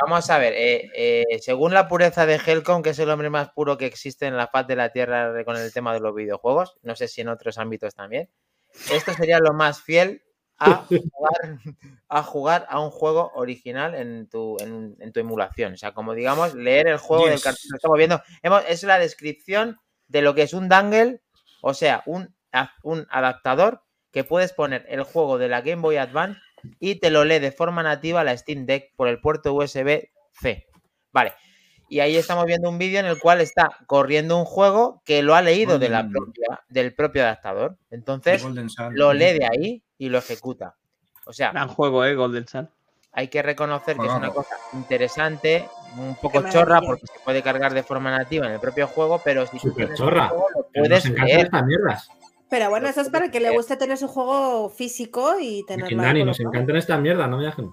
vamos 0.00 0.28
a 0.30 0.38
ver. 0.38 0.52
eh, 0.54 0.90
eh, 0.94 1.38
según 1.40 1.74
la 1.74 1.88
pureza 1.88 2.26
de 2.26 2.36
Helcom, 2.44 2.82
que 2.82 2.90
es 2.90 2.98
el 2.98 3.10
hombre 3.10 3.30
más 3.30 3.50
puro 3.50 3.76
que 3.78 3.86
existe 3.86 4.26
en 4.26 4.36
la 4.36 4.48
faz 4.48 4.66
de 4.66 4.76
la 4.76 4.90
Tierra 4.92 5.44
con 5.44 5.56
el 5.56 5.72
tema 5.72 5.92
de 5.94 6.00
los 6.00 6.14
videojuegos, 6.14 6.76
no 6.82 6.94
sé 6.96 7.08
si 7.08 7.20
en 7.20 7.28
otros 7.28 7.58
ámbitos 7.58 7.94
también, 7.94 8.28
esto 8.90 9.12
sería 9.14 9.38
lo 9.38 9.52
más 9.52 9.82
fiel 9.82 10.22
a 10.58 10.84
jugar 10.86 11.58
a, 12.08 12.22
jugar 12.22 12.66
a 12.68 12.80
un 12.80 12.90
juego 12.90 13.30
original 13.34 13.94
en 13.94 14.28
tu, 14.28 14.56
en, 14.60 14.94
en 15.00 15.12
tu 15.12 15.20
emulación. 15.20 15.72
O 15.72 15.76
sea, 15.76 15.92
como 15.92 16.14
digamos, 16.14 16.54
leer 16.54 16.86
el 16.88 16.98
juego 16.98 17.26
del 17.26 17.40
cartucho. 17.40 17.76
Estamos 17.76 17.96
viendo, 17.96 18.22
hemos- 18.42 18.64
es 18.68 18.82
la 18.82 18.98
descripción 18.98 19.78
de 20.08 20.22
lo 20.22 20.34
que 20.34 20.42
es 20.42 20.52
un 20.52 20.68
dangle, 20.68 21.22
o 21.62 21.72
sea, 21.72 22.02
un 22.04 22.34
adaptador 23.10 23.82
que 24.12 24.24
puedes 24.24 24.52
poner 24.52 24.84
el 24.88 25.02
juego 25.04 25.38
de 25.38 25.48
la 25.48 25.60
Game 25.62 25.82
Boy 25.82 25.96
Advance 25.96 26.40
y 26.78 26.96
te 26.96 27.10
lo 27.10 27.24
lee 27.24 27.38
de 27.38 27.52
forma 27.52 27.82
nativa 27.82 28.24
la 28.24 28.36
Steam 28.36 28.66
Deck 28.66 28.94
por 28.96 29.08
el 29.08 29.20
puerto 29.20 29.54
USB-C. 29.54 30.66
Vale. 31.12 31.32
Y 31.88 31.98
ahí 32.00 32.16
estamos 32.16 32.44
viendo 32.46 32.68
un 32.68 32.78
vídeo 32.78 33.00
en 33.00 33.06
el 33.06 33.18
cual 33.18 33.40
está 33.40 33.68
corriendo 33.86 34.36
un 34.38 34.44
juego 34.44 35.02
que 35.04 35.22
lo 35.22 35.34
ha 35.34 35.42
leído 35.42 35.78
de 35.80 35.88
la 35.88 36.04
Mm. 36.04 36.12
propia, 36.12 36.60
del 36.68 36.94
propio 36.94 37.22
adaptador. 37.24 37.76
Entonces, 37.90 38.42
Sun. 38.42 38.70
lo 38.92 39.12
lee 39.12 39.38
de 39.38 39.46
ahí 39.50 39.82
y 39.98 40.08
lo 40.08 40.18
ejecuta. 40.18 40.76
O 41.26 41.32
sea, 41.32 41.50
Gran 41.50 41.66
juego, 41.68 42.04
¿eh? 42.04 42.14
Golden 42.14 42.46
Sun. 42.46 42.70
hay 43.12 43.26
que 43.26 43.42
reconocer 43.42 43.96
que 43.96 44.06
es 44.06 44.12
una 44.12 44.30
cosa 44.30 44.54
interesante, 44.72 45.68
un 45.96 46.14
poco 46.14 46.48
chorra, 46.48 46.80
porque 46.80 47.06
se 47.08 47.18
puede 47.24 47.42
cargar 47.42 47.74
de 47.74 47.82
forma 47.82 48.16
nativa 48.16 48.46
en 48.46 48.52
el 48.52 48.60
propio 48.60 48.86
juego, 48.86 49.20
pero 49.24 49.44
si 49.48 49.58
tú 49.58 49.74
chorra. 49.96 50.28
juego, 50.28 50.46
lo 50.54 50.68
puedes 50.72 51.04
leer. 51.10 51.40
estas 51.46 51.64
mierdas. 51.66 52.08
Pero 52.50 52.68
bueno, 52.68 52.88
eso 52.88 53.00
es 53.00 53.08
para 53.10 53.30
que 53.30 53.40
le 53.40 53.50
guste 53.50 53.76
tener 53.76 53.96
su 53.96 54.08
juego 54.08 54.68
físico 54.70 55.36
y 55.40 55.64
tenerlo. 55.66 55.86
ahí 55.86 55.94
Maquindani, 55.94 56.24
nos 56.24 56.40
encantan 56.40 56.76
estas 56.76 57.00
mierdas, 57.00 57.28
no 57.28 57.38
me 57.38 57.44
dejen. 57.44 57.70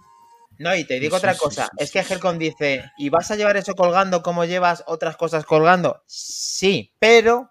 No, 0.59 0.75
y 0.75 0.85
te 0.85 0.99
digo 0.99 1.17
Sí, 1.17 1.17
otra 1.17 1.33
sí, 1.33 1.39
cosa, 1.39 1.65
sí, 1.65 1.71
es 1.77 1.89
sí, 1.89 1.93
que 1.93 2.03
sí. 2.03 2.13
Helcom 2.13 2.37
dice, 2.37 2.83
¿y 2.97 3.09
vas 3.09 3.29
a 3.31 3.35
llevar 3.35 3.57
eso 3.57 3.75
colgando 3.75 4.23
como 4.23 4.45
llevas 4.45 4.83
otras 4.87 5.17
cosas 5.17 5.45
colgando? 5.45 6.01
Sí, 6.05 6.93
pero 6.99 7.49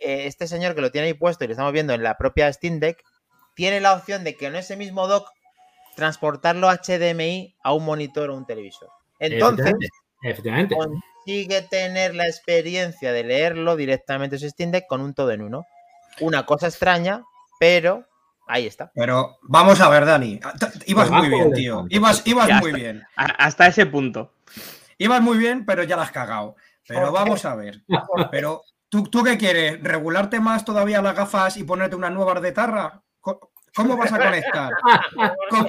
eh, 0.00 0.26
este 0.26 0.46
señor 0.46 0.74
que 0.74 0.80
lo 0.80 0.90
tiene 0.90 1.08
ahí 1.08 1.14
puesto 1.14 1.44
y 1.44 1.48
lo 1.48 1.52
estamos 1.52 1.72
viendo 1.72 1.92
en 1.94 2.02
la 2.02 2.16
propia 2.16 2.52
Steam 2.52 2.80
Deck, 2.80 3.02
tiene 3.54 3.80
la 3.80 3.94
opción 3.94 4.24
de 4.24 4.36
que 4.36 4.46
en 4.46 4.56
ese 4.56 4.76
mismo 4.76 5.06
dock 5.06 5.28
transportarlo 5.96 6.68
HDMI 6.70 7.56
a 7.62 7.72
un 7.72 7.84
monitor 7.84 8.30
o 8.30 8.36
un 8.36 8.46
televisor. 8.46 8.88
Entonces, 9.18 9.74
Efectivamente. 10.22 10.74
efectivamente. 10.74 10.76
consigue 10.76 11.62
tener 11.62 12.14
la 12.14 12.26
experiencia 12.26 13.12
de 13.12 13.24
leerlo 13.24 13.76
directamente 13.76 14.36
en 14.36 14.40
su 14.40 14.48
Steam 14.48 14.70
Deck 14.70 14.86
con 14.86 15.00
un 15.00 15.14
todo 15.14 15.30
en 15.32 15.42
uno. 15.42 15.66
Una 16.20 16.44
cosa 16.46 16.66
extraña, 16.68 17.22
pero 17.60 18.06
ahí 18.46 18.66
está. 18.66 18.90
Pero 18.94 19.38
vamos 19.42 19.80
a 19.80 19.88
ver, 19.88 20.04
Dani. 20.06 20.40
Ibas 20.86 21.08
Pues 21.08 21.10
muy 21.10 21.28
bien, 21.28 21.52
tío. 21.52 21.86
Ibas, 21.88 22.22
ibas 22.26 22.48
muy 22.60 22.72
bien. 22.72 23.02
Hasta 23.16 23.66
ese 23.66 23.86
punto. 23.86 24.34
Ibas 24.98 25.20
muy 25.20 25.36
bien, 25.38 25.64
pero 25.66 25.82
ya 25.82 25.96
la 25.96 26.02
has 26.02 26.12
cagado. 26.12 26.56
Pero 26.88 27.10
vamos 27.12 27.44
a 27.44 27.54
ver. 27.56 27.82
Pero, 28.30 28.62
¿tú, 28.88 29.02
¿tú 29.04 29.22
qué 29.24 29.36
quieres? 29.36 29.82
¿Regularte 29.82 30.38
más 30.40 30.64
todavía 30.64 31.02
las 31.02 31.16
gafas 31.16 31.56
y 31.56 31.64
ponerte 31.64 31.96
unas 31.96 32.12
nuevas 32.12 32.40
de 32.40 32.52
tarra? 32.52 33.02
¿Cómo 33.20 33.96
vas 33.96 34.12
a 34.12 34.18
conectar? 34.18 34.72
¿Cómo, 35.50 35.68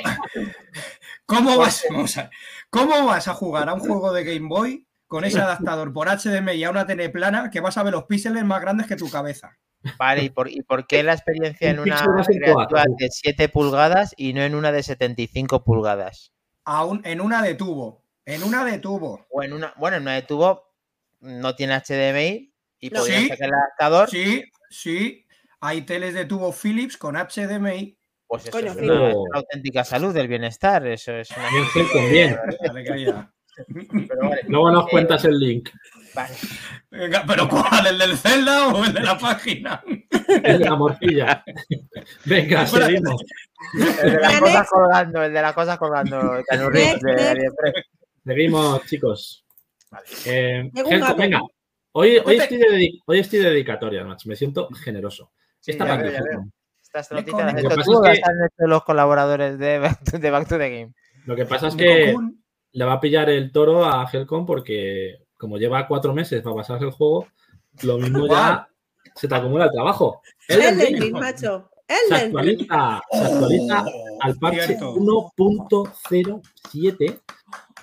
cómo 1.25 1.57
vas, 1.57 1.85
vamos 1.89 2.17
a- 2.17 2.29
¿Cómo 2.69 3.05
vas 3.05 3.27
a 3.27 3.33
jugar 3.33 3.67
a 3.69 3.73
un 3.73 3.79
juego 3.79 4.13
de 4.13 4.23
Game 4.23 4.47
Boy 4.47 4.87
con 5.07 5.23
ese 5.25 5.39
adaptador 5.41 5.91
por 5.93 6.07
HDMI 6.07 6.53
y 6.53 6.63
a 6.63 6.69
una 6.69 6.85
tele 6.85 7.09
plana 7.09 7.49
que 7.49 7.59
vas 7.61 7.77
a 7.77 7.83
ver 7.83 7.93
los 7.93 8.05
píxeles 8.05 8.45
más 8.45 8.61
grandes 8.61 8.87
que 8.87 8.95
tu 8.95 9.09
cabeza? 9.09 9.57
Vale, 9.97 10.23
¿y 10.23 10.29
por, 10.29 10.49
y 10.49 10.61
por 10.63 10.87
qué 10.87 11.03
la 11.03 11.13
experiencia 11.13 11.69
en 11.69 11.79
Un 11.79 11.89
una 11.91 12.23
creativa 12.25 12.85
de 12.97 13.09
7 13.09 13.49
pulgadas 13.49 14.13
y 14.17 14.33
no 14.33 14.41
en 14.43 14.55
una 14.55 14.71
de 14.71 14.83
75 14.83 15.63
pulgadas? 15.63 16.33
Aún 16.65 17.01
en 17.05 17.21
una 17.21 17.41
de 17.41 17.55
tubo. 17.55 18.03
En 18.25 18.43
una 18.43 18.65
de 18.65 18.79
tubo. 18.79 19.25
O 19.29 19.43
en 19.43 19.53
una, 19.53 19.73
bueno, 19.77 19.97
en 19.97 20.03
una 20.03 20.15
de 20.15 20.23
tubo 20.23 20.73
no 21.21 21.55
tiene 21.55 21.73
HDMI 21.75 22.53
y 22.79 22.89
No. 22.89 22.99
podría 22.99 23.19
Sí. 23.19 23.27
sacar 23.29 23.47
el 23.47 23.53
adaptador. 23.53 24.09
Sí, 24.09 24.43
sí. 24.69 25.25
Hay 25.61 25.81
teles 25.83 26.13
de 26.13 26.25
tubo 26.25 26.51
Philips 26.51 26.97
con 26.97 27.15
HDMI. 27.15 27.97
Pues 28.27 28.43
eso 28.43 28.51
Coño, 28.51 28.71
es 28.73 28.77
una, 28.77 29.15
una 29.15 29.37
auténtica 29.39 29.85
salud 29.85 30.13
del 30.13 30.27
bienestar. 30.27 30.85
Eso 30.85 31.13
es 31.13 31.29
una. 31.31 31.49
Bien, 31.49 31.65
Helcom, 31.73 32.09
bien. 32.09 32.37
Alegría. 32.69 33.31
Pero 33.55 34.29
vale, 34.29 34.41
Luego 34.47 34.69
nos 34.71 34.85
eh, 34.85 34.89
cuentas 34.91 35.23
el 35.25 35.39
link. 35.39 35.69
Vale. 36.17 36.35
Venga, 36.89 37.23
pero 37.27 37.47
¿cuál? 37.47 37.87
¿El 37.87 37.97
del 37.97 38.17
Zelda 38.17 38.69
o 38.69 38.83
el 38.83 38.93
de 38.93 39.01
la 39.01 39.17
página? 39.17 39.83
El 40.43 40.59
de 40.59 40.65
la 40.65 40.75
morcilla. 40.75 41.43
Venga, 42.25 42.65
seguimos. 42.65 43.23
El 44.01 44.11
de 44.11 44.19
las 44.19 44.39
cosas 44.39 44.69
colgando, 44.69 45.23
el 45.23 45.33
de 45.33 45.41
las 45.41 45.53
cosas 45.53 45.77
colgando. 45.77 46.43
Seguimos, 48.25 48.85
chicos. 48.85 49.45
Eh, 50.25 50.69
Helcom, 50.75 50.99
gato. 50.99 51.15
venga. 51.15 51.41
Hoy, 51.93 52.21
hoy, 52.23 52.35
estoy 52.35 52.57
de 52.57 52.91
hoy 53.05 53.19
estoy 53.19 53.39
de 53.39 53.49
dedicatoria, 53.49 54.03
macho. 54.03 54.27
Me 54.27 54.35
siento 54.35 54.67
generoso. 54.69 55.31
Sí, 55.59 55.71
Esta. 55.71 55.95
Helcom. 55.95 56.51
Estas 56.81 57.11
Nico, 57.11 57.41
noticias 57.41 57.99
las 58.01 58.19
has 58.19 58.51
hecho 58.51 58.67
los 58.67 58.83
colaboradores 58.83 59.59
de 59.59 59.79
Back 59.79 60.03
to, 60.03 60.19
de 60.19 60.31
Back 60.31 60.47
to 60.47 60.57
the 60.57 60.69
Game. 60.69 60.93
Lo 61.25 61.35
que 61.35 61.45
pasa 61.45 61.67
es 61.67 61.75
que 61.75 62.15
le 62.71 62.85
va 62.85 62.93
a 62.93 62.99
pillar 62.99 63.29
el 63.29 63.51
toro 63.51 63.85
a 63.85 64.09
Helcom 64.11 64.45
porque 64.45 65.26
como 65.37 65.57
lleva 65.57 65.87
cuatro 65.87 66.13
meses 66.13 66.41
para 66.41 66.55
pasarse 66.57 66.85
el 66.85 66.91
juego, 66.91 67.27
lo 67.83 67.97
mismo 67.97 68.27
ya 68.27 68.67
se 69.15 69.27
te 69.27 69.35
acumula 69.35 69.65
el 69.65 69.71
trabajo. 69.71 70.21
Elden 70.47 70.79
Ring 70.79 71.01
Ring, 71.01 71.13
macho. 71.13 71.69
se 71.87 72.15
Ring. 72.15 72.25
actualiza, 72.25 73.01
se 73.11 73.17
actualiza 73.19 73.85
Oh, 73.87 74.17
al 74.21 74.35
parche 74.37 74.65
cierto. 74.67 74.95
1.07 74.95 77.21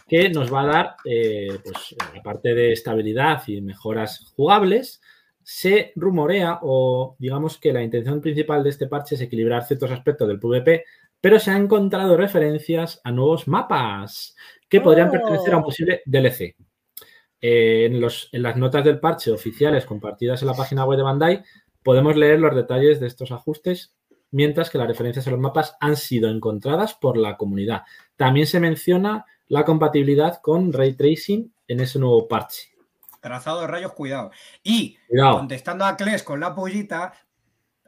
que 0.06 0.28
nos 0.28 0.52
va 0.52 0.62
a 0.62 0.66
dar, 0.66 0.96
eh, 1.06 1.58
pues, 1.64 1.96
aparte 2.18 2.54
de 2.54 2.72
estabilidad 2.72 3.42
y 3.46 3.62
mejoras 3.62 4.32
jugables, 4.36 5.00
se 5.42 5.92
rumorea 5.96 6.58
o 6.62 7.16
digamos 7.18 7.56
que 7.58 7.72
la 7.72 7.82
intención 7.82 8.20
principal 8.20 8.62
de 8.62 8.70
este 8.70 8.86
parche 8.86 9.14
es 9.14 9.20
equilibrar 9.22 9.64
ciertos 9.64 9.90
aspectos 9.90 10.28
del 10.28 10.38
PvP, 10.40 10.84
pero 11.20 11.38
se 11.38 11.50
han 11.50 11.62
encontrado 11.64 12.16
referencias 12.18 13.00
a 13.04 13.12
nuevos 13.12 13.48
mapas 13.48 14.34
que 14.68 14.80
podrían 14.82 15.08
Oh. 15.08 15.12
pertenecer 15.12 15.54
a 15.54 15.56
un 15.58 15.62
posible 15.62 16.02
DLC. 16.04 16.54
Eh, 17.46 17.84
en, 17.84 18.00
los- 18.00 18.30
en 18.32 18.42
las 18.42 18.56
notas 18.56 18.82
del 18.84 19.00
parche 19.00 19.30
oficiales 19.30 19.84
compartidas 19.84 20.40
en 20.40 20.48
la 20.48 20.54
página 20.54 20.86
web 20.86 20.96
de 20.96 21.02
Bandai 21.02 21.44
podemos 21.82 22.16
leer 22.16 22.40
los 22.40 22.54
detalles 22.56 23.00
de 23.00 23.06
estos 23.06 23.32
ajustes, 23.32 23.94
mientras 24.30 24.70
que 24.70 24.78
las 24.78 24.86
referencias 24.88 25.26
a 25.26 25.30
los 25.30 25.38
mapas 25.40 25.76
han 25.78 25.96
sido 25.96 26.30
encontradas 26.30 26.94
por 26.94 27.18
la 27.18 27.36
comunidad. 27.36 27.82
También 28.16 28.46
se 28.46 28.60
menciona 28.60 29.26
la 29.48 29.66
compatibilidad 29.66 30.40
con 30.40 30.72
ray 30.72 30.94
tracing 30.94 31.52
en 31.68 31.80
ese 31.80 31.98
nuevo 31.98 32.26
parche. 32.28 32.70
Trazado 33.20 33.60
de 33.60 33.66
rayos, 33.66 33.92
cuidado. 33.92 34.30
Y 34.62 34.96
Cuidado. 35.08 35.36
contestando 35.36 35.84
a 35.84 35.98
Kles 35.98 36.22
con 36.22 36.40
la 36.40 36.54
pollita, 36.54 37.12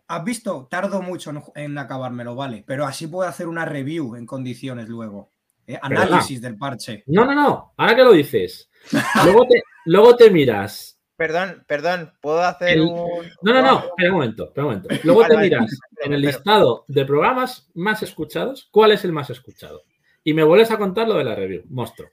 ¿has 0.06 0.22
visto? 0.24 0.66
Tardo 0.70 1.00
mucho 1.00 1.30
en, 1.30 1.42
en 1.54 1.78
acabármelo, 1.78 2.34
vale. 2.34 2.62
Pero 2.66 2.84
así 2.84 3.06
puedo 3.06 3.26
hacer 3.26 3.48
una 3.48 3.64
review 3.64 4.16
en 4.16 4.26
condiciones 4.26 4.88
luego. 4.90 5.30
¿Eh? 5.66 5.78
Análisis 5.80 6.40
del 6.40 6.56
parche. 6.56 7.02
No, 7.06 7.24
no, 7.24 7.34
no. 7.34 7.72
Ahora 7.76 7.94
que 7.96 8.04
lo 8.04 8.12
dices. 8.12 8.68
Luego 9.24 9.46
te, 9.48 9.62
luego 9.86 10.16
te 10.16 10.30
miras. 10.30 10.92
Perdón, 11.16 11.64
perdón, 11.66 12.12
¿puedo 12.20 12.42
hacer 12.42 12.70
El- 12.70 12.82
un. 12.82 13.26
No, 13.42 13.52
no, 13.54 13.62
no. 13.62 13.78
Espera 13.86 14.10
un 14.10 14.14
momento. 14.16 14.44
Espera 14.48 14.66
un 14.66 14.74
momento. 14.74 14.94
Luego 15.02 15.20
Vale, 15.22 15.28
te 15.30 15.34
vale. 15.36 15.48
miras 15.50 15.78
en 16.04 16.12
el 16.12 16.20
Pero- 16.22 16.36
listado 16.36 16.84
de 16.88 17.04
programas 17.06 17.70
más 17.74 18.02
escuchados. 18.02 18.68
¿Cuál 18.70 18.92
es 18.92 19.04
el 19.04 19.12
más 19.12 19.30
escuchado? 19.30 19.82
Y 20.22 20.34
me 20.34 20.44
vuelves 20.44 20.70
a 20.70 20.76
contar 20.78 21.08
lo 21.08 21.14
de 21.14 21.24
la 21.24 21.34
review. 21.34 21.62
Monstruo. 21.70 22.10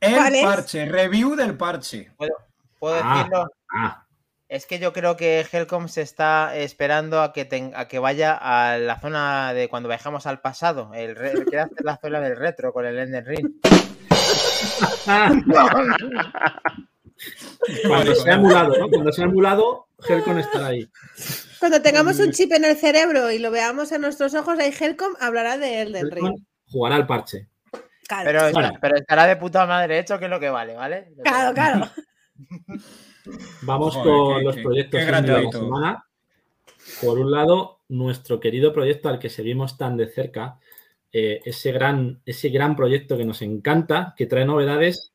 El 0.00 0.42
parche, 0.42 0.84
review 0.86 1.36
del 1.36 1.56
parche. 1.56 2.10
¿Puedo 2.78 2.96
Ah. 3.02 3.18
decirlo? 3.18 3.50
Ah, 3.72 4.04
Es 4.52 4.66
que 4.66 4.78
yo 4.78 4.92
creo 4.92 5.16
que 5.16 5.46
Helcom 5.50 5.88
se 5.88 6.02
está 6.02 6.54
esperando 6.54 7.22
a 7.22 7.32
que, 7.32 7.46
ten- 7.46 7.72
a 7.74 7.88
que 7.88 7.98
vaya 7.98 8.36
a 8.38 8.76
la 8.76 9.00
zona 9.00 9.54
de 9.54 9.70
cuando 9.70 9.88
viajamos 9.88 10.26
al 10.26 10.42
pasado. 10.42 10.90
El 10.92 11.16
re- 11.16 11.42
quiere 11.44 11.60
hacer 11.60 11.82
la 11.82 11.96
zona 11.96 12.20
del 12.20 12.36
retro 12.36 12.70
con 12.70 12.84
el 12.84 12.98
Ender 12.98 13.24
Ring. 13.24 13.48
cuando 17.86 18.14
se 18.14 18.30
ha 18.30 18.34
emulado, 18.34 18.76
¿no? 18.78 18.90
Cuando 18.90 19.10
se 19.10 19.22
ha 19.22 19.24
emulado, 19.24 19.86
Helcon 20.06 20.38
estará 20.38 20.66
ahí. 20.66 20.86
Cuando 21.58 21.80
tengamos 21.80 22.18
un 22.18 22.30
chip 22.32 22.52
en 22.52 22.66
el 22.66 22.76
cerebro 22.76 23.30
y 23.30 23.38
lo 23.38 23.50
veamos 23.50 23.90
en 23.92 24.02
nuestros 24.02 24.34
ojos, 24.34 24.58
ahí 24.58 24.70
Helcom 24.78 25.14
hablará 25.18 25.56
de 25.56 25.80
él 25.80 25.92
del 25.94 26.10
Ring. 26.10 26.44
Jugará 26.68 26.96
al 26.96 27.06
parche. 27.06 27.48
Claro, 28.06 28.24
Pero, 28.26 28.52
Bueno. 28.52 28.72
pero 28.82 28.96
estará 28.96 29.26
de 29.26 29.36
puta 29.36 29.64
madre 29.64 29.98
hecho, 29.98 30.18
que 30.18 30.26
es 30.26 30.30
lo 30.30 30.40
que 30.40 30.50
vale, 30.50 30.74
¿vale? 30.74 31.08
claro, 31.24 31.54
claro. 31.54 31.88
Vamos 33.62 33.94
Joder, 33.94 34.12
con 34.12 34.38
qué- 34.38 34.44
los 34.44 34.56
qué- 34.56 34.62
proyectos 34.62 35.00
qué 35.00 35.06
de 35.06 35.12
la 35.12 35.52
semana. 35.52 36.04
Por 37.00 37.18
un 37.18 37.30
lado, 37.30 37.80
nuestro 37.88 38.40
querido 38.40 38.72
proyecto 38.72 39.08
al 39.08 39.18
que 39.18 39.28
seguimos 39.28 39.76
tan 39.78 39.96
de 39.96 40.08
cerca, 40.08 40.58
eh, 41.12 41.40
ese, 41.44 41.72
gran, 41.72 42.20
ese 42.26 42.48
gran 42.48 42.74
proyecto 42.74 43.16
que 43.16 43.24
nos 43.24 43.42
encanta, 43.42 44.14
que 44.16 44.26
trae 44.26 44.44
novedades 44.44 45.12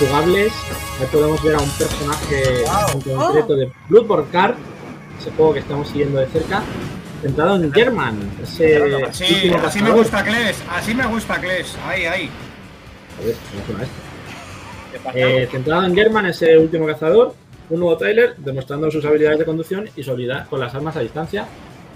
jugables. 0.00 0.52
Ahí 1.00 1.06
podemos 1.12 1.42
ver 1.42 1.54
a 1.56 1.58
un 1.60 1.70
personaje 1.70 2.64
en 2.94 3.00
concreto 3.02 3.54
de 3.56 3.72
Bloodborne 3.88 4.30
Card, 4.30 4.54
ese 5.18 5.30
juego 5.32 5.52
que 5.54 5.60
estamos 5.60 5.88
siguiendo 5.88 6.18
de 6.18 6.26
cerca, 6.28 6.62
centrado 7.22 7.56
en 7.56 7.72
German. 7.72 8.18
Ese 8.42 9.12
Sí, 9.12 9.34
último 9.34 9.66
así 9.66 9.82
me 9.82 9.90
gusta 9.90 10.24
Kles, 10.24 10.62
así 10.70 10.94
me 10.94 11.06
gusta 11.06 11.40
Kles. 11.40 11.76
Ahí, 11.84 12.04
ahí. 12.06 12.30
A 13.20 13.24
ver, 13.24 13.34
¿cómo 13.52 13.64
suena 13.66 13.82
esto? 13.84 14.07
Eh, 15.14 15.48
centrado 15.50 15.84
en 15.84 15.94
German, 15.94 16.26
ese 16.26 16.56
último 16.58 16.86
cazador, 16.86 17.34
un 17.70 17.80
nuevo 17.80 17.96
tráiler 17.96 18.36
demostrando 18.36 18.90
sus 18.90 19.04
habilidades 19.04 19.38
de 19.38 19.44
conducción 19.44 19.88
y 19.96 20.02
su 20.02 20.10
habilidad 20.10 20.48
con 20.48 20.60
las 20.60 20.74
armas 20.74 20.96
a 20.96 21.00
distancia 21.00 21.46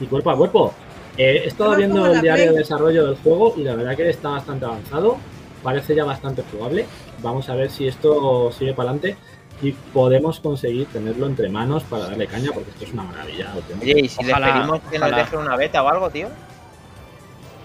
y 0.00 0.06
cuerpo 0.06 0.30
a 0.30 0.36
cuerpo. 0.36 0.74
Eh, 1.16 1.42
he 1.44 1.48
estado 1.48 1.76
viendo 1.76 2.06
el 2.06 2.20
diario 2.20 2.52
de 2.52 2.58
desarrollo 2.58 3.06
del 3.06 3.16
juego 3.16 3.54
y 3.56 3.64
la 3.64 3.74
verdad 3.74 3.96
que 3.96 4.08
está 4.08 4.30
bastante 4.30 4.64
avanzado, 4.64 5.16
parece 5.62 5.94
ya 5.94 6.04
bastante 6.04 6.42
jugable. 6.50 6.86
Vamos 7.22 7.48
a 7.48 7.54
ver 7.54 7.70
si 7.70 7.86
esto 7.86 8.50
sigue 8.52 8.72
para 8.72 8.90
adelante 8.90 9.16
y 9.60 9.72
podemos 9.72 10.40
conseguir 10.40 10.86
tenerlo 10.86 11.26
entre 11.26 11.48
manos 11.48 11.84
para 11.84 12.06
darle 12.06 12.26
caña 12.26 12.50
porque 12.52 12.70
esto 12.70 12.84
es 12.84 12.92
una 12.92 13.04
maravilla. 13.04 13.54
Oye, 13.80 14.00
¿y 14.00 14.08
si 14.08 14.24
Ojalá, 14.24 14.46
les 14.46 14.56
pedimos 14.56 14.80
que 14.90 14.98
nos 14.98 15.16
dejen 15.16 15.38
una 15.38 15.56
beta 15.56 15.82
o 15.82 15.88
algo, 15.88 16.10
tío? 16.10 16.28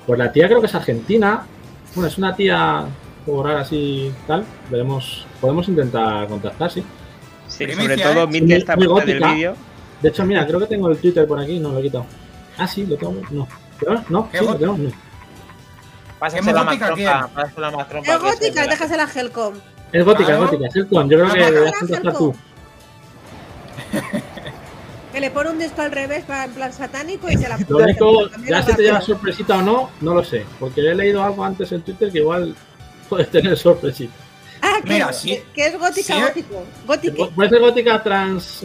Pues 0.05 0.19
la 0.19 0.31
tía 0.31 0.47
creo 0.47 0.59
que 0.61 0.67
es 0.67 0.75
argentina, 0.75 1.45
bueno, 1.95 2.07
es 2.07 2.17
una 2.17 2.35
tía 2.35 2.85
cobrar 3.27 3.57
así 3.57 4.11
tal, 4.25 4.43
veremos, 4.71 5.27
podemos 5.39 5.67
intentar 5.67 6.27
contactar, 6.27 6.71
sí. 6.71 6.83
Sí, 7.47 7.65
Primicia, 7.65 7.97
sobre 7.97 8.03
todo 8.13 8.23
¿eh? 8.23 8.27
Mite 8.27 8.55
está 8.57 8.75
muy 8.75 8.83
del 8.85 8.91
gótica. 8.91 9.33
vídeo. 9.33 9.55
De 10.01 10.09
hecho, 10.09 10.25
mira, 10.25 10.45
creo 10.47 10.59
que 10.59 10.65
tengo 10.67 10.89
el 10.89 10.97
Twitter 10.97 11.27
por 11.27 11.39
aquí, 11.39 11.59
no 11.59 11.71
lo 11.71 11.79
he 11.79 11.83
quitado. 11.83 12.05
Ah, 12.57 12.67
sí, 12.67 12.85
lo 12.85 12.95
tengo. 12.97 13.15
No. 13.31 13.47
¿Pero? 13.79 14.03
No, 14.09 14.29
¿Qué 14.31 14.39
sí, 14.39 14.45
lo 14.45 14.51
go- 14.53 14.57
tengo. 14.57 14.77
No. 14.77 14.89
Pásasela 16.19 16.63
más 16.63 16.65
gótica 16.79 16.85
trompa, 16.87 17.27
pásasela 17.33 17.71
más 17.71 17.89
trompa. 17.89 18.11
Es 18.11 18.17
que 18.17 18.23
se 18.23 18.29
gótica, 18.29 18.61
me 18.61 18.97
la- 18.97 19.11
Helcom. 19.13 19.53
Es 19.91 20.05
gótica, 20.05 20.33
es 20.33 20.39
gótica. 20.39 20.67
Es 20.67 20.75
el 20.75 20.87
con. 20.87 21.09
Yo 21.09 21.17
creo 21.19 21.33
que 21.33 21.41
Ah, 21.43 21.45
deberías 21.51 21.73
ah, 21.75 21.79
contestar 21.79 22.13
tú. 22.17 22.35
Que 25.13 25.21
le 25.21 25.31
pone 25.31 25.49
un 25.51 25.57
disco 25.59 25.81
al 25.81 25.91
revés 25.91 26.25
para 26.25 26.45
en 26.45 26.51
plan 26.51 26.73
satánico 26.73 27.29
y 27.29 27.37
se 27.37 27.47
la 27.47 27.57
Lo 27.67 27.77
único, 27.77 28.29
ya 28.47 28.61
si 28.61 28.73
te 28.73 28.83
lleva 28.83 29.01
sorpresita 29.01 29.57
o 29.57 29.61
no, 29.61 29.89
no 30.01 30.13
lo 30.13 30.23
sé. 30.23 30.45
Porque 30.59 30.81
he 30.81 30.93
leído 30.93 31.23
algo 31.23 31.43
antes 31.43 31.71
en 31.71 31.81
Twitter 31.81 32.11
que 32.11 32.19
igual 32.19 32.55
puedes 33.07 33.29
tener 33.31 33.57
sorpresita. 33.57 34.13
Ah, 34.61 34.79
que, 34.83 34.89
Mira, 34.93 35.13
sí. 35.13 35.39
que 35.53 35.67
es 35.67 35.77
gótica, 35.77 36.13
Sí. 36.15 36.21
gótico. 36.21 36.63
Gótico. 36.85 37.29
Puede 37.31 37.49
ser 37.49 37.59
gótica 37.59 38.01
trans, 38.03 38.63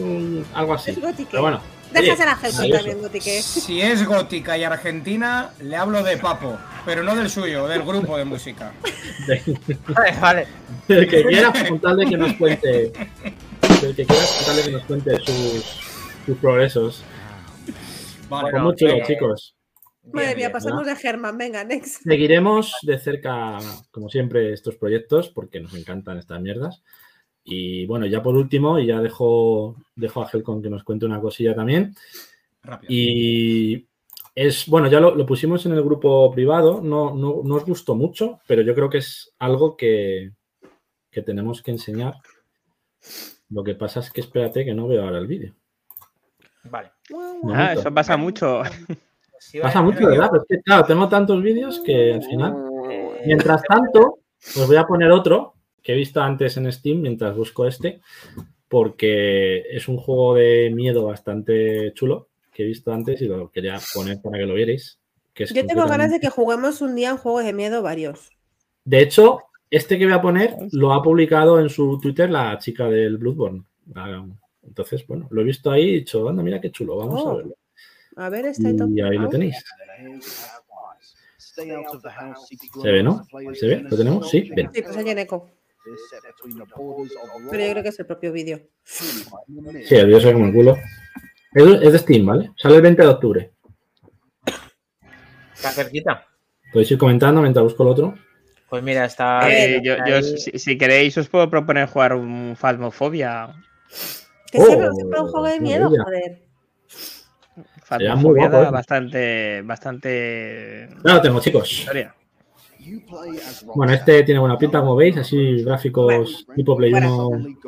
algo 0.53 0.73
así. 0.73 0.91
Es 0.91 0.99
gótica. 1.01 1.29
Pero 1.31 1.43
bueno. 1.43 1.61
Déjasela 1.93 2.31
a 2.31 2.35
maravilloso. 2.37 2.75
también, 2.75 3.01
gótique. 3.01 3.41
Si 3.43 3.79
es 3.79 4.03
gótica 4.03 4.57
y 4.57 4.63
argentina, 4.63 5.51
le 5.61 5.75
hablo 5.75 6.01
de 6.01 6.17
Papo, 6.17 6.57
pero 6.85 7.03
no 7.03 7.15
del 7.15 7.29
suyo, 7.29 7.67
del 7.67 7.83
grupo 7.83 8.17
de 8.17 8.25
música. 8.25 8.73
Vale, 9.89 10.19
vale. 10.19 10.47
Del 10.87 11.07
que 11.07 11.23
quiera 11.23 11.53
contarle 11.69 12.07
que 12.07 12.17
nos 12.17 12.33
cuente. 12.33 12.91
Del 13.81 13.95
que 13.95 14.05
quiera 14.05 14.23
contarle 14.37 14.63
que 14.63 14.71
nos 14.71 14.83
cuente 14.85 15.17
sus, 15.23 15.63
sus 16.25 16.37
progresos. 16.39 17.03
Vale, 18.27 18.59
muy 18.59 18.75
chulo, 18.75 18.93
eh, 18.93 19.03
chicos. 19.05 19.53
Madre 20.03 20.27
Bien, 20.27 20.27
mía, 20.27 20.35
bien, 20.35 20.51
pasamos 20.51 20.85
de 20.85 20.95
Germán. 20.95 21.37
Venga, 21.37 21.63
next. 21.63 22.03
Seguiremos 22.03 22.77
de 22.81 22.99
cerca, 22.99 23.57
como 23.89 24.09
siempre, 24.09 24.51
estos 24.51 24.75
proyectos 24.75 25.29
porque 25.29 25.59
nos 25.59 25.73
encantan 25.73 26.17
estas 26.17 26.41
mierdas. 26.41 26.83
Y 27.43 27.85
bueno, 27.85 28.05
ya 28.05 28.21
por 28.21 28.35
último, 28.35 28.79
y 28.79 28.87
ya 28.87 29.01
dejo, 29.01 29.75
dejo 29.95 30.21
a 30.21 30.29
Helcon 30.31 30.61
que 30.61 30.69
nos 30.69 30.83
cuente 30.83 31.05
una 31.05 31.21
cosilla 31.21 31.55
también. 31.55 31.95
rápido. 32.61 32.91
Y 32.91 33.87
es, 34.35 34.67
bueno, 34.67 34.87
ya 34.87 34.99
lo, 34.99 35.15
lo 35.15 35.25
pusimos 35.25 35.65
en 35.65 35.73
el 35.73 35.83
grupo 35.83 36.31
privado, 36.31 36.81
no, 36.81 37.15
no, 37.15 37.41
no 37.43 37.55
os 37.55 37.65
gustó 37.65 37.95
mucho, 37.95 38.39
pero 38.47 38.61
yo 38.61 38.73
creo 38.73 38.89
que 38.89 38.99
es 38.99 39.33
algo 39.39 39.77
que, 39.77 40.31
que 41.11 41.21
tenemos 41.21 41.61
que 41.61 41.71
enseñar. 41.71 42.15
Lo 43.49 43.63
que 43.63 43.75
pasa 43.75 43.99
es 43.99 44.09
que 44.11 44.21
espérate 44.21 44.65
que 44.65 44.73
no 44.73 44.87
veo 44.87 45.03
ahora 45.03 45.19
el 45.19 45.27
vídeo. 45.27 45.53
Vale. 46.63 46.91
Ah, 47.53 47.73
eso 47.73 47.93
pasa 47.93 48.17
mucho. 48.17 48.63
Sí, 49.53 49.59
vale, 49.59 49.69
Pasa 49.71 49.83
mucho, 49.83 50.07
¿verdad? 50.07 50.29
Pero 50.31 50.41
es 50.41 50.47
que, 50.49 50.61
claro, 50.63 50.83
tengo 50.85 51.07
tantos 51.07 51.43
vídeos 51.43 51.79
que 51.81 52.13
al 52.13 52.23
final. 52.23 52.55
Mientras 53.23 53.61
tanto, 53.61 54.17
os 54.57 54.67
voy 54.67 54.77
a 54.77 54.87
poner 54.87 55.11
otro 55.11 55.53
que 55.83 55.93
he 55.93 55.95
visto 55.95 56.19
antes 56.21 56.57
en 56.57 56.71
Steam 56.71 57.01
mientras 57.01 57.35
busco 57.37 57.67
este, 57.67 58.01
porque 58.67 59.59
es 59.69 59.87
un 59.87 59.97
juego 59.97 60.33
de 60.33 60.71
miedo 60.73 61.05
bastante 61.05 61.93
chulo 61.93 62.29
que 62.51 62.63
he 62.63 62.65
visto 62.65 62.91
antes 62.91 63.21
y 63.21 63.27
lo 63.27 63.51
quería 63.51 63.77
poner 63.93 64.19
para 64.23 64.39
que 64.39 64.45
lo 64.47 64.55
vierais. 64.55 64.97
Que 65.35 65.43
es 65.43 65.53
Yo 65.53 65.67
tengo 65.67 65.85
ganas 65.85 66.09
de 66.09 66.19
que 66.19 66.29
juguemos 66.29 66.81
un 66.81 66.95
día 66.95 67.11
un 67.11 67.19
juego 67.19 67.43
de 67.43 67.53
miedo 67.53 67.83
varios. 67.83 68.31
De 68.85 69.01
hecho, 69.01 69.41
este 69.69 69.99
que 69.99 70.05
voy 70.05 70.15
a 70.15 70.21
poner 70.21 70.55
lo 70.71 70.93
ha 70.93 71.03
publicado 71.03 71.59
en 71.59 71.69
su 71.69 71.99
Twitter 71.99 72.31
la 72.31 72.57
chica 72.57 72.89
del 72.89 73.17
Bloodborne. 73.17 73.63
Ah, 73.93 74.25
Entonces, 74.63 75.05
bueno, 75.05 75.27
lo 75.29 75.41
he 75.41 75.43
visto 75.43 75.69
ahí 75.69 75.83
y 75.83 75.89
he 75.89 75.99
dicho, 75.99 76.27
anda, 76.27 76.41
mira 76.41 76.59
qué 76.59 76.71
chulo, 76.71 76.95
vamos 76.97 77.23
a 77.23 77.29
Oh. 77.29 77.37
verlo. 77.37 77.55
A 78.15 78.29
ver, 78.29 78.45
está 78.45 78.75
top. 78.75 78.89
Y 78.95 79.01
ahí 79.01 79.17
lo 79.17 79.29
tenéis. 79.29 79.63
Se 81.37 81.63
¿Se 82.81 82.91
ve, 82.91 83.03
no? 83.03 83.25
¿Se 83.53 83.67
ve? 83.67 83.81
¿Lo 83.81 83.97
tenemos? 83.97 84.29
Sí, 84.29 84.49
ven. 84.55 84.69
Sí, 84.73 84.81
pues 84.81 84.97
hay 84.97 85.09
en 85.09 85.19
eco. 85.19 85.49
Pero 87.51 87.63
yo 87.65 87.71
creo 87.71 87.83
que 87.83 87.89
es 87.89 87.99
el 87.99 88.05
propio 88.05 88.31
vídeo. 88.31 88.59
Sí, 88.83 89.95
el 89.95 90.07
vídeo 90.07 90.19
se 90.19 90.27
ve 90.27 90.33
como 90.33 90.45
el 90.47 90.53
culo. 90.53 90.77
Es, 91.53 91.81
es 91.81 91.91
de 91.93 91.99
Steam, 91.99 92.25
¿vale? 92.25 92.51
Sale 92.55 92.77
el 92.77 92.81
20 92.81 93.01
de 93.01 93.07
octubre. 93.07 93.53
Está 95.53 95.69
cerquita. 95.71 96.25
Podéis 96.71 96.91
ir 96.91 96.97
comentando 96.97 97.41
mientras 97.41 97.63
busco 97.63 97.83
el 97.83 97.89
otro. 97.89 98.15
Pues 98.69 98.81
mira, 98.81 99.05
está. 99.05 99.47
Eh, 99.51 99.81
yo, 99.83 99.95
yo, 100.07 100.15
ahí. 100.15 100.37
si, 100.37 100.57
si 100.57 100.77
queréis, 100.77 101.15
os 101.17 101.29
puedo 101.29 101.47
proponer 101.49 101.87
jugar 101.87 102.15
un 102.15 102.55
Phasmophobia. 102.57 103.53
Que 104.51 104.57
Oh, 104.59 104.65
siempre, 104.65 104.89
un 105.19 105.27
juego 105.27 105.47
de 105.47 105.59
miedo, 105.59 105.89
joder. 105.89 106.41
Da 107.89 107.97
¿eh? 107.97 108.71
bastante, 108.71 109.61
bastante 109.61 110.89
Ya 111.03 111.13
lo 111.13 111.21
tengo, 111.21 111.39
chicos. 111.39 111.71
historia. 111.71 112.15
Bueno, 113.75 113.93
este 113.93 114.23
tiene 114.23 114.39
buena 114.39 114.57
pinta, 114.57 114.79
como 114.79 114.95
veis, 114.95 115.15
así 115.17 115.63
gráficos 115.63 116.45
tipo 116.55 116.75
Play 116.75 116.91
Bueno. 116.91 117.27
1, 117.29 117.59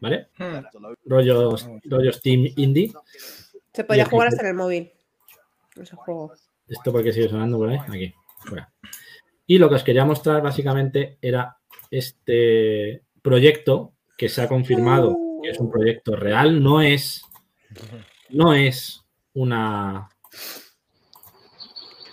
¿vale? 0.00 0.28
Hmm. 0.38 0.64
Rollos, 1.04 1.68
rollos 1.84 2.16
Steam 2.16 2.46
Indie. 2.56 2.92
Se 3.72 3.84
podría 3.84 4.06
jugar 4.06 4.28
hasta 4.28 4.42
en 4.42 4.48
el 4.48 4.54
móvil. 4.54 4.90
Ese 5.76 5.96
juego. 5.96 6.32
¿Esto 6.66 6.92
porque 6.92 7.12
sigue 7.12 7.28
sonando 7.28 7.58
por 7.58 7.68
ahí? 7.68 7.78
Aquí. 7.88 8.14
fuera. 8.44 8.72
Y 9.46 9.58
lo 9.58 9.68
que 9.68 9.74
os 9.74 9.82
quería 9.82 10.04
mostrar 10.04 10.40
básicamente 10.42 11.18
era 11.20 11.56
este 11.90 13.02
proyecto 13.20 13.92
que 14.16 14.28
se 14.28 14.42
ha 14.42 14.48
confirmado 14.48 15.16
que 15.42 15.50
es 15.50 15.58
un 15.58 15.70
proyecto 15.70 16.16
real, 16.16 16.62
no 16.62 16.80
es 16.82 17.24
no 18.28 18.54
es 18.54 18.99
una. 19.34 20.08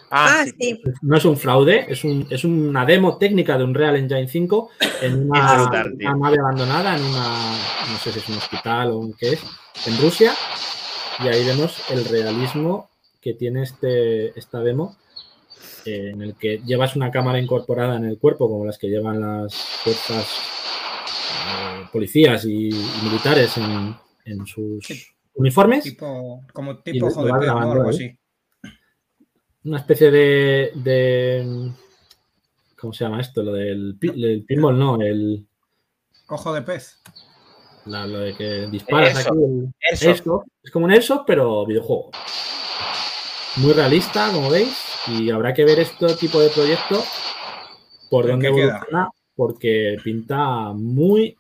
Ah, 0.10 0.46
sí. 0.58 0.82
No 1.02 1.18
es 1.18 1.26
un 1.26 1.38
fraude, 1.38 1.86
es, 1.90 2.04
un, 2.04 2.28
es 2.30 2.46
una 2.46 2.86
demo 2.86 3.18
técnica 3.18 3.58
de 3.58 3.66
un 3.66 3.74
Real 3.74 3.98
Engine 3.98 4.28
5 4.28 4.70
en 5.02 5.14
una, 5.30 5.64
brutal, 5.64 5.98
nave 5.98 6.38
abandonada, 6.40 6.98
en 6.98 7.04
una. 7.04 7.52
No 7.92 7.98
sé 8.02 8.12
si 8.12 8.20
es 8.20 8.30
un 8.30 8.38
hospital 8.38 8.92
o 8.92 8.98
un 9.00 9.14
qué 9.14 9.34
es, 9.34 9.44
en 9.86 9.98
Rusia. 10.00 10.34
Y 11.24 11.28
ahí 11.28 11.46
vemos 11.46 11.82
el 11.90 12.06
realismo 12.06 12.90
que 13.20 13.34
tiene 13.34 13.64
este, 13.64 14.38
esta 14.38 14.60
demo, 14.60 14.96
eh, 15.86 16.12
en 16.14 16.22
el 16.22 16.36
que 16.36 16.62
llevas 16.64 16.96
una 16.96 17.10
cámara 17.12 17.40
incorporada 17.40 17.98
en 17.98 18.06
el 18.06 18.20
cuerpo, 18.20 18.48
como 18.48 18.66
las 18.66 18.78
que 18.78 18.88
llevan 18.88 19.20
las 19.20 19.56
fuerzas 19.56 20.28
eh, 21.48 21.88
policías 21.92 22.46
y, 22.46 22.70
y 22.70 23.02
militares 23.04 23.58
en, 23.58 23.96
en 24.26 24.46
sus 24.46 24.86
Sí. 24.86 25.04
Uniformes. 25.38 25.84
Tipo, 25.84 26.44
como 26.54 26.80
tipo 26.80 27.10
¿no? 27.10 27.24
grabando 27.40 27.72
Algo 27.74 27.90
ahí. 27.90 27.96
así. 27.96 28.20
Una 29.64 29.78
especie 29.80 30.12
de, 30.12 30.72
de- 30.76 31.72
¿Cómo 32.80 32.94
se 32.94 33.04
llama 33.04 33.20
esto? 33.22 33.42
Lo 33.44 33.54
del 33.54 33.98
pi- 34.00 34.24
el 34.24 34.44
pinball, 34.46 34.78
no, 34.78 35.02
el, 35.02 35.46
Ojo 36.30 36.54
de 36.54 36.62
pez. 36.62 37.02
la- 37.86 38.06
lo 38.08 38.20
de 38.20 38.36
que 38.36 38.68
disparas 38.68 39.16
Airsoft. 39.16 39.28
aquí. 39.28 39.44
el- 39.44 39.74
Airsoft. 39.90 40.08
Airsoft. 40.08 40.48
Es 40.64 40.72
como 40.72 40.86
un 40.86 40.92
Airsoft, 40.92 41.24
pero 41.26 41.66
videojuego. 41.66 42.12
Muy 43.58 43.74
realista, 43.74 44.32
como 44.32 44.50
veis, 44.52 44.78
y 45.08 45.32
habrá 45.32 45.54
que 45.54 45.66
ver 45.66 45.80
este 45.80 46.14
tipo 46.16 46.40
de 46.40 46.50
proyecto 46.50 47.04
por 48.10 48.26
¿En 48.26 48.32
dónde 48.32 48.48
evoluciona, 48.50 49.10
porque 49.36 49.98
pinta 50.04 50.72
muy 50.74 51.36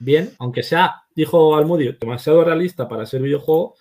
bien, 0.00 0.32
aunque 0.38 0.62
sea, 0.62 1.02
dijo 1.14 1.54
Almudio, 1.54 1.94
demasiado 2.00 2.42
realista 2.44 2.88
para 2.88 3.06
ser 3.06 3.22
videojuego, 3.22 3.76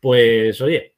pues 0.00 0.60
oye, 0.60 0.94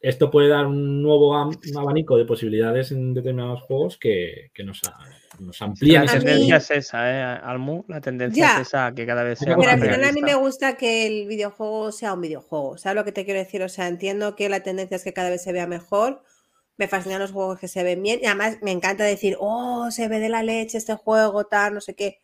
esto 0.00 0.30
puede 0.30 0.48
dar 0.48 0.66
un 0.66 1.00
nuevo 1.02 1.30
un 1.30 1.78
abanico 1.78 2.16
de 2.16 2.24
posibilidades 2.24 2.90
en 2.90 3.14
determinados 3.14 3.62
juegos 3.62 3.98
que, 3.98 4.50
que 4.52 4.64
nos, 4.64 4.82
a- 4.84 4.98
nos 5.38 5.62
amplían 5.62 6.06
La 6.06 6.12
tendencia 6.12 6.56
es 6.56 6.70
esa, 6.72 7.10
¿eh, 7.10 7.40
Almu? 7.44 7.84
La 7.88 8.00
tendencia 8.00 8.46
Ya. 8.46 8.60
es 8.60 8.68
esa, 8.68 8.92
que 8.92 9.06
cada 9.06 9.22
vez 9.22 9.38
sea 9.38 9.56
Pero 9.56 9.58
más 9.58 9.74
al 9.74 9.80
final 9.80 10.04
a 10.04 10.12
mí 10.12 10.22
me 10.22 10.34
gusta 10.34 10.76
que 10.76 11.06
el 11.06 11.28
videojuego 11.28 11.92
sea 11.92 12.14
un 12.14 12.20
videojuego. 12.20 12.78
¿Sabes 12.78 12.96
lo 12.96 13.04
que 13.04 13.12
te 13.12 13.24
quiero 13.24 13.38
decir? 13.38 13.62
O 13.62 13.68
sea, 13.68 13.86
entiendo 13.86 14.34
que 14.34 14.48
la 14.48 14.60
tendencia 14.64 14.96
es 14.96 15.04
que 15.04 15.12
cada 15.12 15.30
vez 15.30 15.42
se 15.42 15.52
vea 15.52 15.66
mejor. 15.66 16.22
Me 16.78 16.88
fascinan 16.88 17.20
los 17.20 17.30
juegos 17.32 17.60
que 17.60 17.68
se 17.68 17.84
ven 17.84 18.02
bien. 18.02 18.18
Y 18.22 18.26
además 18.26 18.58
me 18.62 18.72
encanta 18.72 19.04
decir, 19.04 19.36
oh, 19.38 19.90
se 19.90 20.08
ve 20.08 20.18
de 20.18 20.28
la 20.28 20.42
leche 20.42 20.78
este 20.78 20.94
juego, 20.94 21.44
tal, 21.44 21.74
no 21.74 21.80
sé 21.80 21.94
qué. 21.94 22.18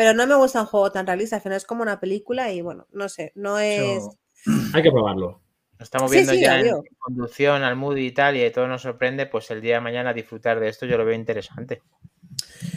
Pero 0.00 0.14
no 0.14 0.26
me 0.26 0.34
gusta 0.34 0.62
un 0.62 0.66
juego 0.66 0.90
tan 0.90 1.06
realista. 1.06 1.36
Al 1.36 1.42
final 1.42 1.58
es 1.58 1.66
como 1.66 1.82
una 1.82 2.00
película 2.00 2.50
y 2.50 2.62
bueno, 2.62 2.86
no 2.90 3.10
sé, 3.10 3.32
no 3.34 3.58
es. 3.58 4.02
Yo- 4.02 4.12
Hay 4.74 4.82
que 4.82 4.90
probarlo. 4.90 5.42
Lo 5.78 5.82
estamos 5.84 6.10
Sí, 6.10 6.16
viendo 6.16 6.32
sí, 6.32 6.40
ya 6.40 6.58
en 6.58 6.74
conducción 6.98 7.62
al 7.62 7.76
Moody 7.76 8.06
y 8.06 8.12
tal, 8.12 8.34
y 8.34 8.50
todo 8.50 8.66
nos 8.66 8.80
sorprende, 8.80 9.26
pues 9.26 9.50
el 9.50 9.60
día 9.60 9.74
de 9.74 9.82
mañana 9.82 10.14
disfrutar 10.14 10.58
de 10.58 10.68
esto 10.70 10.86
yo 10.86 10.96
lo 10.96 11.04
veo 11.04 11.14
interesante. 11.14 11.82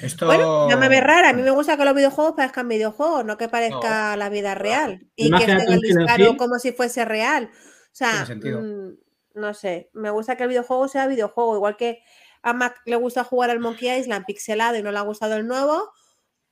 Esto... 0.02 0.26
Bueno, 0.26 0.68
no 0.70 0.78
me 0.78 0.90
ve 0.90 1.00
rara. 1.00 1.30
A 1.30 1.34
mí 1.34 1.44
me 1.44 1.52
gusta 1.52 1.78
que 1.78 1.86
los 1.86 1.96
videojuegos 1.96 2.34
parezcan 2.36 2.68
videojuegos, 2.68 3.24
no 3.24 3.38
que 3.38 3.48
parezca 3.48 4.18
la 4.18 4.28
vida 4.28 4.54
real. 4.54 5.08
Y 5.16 5.32
que 5.32 5.44
estén 5.46 5.72
el 5.72 5.80
disparo 5.80 6.36
como 6.36 6.60
si 6.60 6.74
fuese 6.74 7.06
real. 7.06 7.50
O 7.54 7.90
sea, 7.96 8.26
mm, 8.36 8.98
no 9.36 9.54
sé. 9.54 9.90
Me 9.94 10.10
gusta 10.10 10.36
que 10.36 10.44
el 10.44 10.50
videojuego 10.50 10.90
sea 10.90 11.08
videojuego. 11.08 11.56
Igual 11.56 11.78
que 11.78 12.04
a 12.42 12.52
Mac 12.52 12.82
le 12.86 12.98
gusta 12.98 13.24
jugar 13.24 13.50
al 13.50 13.62
Monkey 13.62 13.98
Island 13.98 14.26
pixelado 14.26 14.76
y 14.76 14.84
no 14.84 14.92
le 14.92 14.98
ha 14.98 15.04
gustado 15.04 15.36
el 15.38 15.48
nuevo, 15.48 15.90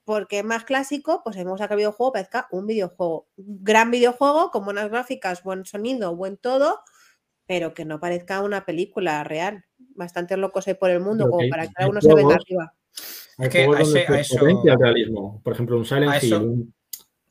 porque 0.04 0.40
es 0.40 0.46
más 0.46 0.64
clásico, 0.64 1.22
pues 1.24 1.36
gusta 1.52 1.68
que 1.68 1.74
el 1.76 1.80
videojuego 1.80 2.14
parezca 2.14 2.48
un 2.52 2.66
videojuego. 2.68 3.28
Gran 3.38 3.92
videojuego, 3.92 4.52
con 4.52 4.66
buenas 4.66 4.90
gráficas, 4.90 5.44
buen 5.44 5.66
sonido, 5.66 6.16
buen 6.16 6.38
todo, 6.38 6.82
pero 7.46 7.74
que 7.74 7.86
no 7.86 8.00
parezca 8.00 8.42
una 8.42 8.66
película 8.66 9.24
real. 9.24 9.66
Bastantes 9.96 10.38
locos 10.38 10.68
hay 10.68 10.74
por 10.74 10.90
el 10.90 11.00
mundo, 11.02 11.30
como 11.30 11.48
para 11.50 11.68
que 11.68 11.74
cada 11.74 11.90
uno 11.90 12.02
se 12.02 12.14
venga 12.14 12.36
arriba. 12.36 12.74
Hay 13.38 13.48
Es 13.48 13.50
que 13.50 13.64
a 13.64 13.80
ese- 13.82 14.06
a 14.08 14.20
eso- 14.20 14.46
realismo. 14.80 15.42
Por 15.44 15.54
ejemplo, 15.54 15.78
un 15.78 15.84
A 15.84 15.86
Silent 15.86 16.24
Hill, 16.24 16.34
un 16.36 16.74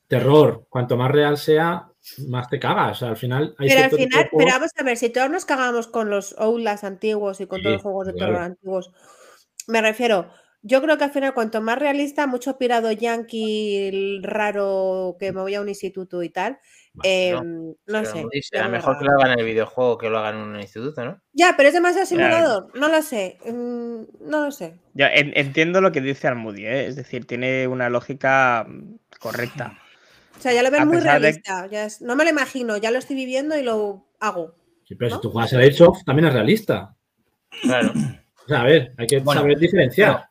terror. 0.08 0.66
Cuanto 0.68 0.96
más 0.96 1.10
real 1.10 1.36
sea, 1.38 1.86
más 2.28 2.48
te 2.48 2.58
cagas. 2.58 2.92
O 2.92 3.00
sea, 3.00 3.08
al 3.10 3.16
final 3.16 3.54
hay 3.58 3.68
Pero 3.68 3.80
al 3.84 3.88
cierto 3.90 3.96
tipo 3.96 4.10
final, 4.10 4.28
pero 4.36 4.50
vamos 4.52 4.70
a 4.76 4.82
ver, 4.82 4.96
si 4.96 5.10
todos 5.10 5.30
nos 5.30 5.44
cagamos 5.44 5.86
con 5.88 6.10
los 6.10 6.34
Outlast 6.38 6.84
antiguos 6.84 7.40
y 7.40 7.46
con 7.46 7.62
todos 7.62 7.74
los 7.74 7.82
juegos 7.82 8.06
de 8.06 8.14
claro. 8.14 8.32
terror 8.32 8.44
antiguos, 8.46 8.90
me 9.68 9.80
refiero, 9.82 10.30
yo 10.62 10.82
creo 10.82 10.98
que 10.98 11.04
al 11.04 11.10
final 11.12 11.34
cuanto 11.34 11.60
más 11.60 11.78
realista, 11.78 12.26
mucho 12.26 12.58
pirado 12.58 12.90
yankee 12.92 14.20
raro 14.22 15.16
que 15.18 15.32
me 15.32 15.40
voy 15.40 15.54
a 15.54 15.60
un 15.60 15.68
instituto 15.68 16.22
y 16.22 16.28
tal, 16.30 16.58
eh, 17.04 17.32
no, 17.32 17.74
Pero, 17.86 18.04
sé. 18.04 18.22
Moody, 18.22 18.40
ya 18.40 18.48
será 18.50 18.64
me 18.68 18.72
mejor 18.78 18.98
que 18.98 19.04
lo 19.04 19.12
hagan 19.12 19.32
en 19.32 19.38
el 19.40 19.44
videojuego 19.46 19.96
que 19.98 20.10
lo 20.10 20.18
hagan 20.18 20.36
en 20.36 20.42
un 20.42 20.60
instituto, 20.60 21.04
¿no? 21.04 21.20
Ya, 21.32 21.54
pero 21.56 21.68
es 21.68 21.74
demasiado 21.74 22.06
Claro. 22.06 22.22
simulador, 22.34 22.78
no 22.78 22.88
lo 22.88 23.02
sé, 23.02 23.38
mm, 23.46 24.28
no 24.28 24.44
lo 24.44 24.50
sé. 24.50 24.74
Ya, 24.94 25.08
en- 25.08 25.32
entiendo 25.36 25.80
lo 25.80 25.92
que 25.92 26.00
dice 26.00 26.26
Almudi, 26.28 26.66
¿eh? 26.66 26.86
es 26.86 26.96
decir, 26.96 27.26
tiene 27.26 27.66
una 27.68 27.88
lógica 27.88 28.66
mm, 28.68 28.96
correcta. 29.20 29.78
O 30.36 30.42
sea, 30.42 30.52
ya 30.52 30.62
lo 30.62 30.70
veo 30.70 30.80
A 30.80 30.84
muy 30.84 30.96
de- 30.96 31.02
realista, 31.04 31.66
ya 31.68 31.84
es- 31.84 32.00
no 32.00 32.16
me 32.16 32.24
lo 32.24 32.30
imagino, 32.30 32.76
ya 32.76 32.90
lo 32.90 32.98
estoy 32.98 33.16
viviendo 33.16 33.56
y 33.58 33.62
lo 33.62 34.06
hago. 34.18 34.54
Sí, 34.84 34.94
pero 34.96 35.10
¿no? 35.10 35.16
si 35.16 35.22
tú 35.22 35.30
juegas 35.30 35.52
al 35.52 35.60
Airsoft, 35.60 36.02
también 36.04 36.26
es 36.28 36.34
realista. 36.34 36.96
Claro. 37.62 37.92
O 38.44 38.48
sea, 38.48 38.62
a 38.62 38.64
ver, 38.64 38.92
hay 38.98 39.06
que 39.06 39.20
Bueno, 39.20 39.42
saber 39.42 39.58
diferenciar. 39.58 40.29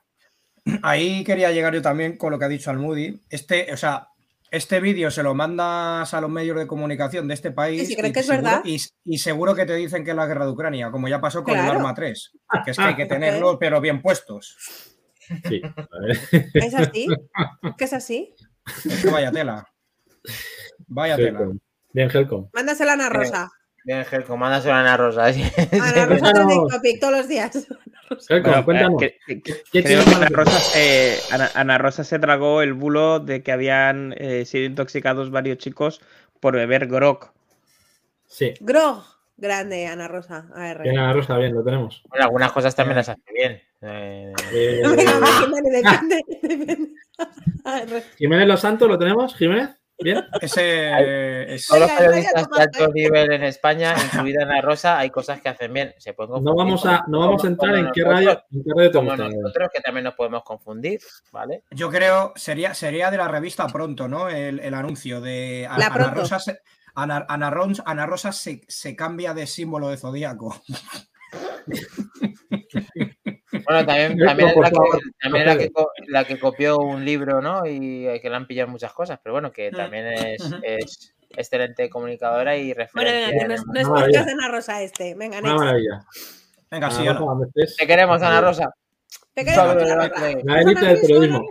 Ahí 0.84 1.24
quería 1.24 1.51
llegar 1.51 1.74
yo 1.74 1.82
también 1.82 2.17
con 2.17 2.32
lo 2.32 2.39
que 2.39 2.45
ha 2.45 2.49
dicho 2.49 2.70
Almudi. 2.70 3.22
Este, 3.30 3.72
o 3.74 3.78
sea, 3.78 4.07
este 4.51 4.80
vídeo 4.80 5.11
se 5.11 5.22
lo 5.24 5.36
mandas 5.36 6.13
a 6.13 6.22
los 6.22 6.30
medios 6.30 6.57
de 6.57 6.65
comunicación 6.67 7.28
de 7.28 7.34
este 7.36 7.51
país. 7.51 7.88
si 7.88 7.95
crees 7.95 8.09
y 8.09 8.13
que 8.13 8.20
es 8.22 8.26
seguro- 8.26 8.43
verdad. 8.43 8.61
Y, 8.65 8.78
y 9.05 9.17
seguro 9.20 9.55
que 9.55 9.65
te 9.65 9.76
dicen 9.76 10.03
que 10.03 10.11
es 10.11 10.15
la 10.15 10.26
guerra 10.26 10.45
de 10.45 10.51
Ucrania, 10.51 10.91
como 10.91 11.07
ya 11.07 11.22
pasó 11.22 11.43
con 11.43 11.53
el. 11.57 11.59
Arma 11.70 11.93
3. 11.93 12.32
Que 12.65 12.72
es 12.72 12.78
que 12.78 12.84
hay 12.84 12.95
que 12.95 13.05
tenerlos, 13.45 13.57
pero 13.59 13.80
bien 13.82 14.01
puestos. 14.01 14.55
Sí, 15.47 15.61
a 15.63 15.99
ver. 16.01 16.17
¿Es 16.55 16.74
así? 16.74 17.07
¿Que 17.78 17.84
es 17.86 17.93
así? 17.93 18.34
Es 18.86 19.03
que 19.03 19.09
vaya 19.11 19.32
tela. 19.32 19.67
Vaya 20.88 21.15
tela. 21.15 21.39
Bien, 21.93 22.09
Helcom. 22.11 22.49
Mándasela 22.53 22.91
a 22.91 22.95
Ana 22.95 23.09
Rosa. 23.09 23.51
Bien, 23.89 24.05
Gelco, 24.05 24.37
mándaselo 24.37 24.75
a 24.75 24.81
Ana 24.81 24.97
Rosa. 24.97 25.25
Ana 25.25 25.33
Rosa 26.05 26.05
Cuéntanos. 26.05 26.31
trending 26.33 26.67
topic 26.67 26.99
todos 26.99 27.13
los 27.17 27.27
días. 27.27 27.67
Helcom, 28.29 28.51
Bueno, 28.51 28.65
cuéntanos. 28.65 29.01
eh, 29.01 29.17
que- 29.25 29.41
que- 29.41 29.63
¿Qué 29.71 29.83
creo 29.83 30.03
tienes 30.03 30.05
que 30.05 30.11
para 30.11 30.27
Ana 30.27 30.35
Rosa, 30.35 30.59
se, 30.59 31.19
Ana, 31.31 31.49
Ana 31.55 31.77
Rosa 31.79 32.03
se 32.03 32.19
tragó 32.19 32.61
el 32.61 32.73
bulo 32.73 33.19
de 33.19 33.41
que 33.41 33.51
habían 33.51 34.13
eh, 34.15 34.45
sido 34.45 34.65
intoxicados 34.65 35.31
varios 35.31 35.57
chicos 35.57 36.01
por 36.39 36.53
beber 36.53 36.85
grog. 36.85 37.31
Sí, 38.27 38.53
Grog. 38.59 39.03
Grande, 39.37 39.87
Ana 39.87 40.07
Rosa. 40.07 40.45
AR. 40.53 40.83
bien, 40.83 40.99
Ana 40.99 41.13
Rosa, 41.13 41.35
bien, 41.37 41.55
lo 41.55 41.63
tenemos. 41.63 42.03
Bueno, 42.09 42.25
algunas 42.25 42.51
cosas 42.51 42.75
también 42.75 42.97
las 42.97 43.09
hace 43.09 43.21
bien. 43.33 43.59
Eh, 43.81 44.33
Eh. 44.53 44.83
Jiménez 48.17 48.47
Los 48.47 48.59
Santos, 48.59 48.87
¿lo 48.87 48.99
tenemos? 48.99 49.35
Jiménez, 49.35 49.69
bien. 50.01 50.23
Ese 50.41 51.53
es- 51.55 51.67
todos 51.67 51.81
los 51.81 51.91
periodistas 51.91 52.47
de 52.49 52.61
alto 52.61 52.87
nivel 52.93 53.31
en 53.33 53.43
España, 53.43 53.95
incluida 54.03 54.43
Ana 54.43 54.61
Rosa, 54.61 54.97
hay 54.99 55.09
cosas 55.09 55.41
que 55.41 55.49
hacen 55.49 55.73
bien. 55.73 55.93
Se 55.97 56.13
pueden 56.13 56.43
No 56.43 56.55
vamos 56.55 56.85
a, 56.85 57.03
no 57.07 57.19
vamos 57.19 57.43
a 57.43 57.47
entrar 57.47 57.75
en 57.75 57.91
qué 57.91 58.03
radio, 58.03 58.31
en 58.51 58.63
qué 58.63 58.71
radio 58.75 58.91
te 58.91 58.97
Como 58.97 59.09
gusta. 59.11 59.27
nosotros, 59.29 59.69
que 59.73 59.81
también 59.81 60.03
nos 60.05 60.13
podemos 60.15 60.43
confundir, 60.43 60.99
¿vale? 61.31 61.63
Yo 61.71 61.89
creo, 61.89 62.33
sería, 62.35 62.73
sería 62.73 63.11
de 63.11 63.17
la 63.17 63.27
revista 63.27 63.67
Pronto, 63.67 64.07
¿no? 64.07 64.29
El, 64.29 64.59
el 64.59 64.73
anuncio 64.73 65.21
de 65.21 65.67
a- 65.69 65.77
La 65.77 65.87
Ana. 65.87 66.11
Rosa, 66.11 66.39
se, 66.39 66.59
Ana, 66.95 67.25
Ana 67.29 67.49
Rosa 68.05 68.31
se, 68.31 68.61
se 68.67 68.95
cambia 68.95 69.33
de 69.33 69.47
símbolo 69.47 69.89
de 69.89 69.97
zodíaco. 69.97 70.61
Bueno, 73.51 73.85
también, 73.85 74.17
también 74.25 74.49
es 74.49 74.55
la 74.55 75.57
que, 75.57 75.65
es 75.65 75.71
la 76.09 76.23
que, 76.25 76.33
la 76.35 76.39
copió 76.39 76.77
un 76.77 77.03
libro, 77.03 77.41
¿no? 77.41 77.65
Y 77.65 78.07
eh, 78.07 78.19
que 78.21 78.29
le 78.29 78.35
han 78.35 78.47
pillado 78.47 78.69
muchas 78.69 78.93
cosas, 78.93 79.19
pero 79.23 79.33
bueno, 79.33 79.51
que 79.51 79.71
Mm. 79.71 79.75
también 79.75 80.05
es, 80.07 80.41
es 80.63 81.15
excelente 81.31 81.89
comunicadora 81.89 82.55
y 82.57 82.73
Bueno, 82.73 82.79
referencia. 82.85 83.27
venga, 83.27 83.39
que 83.41 83.47
no 83.47 83.53
es, 83.53 83.87
podcast 83.87 84.25
de 84.25 84.31
Ana 84.33 84.47
Rosa 84.49 84.81
este. 84.83 85.15
Venga, 85.15 85.39
Una 85.39 85.55
maravilla. 85.55 86.05
Venga, 86.71 86.87
Ana 86.87 86.95
sí, 86.95 87.07
Rosa. 87.07 87.51
Te 87.77 87.87
queremos, 87.87 88.21
Ana 88.21 88.41
Rosa. 88.41 88.73
Te 89.33 89.45
queremos, 89.45 89.83
Ana. 89.83 90.07
Rosa. 90.07 90.41
La 90.43 90.61
élite 90.61 90.85
del 90.85 91.01
periodismo. 91.01 91.47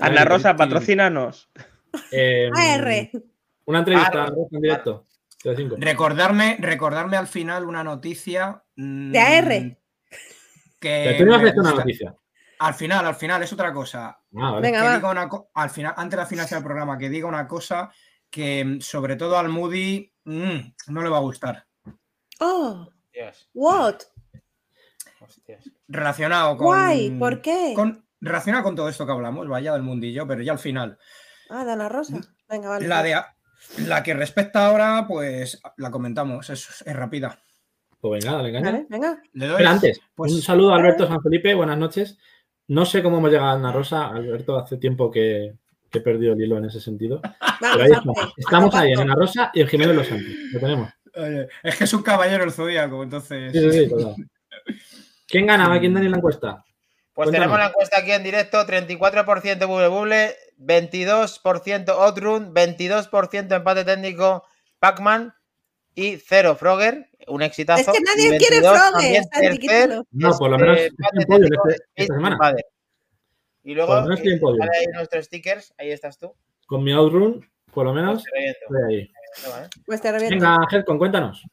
Ana 0.00 0.24
Rosa, 0.24 0.56
patrocínanos. 0.56 1.48
Eh, 2.10 2.50
AR. 2.54 3.10
Una 3.66 3.78
entrevista 3.80 4.10
Ana 4.24 4.26
Rosa, 4.26 4.48
en 4.52 4.60
directo. 4.60 5.04
Recordarme, 5.78 6.56
recordarme 6.60 7.16
al 7.16 7.28
final 7.28 7.64
una 7.64 7.84
noticia. 7.84 8.62
mm, 8.76 9.12
De 9.12 9.18
AR. 9.20 9.77
Que 10.80 11.04
Pero 11.06 11.18
tú 11.18 11.24
no 11.26 11.36
has 11.36 11.42
me 11.42 11.48
hecho 11.50 11.60
una 11.60 11.70
gusta. 11.70 11.84
noticia. 11.84 12.14
Al 12.60 12.74
final, 12.74 13.06
al 13.06 13.14
final, 13.14 13.42
es 13.42 13.52
otra 13.52 13.72
cosa. 13.72 14.06
Ah, 14.36 14.50
vale. 14.52 14.60
Venga, 14.62 14.80
que 14.80 14.86
va. 14.86 14.94
diga 14.96 15.10
una 15.10 15.28
co- 15.28 15.50
al 15.54 15.70
final, 15.70 15.94
antes 15.96 16.10
de 16.10 16.16
la 16.22 16.26
financiación 16.26 16.60
del 16.60 16.66
programa, 16.66 16.98
que 16.98 17.08
diga 17.08 17.26
una 17.28 17.46
cosa 17.46 17.90
que 18.30 18.64
mm, 18.64 18.80
sobre 18.80 19.16
todo 19.16 19.38
al 19.38 19.48
Moody 19.48 20.12
mm, 20.24 20.58
no 20.88 21.02
le 21.02 21.08
va 21.08 21.18
a 21.18 21.20
gustar. 21.20 21.66
Oh, 22.40 22.88
Dios, 23.12 23.48
what? 23.54 23.96
hostias. 25.20 25.70
Relacionado 25.88 26.56
con. 26.56 26.66
Guay, 26.66 27.10
¿por 27.18 27.40
qué? 27.42 27.72
con- 27.74 28.04
relacionado 28.20 28.64
con 28.64 28.74
todo 28.76 28.88
esto 28.88 29.06
que 29.06 29.12
hablamos, 29.12 29.46
vaya 29.48 29.72
del 29.72 29.82
mundillo, 29.82 30.26
pero 30.26 30.42
ya 30.42 30.52
al 30.52 30.58
final. 30.58 30.98
Ah, 31.50 31.64
de 31.64 31.72
Ana 31.72 31.88
Rosa. 31.88 32.20
Venga, 32.48 32.68
vale. 32.68 32.88
La 32.88 33.02
de, 33.02 33.20
La 33.86 34.02
que 34.02 34.14
respecta 34.14 34.66
ahora, 34.66 35.04
pues 35.06 35.60
la 35.76 35.90
comentamos, 35.90 36.50
es, 36.50 36.82
es 36.84 36.96
rápida. 36.96 37.40
Pues 38.00 38.24
venga, 38.24 38.36
dale 38.36 38.52
caña. 38.52 38.64
Vale, 38.70 38.86
venga. 38.88 39.22
Le 39.32 39.46
doy. 39.46 39.56
Pero 39.58 39.68
antes, 39.70 40.00
Pues- 40.14 40.32
un 40.32 40.42
saludo 40.42 40.72
a 40.72 40.76
Alberto 40.76 41.06
San 41.06 41.22
Felipe, 41.22 41.54
buenas 41.54 41.78
noches. 41.78 42.18
No 42.68 42.84
sé 42.84 43.02
cómo 43.02 43.18
hemos 43.18 43.30
llegado 43.30 43.48
a 43.50 43.52
Ana 43.54 43.72
Rosa, 43.72 44.08
Alberto, 44.08 44.58
hace 44.58 44.76
tiempo 44.76 45.10
que, 45.10 45.54
que 45.90 45.98
he 45.98 46.00
perdido 46.02 46.34
el 46.34 46.40
hilo 46.42 46.58
en 46.58 46.66
ese 46.66 46.80
sentido. 46.80 47.20
Pero 47.60 47.82
ahí 47.82 47.90
estamos. 47.90 48.18
Estamos 48.36 48.74
ahí 48.74 48.92
en 48.92 49.00
Ana 49.00 49.14
Rosa 49.14 49.50
y 49.54 49.62
en 49.62 49.68
Jiménez 49.68 49.96
Los 49.96 50.06
Santos. 50.06 50.32
Lo 50.52 50.60
tenemos. 50.60 50.90
Oye, 51.16 51.48
es 51.62 51.76
que 51.76 51.84
es 51.84 51.94
un 51.94 52.02
caballero 52.02 52.44
el 52.44 52.52
zodíaco, 52.52 53.02
entonces. 53.02 53.52
Sí, 53.52 53.58
sí, 53.58 53.72
sí, 53.84 53.88
total. 53.88 54.14
¿Quién 55.26 55.46
ganaba? 55.46 55.80
¿Quién 55.80 55.94
da 55.94 56.00
en 56.00 56.10
la 56.10 56.16
encuesta? 56.18 56.64
Pues 57.14 57.26
Cuéntanos. 57.30 57.32
tenemos 57.46 57.58
la 57.58 57.66
encuesta 57.68 57.98
aquí 57.98 58.12
en 58.12 58.22
directo: 58.22 58.58
34% 58.64 59.66
Bubble 59.66 59.88
Bubble, 59.88 60.34
22% 60.60 61.88
Outrun, 61.88 62.54
22% 62.54 63.56
empate 63.56 63.84
técnico 63.84 64.44
Pac-Man 64.78 65.34
y 65.94 66.16
0 66.18 66.54
Frogger. 66.54 67.08
Un 67.28 67.42
exitazo. 67.42 67.80
Es 67.92 67.98
que 67.98 68.04
nadie 68.04 68.38
quiere 68.38 68.60
22 68.60 68.78
Frogger, 68.90 69.24
tercer. 69.26 70.02
No, 70.10 70.30
por 70.38 70.50
lo 70.50 70.56
este, 70.56 70.90
menos 70.98 71.14
en 71.14 71.26
podio 71.26 71.44
este- 71.44 71.84
esta 71.94 72.14
semana. 72.14 72.34
Invader. 72.36 72.66
Y 73.64 73.74
luego, 73.74 73.88
Por 73.88 74.02
lo 74.02 74.08
menos 74.16 74.40
podio. 74.40 74.62
ahí 74.62 74.86
nuestros 74.94 75.24
stickers. 75.26 75.74
Ahí 75.78 75.90
estás 75.90 76.18
tú. 76.18 76.32
Con 76.66 76.82
mi 76.84 76.92
Outrun, 76.92 77.46
por 77.72 77.84
lo 77.84 77.92
menos, 77.92 78.24
estoy 78.34 78.82
ahí. 78.88 78.96
¿eh? 79.00 79.10
Pues 79.84 80.00
te. 80.00 80.10
Venga, 80.12 80.56
Helcon, 80.70 80.98
cuéntanos. 80.98 81.44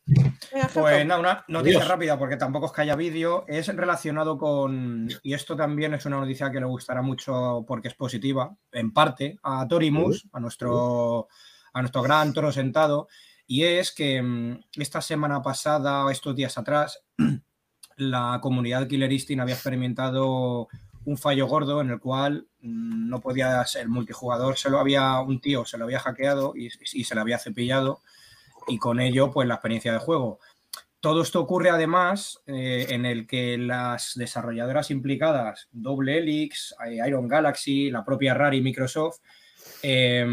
Pues 0.73 1.05
nada, 1.05 1.19
una 1.19 1.45
noticia 1.49 1.80
Adiós. 1.80 1.89
rápida, 1.89 2.17
porque 2.17 2.38
tampoco 2.38 2.67
es 2.67 2.71
que 2.71 2.82
haya 2.82 2.95
vídeo, 2.95 3.43
es 3.47 3.67
relacionado 3.67 4.38
con, 4.38 5.09
y 5.23 5.34
esto 5.34 5.55
también 5.55 5.93
es 5.93 6.05
una 6.05 6.17
noticia 6.19 6.49
que 6.51 6.59
le 6.59 6.65
gustará 6.65 7.01
mucho 7.01 7.63
porque 7.67 7.89
es 7.89 7.93
positiva, 7.95 8.55
en 8.71 8.93
parte, 8.93 9.38
a 9.43 9.67
Torimus, 9.67 10.26
a 10.32 10.39
nuestro, 10.39 11.28
a 11.73 11.82
nuestro 11.82 12.01
gran 12.01 12.34
toro 12.34 12.51
sentado, 12.51 13.07
y 13.47 13.63
es 13.63 13.91
que 13.91 14.21
mm, 14.21 14.63
esta 14.77 15.01
semana 15.01 15.41
pasada, 15.41 16.11
estos 16.11 16.35
días 16.35 16.57
atrás, 16.57 17.03
la 17.97 18.39
comunidad 18.41 18.89
Instinct 18.89 19.41
había 19.41 19.55
experimentado 19.55 20.67
un 21.05 21.17
fallo 21.17 21.45
gordo 21.47 21.81
en 21.81 21.91
el 21.91 21.99
cual 21.99 22.47
mm, 22.61 23.09
no 23.09 23.21
podía 23.21 23.63
ser 23.65 23.87
multijugador, 23.87 24.57
se 24.57 24.69
lo 24.69 24.79
había, 24.79 25.19
un 25.19 25.39
tío 25.39 25.65
se 25.65 25.77
lo 25.77 25.85
había 25.85 25.99
hackeado 25.99 26.53
y, 26.55 26.69
se 26.69 27.15
lo 27.15 27.21
había 27.21 27.37
cepillado 27.37 28.01
y 28.67 28.77
con 28.79 28.99
ello 28.99 29.31
pues 29.31 29.47
la 29.47 29.55
experiencia 29.55 29.93
de 29.93 29.99
juego. 29.99 30.39
Todo 30.99 31.21
esto 31.21 31.39
ocurre 31.39 31.69
además 31.69 32.41
eh, 32.47 32.87
en 32.89 33.05
el 33.05 33.27
que 33.27 33.59
las 33.59 34.13
desarrolladoras 34.15 34.89
implicadas, 34.89 35.69
Double 35.71 36.17
Helix, 36.17 36.75
eh, 36.83 36.97
Iron 37.05 37.27
Galaxy, 37.27 37.91
la 37.91 38.03
propia 38.03 38.33
Rare 38.33 38.57
y 38.57 38.61
Microsoft, 38.61 39.19
eh, 39.83 40.25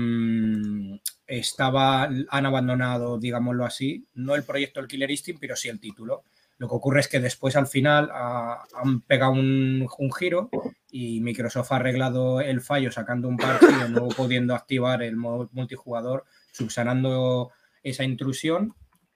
estaba, 1.39 2.05
han 2.05 2.47
abandonado, 2.47 3.19
digámoslo 3.19 3.65
así, 3.65 4.07
no 4.15 4.35
el 4.35 4.45
proyecto 4.45 4.81
del 4.81 4.89
Killer 4.89 5.11
Instinct, 5.11 5.41
pero 5.41 5.57
sí 5.57 5.69
el 5.69 5.81
título. 5.81 6.25
Lo 6.59 6.69
que 6.69 6.75
ocurre 6.75 7.01
es 7.01 7.09
que 7.09 7.21
después 7.21 7.57
al 7.57 7.67
final 7.67 8.11
han 8.13 9.01
pegado 9.01 9.33
un, 9.33 9.89
giro 10.17 10.51
y 10.91 11.21
Microsoft 11.21 11.73
ha 11.73 11.77
arreglado 11.77 12.41
el 12.41 12.61
fallo 12.61 12.93
sacando 12.93 13.29
un 13.29 13.39
parche 13.39 13.67
y 13.67 13.91
nuevo 13.91 14.09
pudiendo 14.09 14.55
activar 14.55 15.03
el 15.03 15.17
modo 15.17 15.49
multijugador, 15.53 16.25
subsanando 16.53 17.51
esa 17.83 18.05
intrusión 18.05 18.75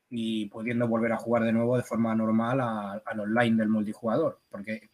y 0.09 0.47
pudiendo 0.47 0.89
volver 0.89 1.13
a 1.13 1.19
jugar 1.19 1.45
de 1.45 1.53
nuevo 1.53 1.77
de 1.77 1.83
forma 1.83 2.15
normal 2.15 2.61
al 2.61 3.21
online 3.21 3.57
del 3.59 3.69
multijugador. 3.69 4.41
Porque 4.49 4.89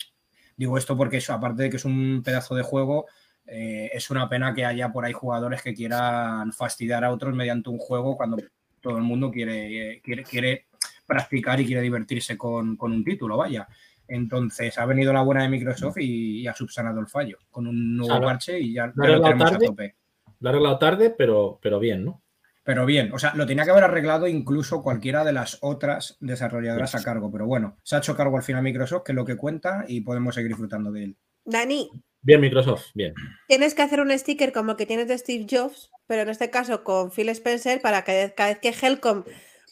digo 0.56 0.76
esto 0.76 0.96
porque 0.96 1.18
eso, 1.18 1.32
aparte 1.32 1.62
de 1.62 1.70
que 1.70 1.76
es 1.76 1.84
un 1.84 2.22
pedazo 2.24 2.54
de 2.54 2.62
juego, 2.62 3.06
eh, 3.46 3.90
es 3.92 4.10
una 4.10 4.28
pena 4.28 4.54
que 4.54 4.64
haya 4.64 4.90
por 4.92 5.04
ahí 5.04 5.12
jugadores 5.12 5.62
que 5.62 5.74
quieran 5.74 6.52
fastidiar 6.52 7.04
a 7.04 7.12
otros 7.12 7.34
mediante 7.34 7.70
un 7.70 7.78
juego 7.78 8.16
cuando 8.16 8.38
todo 8.80 8.96
el 8.96 9.02
mundo 9.04 9.30
quiere, 9.30 10.00
quiere, 10.02 10.22
quiere 10.24 10.66
practicar 11.06 11.60
y 11.60 11.66
quiere 11.66 11.82
divertirse 11.82 12.36
con, 12.38 12.76
con 12.76 12.92
un 12.92 13.04
título, 13.04 13.36
vaya. 13.36 13.66
Entonces 14.08 14.76
ha 14.78 14.86
venido 14.86 15.12
la 15.12 15.22
buena 15.22 15.42
de 15.42 15.48
Microsoft 15.48 15.98
y, 15.98 16.40
y 16.40 16.46
ha 16.46 16.54
subsanado 16.54 17.00
el 17.00 17.06
fallo 17.06 17.38
con 17.50 17.66
un 17.66 17.96
nuevo 17.96 18.10
Claro. 18.14 18.26
parche 18.26 18.58
y 18.58 18.72
ya, 18.74 18.92
ya 18.96 19.08
lo 19.08 19.22
tenemos 19.22 19.46
a 19.48 19.50
tarde. 19.52 19.66
tope. 19.66 19.94
Lo 20.40 20.48
ha 20.48 20.50
arreglado 20.52 20.78
tarde, 20.78 21.10
pero, 21.16 21.58
pero 21.62 21.78
bien, 21.78 22.04
¿no? 22.04 22.22
Pero 22.64 22.86
bien, 22.86 23.12
o 23.12 23.18
sea, 23.18 23.34
lo 23.34 23.46
tenía 23.46 23.64
que 23.64 23.70
haber 23.70 23.84
arreglado 23.84 24.26
incluso 24.28 24.82
cualquiera 24.82 25.24
de 25.24 25.32
las 25.32 25.58
otras 25.62 26.16
desarrolladoras 26.20 26.94
a 26.94 27.02
cargo. 27.02 27.30
Pero 27.30 27.46
bueno, 27.46 27.76
se 27.82 27.96
ha 27.96 27.98
hecho 27.98 28.16
cargo 28.16 28.36
al 28.36 28.42
final 28.44 28.62
Microsoft, 28.62 29.02
que 29.04 29.12
es 29.12 29.16
lo 29.16 29.24
que 29.24 29.36
cuenta, 29.36 29.84
y 29.88 30.00
podemos 30.02 30.34
seguir 30.34 30.50
disfrutando 30.50 30.92
de 30.92 31.04
él. 31.04 31.16
Dani, 31.44 31.90
Bien, 32.22 32.40
Microsoft, 32.40 32.86
bien. 32.94 33.14
tienes 33.48 33.74
que 33.74 33.82
hacer 33.82 34.00
un 34.00 34.16
sticker 34.16 34.52
como 34.52 34.72
el 34.72 34.76
que 34.76 34.86
tienes 34.86 35.08
de 35.08 35.18
Steve 35.18 35.46
Jobs, 35.50 35.90
pero 36.06 36.22
en 36.22 36.28
este 36.28 36.50
caso 36.50 36.84
con 36.84 37.10
Phil 37.10 37.28
Spencer, 37.30 37.80
para 37.80 38.04
que 38.04 38.32
cada 38.36 38.50
vez 38.50 38.58
que 38.60 38.68
Helcom 38.86 39.24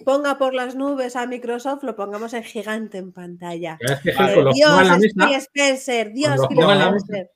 ponga 0.05 0.36
por 0.38 0.53
las 0.55 0.74
nubes 0.74 1.14
a 1.14 1.26
Microsoft, 1.26 1.84
lo 1.84 1.94
pongamos 1.94 2.34
en 2.34 2.42
gigante 2.42 2.98
en 2.98 3.12
pantalla. 3.12 3.78
Cada 3.80 3.94
vez 3.94 4.03
que 4.03 4.11
Eh, 4.11 4.14
Helcon 4.18 4.44
lo 4.44 4.53
Dios, 4.53 4.86
la 4.88 4.96
mesa, 4.96 5.26
Phil 5.26 5.34
Spencer, 5.36 6.12
Dios, 6.12 6.40
Phil 6.48 6.59
Spencer. 6.61 7.30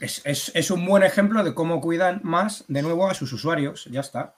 Es, 0.00 0.22
es- 0.26 0.52
es 0.54 0.70
un 0.70 0.84
buen 0.86 1.02
ejemplo 1.02 1.42
de 1.42 1.54
cómo 1.54 1.80
cuidan 1.80 2.20
más, 2.22 2.64
de 2.68 2.82
nuevo, 2.82 3.08
a 3.08 3.14
sus 3.14 3.32
usuarios. 3.32 3.86
Ya 3.90 4.00
está. 4.00 4.36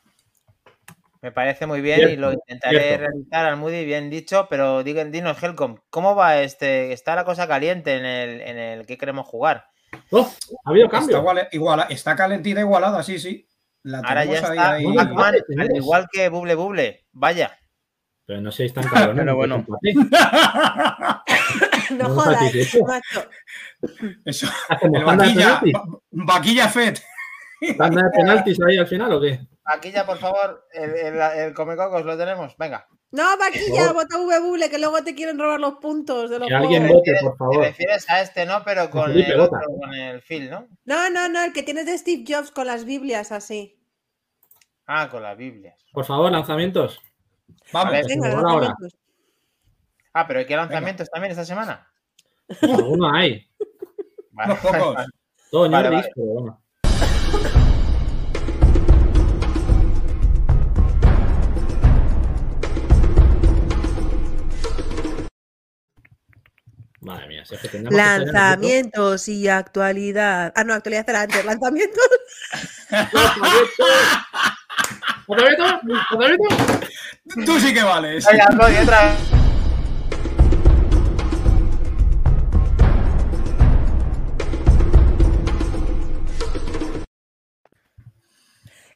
Me 1.20 1.32
parece 1.32 1.66
muy 1.66 1.80
bien 1.80 1.96
Cierto, 1.98 2.14
y 2.14 2.16
lo 2.16 2.32
intentaré 2.32 2.80
cierto. 2.80 3.04
realizar 3.06 3.44
al 3.46 3.56
Moody, 3.56 3.84
bien 3.84 4.08
dicho, 4.08 4.46
pero 4.48 4.84
digan, 4.84 5.10
dinos, 5.10 5.42
Helcom, 5.42 5.78
¿cómo 5.90 6.14
va 6.14 6.40
este? 6.42 6.92
Está 6.92 7.16
la 7.16 7.24
cosa 7.24 7.48
caliente 7.48 7.96
en 7.96 8.04
el, 8.04 8.40
en 8.40 8.58
el 8.58 8.86
que 8.86 8.96
queremos 8.98 9.26
jugar. 9.26 9.66
¡Oh! 10.10 10.30
ha 10.64 10.70
habido 10.70 10.86
Está, 10.86 10.98
cambio. 10.98 11.18
igual- 11.18 11.48
iguala- 11.52 11.86
está 11.90 12.16
calentita 12.16 12.60
igualada, 12.60 13.02
sí, 13.02 13.18
sí. 13.18 13.46
La 13.82 13.98
Ahora 13.98 14.24
ya 14.24 14.30
ahí, 14.32 14.36
está 14.36 14.72
ahí. 14.72 14.84
Igual 15.76 16.06
que 16.12 16.28
Buble 16.28 16.54
Buble. 16.54 17.06
Vaya. 17.12 17.56
Pero 18.26 18.40
no 18.40 18.50
seáis 18.52 18.72
tan 18.74 18.84
cabrones. 18.88 19.14
Pero 19.16 19.24
no 19.24 19.36
bueno. 19.36 19.66
No 21.90 22.08
jodas, 22.10 22.42
macho. 22.86 23.28
Eso, 24.24 24.46
Como 24.80 24.98
el 24.98 25.04
vaquilla, 25.04 25.60
vaquilla 26.10 26.68
Fed. 26.68 26.98
¿Tanda 27.76 28.02
de 28.04 28.10
penaltis 28.10 28.58
ahí 28.66 28.76
al 28.78 28.86
final 28.86 29.12
o 29.12 29.20
qué? 29.20 29.40
Aquí 29.64 29.90
ya, 29.90 30.04
por 30.06 30.18
favor, 30.18 30.66
el, 30.72 30.90
el, 30.90 31.20
el 31.20 31.54
Comecocos 31.54 32.04
lo 32.04 32.16
tenemos. 32.16 32.56
Venga. 32.58 32.86
No, 33.10 33.38
vaquilla, 33.38 33.92
vota 33.92 34.18
V 34.18 34.68
que 34.70 34.78
luego 34.78 35.02
te 35.02 35.14
quieren 35.14 35.38
robar 35.38 35.58
los 35.58 35.74
puntos 35.76 36.28
de 36.28 36.38
los 36.38 36.48
Que 36.48 36.54
alguien 36.54 36.88
vote, 36.88 37.16
por 37.22 37.32
Te 37.32 37.38
favor. 37.38 37.60
refieres 37.60 38.10
a 38.10 38.20
este, 38.20 38.44
¿no? 38.44 38.62
Pero 38.64 38.90
con 38.90 39.06
Felipe, 39.06 39.32
el 39.32 39.40
otro, 39.40 39.58
con 39.80 39.94
el 39.94 40.20
Phil, 40.20 40.50
¿no? 40.50 40.68
No, 40.84 41.08
no, 41.08 41.28
no, 41.28 41.42
el 41.42 41.54
que 41.54 41.62
tienes 41.62 41.86
de 41.86 41.96
Steve 41.96 42.24
Jobs 42.28 42.50
con 42.50 42.66
las 42.66 42.84
Biblias 42.84 43.32
así. 43.32 43.80
Ah, 44.86 45.08
con 45.10 45.22
las 45.22 45.38
Biblias. 45.38 45.82
Por 45.92 46.04
favor, 46.04 46.30
lanzamientos. 46.30 47.00
Vamos. 47.72 47.92
Vale. 47.92 48.06
Venga, 48.06 48.28
ahora. 48.28 48.42
lanzamientos. 48.42 48.98
Ah, 50.12 50.26
pero 50.26 50.46
¿qué 50.46 50.56
lanzamientos 50.56 51.08
también 51.10 51.30
esta 51.30 51.44
semana? 51.44 51.90
Alguno 52.62 53.14
hay. 53.14 53.46
Vale, 54.32 54.54
pocos. 54.56 54.94
vale. 54.94 55.08
Todo 55.50 55.70
Vale, 55.70 56.02
Madre 67.00 67.28
mía, 67.28 67.44
si 67.44 67.54
es 67.54 67.60
que 67.60 67.68
tendríamos 67.68 67.92
que. 67.92 68.32
Lanzamientos 68.32 69.28
y 69.28 69.48
actualidad. 69.48 70.52
Ah, 70.56 70.64
no, 70.64 70.74
actualidad 70.74 71.08
era 71.08 71.22
antes. 71.22 71.44
Lanzamientos. 71.44 72.04
¡Lanzamientos! 72.90 73.86
¡Lanzamientos! 75.28 76.58
Tú 77.46 77.60
sí 77.60 77.72
que 77.72 77.82
vales. 77.82 78.26
Cody, 78.26 78.76
otra 78.82 79.04
vez. 79.04 79.47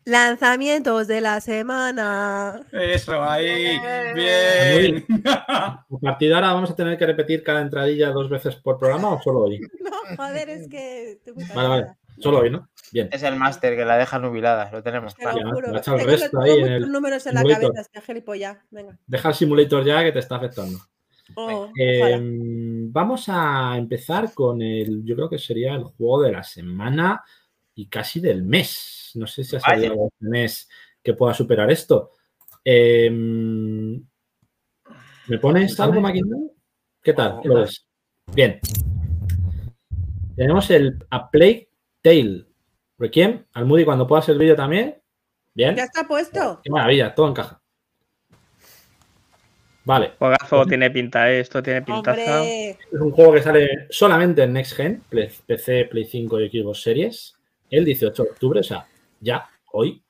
Lanzamientos 0.05 1.07
de 1.07 1.21
la 1.21 1.41
semana. 1.41 2.61
Eso, 2.73 3.23
ahí. 3.23 3.79
Bien. 4.15 4.15
Bien. 4.15 5.07
A 5.25 5.85
partir 6.01 6.29
de 6.29 6.35
ahora 6.35 6.53
vamos 6.55 6.71
a 6.71 6.75
tener 6.77 6.99
que 6.99 7.07
repetir 7.07 7.43
cada 7.43 7.61
entradilla 7.63 8.11
dos 8.11 8.29
veces 8.29 8.57
por 8.57 8.79
programa 8.79 9.11
o 9.15 9.23
solo 9.23 9.41
hoy. 9.45 9.61
No, 9.83 10.17
joder, 10.17 10.49
es 10.51 10.69
que. 10.69 11.21
Vale, 11.55 11.69
vale. 11.69 11.87
Solo 12.19 12.39
hoy, 12.41 12.51
¿no? 12.51 12.69
Bien. 12.93 13.09
Es 13.13 13.23
el 13.23 13.37
máster 13.37 13.77
que 13.77 13.85
la 13.85 13.97
deja 13.97 14.19
nubilada. 14.19 14.71
Lo 14.73 14.83
tenemos. 14.83 15.15
Te 15.15 15.25
lo 15.25 15.53
juro. 15.53 15.69
me 15.71 15.77
ha 15.77 15.81
echado 15.81 15.99
el 15.99 16.07
resto 16.07 16.41
ahí 16.41 16.61
en 16.61 16.67
el 16.73 16.91
números 16.93 17.27
en 17.27 17.35
la 17.35 17.41
simulator. 17.41 17.73
cabeza, 17.73 17.81
este 17.83 18.01
gilipollas. 18.03 18.57
Venga. 18.71 18.99
Deja 19.07 19.29
el 19.29 19.35
simulator 19.35 19.85
ya 19.85 20.03
que 20.03 20.13
te 20.13 20.19
está 20.19 20.37
afectando. 20.37 20.79
Oh, 21.35 21.71
Eh, 21.79 22.01
ojalá. 22.01 22.19
vamos 22.91 23.25
a 23.29 23.77
empezar 23.79 24.33
con 24.35 24.61
el, 24.61 25.03
yo 25.05 25.15
creo 25.17 25.31
que 25.31 25.39
sería 25.39 25.75
el 25.75 25.85
juego 25.85 26.23
de 26.23 26.33
la 26.33 26.43
semana 26.43 27.23
y 27.75 27.87
casi 27.89 28.21
del 28.21 28.43
mes. 28.43 28.99
No 29.15 29.27
sé 29.27 29.45
si 29.45 29.57
ha 29.57 29.61
salido 29.61 29.93
algo 29.93 30.09
este 30.13 30.27
mes 30.27 30.69
que 31.03 31.15
pueda 31.15 31.35
superar 31.35 31.71
esto. 31.71 32.13
Eh, 32.65 33.11
¿Me 35.29 35.39
pones 35.39 35.79
algo, 35.81 36.01
máquina? 36.01 36.37
¿Qué 37.03 37.13
tal? 37.13 37.41
¿Lo 37.45 37.57
ves? 37.57 37.87
Bien. 38.35 38.61
Tenemos 40.37 40.71
el 40.71 41.05
A 41.11 41.31
Plague 41.31 41.69
Tale 42.01 42.47
Requiem. 42.99 43.45
Al 43.53 43.67
Moody 43.67 43.85
cuando 43.85 44.07
pueda 44.07 44.23
el 44.29 44.39
vídeo 44.39 44.57
también. 44.57 44.97
Bien. 45.55 45.77
Ya 45.77 45.85
está 45.85 46.07
puesto. 46.07 46.61
Qué 46.63 46.71
maravilla, 46.71 47.15
todo 47.15 47.29
encaja. 47.29 47.63
Vale. 49.85 50.13
Juegazo 50.19 50.65
tiene 50.67 50.91
pinta, 50.91 51.31
¿eh? 51.31 51.41
esto 51.41 51.63
tiene 51.63 51.83
pintaza. 51.83 52.41
Hombre, 52.41 52.71
Es 52.71 53.01
un 53.01 53.11
juego 53.11 53.33
que 53.33 53.43
sale 53.43 53.87
solamente 53.91 54.45
en 54.45 54.53
Next 54.53 54.75
Gen, 54.75 55.03
PC, 55.47 55.87
Play 55.87 56.05
5 56.05 56.41
y 56.41 56.49
Xbox 56.51 56.83
Series, 56.83 57.35
el 57.69 57.85
18 57.85 58.23
de 58.23 58.31
octubre, 58.31 58.61
o 58.61 58.63
sea, 58.63 58.87
ya, 59.23 59.49
hoy, 59.73 60.03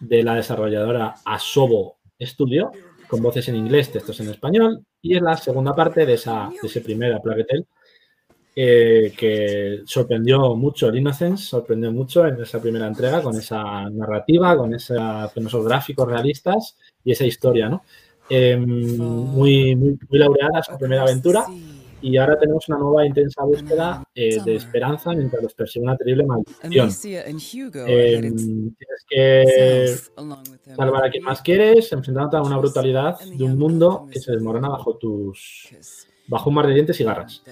de 0.00 0.22
la 0.22 0.34
desarrolladora 0.34 1.14
Asobo 1.24 1.98
Studio, 2.20 2.72
con 3.08 3.22
voces 3.22 3.48
en 3.48 3.56
inglés, 3.56 3.92
textos 3.92 4.20
en 4.20 4.30
español, 4.30 4.84
y 5.00 5.16
es 5.16 5.22
la 5.22 5.36
segunda 5.36 5.74
parte 5.74 6.04
de, 6.04 6.14
esa, 6.14 6.50
de 6.60 6.68
ese 6.68 6.80
primer 6.80 7.20
eh, 8.56 9.12
que 9.16 9.82
sorprendió 9.86 10.54
mucho 10.56 10.88
el 10.88 10.96
Innocence, 10.96 11.44
sorprendió 11.44 11.92
mucho 11.92 12.26
en 12.26 12.40
esa 12.42 12.60
primera 12.60 12.86
entrega, 12.86 13.22
con 13.22 13.36
esa 13.36 13.88
narrativa, 13.90 14.56
con, 14.56 14.74
esa, 14.74 15.30
con 15.32 15.46
esos 15.46 15.64
gráficos 15.64 16.08
realistas 16.08 16.76
y 17.04 17.12
esa 17.12 17.24
historia, 17.24 17.68
¿no? 17.68 17.82
Eh, 18.28 18.56
muy, 18.56 19.76
muy, 19.76 19.98
muy 20.08 20.18
laureada 20.18 20.62
su 20.62 20.78
primera 20.78 21.02
aventura 21.02 21.46
y 22.04 22.18
ahora 22.18 22.38
tenemos 22.38 22.68
una 22.68 22.76
nueva 22.76 23.06
intensa 23.06 23.42
búsqueda 23.44 24.04
eh, 24.14 24.38
de 24.44 24.56
esperanza 24.56 25.12
mientras 25.14 25.42
los 25.42 25.54
persigue 25.54 25.84
una 25.84 25.96
terrible 25.96 26.26
maldición. 26.26 26.90
Eh, 27.88 28.20
tienes 28.20 29.06
que 29.08 30.74
salvar 30.76 31.06
a 31.06 31.10
quien 31.10 31.24
más 31.24 31.40
quieres, 31.40 31.90
enfrentándote 31.92 32.36
a 32.36 32.42
una 32.42 32.58
brutalidad 32.58 33.18
de 33.20 33.42
un 33.42 33.56
mundo 33.56 34.06
que 34.12 34.20
se 34.20 34.32
desmorona 34.32 34.68
bajo 34.68 34.98
tus 34.98 35.70
bajo 36.26 36.50
un 36.50 36.56
mar 36.56 36.66
de 36.66 36.74
dientes 36.74 37.00
y 37.00 37.04
garras. 37.04 37.42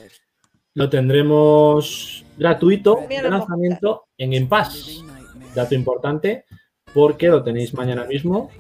Lo 0.75 0.91
tendremos 0.91 2.23
gratuito 2.37 3.07
de 3.09 3.23
lanzamiento 3.23 4.05
en 4.19 4.33
Game 4.33 4.47
Pass. 4.47 5.03
Dato 5.55 5.75
importante, 5.75 6.45
porque 6.93 7.29
lo 7.29 7.43
tenéis 7.43 7.73
mañana 7.73 8.05
mismo, 8.05 8.51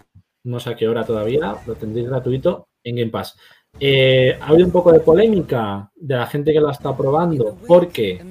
no 0.45 0.59
sé 0.59 0.71
a 0.71 0.75
qué 0.75 0.89
hora 0.89 1.05
todavía, 1.05 1.57
lo 1.67 1.75
tendréis 1.75 2.09
gratuito 2.09 2.69
en 2.83 2.97
Game 2.97 3.11
Pass. 3.11 3.37
Eh, 3.81 4.39
ha 4.41 4.47
habido 4.47 4.67
un 4.67 4.73
poco 4.73 4.93
de 4.93 5.01
polémica 5.01 5.91
de 5.95 6.15
la 6.15 6.27
gente 6.27 6.53
que 6.53 6.61
lo 6.61 6.71
está 6.71 6.97
probando, 6.97 7.59
porque 7.67 8.23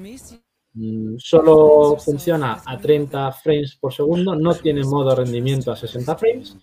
mm, 0.72 1.16
solo 1.18 1.96
funciona 1.98 2.62
a 2.64 2.78
30 2.78 3.32
frames 3.32 3.76
por 3.76 3.92
segundo, 3.92 4.34
no 4.34 4.54
tiene 4.54 4.82
modo 4.84 5.14
rendimiento 5.14 5.72
a 5.72 5.76
60 5.76 6.16
frames. 6.16 6.56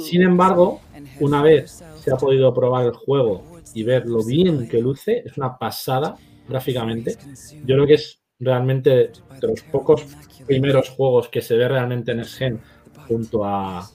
Sin 0.00 0.22
embargo, 0.22 0.80
una 1.20 1.42
vez 1.42 1.84
se 2.00 2.12
ha 2.12 2.16
podido 2.16 2.52
probar 2.52 2.86
el 2.86 2.92
juego 2.92 3.42
y 3.74 3.84
ver 3.84 4.06
lo 4.06 4.24
bien 4.24 4.68
que 4.68 4.80
luce, 4.80 5.22
es 5.24 5.36
una 5.36 5.56
pasada 5.56 6.16
gráficamente. 6.48 7.16
Yo 7.64 7.76
creo 7.76 7.86
que 7.86 7.94
es 7.94 8.20
realmente 8.40 8.90
de 8.90 9.12
los 9.40 9.62
pocos 9.62 10.04
primeros 10.46 10.90
juegos 10.90 11.28
que 11.28 11.40
se 11.40 11.56
ve 11.56 11.68
realmente 11.68 12.10
en 12.10 12.18
Next 12.18 12.38
Gen 12.38 12.60
junto 13.06 13.44
a, 13.44 13.88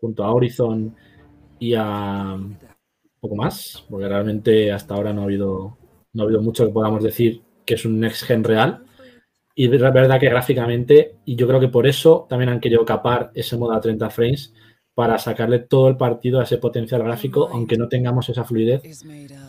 junto 0.00 0.24
a 0.24 0.32
Horizon 0.32 0.94
y 1.58 1.74
a 1.74 2.38
poco 3.28 3.36
más, 3.36 3.84
porque 3.90 4.08
realmente 4.08 4.72
hasta 4.72 4.94
ahora 4.94 5.12
no 5.12 5.22
ha 5.22 5.24
habido, 5.24 5.78
no 6.12 6.22
ha 6.22 6.24
habido 6.24 6.40
mucho 6.40 6.66
que 6.66 6.72
podamos 6.72 7.02
decir 7.02 7.42
que 7.66 7.74
es 7.74 7.84
un 7.84 8.00
Next 8.00 8.24
Gen 8.24 8.42
real. 8.42 8.84
Y 9.54 9.64
es 9.64 9.70
verdad 9.70 10.20
que 10.20 10.28
gráficamente, 10.28 11.16
y 11.24 11.34
yo 11.36 11.46
creo 11.48 11.60
que 11.60 11.68
por 11.68 11.86
eso 11.86 12.26
también 12.28 12.48
han 12.48 12.60
querido 12.60 12.84
capar 12.84 13.32
ese 13.34 13.56
modo 13.56 13.72
a 13.72 13.80
30 13.80 14.08
frames 14.08 14.54
para 14.94 15.18
sacarle 15.18 15.60
todo 15.60 15.88
el 15.88 15.96
partido 15.96 16.40
a 16.40 16.44
ese 16.44 16.58
potencial 16.58 17.02
gráfico, 17.02 17.48
aunque 17.52 17.76
no 17.76 17.88
tengamos 17.88 18.28
esa 18.28 18.44
fluidez 18.44 18.82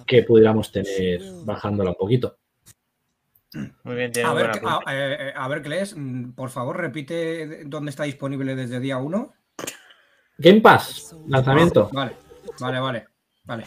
que 0.05 0.23
pudiéramos 0.23 0.71
tener 0.71 1.21
bajándola 1.45 1.91
un 1.91 1.95
poquito. 1.95 2.37
Muy 3.83 3.95
bien, 3.95 4.11
tiene 4.11 4.29
A 4.29 4.33
ver, 4.33 4.49
a, 4.49 4.53
pinta. 4.53 4.79
eh, 4.91 5.33
a 5.35 5.47
ver, 5.47 5.61
Kles, 5.61 5.95
mm, 5.95 6.31
por 6.33 6.49
favor, 6.49 6.77
repite 6.77 7.65
dónde 7.65 7.89
está 7.89 8.03
disponible 8.03 8.55
desde 8.55 8.79
día 8.79 8.97
1. 8.97 9.33
Game 10.37 10.61
Pass, 10.61 11.15
lanzamiento. 11.27 11.89
Vale, 11.91 12.13
vale, 12.59 12.79
vale. 12.79 13.07
Vale. 13.49 13.63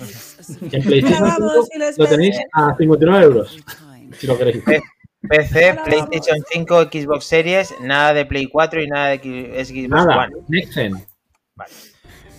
En 0.70 0.82
PlayStation 0.82 1.24
Ahora 1.24 1.34
5 1.36 1.46
vamos 1.48 1.68
y 1.74 1.78
les 1.78 1.98
lo 1.98 2.06
tenéis 2.06 2.38
a 2.52 2.74
59 2.76 3.24
euros, 3.24 3.58
si 4.18 4.26
lo 4.26 4.38
queréis. 4.38 4.62
PC, 5.28 5.78
PlayStation 5.84 6.38
5, 6.50 6.82
Xbox 6.84 7.24
Series, 7.24 7.74
nada 7.80 8.12
de 8.12 8.26
Play 8.26 8.46
4 8.46 8.82
y 8.82 8.86
nada 8.88 9.08
de 9.08 9.64
Xbox 9.64 9.88
Nada, 9.88 10.24
One. 10.24 10.34
Next 10.48 10.72
Gen. 10.74 10.94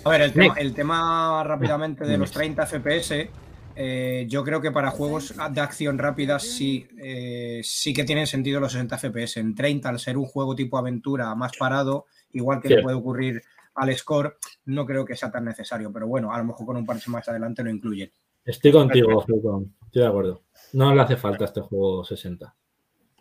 A 0.05 0.09
ver, 0.09 0.21
el 0.21 0.33
tema, 0.33 0.53
el 0.57 0.73
tema 0.73 1.43
rápidamente 1.45 2.03
de 2.03 2.17
los 2.17 2.29
Next. 2.29 2.33
30 2.33 2.65
FPS, 2.65 3.29
eh, 3.75 4.25
yo 4.27 4.43
creo 4.43 4.59
que 4.61 4.71
para 4.71 4.91
juegos 4.91 5.33
de 5.51 5.61
acción 5.61 5.97
rápida 5.97 6.39
sí, 6.39 6.87
eh, 7.01 7.61
sí 7.63 7.93
que 7.93 8.03
tienen 8.03 8.27
sentido 8.27 8.59
los 8.59 8.73
60 8.73 8.97
FPS. 8.97 9.39
En 9.39 9.55
30, 9.55 9.87
al 9.89 9.99
ser 9.99 10.17
un 10.17 10.25
juego 10.25 10.55
tipo 10.55 10.77
aventura 10.77 11.33
más 11.35 11.53
parado, 11.57 12.05
igual 12.33 12.61
que 12.61 12.67
le 12.67 12.75
Cierto. 12.75 12.83
puede 12.83 12.97
ocurrir 12.97 13.43
al 13.75 13.95
score, 13.97 14.37
no 14.65 14.85
creo 14.85 15.05
que 15.05 15.15
sea 15.15 15.31
tan 15.31 15.45
necesario. 15.45 15.91
Pero 15.91 16.07
bueno, 16.07 16.33
a 16.33 16.37
lo 16.37 16.45
mejor 16.45 16.65
con 16.65 16.77
un 16.77 16.85
parche 16.85 17.09
más 17.09 17.27
adelante 17.27 17.63
lo 17.63 17.69
incluyen. 17.69 18.11
Estoy 18.45 18.71
contigo. 18.71 19.21
Estoy 19.21 20.01
de 20.01 20.07
acuerdo. 20.07 20.43
No 20.73 20.93
le 20.93 21.01
hace 21.01 21.15
falta 21.15 21.45
este 21.45 21.61
juego 21.61 22.03
60. 22.03 22.55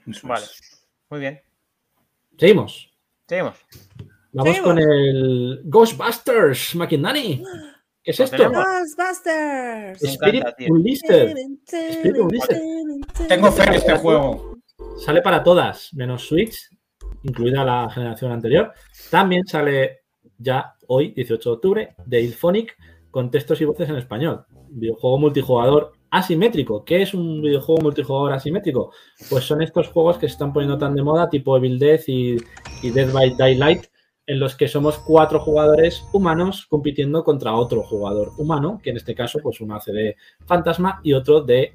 Eso 0.07 0.26
Vale, 0.26 0.46
muy 1.11 1.20
bien. 1.20 1.40
Seguimos. 2.36 2.90
Seguimos. 3.28 3.57
Vamos 4.32 4.57
Seguimos. 4.57 4.68
con 4.68 4.78
el 4.78 5.61
Ghostbusters, 5.64 6.74
Maquindani. 6.74 7.42
¿Qué 8.03 8.11
es 8.11 8.18
esto? 8.18 8.50
Ghostbusters. 8.50 10.03
Spirit 10.03 10.44
Unlisted. 10.68 11.36
Tengo 13.28 13.53
fe 13.53 13.64
en 13.64 13.74
este 13.74 13.96
juego. 13.96 14.59
Sale 14.98 15.22
para 15.22 15.42
todas, 15.42 15.94
menos 15.94 16.26
Switch, 16.26 16.68
incluida 17.22 17.64
la 17.64 17.88
generación 17.90 18.32
anterior. 18.32 18.72
También 19.11 19.46
sale 19.46 20.01
ya 20.43 20.74
hoy, 20.88 21.12
18 21.12 21.49
de 21.49 21.55
octubre, 21.55 21.95
de 22.05 22.20
Ilphonic, 22.20 22.76
con 23.11 23.30
textos 23.30 23.61
y 23.61 23.64
voces 23.64 23.88
en 23.88 23.97
español. 23.97 24.45
Videojuego 24.70 25.18
multijugador 25.18 25.93
asimétrico. 26.11 26.84
¿Qué 26.84 27.03
es 27.03 27.14
un 27.14 27.43
videojuego 27.43 27.82
multijugador 27.82 28.32
asimétrico? 28.32 28.93
Pues 29.30 29.45
son 29.45 29.62
estos 29.62 29.88
juegos 29.88 30.18
que 30.18 30.28
se 30.28 30.32
están 30.32 30.53
poniendo 30.53 30.78
tan 30.78 30.95
de 30.95 31.03
moda, 31.03 31.28
tipo 31.28 31.57
Evil 31.57 31.78
Death 31.78 32.09
y, 32.09 32.36
y 32.82 32.90
Dead 32.90 33.12
by 33.12 33.36
Daylight, 33.36 33.86
en 34.26 34.38
los 34.38 34.57
que 34.57 34.68
somos 34.68 34.99
cuatro 34.99 35.40
jugadores 35.40 36.05
humanos 36.12 36.66
compitiendo 36.68 37.24
contra 37.24 37.55
otro 37.55 37.82
jugador 37.82 38.32
humano, 38.38 38.80
que 38.82 38.90
en 38.90 38.97
este 38.97 39.14
caso, 39.14 39.40
pues 39.43 39.61
uno 39.61 39.74
hace 39.74 39.93
de 39.93 40.16
fantasma 40.47 41.01
y 41.03 41.12
otro 41.12 41.43
de. 41.43 41.74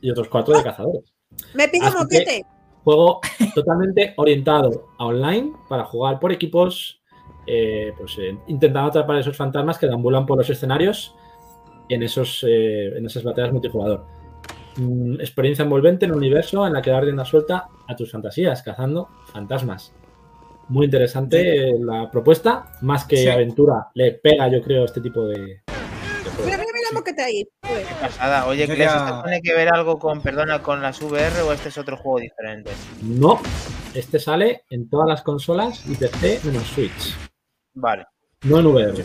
y 0.00 0.10
otros 0.10 0.28
cuatro 0.28 0.56
de 0.56 0.62
cazadores. 0.62 1.14
Me 1.54 1.68
pido 1.68 1.90
moquete. 1.92 2.44
Juego 2.84 3.20
totalmente 3.54 4.14
orientado 4.16 4.88
a 4.98 5.06
online 5.06 5.52
para 5.68 5.84
jugar 5.84 6.20
por 6.20 6.32
equipos, 6.32 7.00
eh, 7.46 7.92
pues 7.96 8.16
eh, 8.18 8.36
intentando 8.46 8.88
atrapar 8.88 9.16
esos 9.18 9.36
fantasmas 9.36 9.78
que 9.78 9.86
deambulan 9.86 10.26
por 10.26 10.38
los 10.38 10.48
escenarios 10.50 11.14
en, 11.88 12.02
esos, 12.02 12.44
eh, 12.48 12.96
en 12.96 13.06
esas 13.06 13.22
batallas 13.22 13.52
multijugador. 13.52 14.04
Mm, 14.76 15.20
experiencia 15.20 15.62
envolvente 15.62 16.04
en 16.06 16.12
un 16.12 16.18
universo 16.18 16.66
en 16.66 16.72
la 16.72 16.82
que 16.82 16.90
dar 16.90 17.04
rienda 17.04 17.24
suelta 17.24 17.68
a 17.86 17.94
tus 17.96 18.10
fantasías, 18.10 18.62
cazando 18.62 19.08
fantasmas. 19.32 19.92
Muy 20.68 20.86
interesante 20.86 21.68
eh, 21.70 21.74
la 21.78 22.10
propuesta, 22.10 22.72
más 22.80 23.04
que 23.04 23.18
Sí. 23.18 23.28
aventura, 23.28 23.88
le 23.94 24.12
pega, 24.12 24.48
yo 24.48 24.62
creo, 24.62 24.84
este 24.86 25.00
tipo 25.00 25.26
de. 25.26 25.38
de. 25.38 25.62
Mira, 26.44 26.56
mira, 26.56 27.24
ahí. 27.24 27.44
Joder. 27.62 27.86
Pasada. 28.00 28.46
Oye, 28.46 28.64
Cles, 28.66 28.78
ya- 28.78 28.96
¿esto 28.96 29.22
tiene 29.24 29.42
que 29.42 29.54
ver 29.54 29.68
algo 29.72 29.98
con, 29.98 30.20
perdona, 30.22 30.62
con 30.62 30.80
las 30.82 31.00
VR 31.02 31.42
o 31.42 31.52
este 31.52 31.68
es 31.68 31.78
otro 31.78 31.96
juego 31.96 32.18
diferente? 32.20 32.70
No, 33.02 33.38
este 33.94 34.18
sale 34.18 34.62
en 34.70 34.88
todas 34.88 35.06
las 35.08 35.22
consolas 35.22 35.84
y 35.88 35.94
PC 35.94 36.40
menos 36.44 36.64
Switch, 36.64 37.14
Vale. 37.74 38.06
no 38.42 38.58
en 38.60 38.66
VR. 38.66 39.04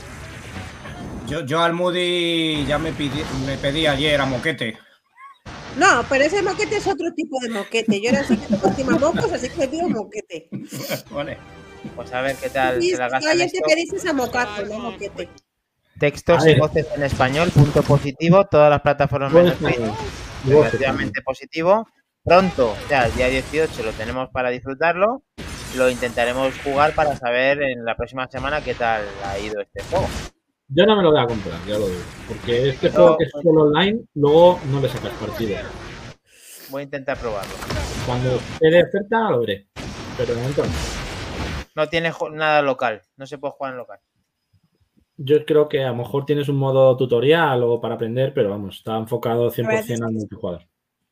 Yo, 1.28 1.42
yo 1.46 1.62
al 1.62 1.74
Moody 1.74 2.66
ya 2.66 2.78
me, 2.80 2.92
pidi- 2.94 3.24
me 3.46 3.58
pedí 3.58 3.86
ayer 3.86 4.20
a 4.20 4.26
Moquete. 4.26 4.78
No, 5.78 6.04
pero 6.10 6.24
ese 6.26 6.42
moquete 6.42 6.78
es 6.78 6.88
otro 6.88 7.14
tipo 7.16 7.38
de 7.42 7.50
moquete. 7.50 8.02
Yo 8.02 8.10
era 8.10 8.22
así 8.22 8.36
que 8.36 8.48
tengo 8.48 8.68
encima 8.68 8.98
mocos, 8.98 9.32
así 9.32 9.50
que 9.50 9.58
me 9.58 9.68
pido 9.68 9.88
moquete. 9.90 10.50
Vale. 11.12 11.38
Pues 11.96 12.12
a 12.12 12.22
ver 12.22 12.36
qué 12.36 12.50
tal 12.50 12.84
Y 12.84 12.90
se 12.90 12.98
la 12.98 13.08
gastan 13.08 13.32
ayer 13.32 13.46
esto. 13.46 13.60
te 13.66 14.10
a 14.10 14.14
no 14.66 14.80
moquete. 14.80 15.30
Textos 16.00 16.46
y 16.48 16.56
voces 16.56 16.88
en 16.96 17.04
español, 17.04 17.50
punto 17.52 17.84
positivo. 17.84 18.46
Todas 18.46 18.70
las 18.70 18.82
plataformas 18.82 19.32
menos 19.32 19.56
relativamente 20.46 21.22
positivo. 21.22 21.88
Pronto, 22.24 22.72
sea, 22.88 23.06
el 23.06 23.14
día 23.16 23.28
18 23.28 23.84
lo 23.84 23.92
tenemos 23.94 24.30
para 24.32 24.50
disfrutarlo. 24.50 25.24
Lo 25.78 25.90
intentaremos 25.90 26.54
jugar 26.64 26.94
para 26.96 27.16
saber 27.16 27.62
en 27.62 27.86
la 27.86 27.96
próxima 27.96 28.28
semana 28.28 28.62
qué 28.64 28.74
tal 28.74 29.04
ha 29.26 29.38
ido 29.38 29.62
este 29.62 29.84
juego. 29.84 30.08
Yo 30.68 30.86
no 30.86 30.96
me 30.96 31.04
lo 31.04 31.12
voy 31.12 31.20
a 31.20 31.28
comprar, 31.28 31.60
ya 31.68 31.78
lo 31.78 31.88
digo. 31.88 32.02
Porque 32.28 32.70
este 32.70 32.88
No, 32.90 32.94
juego 32.96 33.18
que 33.18 33.24
es 33.26 33.32
pues- 33.32 33.44
solo 33.44 33.62
online, 33.64 34.02
luego 34.16 34.60
no 34.72 34.82
le 34.82 34.90
sacas 34.90 35.14
partido. 35.14 35.58
Voy 36.70 36.82
a 36.82 36.84
intentar 36.84 37.18
probarlo. 37.18 37.54
Cuando 38.06 38.36
esté 38.36 38.70
de 38.70 38.84
oferta, 38.84 39.30
lo 39.32 39.40
veré. 39.42 39.68
Pero 40.18 40.34
de 40.34 40.40
momento 40.42 40.64
no. 40.64 40.70
No 41.76 41.88
tiene 41.90 42.12
nada 42.34 42.62
local, 42.62 43.02
no 43.18 43.26
se 43.26 43.38
puede 43.38 43.54
jugar 43.54 43.74
en 43.74 43.78
local. 43.78 44.00
Yo 45.18 45.46
creo 45.46 45.68
que 45.70 45.84
a 45.84 45.90
lo 45.90 45.96
mejor 45.96 46.26
tienes 46.26 46.50
un 46.50 46.58
modo 46.58 46.96
tutorial 46.98 47.62
o 47.64 47.80
para 47.80 47.96
aprender, 47.96 48.34
pero 48.34 48.50
vamos, 48.50 48.78
está 48.78 48.98
enfocado 48.98 49.50
100% 49.52 50.04
al 50.06 50.14
multijugador. 50.14 50.62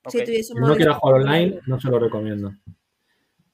Si 0.07 0.19
Ok. 0.19 0.25
tuviese 0.25 0.53
un 0.53 0.57
Si 0.57 0.61
no 0.61 0.67
modo 0.67 0.75
quiera 0.77 0.93
jugar 0.93 1.15
online, 1.21 1.59
no 1.67 1.79
se 1.79 1.89
lo 1.89 1.99
recomiendo. 1.99 2.53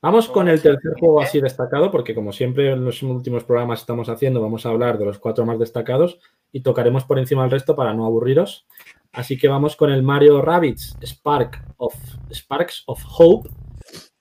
Vamos 0.03 0.27
con 0.27 0.49
el 0.49 0.61
tercer 0.61 0.95
juego 0.99 1.21
así 1.21 1.39
destacado, 1.39 1.89
porque 1.89 2.13
como 2.13 2.33
siempre 2.33 2.73
en 2.73 2.83
los 2.83 3.01
últimos 3.03 3.45
programas 3.45 3.79
estamos 3.79 4.09
haciendo, 4.09 4.41
vamos 4.41 4.65
a 4.65 4.69
hablar 4.69 4.97
de 4.97 5.05
los 5.05 5.17
cuatro 5.17 5.45
más 5.45 5.57
destacados 5.57 6.19
y 6.51 6.59
tocaremos 6.59 7.05
por 7.05 7.19
encima 7.19 7.43
del 7.43 7.51
resto 7.51 7.73
para 7.73 7.93
no 7.93 8.05
aburriros. 8.05 8.67
Así 9.13 9.37
que 9.37 9.47
vamos 9.47 9.77
con 9.77 9.93
el 9.93 10.03
Mario 10.03 10.41
Rabbids 10.41 10.97
Spark 11.01 11.63
of, 11.77 11.95
Sparks 12.29 12.83
of 12.87 13.01
Hope, 13.17 13.49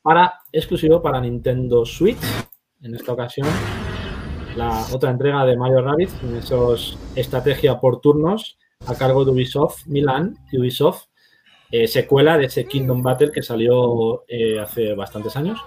para, 0.02 0.34
exclusivo 0.52 1.02
para 1.02 1.20
Nintendo 1.20 1.84
Switch. 1.84 2.22
En 2.80 2.94
esta 2.94 3.12
ocasión, 3.12 3.48
la 4.54 4.86
otra 4.92 5.10
entrega 5.10 5.44
de 5.44 5.56
Mario 5.56 5.82
Rabbids, 5.82 6.14
en 6.22 6.36
esos 6.36 6.96
estrategia 7.16 7.80
por 7.80 8.00
turnos 8.00 8.56
a 8.86 8.94
cargo 8.94 9.24
de 9.24 9.32
Ubisoft 9.32 9.84
Milan 9.88 10.36
y 10.52 10.58
Ubisoft 10.58 11.06
eh, 11.72 11.88
secuela 11.88 12.36
de 12.36 12.44
ese 12.44 12.66
Kingdom 12.66 13.02
Battle 13.02 13.32
que 13.32 13.42
salió 13.42 14.24
eh, 14.28 14.60
hace 14.60 14.92
bastantes 14.92 15.34
años. 15.36 15.58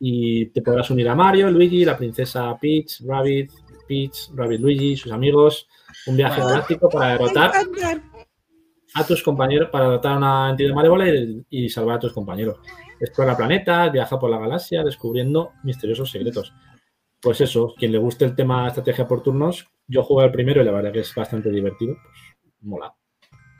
Y 0.00 0.46
te 0.46 0.62
podrás 0.62 0.90
unir 0.90 1.08
a 1.08 1.14
Mario, 1.14 1.48
Luigi, 1.50 1.84
la 1.84 1.96
princesa 1.96 2.56
Peach, 2.60 3.02
Rabbit, 3.06 3.52
Peach, 3.86 4.30
Rabbit 4.34 4.60
Luigi, 4.60 4.96
sus 4.96 5.12
amigos. 5.12 5.68
Un 6.08 6.16
viaje 6.16 6.40
galáctico 6.40 6.88
para 6.88 7.12
derrotar 7.12 7.52
a 8.94 9.06
tus 9.06 9.22
compañeros, 9.22 9.70
para 9.70 9.84
derrotar 9.84 10.14
a 10.14 10.16
una 10.16 10.50
entidad 10.50 10.74
malévola 10.74 11.08
y, 11.08 11.46
y 11.48 11.68
salvar 11.68 11.96
a 11.96 12.00
tus 12.00 12.12
compañeros. 12.12 12.58
Explora 13.00 13.36
planetas, 13.36 13.92
viaja 13.92 14.18
por 14.18 14.30
la 14.30 14.38
galaxia 14.38 14.82
descubriendo 14.82 15.52
misteriosos 15.62 16.10
secretos. 16.10 16.52
Pues 17.20 17.40
eso, 17.40 17.74
quien 17.76 17.92
le 17.92 17.98
guste 17.98 18.24
el 18.24 18.34
tema 18.34 18.66
estrategia 18.66 19.06
por 19.06 19.22
turnos, 19.22 19.68
yo 19.86 20.02
jugué 20.02 20.26
el 20.26 20.32
primero 20.32 20.62
y 20.62 20.64
la 20.64 20.72
verdad 20.72 20.92
que 20.92 21.00
es 21.00 21.14
bastante 21.14 21.50
divertido. 21.50 21.96
Pues 22.42 22.54
mola. 22.62 22.97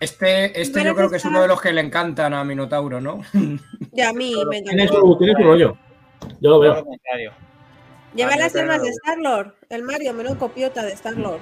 Este, 0.01 0.61
este 0.61 0.84
yo 0.84 0.94
creo 0.94 1.11
que 1.11 1.16
es 1.16 1.24
uno 1.24 1.42
de 1.42 1.49
los 1.49 1.61
que 1.61 1.72
le 1.72 1.80
encantan 1.80 2.32
a 2.32 2.44
Minotauro, 2.44 3.01
¿no? 3.01 3.20
Y 3.92 4.01
a 4.01 4.12
mí 4.12 4.32
me 4.49 4.59
encanta. 4.59 4.76
Tiene 4.76 4.88
su, 4.88 5.16
tiene 5.18 5.34
su 5.34 5.42
rollo. 5.42 5.76
Yo 6.40 6.51
lo 6.51 6.61
veo. 6.61 6.84
Lleva 8.14 8.36
las 8.36 8.55
armas 8.55 8.82
de 8.82 8.90
Star-Lord. 8.90 9.55
El 9.68 9.82
Mario, 9.82 10.14
menos 10.14 10.36
copiota 10.36 10.84
de 10.84 10.92
Star-Lord. 10.92 11.40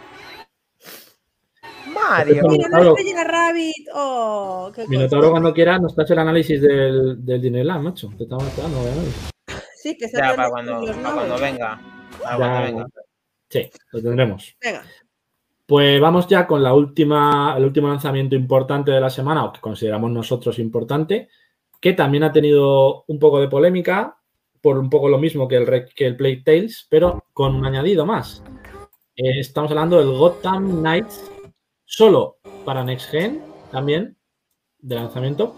Mario. 1.86 2.42
Mira, 2.48 2.68
no 2.68 2.96
estrella 2.96 3.24
Rabbit. 3.24 3.88
Oh, 3.94 4.72
qué 4.74 4.86
Minotauro 4.88 5.24
cosa. 5.24 5.30
cuando 5.32 5.54
quiera 5.54 5.78
nos 5.78 5.98
hace 5.98 6.12
el 6.14 6.18
análisis 6.18 6.60
del, 6.60 7.24
del 7.24 7.42
Disneyland, 7.42 7.84
macho. 7.84 8.10
Te 8.16 8.24
estamos 8.24 8.44
esperando, 8.46 8.80
obviamente. 8.80 9.12
Sí, 9.76 9.96
que 9.96 10.08
se 10.08 10.16
Ya, 10.16 10.34
para 10.34 10.48
cuando, 10.50 10.84
para 10.84 11.14
cuando 11.14 11.38
venga. 11.38 11.80
Para 12.22 12.32
Ya, 12.32 12.36
cuando 12.36 12.62
venga. 12.62 12.86
Sí, 13.48 13.70
lo 13.92 14.02
tendremos. 14.02 14.56
Venga. 14.62 14.82
Pues 15.66 16.00
vamos 16.00 16.28
ya 16.28 16.46
con 16.46 16.62
la 16.62 16.72
última, 16.72 17.54
el 17.56 17.64
último 17.64 17.88
lanzamiento 17.88 18.36
importante 18.36 18.92
de 18.92 19.00
la 19.00 19.10
semana, 19.10 19.44
o 19.44 19.52
que 19.52 19.60
consideramos 19.60 20.10
nosotros 20.12 20.60
importante, 20.60 21.28
que 21.80 21.92
también 21.92 22.22
ha 22.22 22.32
tenido 22.32 23.04
un 23.08 23.18
poco 23.18 23.40
de 23.40 23.48
polémica, 23.48 24.16
por 24.60 24.78
un 24.78 24.88
poco 24.88 25.08
lo 25.08 25.18
mismo 25.18 25.48
que 25.48 25.56
el, 25.56 25.86
que 25.94 26.06
el 26.06 26.16
Plague 26.16 26.42
Tales, 26.44 26.86
pero 26.88 27.24
con 27.32 27.56
un 27.56 27.66
añadido 27.66 28.06
más. 28.06 28.44
Eh, 29.16 29.40
estamos 29.40 29.70
hablando 29.70 29.98
del 29.98 30.16
Gotham 30.16 30.80
Knights, 30.80 31.30
solo 31.84 32.38
para 32.64 32.84
Next 32.84 33.10
Gen, 33.10 33.42
también, 33.72 34.16
de 34.78 34.94
lanzamiento, 34.94 35.56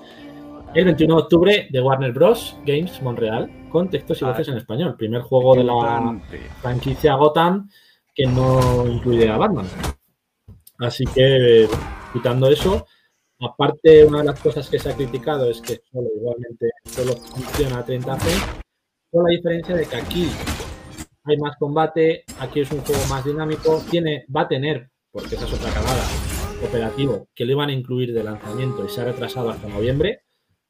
el 0.75 0.85
21 0.85 1.17
de 1.17 1.23
octubre 1.23 1.69
de 1.71 1.81
Warner 1.81 2.13
Bros. 2.13 2.57
Games 2.65 3.01
Montreal, 3.03 3.51
con 3.71 3.89
textos 3.89 4.21
y 4.23 4.25
voces 4.25 4.49
en 4.49 4.57
español. 4.57 4.97
Primer 4.97 5.23
juego 5.23 5.55
de 5.55 5.65
la 5.65 6.21
franquicia 6.61 7.15
Gotham 7.15 7.69
que 8.15 8.27
no 8.27 8.87
incluye 8.87 9.29
a 9.29 9.39
Batman. 9.39 9.67
Así 10.79 11.05
que, 11.07 11.69
quitando 12.13 12.49
eso, 12.49 12.87
aparte, 13.41 14.05
una 14.05 14.19
de 14.19 14.25
las 14.25 14.41
cosas 14.41 14.69
que 14.69 14.79
se 14.79 14.91
ha 14.91 14.97
criticado 14.97 15.51
es 15.51 15.61
que 15.61 15.81
solo 15.91 16.09
igualmente 16.15 16.71
solo 16.85 17.15
funciona 17.17 17.79
a 17.79 17.85
30 17.85 18.17
frames, 18.17 18.45
con 19.11 19.25
la 19.25 19.31
diferencia 19.31 19.75
de 19.75 19.87
que 19.87 19.97
aquí 19.97 20.31
hay 21.25 21.37
más 21.39 21.57
combate, 21.57 22.25
aquí 22.39 22.61
es 22.61 22.71
un 22.71 22.81
juego 22.81 23.05
más 23.09 23.25
dinámico, 23.25 23.83
tiene, 23.91 24.25
va 24.35 24.43
a 24.43 24.49
tener, 24.49 24.91
porque 25.11 25.35
esa 25.35 25.47
es 25.47 25.53
otra 25.53 25.73
cagada, 25.73 26.05
operativo, 26.67 27.29
que 27.35 27.45
le 27.45 27.53
iban 27.53 27.71
a 27.71 27.73
incluir 27.73 28.15
de 28.15 28.25
lanzamiento 28.25 28.85
y 28.85 28.89
se 28.89 29.01
ha 29.01 29.05
retrasado 29.05 29.51
hasta 29.51 29.69
noviembre, 29.69 30.23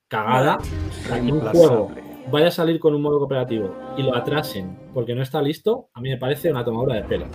cagada, 0.08 0.58
que 1.06 1.20
un 1.20 1.40
juego 1.40 1.90
vaya 2.30 2.48
a 2.48 2.50
salir 2.50 2.78
con 2.78 2.94
un 2.94 3.02
modo 3.02 3.18
cooperativo 3.18 3.74
y 3.96 4.02
lo 4.02 4.14
atrasen 4.14 4.76
porque 4.92 5.14
no 5.14 5.22
está 5.22 5.40
listo, 5.42 5.90
a 5.94 6.00
mí 6.00 6.08
me 6.10 6.16
parece 6.16 6.50
una 6.50 6.64
tomadura 6.64 6.96
de 6.96 7.04
pelo. 7.04 7.26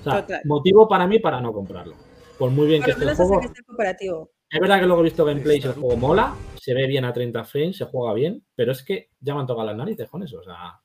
O 0.00 0.02
sea, 0.02 0.26
motivo 0.44 0.88
para 0.88 1.06
mí 1.06 1.18
para 1.18 1.40
no 1.40 1.52
comprarlo. 1.52 1.94
Por 2.38 2.50
muy 2.50 2.66
bien 2.66 2.80
Por 2.80 2.86
que 2.86 2.90
esté 2.92 3.02
el 3.04 3.06
menos 3.06 3.16
juego. 3.18 3.34
hasta 3.34 3.40
que 3.40 3.46
esté 3.58 3.62
cooperativo. 3.64 4.30
Es 4.48 4.60
verdad 4.60 4.80
que 4.80 4.86
luego 4.86 5.00
he 5.00 5.04
visto 5.04 5.24
gameplays 5.24 5.64
y 5.64 5.68
el 5.68 5.74
juego 5.74 5.96
mola, 5.96 6.34
se 6.60 6.72
ve 6.72 6.86
bien 6.86 7.04
a 7.04 7.12
30 7.12 7.44
frames, 7.44 7.76
se 7.76 7.84
juega 7.84 8.14
bien, 8.14 8.44
pero 8.54 8.72
es 8.72 8.82
que 8.82 9.10
ya 9.20 9.34
me 9.34 9.40
han 9.40 9.46
tocado 9.46 9.66
las 9.66 9.76
narices 9.76 10.08
con 10.08 10.22
eso. 10.22 10.38
O 10.38 10.44
sea, 10.44 10.80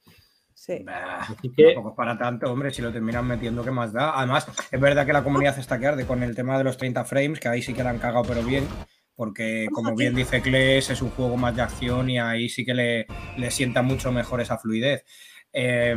Sí. 0.62 0.84
Bah, 0.84 1.22
así 1.22 1.52
que 1.58 1.74
Tampoco 1.74 1.89
es 1.89 1.95
para 1.95 2.16
tanto, 2.20 2.52
hombre, 2.52 2.70
si 2.70 2.84
lo 2.84 2.91
terminan 2.93 3.26
metiendo, 3.26 3.64
¿qué 3.64 3.72
más 3.72 3.91
da? 3.91 4.16
Además, 4.16 4.47
es 4.72 4.80
verdad 4.80 5.08
que 5.08 5.14
la 5.14 5.24
comunidad 5.24 5.58
está 5.58 5.80
que 5.80 5.88
arde 5.88 6.06
con 6.06 6.22
el 6.22 6.36
tema 6.36 6.56
de 6.56 6.64
los 6.64 6.78
30 6.78 7.04
frames, 7.04 7.39
que 7.39 7.47
ahí 7.47 7.64
sí 7.64 7.74
que 7.74 7.84
la 7.84 7.89
han 7.89 7.97
cagado, 7.97 8.24
pero 8.28 8.43
bien, 8.43 8.68
porque 9.16 9.68
como 9.72 9.95
bien 9.95 10.14
dice 10.14 10.39
Kles, 10.39 10.91
es 10.91 11.02
un 11.02 11.10
juego 11.10 11.36
más 11.36 11.56
de 11.56 11.64
acción 11.64 12.12
y 12.12 12.20
ahí 12.20 12.47
sí 12.47 12.64
que 12.64 12.76
le, 12.76 13.08
le 13.38 13.49
sienta 13.49 13.82
mucho 13.82 14.12
mejor 14.12 14.39
esa 14.39 14.60
fluidez. 14.60 15.04
Eh, 15.52 15.95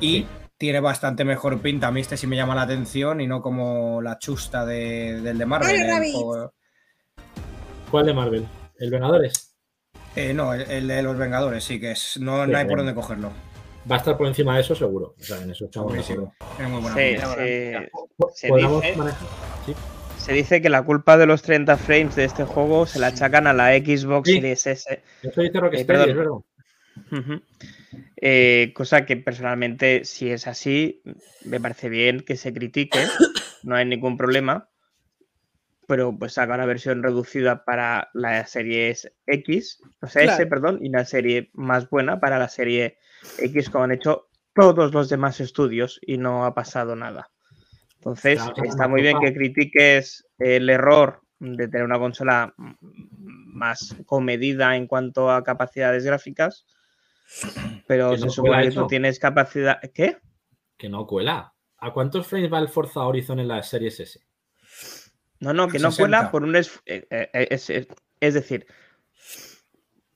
y 0.00 0.26
tiene 0.60 0.78
bastante 0.80 1.24
mejor 1.24 1.58
pinta, 1.62 1.86
a 1.86 1.90
mí 1.90 2.02
este 2.02 2.18
sí 2.18 2.26
me 2.26 2.36
llama 2.36 2.54
la 2.54 2.60
atención 2.62 3.22
y 3.22 3.26
no 3.26 3.40
como 3.40 4.02
la 4.02 4.18
chusta 4.18 4.66
de- 4.66 5.18
del 5.22 5.38
de 5.38 5.46
Marvel. 5.46 5.90
Juego- 6.12 6.52
¿cuál 7.90 8.04
de 8.04 8.12
Marvel? 8.12 8.46
¿El 8.78 8.90
Vengadores? 8.90 9.56
eh, 10.16 10.34
no, 10.34 10.52
el, 10.52 10.70
el 10.70 10.86
de 10.86 11.02
los 11.02 11.16
Vengadores, 11.16 11.64
sí 11.64 11.80
que 11.80 11.92
es, 11.92 12.18
no, 12.20 12.44
Sí, 12.44 12.50
no 12.50 12.58
hay 12.58 12.66
por 12.66 12.76
dónde 12.76 12.94
cogerlo. 12.94 13.32
Va 13.90 13.94
a 13.96 13.98
estar 14.00 14.18
por 14.18 14.26
encima 14.26 14.54
de 14.56 14.60
eso 14.60 14.74
seguro. 14.74 15.14
O 15.18 15.22
sea, 15.22 15.40
en 15.40 15.50
eso 15.50 15.64
estamos 15.64 15.92
de 15.94 15.98
Buenísimo. 16.00 16.34
acuerdo. 16.38 16.56
Tiene 16.56 16.70
muy 16.72 16.80
buena 16.82 16.96
Sí, 16.96 17.02
pinta. 17.14 17.34
se, 17.34 17.90
se 18.34 18.48
Podamos 18.48 18.82
dice, 18.82 18.96
manejar- 18.96 19.28
sí. 19.64 19.74
se 20.18 20.32
dice 20.34 20.60
que 20.60 20.68
la 20.68 20.82
culpa 20.82 21.16
de 21.16 21.24
los 21.24 21.40
30 21.40 21.78
frames 21.78 22.16
de 22.16 22.24
este 22.24 22.44
juego 22.44 22.84
se 22.84 22.98
la 22.98 23.06
achacan 23.06 23.46
a 23.46 23.54
la 23.54 23.68
Xbox 23.78 24.28
Sí. 24.28 24.34
Series 24.34 24.66
S. 24.66 25.02
Eso 25.22 25.40
dice 25.40 25.58
Rocksteady, 25.58 25.84
perdón. 25.86 26.10
es 26.10 26.16
verdad. 26.16 26.32
Ujú. 27.12 27.42
Eh, 28.16 28.72
cosa 28.74 29.06
que 29.06 29.16
personalmente, 29.16 30.04
si 30.04 30.30
es 30.30 30.46
así, 30.46 31.02
me 31.44 31.60
parece 31.60 31.88
bien 31.88 32.20
que 32.20 32.36
se 32.36 32.52
critique, 32.52 32.98
no 33.62 33.76
hay 33.76 33.86
ningún 33.86 34.16
problema. 34.16 34.68
Pero 35.86 36.16
pues 36.16 36.34
saca 36.34 36.54
una 36.54 36.66
versión 36.66 37.02
reducida 37.02 37.64
para 37.64 38.10
la 38.14 38.46
serie 38.46 38.94
X, 39.26 39.82
o 40.00 40.06
sea, 40.06 40.22
S, 40.22 40.36
Claro. 40.36 40.48
perdón, 40.48 40.78
y 40.82 40.88
una 40.88 41.04
serie 41.04 41.50
más 41.54 41.90
buena 41.90 42.20
para 42.20 42.38
la 42.38 42.48
serie 42.48 42.98
X, 43.38 43.70
como 43.70 43.84
han 43.84 43.92
hecho 43.92 44.28
todos 44.54 44.92
los 44.92 45.08
demás 45.08 45.40
estudios 45.40 45.98
y 46.02 46.18
no 46.18 46.44
ha 46.44 46.54
pasado 46.54 46.94
nada. 46.94 47.30
Entonces, 47.96 48.40
Claro, 48.40 48.62
está 48.64 48.88
muy 48.88 49.02
bien 49.02 49.18
que 49.20 49.34
critiques 49.34 50.26
el 50.38 50.70
error 50.70 51.22
de 51.40 51.68
tener 51.68 51.84
una 51.84 51.98
consola 51.98 52.54
más 52.56 53.96
comedida 54.06 54.76
en 54.76 54.86
cuanto 54.86 55.30
a 55.30 55.42
capacidades 55.42 56.04
gráficas, 56.04 56.66
pero 57.86 58.16
se 58.16 58.24
no 58.26 58.30
supone 58.30 58.62
que 58.68 58.74
tú 58.74 58.86
tienes 58.86 59.18
capacidad. 59.18 59.80
¿Qué? 59.94 60.18
Que 60.76 60.88
no 60.88 61.06
cuela. 61.06 61.54
¿A 61.78 61.92
cuántos 61.92 62.26
frames 62.26 62.52
va 62.52 62.58
el 62.58 62.68
Forza 62.68 63.00
Horizon 63.00 63.40
en 63.40 63.48
la 63.48 63.62
series 63.62 64.00
S? 64.00 64.20
No, 65.38 65.52
no, 65.54 65.68
que 65.68 65.78
no 65.78 65.90
60. 65.90 65.96
cuela 65.96 66.30
por 66.30 66.42
un. 66.44 66.56
es- 66.56 66.80
eh, 66.86 67.06
eh, 67.10 67.48
es, 67.50 67.70
es- 67.70 67.88
es 68.20 68.34
decir, 68.34 68.66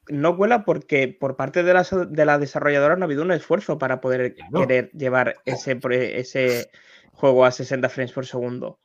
no 0.09 0.37
cuela 0.37 0.65
porque 0.65 1.09
por 1.09 1.37
parte 1.37 1.63
de 1.63 1.73
la, 1.73 1.83
de 1.83 2.25
la 2.27 2.39
desarrolladora 2.39 2.97
no 2.97 3.05
ha 3.05 3.07
habido 3.07 3.23
un 3.23 3.33
esfuerzo 3.33 3.79
para 3.79 4.01
poder 4.01 4.35
Claro. 4.35 4.61
querer 4.61 4.91
llevar 4.93 5.37
ese, 5.47 5.79
ese 6.19 6.71
juego 7.13 7.45
a 7.47 7.51
60 7.51 7.89
frames 7.89 8.13
por 8.13 8.27
segundo. 8.27 8.81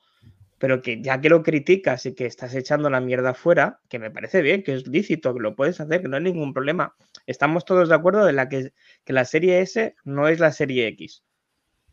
Pero 0.59 0.81
que 0.81 1.01
ya 1.01 1.19
que 1.19 1.29
lo 1.29 1.41
criticas 1.41 2.05
y 2.05 2.13
que 2.13 2.25
estás 2.25 2.53
echando 2.53 2.89
la 2.89 3.01
mierda 3.01 3.33
fuera, 3.33 3.79
que 3.89 3.97
me 3.97 4.11
parece 4.11 4.41
bien, 4.41 4.61
que 4.61 4.73
es 4.73 4.87
lícito, 4.87 5.33
que 5.33 5.39
lo 5.39 5.55
puedes 5.55 5.79
hacer, 5.79 6.01
que 6.01 6.07
no 6.07 6.17
hay 6.17 6.23
ningún 6.23 6.53
problema. 6.53 6.95
Estamos 7.25 7.65
todos 7.65 7.89
de 7.89 7.95
acuerdo 7.95 8.25
de 8.25 8.33
la 8.33 8.49
que, 8.49 8.73
que 9.03 9.13
la 9.13 9.25
serie 9.25 9.61
S 9.61 9.95
no 10.03 10.27
es 10.27 10.39
la 10.39 10.51
serie 10.51 10.87
X. 10.89 11.23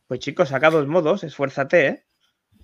Pues 0.07 0.21
chicos, 0.21 0.51
saca 0.51 0.71
dos 0.71 0.87
modos, 0.87 1.25
esfuérzate, 1.25 1.87
¿eh? 1.87 2.07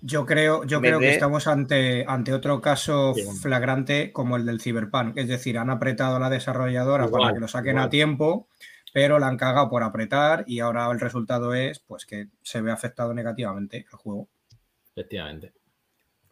Yo 0.05 0.25
creo, 0.25 0.65
yo 0.65 0.81
creo 0.81 0.99
que 0.99 1.11
estamos 1.11 1.47
ante, 1.47 2.03
ante 2.05 2.33
otro 2.33 2.59
caso 2.59 3.13
Sí, 3.13 3.23
flagrante 3.41 4.11
como 4.11 4.35
el 4.35 4.45
del 4.45 4.59
Cyberpunk. 4.59 5.17
Es 5.17 5.29
decir, 5.29 5.57
han 5.57 5.69
apretado 5.69 6.17
a 6.17 6.19
la 6.19 6.29
desarrolladora 6.29 7.05
Igual, 7.05 7.21
para 7.21 7.33
que 7.33 7.39
lo 7.39 7.47
saquen 7.47 7.75
igual. 7.75 7.85
a 7.85 7.89
tiempo, 7.89 8.49
pero 8.91 9.17
la 9.17 9.27
han 9.27 9.37
cagado 9.37 9.69
por 9.69 9.81
apretar 9.81 10.43
y 10.45 10.59
ahora 10.59 10.91
el 10.91 10.99
resultado 10.99 11.53
es 11.53 11.79
pues 11.79 12.05
que 12.05 12.27
se 12.41 12.59
ve 12.59 12.71
afectado 12.71 13.13
negativamente 13.13 13.85
el 13.89 13.97
juego. 13.97 14.27
Efectivamente. 14.91 15.53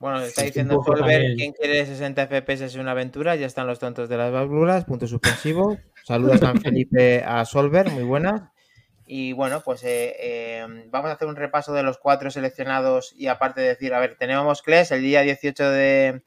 Bueno, 0.02 0.22
está 0.22 0.42
diciendo 0.42 0.82
Solver, 0.84 1.36
quien 1.36 1.54
quiere 1.54 1.86
60 1.86 2.26
FPS 2.26 2.62
es 2.62 2.76
una 2.76 2.90
aventura, 2.90 3.36
ya 3.36 3.46
están 3.46 3.68
los 3.68 3.78
tontos 3.78 4.10
de 4.10 4.18
las 4.18 4.32
válvulas, 4.32 4.84
punto 4.86 5.06
suspensivo. 5.06 5.78
Saludos 6.04 6.40
San 6.40 6.60
Felipe 6.62 7.24
a 7.24 7.46
Solver, 7.46 7.88
muy 7.92 8.02
buenas. 8.02 8.50
Y 9.06 9.34
bueno, 9.34 9.62
pues 9.64 9.84
eh, 9.84 10.16
eh, 10.20 10.88
vamos 10.90 11.12
a 11.12 11.14
hacer 11.14 11.28
un 11.28 11.36
repaso 11.36 11.74
de 11.74 11.84
los 11.84 12.00
cuatro 12.00 12.32
seleccionados 12.32 13.14
y 13.16 13.28
aparte 13.28 13.62
de 13.62 13.68
decir, 13.68 13.94
a 13.94 14.00
ver, 14.00 14.16
tenemos 14.18 14.64
CLES 14.64 14.90
el 14.90 15.04
día 15.04 15.22
18 15.22 15.70
de, 15.70 16.24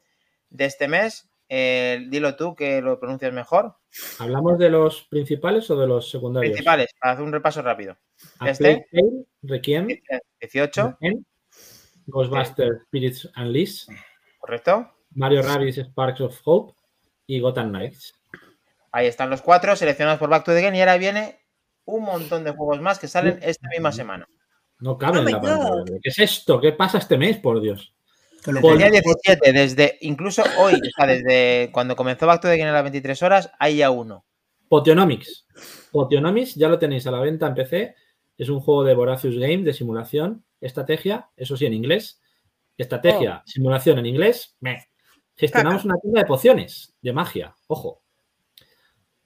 de 0.51 0.65
este 0.65 0.87
mes. 0.87 1.29
Eh, 1.49 2.05
dilo 2.07 2.37
tú 2.37 2.55
que 2.55 2.81
lo 2.81 2.97
pronuncias 2.97 3.33
mejor. 3.33 3.75
¿Hablamos 4.19 4.57
de 4.57 4.69
los 4.69 5.03
principales 5.09 5.69
o 5.69 5.77
de 5.77 5.85
los 5.85 6.09
secundarios? 6.09 6.53
Principales, 6.53 6.91
para 6.97 7.11
hacer 7.11 7.25
un 7.25 7.33
repaso 7.33 7.61
rápido. 7.61 7.97
Este. 8.45 8.87
Requiem, 9.41 9.87
18, 10.39 10.97
Requiem, 11.01 11.25
Ghostbusters 12.07 12.83
Spirits 12.87 13.29
Unleashed, 13.37 13.87
correcto. 14.39 14.91
Mario 15.11 15.41
Rabbids 15.41 15.77
Sparks 15.77 16.21
of 16.21 16.39
Hope 16.43 16.73
y 17.27 17.39
Gotham 17.39 17.69
Knights. 17.69 18.13
Ahí 18.91 19.07
están 19.07 19.29
los 19.29 19.41
cuatro 19.41 19.75
seleccionados 19.75 20.19
por 20.19 20.29
Back 20.29 20.45
to 20.45 20.53
the 20.53 20.61
Game 20.61 20.77
y 20.77 20.79
ahora 20.81 20.97
viene 20.97 21.39
un 21.85 22.03
montón 22.03 22.43
de 22.43 22.51
juegos 22.51 22.81
más 22.81 22.99
que 22.99 23.07
salen 23.07 23.39
esta 23.41 23.67
misma 23.69 23.91
semana. 23.91 24.27
No 24.79 24.97
cabe 24.97 25.19
Oh 25.19 25.21
en 25.21 25.31
la 25.33 25.41
pantalla. 25.41 25.83
¿Qué 26.01 26.09
es 26.09 26.19
esto? 26.19 26.59
¿Qué 26.61 26.71
pasa 26.73 26.97
este 26.99 27.17
mes, 27.17 27.37
por 27.37 27.59
Dios? 27.61 27.93
Por- 28.43 28.55
El 28.55 28.61
día 28.61 28.87
pongan. 28.87 28.91
17, 28.91 29.51
desde 29.53 29.97
incluso 30.01 30.43
hoy, 30.59 30.75
o 30.75 30.91
sea, 30.95 31.07
desde 31.07 31.71
cuando 31.71 31.95
comenzó 31.95 32.27
Back 32.27 32.41
to 32.41 32.47
the 32.47 32.57
Game 32.57 32.69
a 32.69 32.73
las 32.73 32.83
23 32.83 33.21
horas, 33.23 33.51
hay 33.59 33.77
ya 33.77 33.89
uno. 33.89 34.25
Potionomics. 34.69 35.45
Potionomics 35.91 36.55
ya 36.55 36.69
lo 36.69 36.77
tenéis 36.79 37.05
a 37.07 37.11
la 37.11 37.19
venta 37.19 37.47
en 37.47 37.55
PC. 37.55 37.95
Es 38.37 38.49
un 38.49 38.59
juego 38.59 38.83
de 38.83 38.93
Voracious 38.93 39.37
Game 39.37 39.63
de 39.63 39.73
simulación, 39.73 40.44
estrategia, 40.59 41.29
eso 41.35 41.57
sí, 41.57 41.65
en 41.65 41.73
inglés. 41.73 42.21
Estrategia, 42.77 43.41
simulación 43.45 43.99
en 43.99 44.05
inglés. 44.05 44.55
meh. 44.59 44.87
Gestionamos 45.35 45.83
una 45.83 45.97
tienda 45.97 46.21
de 46.21 46.25
pociones, 46.25 46.95
de 47.01 47.11
magia, 47.11 47.55
ojo. 47.67 48.01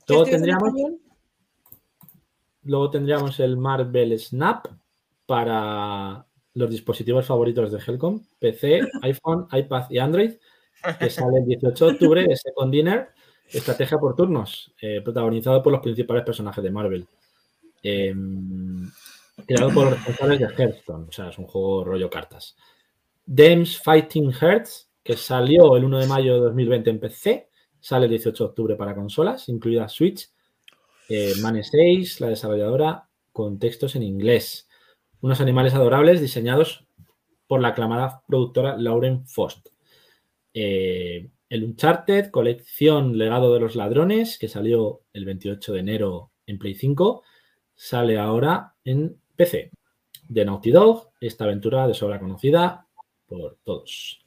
Luego 0.07 0.25
¿Qué 0.25 0.31
escribes 0.35 0.51
en 0.51 0.57
tendríamos, 0.59 0.99
luego 2.63 2.89
tendríamos 2.89 3.39
el 3.39 3.57
Marvel 3.57 4.17
Snap 4.19 4.67
para 5.25 6.25
los 6.55 6.69
dispositivos 6.69 7.25
favoritos 7.25 7.71
de 7.71 7.79
Helcom, 7.79 8.25
PC, 8.39 8.81
iPhone, 9.03 9.47
iPad 9.51 9.89
y 9.91 9.99
Android, 9.99 10.31
que 10.99 11.09
sale 11.09 11.39
el 11.39 11.45
18 11.45 11.85
de 11.85 11.91
octubre 11.91 12.23
de 12.27 12.35
Second 12.35 12.71
Dinner, 12.71 13.09
estrategia 13.47 13.97
por 13.99 14.15
turnos, 14.15 14.73
eh, 14.81 15.01
protagonizado 15.01 15.61
por 15.61 15.71
los 15.71 15.81
principales 15.81 16.23
personajes 16.23 16.63
de 16.63 16.71
Marvel. 16.71 17.07
Eh, 17.83 18.13
creado 19.45 19.71
por 19.73 19.85
los 19.85 19.93
responsables 19.93 20.39
de 20.39 20.45
Hearthstone, 20.45 21.07
o 21.09 21.11
sea, 21.11 21.29
es 21.29 21.37
un 21.37 21.45
juego 21.45 21.83
rollo 21.83 22.09
cartas. 22.09 22.55
Dames 23.25 23.79
Fighting 23.81 24.31
Hearts, 24.31 24.89
que 25.03 25.15
salió 25.15 25.75
el 25.77 25.85
1 25.85 25.99
de 25.99 26.07
mayo 26.07 26.33
de 26.33 26.39
2020 26.39 26.89
en 26.89 26.99
PC, 26.99 27.49
sale 27.79 28.05
el 28.05 28.11
18 28.11 28.43
de 28.43 28.49
octubre 28.49 28.75
para 28.75 28.95
consolas, 28.95 29.49
incluida 29.49 29.87
Switch, 29.87 30.29
eh, 31.09 31.33
Mane 31.41 31.63
6, 31.63 32.21
la 32.21 32.27
desarrolladora, 32.27 33.07
con 33.31 33.59
textos 33.59 33.95
en 33.95 34.03
inglés. 34.03 34.67
Unos 35.21 35.41
animales 35.41 35.73
adorables 35.73 36.21
diseñados 36.21 36.85
por 37.47 37.61
la 37.61 37.69
aclamada 37.69 38.23
productora 38.27 38.77
Lauren 38.77 39.25
Fost. 39.25 39.69
Eh, 40.53 41.29
el 41.49 41.63
Uncharted, 41.63 42.29
colección 42.29 43.17
Legado 43.17 43.53
de 43.53 43.59
los 43.59 43.75
Ladrones, 43.75 44.37
que 44.37 44.47
salió 44.47 45.01
el 45.13 45.25
28 45.25 45.73
de 45.73 45.79
enero 45.79 46.31
en 46.45 46.59
Play 46.59 46.75
5, 46.75 47.23
sale 47.75 48.19
ahora 48.19 48.75
en 48.83 49.19
PC. 49.39 49.71
De 50.27 50.43
Naughty 50.43 50.69
Dog, 50.71 51.11
esta 51.21 51.45
aventura 51.45 51.87
de 51.87 51.93
sobra 51.93 52.19
conocida 52.19 52.85
por 53.25 53.57
todos. 53.63 54.19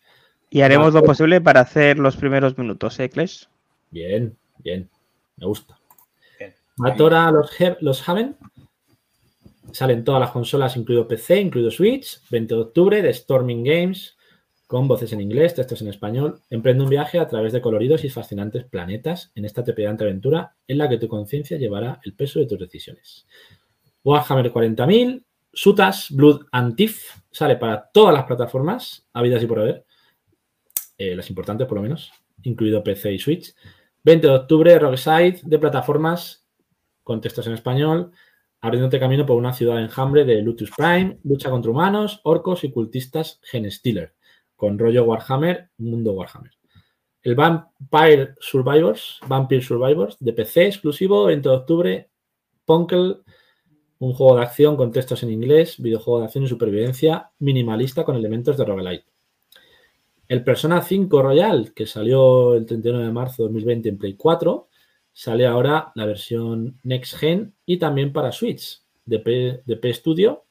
Y 0.48 0.62
haremos 0.62 0.94
lo 0.94 1.04
posible 1.04 1.40
para 1.42 1.60
hacer 1.60 1.98
los 1.98 2.16
primeros 2.16 2.56
minutos, 2.56 2.98
¿eh, 2.98 3.10
Clash? 3.10 3.44
Bien, 3.90 4.34
bien, 4.58 4.88
me 5.36 5.46
gusta. 5.46 5.78
Matora 6.76 7.30
los, 7.30 7.60
He- 7.60 7.76
los 7.82 8.08
Haven. 8.08 8.36
Salen 9.72 10.02
todas 10.02 10.20
las 10.20 10.30
consolas, 10.30 10.76
incluido 10.78 11.06
PC, 11.06 11.40
incluido 11.40 11.70
Switch. 11.70 12.18
20 12.30 12.54
de 12.54 12.60
octubre 12.62 13.02
de 13.02 13.12
Storming 13.12 13.62
Games, 13.62 14.16
con 14.66 14.88
voces 14.88 15.12
en 15.12 15.20
inglés, 15.20 15.54
textos 15.54 15.82
en 15.82 15.88
español. 15.88 16.40
Emprende 16.48 16.84
un 16.84 16.90
viaje 16.90 17.18
a 17.18 17.28
través 17.28 17.52
de 17.52 17.60
coloridos 17.60 18.02
y 18.04 18.08
fascinantes 18.08 18.64
planetas 18.64 19.30
en 19.34 19.44
esta 19.44 19.62
trepidante 19.62 20.04
aventura 20.04 20.54
en 20.66 20.78
la 20.78 20.88
que 20.88 20.96
tu 20.98 21.06
conciencia 21.08 21.58
llevará 21.58 22.00
el 22.04 22.14
peso 22.14 22.38
de 22.40 22.46
tus 22.46 22.58
decisiones. 22.58 23.26
Warhammer 24.04 24.52
40.000, 24.52 25.22
Sutas, 25.52 26.10
Blood 26.10 26.46
and 26.52 26.76
Thief, 26.76 27.04
sale 27.30 27.56
para 27.56 27.90
todas 27.92 28.14
las 28.14 28.24
plataformas, 28.24 29.06
habidas 29.12 29.42
y 29.42 29.46
por 29.46 29.60
haber. 29.60 29.84
Eh, 30.98 31.14
las 31.14 31.28
importantes, 31.28 31.66
por 31.66 31.76
lo 31.76 31.82
menos, 31.82 32.12
incluido 32.42 32.82
PC 32.82 33.12
y 33.12 33.18
Switch. 33.18 33.54
20 34.04 34.26
de 34.26 34.34
octubre, 34.34 34.78
Rockside, 34.78 35.40
de 35.42 35.58
plataformas, 35.58 36.46
con 37.02 37.20
textos 37.20 37.46
en 37.46 37.54
español, 37.54 38.12
abriéndote 38.60 38.98
camino 38.98 39.26
por 39.26 39.36
una 39.36 39.52
ciudad 39.52 39.80
enjambre 39.80 40.24
de 40.24 40.40
Lutus 40.40 40.70
Prime, 40.76 41.18
lucha 41.24 41.50
contra 41.50 41.70
humanos, 41.70 42.20
orcos 42.24 42.64
y 42.64 42.70
cultistas 42.70 43.40
Genestealer, 43.42 44.14
con 44.56 44.78
rollo 44.78 45.04
Warhammer, 45.04 45.70
mundo 45.78 46.12
Warhammer. 46.12 46.52
El 47.22 47.34
Vampire 47.36 48.34
Survivors, 48.40 49.20
Vampire 49.26 49.62
Survivors, 49.62 50.16
de 50.18 50.32
PC 50.32 50.66
exclusivo, 50.66 51.26
20 51.26 51.48
de 51.48 51.54
octubre, 51.54 52.10
Punkle, 52.64 53.16
un 54.02 54.14
juego 54.14 54.36
de 54.36 54.42
acción 54.42 54.76
con 54.76 54.90
textos 54.90 55.22
en 55.22 55.30
inglés, 55.30 55.80
videojuego 55.80 56.18
de 56.18 56.24
acción 56.24 56.42
y 56.42 56.48
supervivencia, 56.48 57.30
minimalista 57.38 58.02
con 58.02 58.16
elementos 58.16 58.56
de 58.56 58.64
roguelite. 58.64 59.04
El 60.26 60.42
Persona 60.42 60.82
5 60.82 61.22
Royal, 61.22 61.72
que 61.72 61.86
salió 61.86 62.54
el 62.54 62.66
31 62.66 62.98
de 62.98 63.12
marzo 63.12 63.42
de 63.42 63.48
2020 63.48 63.88
en 63.90 63.98
Play 63.98 64.14
4, 64.14 64.68
sale 65.12 65.46
ahora 65.46 65.92
la 65.94 66.04
versión 66.06 66.80
Next 66.82 67.16
Gen 67.16 67.54
y 67.64 67.76
también 67.76 68.12
para 68.12 68.32
Switch 68.32 68.82
de 69.04 69.20
P, 69.20 69.62
de 69.64 69.76
P 69.76 69.94
Studio, 69.94 70.46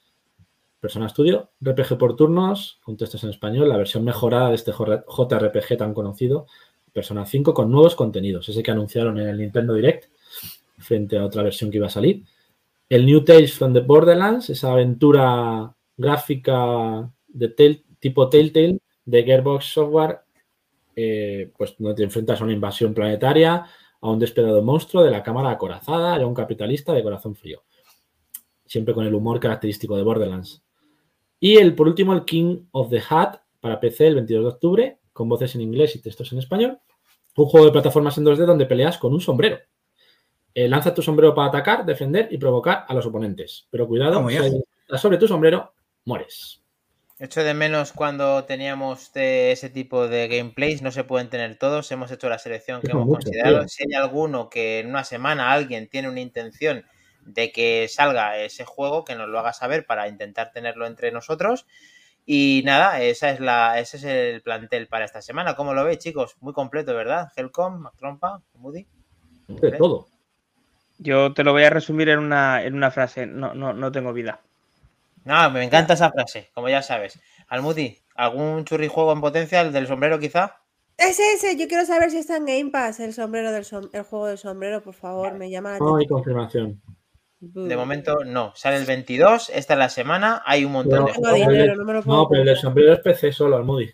Persona 0.79 1.09
Studio, 1.09 1.49
RPG 1.59 1.97
por 1.97 2.15
turnos, 2.15 2.79
con 2.85 2.95
textos 2.95 3.21
en 3.25 3.31
español, 3.31 3.67
la 3.67 3.75
versión 3.75 4.05
mejorada 4.05 4.47
de 4.47 4.55
este 4.55 4.71
JRPG 4.71 5.77
tan 5.77 5.93
conocido, 5.93 6.45
Persona 6.93 7.25
5 7.25 7.53
con 7.53 7.69
nuevos 7.69 7.95
contenidos, 7.95 8.47
ese 8.47 8.63
que 8.63 8.71
anunciaron 8.71 9.19
en 9.19 9.27
el 9.27 9.39
Nintendo 9.39 9.73
Direct 9.73 10.05
frente 10.77 11.17
a 11.17 11.25
otra 11.25 11.43
versión 11.43 11.69
que 11.69 11.77
iba 11.77 11.87
a 11.87 11.89
salir. 11.89 12.23
El 12.91 13.05
New 13.05 13.23
Tales 13.23 13.53
from 13.53 13.71
the 13.71 13.79
Borderlands, 13.79 14.49
esa 14.49 14.73
aventura 14.73 15.73
gráfica 15.95 17.09
de 17.25 17.83
tipo 17.97 18.27
Telltale 18.27 18.79
de 19.05 19.23
Gearbox 19.23 19.63
Software, 19.63 20.19
eh, 20.93 21.53
pues 21.57 21.73
donde 21.77 21.95
te 21.95 22.03
enfrentas 22.03 22.41
a 22.41 22.43
una 22.43 22.51
invasión 22.51 22.93
planetaria, 22.93 23.65
a 24.01 24.09
un 24.09 24.19
despedado 24.19 24.61
monstruo 24.61 25.05
de 25.05 25.11
la 25.11 25.23
cámara 25.23 25.51
acorazada 25.51 26.19
y 26.19 26.21
a 26.21 26.27
un 26.27 26.33
capitalista 26.33 26.91
de 26.91 27.01
corazón 27.01 27.33
frío. 27.33 27.63
Siempre 28.65 28.93
con 28.93 29.05
el 29.05 29.15
humor 29.15 29.39
característico 29.39 29.95
de 29.95 30.03
Borderlands. 30.03 30.61
Y 31.39 31.59
el, 31.59 31.75
por 31.75 31.87
último, 31.87 32.11
el 32.11 32.25
King 32.25 32.65
of 32.71 32.89
the 32.89 33.01
Hat 33.09 33.37
para 33.61 33.79
PC 33.79 34.07
el 34.07 34.15
22 34.15 34.43
de 34.43 34.49
octubre, 34.49 34.99
con 35.13 35.29
voces 35.29 35.55
en 35.55 35.61
inglés 35.61 35.95
y 35.95 36.01
textos 36.01 36.33
en 36.33 36.39
español. 36.39 36.79
Un 37.37 37.45
juego 37.45 37.67
de 37.67 37.71
plataformas 37.71 38.17
en 38.17 38.25
2D 38.25 38.45
donde 38.45 38.65
peleas 38.65 38.97
con 38.97 39.13
un 39.13 39.21
sombrero. 39.21 39.59
Eh, 40.53 40.67
lanza 40.67 40.93
tu 40.93 41.01
sombrero 41.01 41.33
para 41.33 41.47
atacar, 41.47 41.85
defender 41.85 42.27
y 42.31 42.37
provocar 42.37 42.85
a 42.87 42.93
los 42.93 43.05
oponentes. 43.05 43.67
Pero 43.69 43.87
cuidado, 43.87 44.15
Vamos 44.15 44.33
si 44.33 44.97
sobre 44.97 45.17
tu 45.17 45.27
sombrero, 45.27 45.73
mueres. 46.05 46.61
Echo 47.19 47.43
de 47.43 47.53
menos 47.53 47.91
cuando 47.91 48.43
teníamos 48.45 49.13
de 49.13 49.51
ese 49.51 49.69
tipo 49.69 50.07
de 50.07 50.27
gameplays, 50.27 50.81
no 50.81 50.91
se 50.91 51.03
pueden 51.03 51.29
tener 51.29 51.55
todos, 51.55 51.91
hemos 51.91 52.11
hecho 52.11 52.27
la 52.27 52.39
selección 52.39 52.81
que 52.81 52.91
hemos 52.91 53.07
considerado. 53.07 53.59
tío. 53.59 53.67
Si 53.69 53.83
hay 53.83 53.93
alguno 53.93 54.49
que 54.49 54.79
en 54.79 54.87
una 54.87 55.03
semana 55.03 55.51
alguien 55.51 55.87
tiene 55.87 56.09
una 56.09 56.19
intención 56.19 56.83
de 57.23 57.51
que 57.51 57.87
salga 57.87 58.37
ese 58.39 58.65
juego, 58.65 59.05
que 59.05 59.15
nos 59.15 59.29
lo 59.29 59.39
haga 59.39 59.53
saber 59.53 59.85
para 59.85 60.07
intentar 60.07 60.51
tenerlo 60.51 60.87
entre 60.87 61.11
nosotros. 61.11 61.67
Y 62.25 62.63
nada, 62.65 63.01
esa 63.01 63.29
es 63.29 63.39
la, 63.39 63.79
ese 63.79 63.97
es 63.97 64.03
el 64.03 64.41
plantel 64.41 64.87
para 64.87 65.05
esta 65.05 65.21
semana. 65.21 65.55
¿Cómo 65.55 65.73
lo 65.73 65.83
veis, 65.83 65.99
chicos? 65.99 66.35
Muy 66.39 66.53
completo, 66.53 66.95
¿verdad? 66.95 67.29
Helcom, 67.35 67.87
Trompa, 67.97 68.41
Moody. 68.55 68.87
De 69.47 69.71
todo. 69.73 70.07
Yo 71.03 71.33
te 71.33 71.43
lo 71.43 71.51
voy 71.51 71.63
a 71.63 71.69
resumir 71.71 72.09
en 72.09 72.19
una, 72.19 72.63
en 72.63 72.75
una 72.75 72.91
frase. 72.91 73.25
No, 73.25 73.53
no, 73.55 73.73
no 73.73 73.91
tengo 73.91 74.13
vida. 74.13 74.39
No, 75.25 75.49
me 75.49 75.63
encanta 75.63 75.93
esa 75.95 76.11
frase, 76.11 76.49
como 76.53 76.69
ya 76.69 76.81
sabes. 76.83 77.19
Almudi, 77.47 77.97
¿algún 78.15 78.65
churrijuego 78.65 79.11
en 79.11 79.21
potencia? 79.21 79.61
¿El 79.61 79.71
del 79.73 79.87
sombrero 79.87 80.19
quizá? 80.19 80.57
Ese, 80.97 81.23
ese, 81.33 81.57
yo 81.57 81.67
quiero 81.67 81.85
saber 81.85 82.11
si 82.11 82.17
está 82.17 82.37
en 82.37 82.45
Game 82.45 82.69
Pass 82.69 82.99
el 82.99 83.13
sombrero 83.13 83.51
del 83.51 83.63
som- 83.63 83.89
el 83.93 84.03
juego 84.03 84.27
del 84.27 84.37
sombrero, 84.37 84.83
por 84.83 84.93
favor, 84.93 85.33
me 85.33 85.49
llama 85.49 85.71
la 85.71 85.79
No 85.79 85.95
hay 85.95 86.05
atención. 86.05 86.07
confirmación. 86.19 86.81
De 87.39 87.75
momento 87.75 88.19
no. 88.23 88.53
Sale 88.55 88.77
el 88.77 88.85
22, 88.85 89.49
esta 89.49 89.73
es 89.73 89.79
la 89.79 89.89
semana, 89.89 90.43
hay 90.45 90.63
un 90.63 90.71
montón 90.73 90.99
No, 90.99 91.05
de 91.07 91.13
juegos. 91.13 91.39
dinero, 91.49 91.75
no 91.75 91.85
me 91.85 91.93
lo 91.93 92.03
puedo 92.03 92.17
No, 92.19 92.27
pero 92.29 92.41
el 92.41 92.47
del 92.47 92.57
sombrero 92.57 92.93
es 92.93 92.99
PC 92.99 93.31
solo, 93.31 93.57
al 93.57 93.63
Moody. 93.63 93.89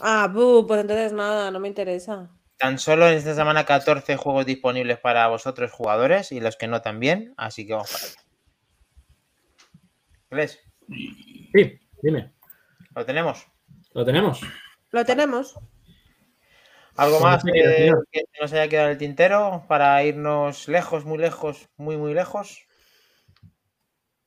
Ah, 0.00 0.30
bu, 0.32 0.64
pues 0.66 0.80
entonces 0.80 1.12
nada, 1.12 1.50
no 1.50 1.58
me 1.58 1.66
interesa. 1.66 2.30
Tan 2.56 2.78
solo 2.78 3.08
en 3.08 3.14
esta 3.14 3.34
semana 3.34 3.64
14 3.64 4.16
juegos 4.16 4.46
disponibles 4.46 4.98
para 4.98 5.26
vosotros 5.28 5.72
jugadores 5.72 6.30
y 6.32 6.40
los 6.40 6.56
que 6.56 6.68
no 6.68 6.82
también, 6.82 7.34
así 7.36 7.66
que 7.66 7.72
vamos 7.74 7.90
para 7.92 8.04
allá. 8.04 8.20
¿Ves? 10.30 10.60
Sí, 11.52 11.78
dime. 12.02 12.32
¿Lo 12.94 13.04
tenemos? 13.04 13.46
¿Lo 13.92 14.04
tenemos? 14.04 14.40
Lo 14.90 15.04
tenemos. 15.04 15.54
¿Algo 16.96 17.18
Pues 17.18 17.22
más 17.32 17.44
que, 17.44 17.92
que 18.12 18.22
nos 18.40 18.52
haya 18.52 18.68
quedado 18.68 18.86
en 18.86 18.92
el 18.92 18.98
tintero 18.98 19.64
para 19.68 20.02
irnos 20.04 20.68
lejos, 20.68 21.04
muy 21.04 21.18
lejos, 21.18 21.68
muy, 21.76 21.96
muy 21.96 22.14
lejos? 22.14 22.62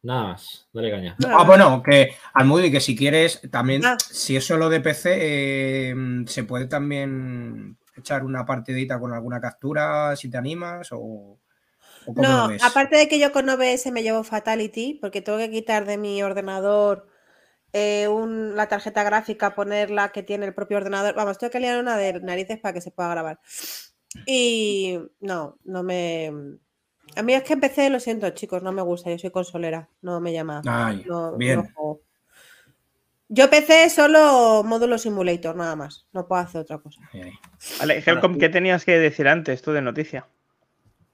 Nada 0.03 0.23
más. 0.23 0.67
Dale 0.73 0.91
caña. 0.91 1.15
Ah, 1.27 1.43
bueno, 1.45 1.81
que 1.81 2.15
Almudi, 2.33 2.69
que 2.71 2.81
si 2.81 2.95
quieres, 2.95 3.41
también, 3.51 3.85
Ah. 3.85 3.97
si 3.99 4.35
es 4.35 4.45
solo 4.45 4.69
de 4.69 4.81
PC, 4.81 5.17
eh, 5.19 5.95
se 6.27 6.43
puede 6.43 6.67
también 6.67 7.77
echar 7.97 8.23
una 8.23 8.45
partidita 8.45 8.99
con 8.99 9.13
alguna 9.13 9.39
captura 9.41 10.15
si 10.15 10.29
te 10.29 10.37
animas 10.37 10.89
o, 10.91 10.97
o 10.99 11.39
cómo 12.15 12.23
No, 12.23 12.43
lo 12.43 12.49
ves? 12.49 12.63
aparte 12.63 12.97
de 12.97 13.07
que 13.07 13.19
yo 13.19 13.31
con 13.31 13.49
OBS 13.49 13.91
me 13.91 14.03
llevo 14.03 14.23
Fatality, 14.23 14.95
porque 15.01 15.21
tengo 15.21 15.37
que 15.37 15.51
quitar 15.51 15.85
de 15.85 15.97
mi 15.97 16.21
ordenador 16.23 17.07
eh, 17.73 18.07
un- 18.07 18.55
la 18.55 18.67
tarjeta 18.67 19.03
gráfica, 19.03 19.55
ponerla 19.55 20.09
que 20.11 20.23
tiene 20.23 20.45
el 20.47 20.53
propio 20.55 20.77
ordenador. 20.77 21.15
Vamos, 21.15 21.37
tengo 21.37 21.51
que 21.51 21.59
liar 21.59 21.79
una 21.79 21.97
de 21.97 22.21
narices 22.21 22.59
para 22.59 22.73
que 22.73 22.81
se 22.81 22.91
pueda 22.91 23.09
grabar. 23.09 23.39
Y 24.25 24.99
no, 25.19 25.57
no 25.65 25.83
me. 25.83 26.31
A 27.15 27.23
mí 27.23 27.33
es 27.33 27.43
que 27.43 27.53
empecé, 27.53 27.89
lo 27.89 27.99
siento, 27.99 28.29
chicos, 28.31 28.63
no 28.63 28.71
me 28.71 28.81
gusta, 28.81 29.09
yo 29.11 29.19
soy 29.19 29.31
consolera, 29.31 29.89
no 30.01 30.19
me 30.21 30.33
llama. 30.33 30.61
Ay, 30.65 31.03
no- 31.07 31.31
no 31.31 31.37
bien. 31.37 31.73
Yo 33.29 33.45
empecé 33.45 33.89
solo 33.89 34.63
módulo 34.63 34.97
simulator, 34.97 35.55
nada 35.55 35.75
más. 35.75 36.07
No 36.13 36.27
puedo 36.27 36.41
hacer 36.41 36.61
otra 36.61 36.77
cosa. 36.77 37.01
Vale, 37.79 38.03
Helcom, 38.05 38.37
¿qué 38.37 38.49
tenías 38.49 38.85
que 38.85 38.97
decir 38.97 39.27
antes 39.27 39.61
tú 39.61 39.71
de 39.71 39.81
noticia? 39.81 40.27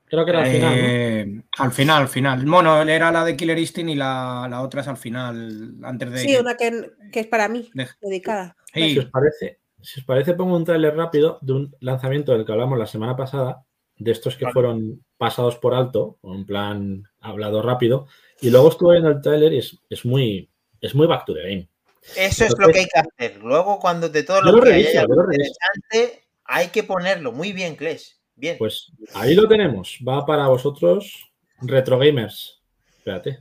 Creo 0.05 0.23
que 0.25 0.31
era 0.31 0.41
al 0.41 0.47
final. 0.47 0.77
¿no? 0.77 0.85
Eh, 0.87 1.43
al 1.57 1.71
final, 1.71 2.01
al 2.03 2.07
final. 2.07 2.45
Bueno, 2.45 2.81
era 2.83 3.11
la 3.11 3.25
de 3.25 3.35
Killer 3.35 3.57
Instinct 3.57 3.89
y 3.91 3.95
la, 3.95 4.45
la 4.47 4.61
otra 4.61 4.81
es 4.81 4.87
al 4.87 4.97
final, 4.97 5.73
antes 5.81 6.11
de. 6.11 6.17
Sí, 6.19 6.35
una 6.35 6.55
que, 6.55 6.91
que 7.11 7.21
es 7.21 7.27
para 7.27 7.47
mí, 7.49 7.71
de- 7.73 7.87
dedicada. 7.99 8.55
Sí, 8.71 8.91
Si 8.93 8.99
os 8.99 9.05
parece, 9.05 9.59
si 9.81 9.99
os 10.01 10.05
parece, 10.05 10.35
pongo 10.35 10.55
un 10.55 10.65
tráiler 10.65 10.95
rápido 10.95 11.39
de 11.41 11.53
un 11.53 11.75
lanzamiento 11.79 12.31
del 12.33 12.45
que 12.45 12.51
hablamos 12.51 12.77
la 12.77 12.85
semana 12.85 13.15
pasada, 13.15 13.63
de 13.97 14.11
estos 14.11 14.35
que 14.37 14.45
Vale. 14.45 14.53
fueron 14.53 15.03
pasados 15.17 15.55
por 15.57 15.73
alto, 15.73 16.19
o 16.21 16.35
en 16.35 16.45
plan 16.45 17.03
hablado 17.19 17.63
rápido, 17.63 18.05
y 18.39 18.51
luego 18.51 18.69
estuve 18.69 18.93
viendo 18.93 19.09
el 19.09 19.21
tráiler 19.21 19.53
y 19.53 19.57
es, 19.59 19.79
es 19.89 20.05
muy 20.05 20.51
es 20.79 20.93
muy 20.93 21.07
back 21.07 21.25
to 21.25 21.33
the 21.33 21.41
game. 21.41 21.69
Eso 22.15 22.45
es 22.45 22.53
lo 22.57 22.67
que 22.69 22.79
hay 22.79 22.87
que 22.87 22.99
hacer. 22.99 23.37
Luego, 23.37 23.79
cuando 23.79 24.09
de 24.09 24.23
todo 24.23 24.41
lo 24.41 24.51
lo 24.51 24.61
que 24.61 24.69
reviso, 24.71 24.89
haya 24.89 25.01
yo 25.01 25.15
lo 25.15 25.23
reviso. 25.23 25.53
interesante, 25.75 26.27
hay 26.45 26.67
que 26.67 26.83
ponerlo. 26.83 27.31
Muy 27.31 27.53
bien, 27.53 27.75
Kles. 27.75 28.21
Bien. 28.35 28.57
Pues 28.57 28.91
ahí 29.13 29.35
lo 29.35 29.47
tenemos. 29.47 29.99
Va 30.07 30.25
para 30.25 30.47
vosotros, 30.47 31.31
retro 31.61 31.97
gamers. 31.99 32.61
Espérate, 32.97 33.39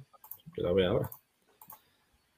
que 0.55 0.62
lo 0.62 0.74
veo 0.74 0.90
ahora. 0.90 1.10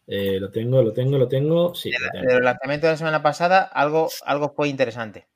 Eh, 0.06 0.38
lo 0.38 0.50
tengo, 0.50 0.82
lo 0.82 0.92
tengo, 0.92 1.16
lo 1.18 1.28
tengo. 1.28 1.74
Sí, 1.74 1.90
lo 1.90 2.10
tengo. 2.10 2.32
Del 2.34 2.44
lanzamiento 2.44 2.86
de 2.86 2.92
la 2.92 2.96
semana 2.98 3.22
pasada, 3.22 3.62
algo, 3.62 4.08
algo 4.24 4.52
fue 4.54 4.68
interesante. 4.68 5.26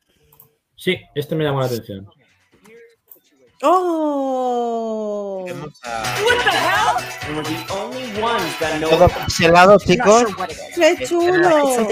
Sí, 0.76 1.00
este 1.14 1.34
me 1.34 1.44
llamó 1.44 1.60
la 1.60 1.66
atención. 1.66 2.08
¡Oh! 3.62 5.17
Vemos 5.48 5.72
a- 5.82 6.98
And 7.26 7.36
we're 7.36 7.42
the 7.42 7.72
only 7.72 8.20
ones 8.20 8.58
that 8.60 8.78
know 8.80 8.90
Todo 8.90 9.08
pixelado, 9.08 9.78
chicos. 9.78 10.24
¡Qué 10.74 11.06
chulo! 11.06 11.88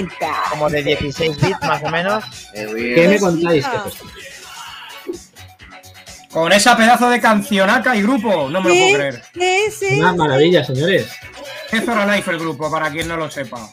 Como 0.50 0.68
de 0.68 0.82
16 0.82 1.40
bits 1.40 1.60
más 1.62 1.82
o 1.82 1.88
menos. 1.88 2.22
¿Qué 2.52 3.08
me 3.08 3.18
contáis? 3.18 3.64
Con 6.30 6.52
esa 6.52 6.76
pedazo 6.76 7.08
de 7.08 7.18
cancionaca 7.18 7.96
y 7.96 8.02
grupo, 8.02 8.50
no 8.50 8.60
me 8.60 8.68
lo 8.68 8.74
puedo 8.74 8.94
creer. 8.96 9.22
¿Qué 9.32 9.66
es 9.66 9.82
Una 9.98 10.12
maravilla, 10.12 10.62
señores. 10.62 11.06
Es 11.72 11.84
Zora 11.84 12.04
Life 12.14 12.30
el 12.30 12.38
grupo, 12.38 12.70
para 12.70 12.90
quien 12.90 13.08
no 13.08 13.16
lo 13.16 13.30
sepa. 13.30 13.70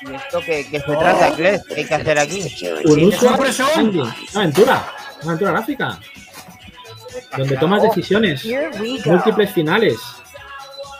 ¿Y 0.00 0.12
esto 0.14 0.40
qué, 0.40 0.66
qué 0.68 0.80
se 0.80 0.86
trata, 0.96 1.34
Kles? 1.36 1.62
¿Qué 1.68 1.74
hay 1.76 1.84
que 1.84 1.94
hacer 1.94 2.18
aquí? 2.18 2.56
Un 2.84 3.04
uso 3.04 3.28
aventura, 3.30 4.14
una 5.22 5.32
aventura 5.32 5.50
gráfica, 5.52 6.00
donde 7.36 7.56
tomas 7.56 7.82
Oh, 7.82 7.86
decisiones, 7.88 8.44
múltiples 9.04 9.52
finales. 9.52 9.98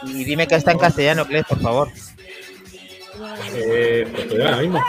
Y 0.05 0.25
dime 0.25 0.47
que 0.47 0.55
está 0.57 0.73
en 0.73 0.79
castellano, 0.79 1.25
Kles, 1.27 1.45
por 1.47 1.61
favor. 1.61 1.89
Eh, 3.55 4.07
pues 4.29 4.45
ahora 4.45 4.57
mismo. 4.59 4.83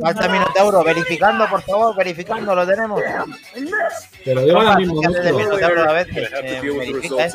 Falta 0.00 0.28
Minotauro, 0.28 0.82
verificando, 0.82 1.46
por 1.48 1.62
favor, 1.62 1.96
verificando, 1.96 2.54
lo 2.54 2.66
tenemos. 2.66 3.00
Te 4.24 4.34
lo 4.34 4.42
digo 4.42 4.58
ahora 4.58 4.76
mismo. 4.76 5.00
Eh, 5.04 5.32
verifica. 5.32 7.28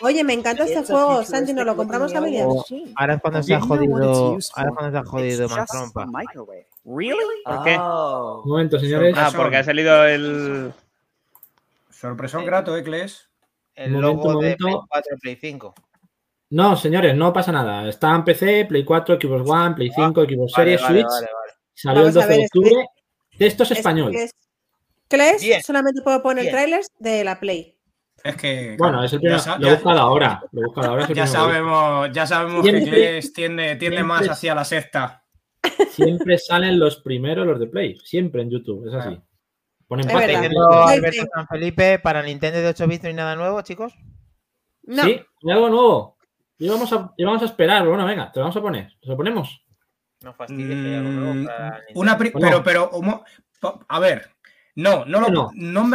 Oye, 0.00 0.24
me 0.24 0.32
encanta 0.34 0.64
este 0.64 0.82
juego, 0.84 1.24
Santi, 1.24 1.52
¿nos 1.52 1.64
lo 1.64 1.76
compramos 1.76 2.14
a 2.14 2.20
medias? 2.20 2.46
machine. 2.46 2.92
Ahora 2.96 3.14
es 3.14 3.20
cuando 3.20 3.42
se 3.42 3.54
ha 3.54 3.60
jodido. 3.60 3.96
Ahora 3.96 4.38
es 4.38 4.50
cuando 4.74 4.90
se 4.90 4.98
ha 4.98 5.04
jodido 5.04 5.46
It's 5.46 6.75
Really? 6.86 7.42
¿Por 7.44 7.64
qué? 7.64 7.76
Oh. 7.80 8.42
Un 8.44 8.50
momento, 8.50 8.78
señores. 8.78 9.14
Ah, 9.18 9.30
porque 9.34 9.56
ha 9.56 9.64
salido 9.64 10.04
el. 10.06 10.72
Sorpresón 11.90 12.44
grato, 12.44 12.76
¿eh, 12.76 12.82
Kles? 12.84 13.28
El 13.74 13.92
Momento, 13.92 14.28
logo 14.28 14.40
de. 14.40 14.56
Play 14.56 14.74
4 14.88 15.16
Play 15.20 15.36
5. 15.36 15.74
No, 16.50 16.76
señores, 16.76 17.16
no 17.16 17.32
pasa 17.32 17.50
nada. 17.52 17.88
Está 17.88 18.14
en 18.14 18.24
PC, 18.24 18.66
Play 18.66 18.84
4, 18.84 19.18
Xbox 19.20 19.50
One, 19.50 19.74
Play 19.74 19.90
5, 19.94 20.12
Xbox 20.24 20.28
Vale, 20.36 20.48
Series, 20.78 20.82
vale, 20.82 20.94
Switch. 21.00 21.06
vale, 21.10 21.26
vale. 21.34 21.52
Salió 21.74 22.00
el 22.06 22.12
Vamos 22.12 22.16
a 22.16 22.20
12 22.20 22.28
de 22.28 22.34
ver, 22.36 22.44
es 22.44 22.50
que- 22.50 22.58
octubre. 22.58 22.86
Texto 23.38 23.62
es 23.64 23.70
Es- 23.72 23.78
español. 23.78 24.14
es- 24.14 24.30
Kles, 25.08 25.42
Bien. 25.42 25.62
solamente 25.62 26.02
puedo 26.02 26.22
poner 26.22 26.44
Bien. 26.44 26.54
trailers 26.54 26.88
de 26.98 27.24
la 27.24 27.38
Play. 27.40 27.76
Es 28.24 28.36
que. 28.36 28.76
Bueno, 28.78 29.02
es 29.04 29.12
el 29.12 29.20
ya 29.20 29.38
sa- 29.38 29.58
Lo 29.58 29.68
he 29.68 29.74
buscado 29.74 29.98
ahora. 30.00 30.42
Lo 30.52 30.62
he 30.62 30.64
buscado 30.66 30.90
ahora. 30.90 31.08
Ya 31.12 31.26
sabemos, 31.26 32.10
ya 32.12 32.26
sabemos 32.26 32.64
que 32.64 32.82
Kles 32.84 33.32
tiende, 33.32 33.76
tiende 33.76 34.02
más 34.04 34.28
hacia 34.28 34.54
la 34.54 34.64
secta. 34.64 35.22
Siempre 35.90 36.38
salen 36.38 36.78
los 36.78 36.96
primeros 37.02 37.46
los 37.46 37.58
de 37.60 37.66
Play. 37.66 37.98
Siempre 38.04 38.42
en 38.42 38.50
YouTube. 38.50 38.86
Es 38.88 38.94
así. 38.94 39.20
Ponen 39.88 40.06
Es 40.06 40.12
parte. 40.12 40.26
verdad. 40.28 40.40
Diciendo 40.42 40.84
Sí, 40.88 40.94
Alberto 40.94 41.22
sí. 41.22 41.28
San 41.34 41.46
Felipe, 41.48 41.98
para 42.00 42.22
Nintendo 42.22 42.58
de 42.60 42.68
8 42.68 42.86
bits 42.88 43.02
no 43.04 43.08
hay 43.08 43.14
nada 43.14 43.36
nuevo, 43.36 43.60
chicos. 43.62 43.94
No, 44.82 45.02
Sí, 45.04 45.20
hay 45.44 45.50
algo 45.52 45.68
nuevo. 45.68 46.16
Y 46.58 46.68
vamos 46.68 46.92
a, 46.92 47.12
y 47.16 47.24
vamos 47.24 47.42
a 47.42 47.46
esperar. 47.46 47.86
Bueno, 47.86 48.04
venga, 48.06 48.32
te 48.32 48.38
lo 48.40 48.44
vamos 48.44 48.56
a 48.56 48.62
poner. 48.62 48.92
¿Te 49.00 49.08
lo 49.08 49.16
ponemos? 49.16 49.62
No 50.22 50.32
fastidies, 50.34 50.68
que 50.68 50.88
hay 50.88 50.94
algo 50.94 51.10
nuevo 51.10 51.34
Mm, 51.34 51.46
para 51.46 51.70
Nintendo. 51.78 52.00
Una 52.00 52.18
pero, 52.18 52.62
pero, 52.64 52.90
a 53.88 54.00
ver. 54.00 54.30
No, 54.74 55.04
no 55.06 55.20
lo, 55.20 55.28
No. 55.30 55.50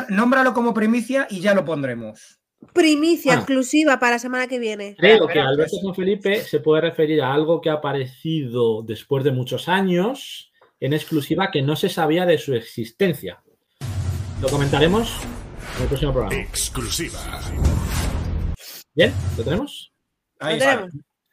nómbralo 0.10 0.54
como 0.54 0.74
primicia 0.74 1.28
y 1.30 1.40
ya 1.40 1.54
lo 1.54 1.64
pondremos. 1.66 2.40
Primicia 2.74 3.36
exclusiva 3.36 4.00
para 4.00 4.14
la 4.14 4.20
semana 4.20 4.48
que 4.48 4.60
viene. 4.60 4.96
Creo 4.98 5.28
que 5.28 5.40
Alberto. 5.40 5.78
San 5.84 5.96
Felipe 5.96 6.42
se 6.42 6.60
puede 6.60 6.82
referir 6.82 7.22
a 7.22 7.34
algo 7.34 7.62
que 7.62 7.70
ha 7.70 7.74
aparecido 7.74 8.84
después 8.84 9.24
de 9.24 9.32
muchos 9.32 9.68
años 9.68 10.52
en 10.80 10.94
exclusiva 10.94 11.52
que 11.52 11.62
no 11.62 11.76
se 11.76 11.90
sabía 11.90 12.26
de 12.26 12.38
su 12.38 12.56
existencia. 12.56 13.44
Lo 14.42 14.50
comentaremos 14.50 15.22
en 15.78 15.84
el 15.84 15.88
próximo 15.88 16.14
programa. 16.14 16.36
Exclusiva. 16.42 17.20
¿Bien? 18.94 19.14
¿Lo 19.38 19.44
tenemos? 19.44 19.94
Ahí 20.40 20.60
Lo 20.60 20.66
está. 20.66 20.88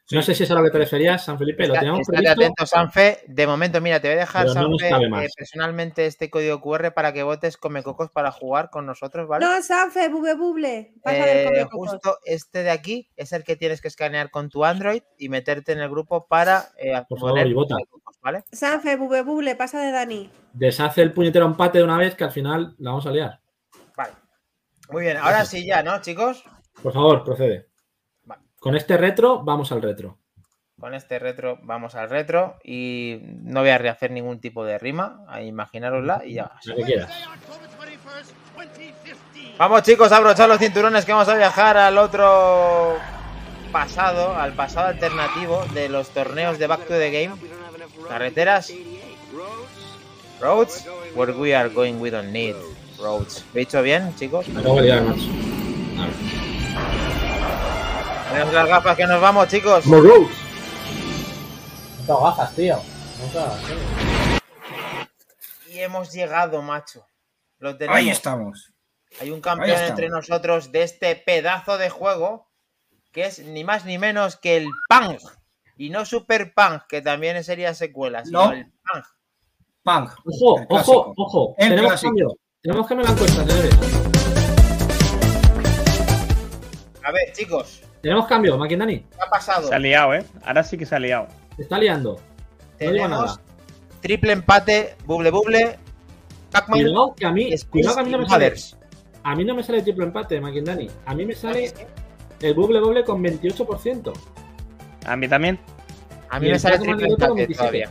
Tenemos. 0.08 0.12
No 0.12 0.22
sé 0.22 0.34
si 0.34 0.42
es 0.44 0.50
a 0.50 0.54
lo 0.54 0.62
que 0.64 0.70
te 0.70 0.78
referías, 0.78 1.24
San 1.24 1.38
Felipe. 1.38 1.66
Lo 1.66 1.74
Está- 1.74 1.80
teníamos 1.80 2.00
estate 2.00 2.18
previsto. 2.22 2.42
atento, 2.42 2.66
Sanfe. 2.66 3.24
De 3.28 3.46
momento, 3.46 3.80
mira, 3.80 4.00
te 4.00 4.08
voy 4.08 4.16
a 4.16 4.20
dejar, 4.20 4.46
no 4.46 4.54
nos 4.68 4.80
Sanfe, 4.80 4.88
cabe 4.90 5.04
eh, 5.04 5.08
más. 5.10 5.34
personalmente 5.36 6.06
este 6.06 6.30
código 6.30 6.60
QR 6.60 6.92
para 6.94 7.12
que 7.12 7.22
votes 7.22 7.56
Come 7.58 7.82
Cocos 7.82 8.10
para 8.10 8.32
jugar 8.32 8.70
con 8.70 8.86
nosotros, 8.86 9.28
¿vale? 9.28 9.44
No, 9.44 9.62
Sanfe, 9.62 10.08
buble. 10.08 10.94
El 11.04 11.14
Eh, 11.14 11.44
come 11.46 11.64
cocos. 11.68 11.90
justo 11.90 12.18
este 12.24 12.62
de 12.62 12.70
aquí 12.70 13.10
es 13.16 13.32
el 13.32 13.44
que 13.44 13.56
tienes 13.56 13.80
que 13.80 13.88
escanear 13.88 14.30
con 14.30 14.48
tu 14.48 14.64
Android 14.64 15.02
y 15.18 15.28
meterte 15.28 15.72
en 15.72 15.80
el 15.80 15.90
grupo 15.90 16.26
para 16.26 16.64
eh, 16.78 16.92
Por 17.08 17.18
favor, 17.20 17.46
y 17.46 17.52
vota. 17.52 17.76
Cocos, 17.90 18.16
¿vale? 18.22 18.44
Sanfe, 18.50 18.96
bube 18.96 19.22
buble, 19.22 19.54
pasa 19.56 19.80
de 19.80 19.92
Dani. 19.92 20.30
Deshace 20.54 21.02
el 21.02 21.12
puñetero 21.12 21.44
empate 21.46 21.78
de 21.78 21.84
una 21.84 21.98
vez 21.98 22.14
que 22.14 22.24
al 22.24 22.32
final 22.32 22.74
la 22.78 22.90
vamos 22.90 23.06
a 23.06 23.10
liar. 23.10 23.40
Vale. 23.96 24.12
Muy 24.90 25.02
bien, 25.02 25.18
ahora 25.18 25.44
sí 25.44 25.66
ya, 25.66 25.82
¿no, 25.82 26.00
chicos? 26.00 26.42
Por 26.82 26.92
favor, 26.94 27.22
procede. 27.24 27.67
Con 28.60 28.76
este 28.76 28.96
retro, 28.96 29.42
vamos 29.44 29.70
al 29.72 29.82
retro. 29.82 30.18
Con 30.78 30.94
este 30.94 31.18
retro 31.18 31.58
vamos 31.62 31.94
al 31.94 32.08
retro 32.08 32.56
y 32.62 33.18
no 33.22 33.60
voy 33.60 33.70
a 33.70 33.78
rehacer 33.78 34.10
ningún 34.10 34.40
tipo 34.40 34.64
de 34.64 34.78
rima, 34.78 35.24
imaginarosla 35.42 36.22
y 36.24 36.34
ya. 36.34 36.52
La 36.64 36.74
que 36.74 36.82
quieras. 36.82 37.12
Vamos 39.58 39.82
chicos, 39.82 40.12
a 40.12 40.18
abrochar 40.18 40.48
los 40.48 40.58
cinturones 40.58 41.04
que 41.04 41.12
vamos 41.12 41.28
a 41.28 41.36
viajar 41.36 41.76
al 41.76 41.98
otro 41.98 42.96
pasado, 43.72 44.36
al 44.36 44.52
pasado 44.52 44.88
alternativo 44.88 45.64
de 45.74 45.88
los 45.88 46.10
torneos 46.10 46.58
de 46.58 46.66
Back 46.68 46.86
to 46.86 46.94
the 46.94 47.10
Game. 47.10 47.34
Carreteras. 48.08 48.72
Roads, 50.40 50.86
where 51.16 51.32
we 51.32 51.54
are 51.54 51.68
going 51.68 51.94
we 51.94 52.10
don't 52.10 52.30
need 52.30 52.54
roads. 53.00 53.44
¿Lo 53.52 53.60
he 53.60 53.64
dicho 53.64 53.82
bien, 53.82 54.14
chicos? 54.14 54.46
Acabo 54.56 54.80
de 54.80 54.82
liar. 54.82 55.02
Tenemos 58.38 58.54
las 58.54 58.68
gafas 58.68 58.96
que 58.96 59.04
nos 59.04 59.20
vamos, 59.20 59.48
chicos. 59.48 59.84
No 59.86 60.00
tengo 62.06 62.20
gafas, 62.22 62.54
tío. 62.54 62.78
Y 65.68 65.80
hemos 65.80 66.12
llegado, 66.12 66.62
macho. 66.62 67.04
Lo 67.58 67.76
tenemos. 67.76 67.98
Ahí 67.98 68.10
estamos. 68.10 68.72
Hay 69.20 69.32
un 69.32 69.40
campeón 69.40 69.82
entre 69.82 70.08
nosotros 70.08 70.70
de 70.70 70.84
este 70.84 71.16
pedazo 71.16 71.78
de 71.78 71.90
juego 71.90 72.46
que 73.10 73.24
es 73.24 73.40
ni 73.40 73.64
más 73.64 73.84
ni 73.84 73.98
menos 73.98 74.36
que 74.36 74.56
el 74.58 74.68
Pang. 74.88 75.18
Y 75.76 75.90
no 75.90 76.04
Super 76.04 76.54
Pang, 76.54 76.82
que 76.88 77.02
también 77.02 77.42
sería 77.42 77.74
secuela, 77.74 78.24
sino 78.24 78.44
No. 78.46 78.52
el 78.52 78.70
Pang. 78.84 79.02
Punk. 79.82 80.10
Ojo, 80.24 80.60
El 80.60 80.66
ojo, 80.70 81.12
ojo. 81.16 81.54
El 81.58 81.70
Tenemos 81.70 81.90
clásico. 81.90 82.08
cambio. 82.10 82.28
Tenemos 82.62 82.86
cambio 82.86 83.04
en 83.08 83.14
la 83.16 83.20
encuesta. 83.20 83.42
A 87.02 87.10
ver, 87.10 87.32
chicos, 87.32 87.82
Tenemos 88.02 88.26
cambio, 88.26 88.56
Maquindani. 88.56 89.00
¿Qué 89.00 89.22
ha 89.26 89.30
pasado? 89.30 89.68
Se 89.68 89.74
ha 89.74 89.78
liado, 89.78 90.14
¿eh? 90.14 90.24
Ahora 90.44 90.62
sí 90.62 90.78
que 90.78 90.86
se 90.86 90.94
ha 90.94 90.98
liado. 90.98 91.28
Se 91.56 91.62
está 91.62 91.78
liando. 91.78 92.14
No 92.14 92.20
digo 92.78 92.92
Tenemos 92.92 93.10
nada. 93.10 93.40
triple 94.00 94.32
empate, 94.32 94.96
buble 95.04 95.30
buble, 95.30 95.78
Pac-Man 96.52 96.80
Cuidado 96.80 97.14
que 97.14 97.26
a 97.26 97.32
mí, 97.32 97.50
cuidado 97.70 97.94
que 97.96 98.00
a 98.00 98.04
mí 98.04 98.10
no 98.10 98.18
me 98.18 98.28
sale. 98.28 98.54
A 99.24 99.34
mí 99.34 99.44
no 99.44 99.54
me 99.54 99.62
sale 99.62 99.82
triple 99.82 100.04
empate, 100.04 100.40
Maquindani. 100.40 100.88
A 101.06 101.14
mí 101.14 101.26
me 101.26 101.34
sale 101.34 101.72
el 102.40 102.54
Bubble 102.54 102.80
Bubble 102.80 103.04
con 103.04 103.22
28%. 103.22 104.12
A 105.06 105.16
mí 105.16 105.28
también. 105.28 105.58
A 106.30 106.38
mí 106.40 106.50
me 106.50 106.58
sale 106.58 106.78
triple 106.78 107.08
empate 107.08 107.32
27. 107.32 107.54
todavía. 107.54 107.90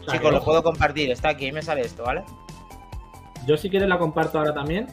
O 0.00 0.04
sea, 0.04 0.14
Chicos, 0.14 0.32
lo 0.32 0.42
puedo 0.42 0.62
compartir. 0.62 1.10
Está 1.10 1.30
aquí, 1.30 1.52
me 1.52 1.62
sale 1.62 1.82
esto, 1.82 2.04
¿vale? 2.04 2.24
Yo 3.46 3.56
si 3.56 3.70
quieres 3.70 3.88
la 3.88 3.98
comparto 3.98 4.38
ahora 4.38 4.54
también. 4.54 4.86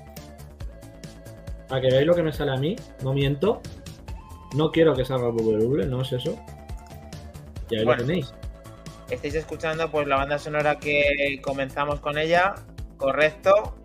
Para 1.67 1.81
que 1.81 1.87
veáis 1.87 2.05
lo 2.05 2.13
que 2.13 2.23
me 2.23 2.33
sale 2.33 2.51
a 2.51 2.57
mí. 2.57 2.75
No 3.01 3.13
miento. 3.13 3.61
No 4.53 4.71
quiero 4.71 4.93
que 4.95 5.03
salga 5.05 5.29
Bubble, 5.29 5.85
no 5.87 6.01
es 6.01 6.11
eso. 6.13 6.37
Y 7.69 7.77
ahí 7.77 7.85
Bueno. 7.85 8.01
lo 8.01 8.07
tenéis. 8.07 8.33
Estáis 9.09 9.35
escuchando 9.35 9.89
pues 9.91 10.07
la 10.07 10.17
banda 10.17 10.37
sonora 10.39 10.79
que 10.79 11.39
comenzamos 11.41 11.99
con 11.99 12.17
ella. 12.17 12.55
Correcto. 12.97 13.75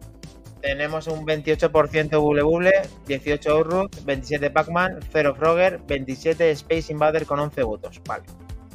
Tenemos 0.61 1.07
un 1.07 1.25
28% 1.25 2.21
Buble 2.21 2.43
Buble, 2.43 2.73
18 3.07 3.59
Urrut, 3.59 4.05
27 4.05 4.51
Pac-Man, 4.51 4.99
0 5.13 5.35
Frogger, 5.39 5.81
27 5.87 6.51
Space 6.51 6.93
Invader 6.93 7.27
con 7.27 7.39
11 7.39 7.63
votos. 7.63 8.01
Vale. 8.07 8.25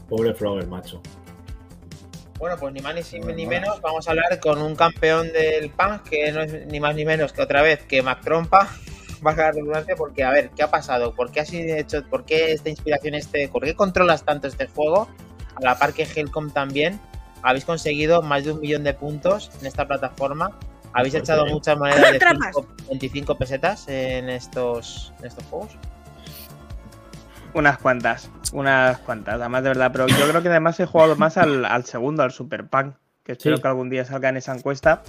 Pobre 0.08 0.34
Flower, 0.34 0.66
macho. 0.68 1.02
Bueno, 2.40 2.58
pues 2.58 2.74
ni 2.74 2.82
más 2.82 2.96
ni, 2.96 3.20
ni 3.20 3.46
menos, 3.46 3.80
vamos 3.82 4.08
a 4.08 4.12
hablar 4.12 4.40
con 4.40 4.62
un 4.62 4.76
campeón 4.76 5.32
del 5.32 5.70
punk 5.70 6.04
que 6.10 6.32
no 6.32 6.42
es 6.42 6.66
ni 6.68 6.80
más 6.80 6.94
ni 6.96 7.06
menos 7.06 7.32
que 7.32 7.42
otra 7.42 7.62
vez 7.62 7.84
que 7.86 8.02
Mac 8.02 8.22
Trompa. 8.22 8.70
Baja 9.24 9.44
la 9.44 9.52
redundancia 9.52 9.96
porque, 9.96 10.24
a 10.24 10.32
ver, 10.32 10.50
¿qué 10.52 10.64
ha 10.64 10.70
pasado? 10.70 11.14
¿Por 11.16 11.32
qué 11.32 11.40
has 11.40 11.52
hecho, 11.54 12.04
por 12.10 12.26
qué 12.26 12.52
esta 12.52 12.70
inspiración, 12.70 13.16
este, 13.16 13.48
por 13.48 13.64
qué 13.64 13.76
controlas 13.76 14.24
tanto 14.24 14.48
este 14.48 14.68
juego? 14.68 15.08
A 15.56 15.62
la 15.62 15.78
par 15.78 15.94
que 15.94 16.04
Helcom 16.04 16.52
también, 16.52 17.00
habéis 17.42 17.66
conseguido 17.66 18.22
más 18.22 18.44
de 18.44 18.52
un 18.52 18.60
millón 18.60 18.84
de 18.84 18.94
puntos 18.94 19.52
en 19.60 19.68
esta 19.68 19.88
plataforma. 19.88 20.58
Habéis 20.94 21.14
Pues 21.14 21.24
echado 21.24 21.46
muchas 21.46 21.78
monedas 21.78 22.12
de 22.12 22.20
Trampas. 22.20 22.56
5, 22.56 22.76
25 22.90 23.38
pesetas 23.38 23.88
en 23.88 24.30
estos, 24.30 25.14
en 25.20 25.26
estos 25.26 25.44
juegos. 25.46 25.72
Unas 27.54 27.78
cuantas. 27.78 28.30
Unas 28.52 28.98
cuantas. 29.00 29.36
Además, 29.36 29.64
de 29.64 29.70
verdad. 29.70 29.92
Pero 29.92 30.08
yo 30.08 30.28
creo 30.28 30.42
que 30.42 30.50
además 30.50 30.80
he 30.80 30.86
jugado 30.86 31.16
más 31.16 31.38
al, 31.38 31.66
al 31.66 31.86
segundo, 31.86 32.24
al 32.24 32.32
Super 32.32 32.68
Punk. 32.68 32.96
Que 33.24 33.34
espero 33.34 33.56
Sí. 33.58 33.62
que 33.62 33.68
algún 33.68 33.90
día 33.90 34.04
salga 34.06 34.30
en 34.30 34.38
esa 34.38 34.54
encuesta. 34.56 35.04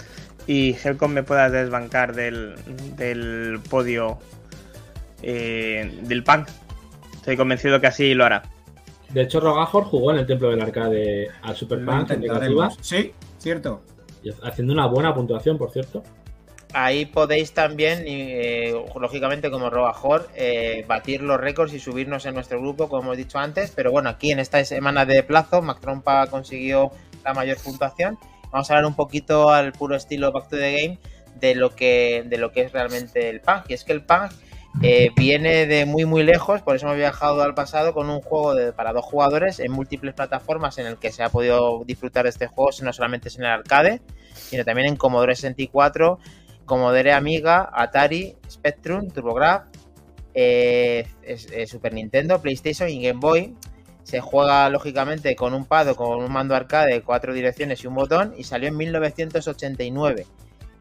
Y 0.46 0.76
Helcom 0.82 1.12
me 1.12 1.22
pueda 1.22 1.50
desbancar 1.50 2.14
del, 2.14 2.54
del 2.96 3.60
podio 3.68 4.18
eh, 5.22 5.98
del 6.02 6.22
Punk. 6.22 6.48
Estoy 7.14 7.36
convencido 7.36 7.80
que 7.80 7.86
así 7.86 8.14
lo 8.14 8.24
hará. 8.24 8.42
De 9.10 9.22
hecho, 9.22 9.40
Rogajor 9.40 9.84
jugó 9.84 10.10
en 10.12 10.18
el 10.18 10.26
Templo 10.26 10.50
del 10.50 10.60
Arcade 10.60 11.28
al 11.42 11.56
Super 11.56 11.84
Punk 11.84 12.10
en 12.10 12.20
negativa. 12.20 12.70
Sí, 12.80 13.12
cierto. 13.38 13.82
y 14.22 14.30
haciendo 14.42 14.72
una 14.72 14.86
buena 14.86 15.14
puntuación, 15.14 15.56
por 15.58 15.70
cierto. 15.70 16.02
Ahí 16.72 17.06
podéis 17.06 17.52
también, 17.52 18.02
eh, 18.06 18.74
lógicamente 19.00 19.50
como 19.50 19.70
Robajor, 19.70 20.28
eh, 20.34 20.84
batir 20.88 21.22
los 21.22 21.38
récords 21.40 21.72
y 21.72 21.78
subirnos 21.78 22.26
en 22.26 22.34
nuestro 22.34 22.60
grupo, 22.60 22.88
como 22.88 23.02
hemos 23.02 23.16
dicho 23.16 23.38
antes. 23.38 23.70
Pero 23.74 23.92
bueno, 23.92 24.08
aquí 24.08 24.32
en 24.32 24.40
esta 24.40 24.64
semana 24.64 25.04
de 25.06 25.22
plazo, 25.22 25.62
Mac 25.62 25.78
Trompa 25.80 26.26
consiguió 26.26 26.90
la 27.24 27.34
mayor 27.34 27.58
puntuación. 27.58 28.18
Vamos 28.50 28.70
a 28.70 28.74
hablar 28.74 28.86
un 28.86 28.94
poquito 28.94 29.50
al 29.50 29.72
puro 29.72 29.96
estilo 29.96 30.30
Back 30.32 30.48
to 30.48 30.56
the 30.56 30.72
Game 30.72 30.98
de 31.40 31.54
lo 31.54 31.74
que, 31.74 32.24
de 32.26 32.38
lo 32.38 32.52
que 32.52 32.62
es 32.62 32.72
realmente 32.72 33.28
el 33.28 33.40
punk. 33.40 33.64
Y 33.68 33.74
es 33.74 33.84
que 33.84 33.92
el 33.92 34.02
punk 34.02 34.32
eh, 34.82 35.10
viene 35.16 35.66
de 35.66 35.86
muy 35.86 36.04
muy 36.04 36.24
lejos, 36.24 36.62
por 36.62 36.74
eso 36.74 36.86
hemos 36.86 36.98
viajado 36.98 37.42
al 37.42 37.54
pasado 37.54 37.94
con 37.94 38.10
un 38.10 38.20
juego 38.20 38.54
para 38.74 38.92
dos 38.92 39.04
jugadores 39.04 39.60
en 39.60 39.70
múltiples 39.70 40.14
plataformas 40.14 40.78
en 40.78 40.86
el 40.86 40.98
que 40.98 41.12
se 41.12 41.22
ha 41.22 41.28
podido 41.28 41.84
disfrutar 41.84 42.24
de 42.24 42.30
este 42.30 42.48
juego, 42.48 42.70
no 42.82 42.92
solamente 42.92 43.28
es 43.28 43.38
en 43.38 43.44
el 43.44 43.50
arcade, 43.50 44.02
sino 44.34 44.64
también 44.64 44.88
en 44.88 44.96
Commodore 44.96 45.36
64, 45.36 46.18
Commodore 46.64 47.12
Amiga, 47.12 47.70
Atari, 47.72 48.36
Spectrum, 48.50 49.10
TurboGrafx, 49.10 49.68
eh, 50.34 51.06
Super 51.66 51.94
Nintendo, 51.94 52.42
PlayStation 52.42 52.88
y 52.88 53.00
Game 53.00 53.20
Boy. 53.20 53.54
Se 54.04 54.20
juega 54.20 54.68
lógicamente 54.68 55.34
con 55.34 55.54
un 55.54 55.64
pad 55.64 55.88
o 55.88 55.96
con 55.96 56.22
un 56.22 56.30
mando 56.32 56.54
arcade, 56.54 57.02
cuatro 57.02 57.32
direcciones 57.32 57.82
y 57.82 57.86
un 57.88 57.94
botón 57.96 58.34
y 58.36 58.44
salió 58.44 58.68
en 58.68 58.76
1989. 58.76 60.26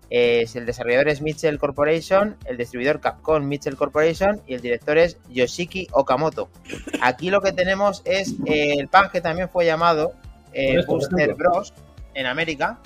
Es 0.09 0.55
el 0.55 0.65
desarrollador 0.67 1.07
es 1.07 1.21
Mitchell 1.21 1.57
Corporation, 1.57 2.35
el 2.45 2.57
distribuidor 2.57 2.99
Capcom 2.99 3.43
Mitchell 3.43 3.75
Corporation 3.77 4.41
y 4.45 4.53
el 4.53 4.61
director 4.61 4.97
es 4.99 5.17
Yoshiki 5.29 5.87
Okamoto. 5.91 6.49
Aquí 7.01 7.31
lo 7.31 7.41
que 7.41 7.51
tenemos 7.51 8.03
es 8.05 8.35
eh, 8.45 8.75
el 8.77 8.89
pan 8.89 9.09
que 9.11 9.21
también 9.21 9.49
fue 9.49 9.65
llamado 9.65 10.13
eh, 10.51 10.83
Booster. 10.85 11.33
Bros 11.33 11.73
en 12.13 12.27
América. 12.27 12.77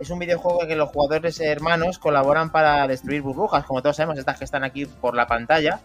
Es 0.00 0.08
un 0.10 0.20
videojuego 0.20 0.62
en 0.62 0.68
que 0.68 0.76
los 0.76 0.90
jugadores 0.90 1.38
hermanos 1.40 1.98
colaboran 1.98 2.50
para 2.50 2.86
destruir 2.86 3.20
burbujas, 3.20 3.64
como 3.66 3.82
todos 3.82 3.96
sabemos, 3.96 4.16
estas 4.18 4.38
que 4.38 4.44
están 4.44 4.62
aquí 4.64 4.86
por 4.86 5.14
la 5.16 5.26
pantalla. 5.26 5.80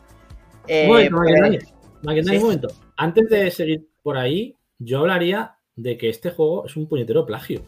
Eh, 0.67 0.85
pero- 1.25 1.73
Sí. 2.03 2.35
un 2.37 2.41
momento. 2.43 2.67
Antes 2.97 3.29
de 3.29 3.49
seguir 3.51 3.87
por 4.01 4.17
ahí, 4.17 4.57
yo 4.79 4.99
hablaría 4.99 5.55
de 5.75 5.97
que 5.97 6.09
este 6.09 6.31
juego 6.31 6.65
es 6.65 6.75
un 6.75 6.87
puñetero 6.87 7.25
plagio. 7.25 7.61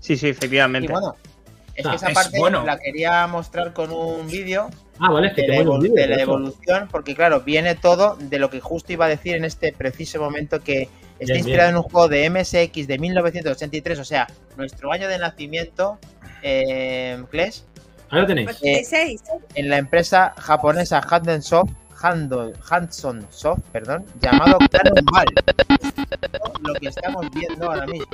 Sí, 0.00 0.16
sí, 0.16 0.26
y 0.26 0.30
efectivamente. 0.30 0.90
bueno, 0.92 1.14
es 1.74 1.86
Ah, 1.86 1.90
que 1.90 1.96
esa 1.96 2.08
es 2.08 2.14
parte 2.14 2.38
bueno. 2.38 2.64
la 2.64 2.78
quería 2.78 3.26
mostrar 3.26 3.72
con 3.72 3.90
un 3.92 4.26
vídeo 4.26 4.68
Ah, 4.98 5.10
vale, 5.10 5.28
es 5.28 5.34
que 5.34 5.42
de, 5.42 5.48
la, 5.48 5.56
evol- 5.56 5.82
vídeo. 5.82 5.94
de 5.94 6.06
la 6.08 6.22
evolución, 6.22 6.88
porque 6.90 7.14
claro, 7.14 7.40
viene 7.40 7.74
todo 7.74 8.16
de 8.16 8.38
lo 8.38 8.48
que 8.50 8.60
justo 8.60 8.92
iba 8.92 9.06
a 9.06 9.08
decir 9.08 9.34
en 9.34 9.44
este 9.44 9.72
preciso 9.72 10.20
momento 10.20 10.60
que 10.60 10.82
está 11.18 11.32
Bien, 11.32 11.36
inspirado 11.38 11.68
bien. 11.68 11.70
en 11.70 11.76
un 11.78 11.82
juego 11.82 12.08
de 12.08 12.30
MSX 12.30 12.86
de 12.86 12.98
1983, 12.98 13.98
o 13.98 14.04
sea, 14.04 14.26
nuestro 14.56 14.92
año 14.92 15.08
de 15.08 15.18
nacimiento, 15.18 15.98
eh, 16.42 17.20
Clash, 17.30 17.60
Ahí 18.10 18.20
lo 18.20 18.26
tenéis. 18.26 18.48
86. 18.50 19.22
en 19.54 19.68
la 19.68 19.78
empresa 19.78 20.34
japonesa 20.38 21.00
Hanson 21.00 21.42
Soft, 21.42 21.70
Hando- 21.70 21.83
Hanson 22.00 23.26
Soft, 23.30 23.60
perdón, 23.72 24.04
llamado 24.20 24.58
Cannonball. 24.70 25.26
Lo 26.62 26.74
que 26.74 26.88
estamos 26.88 27.30
viendo 27.30 27.66
ahora 27.70 27.86
mismo. 27.86 28.06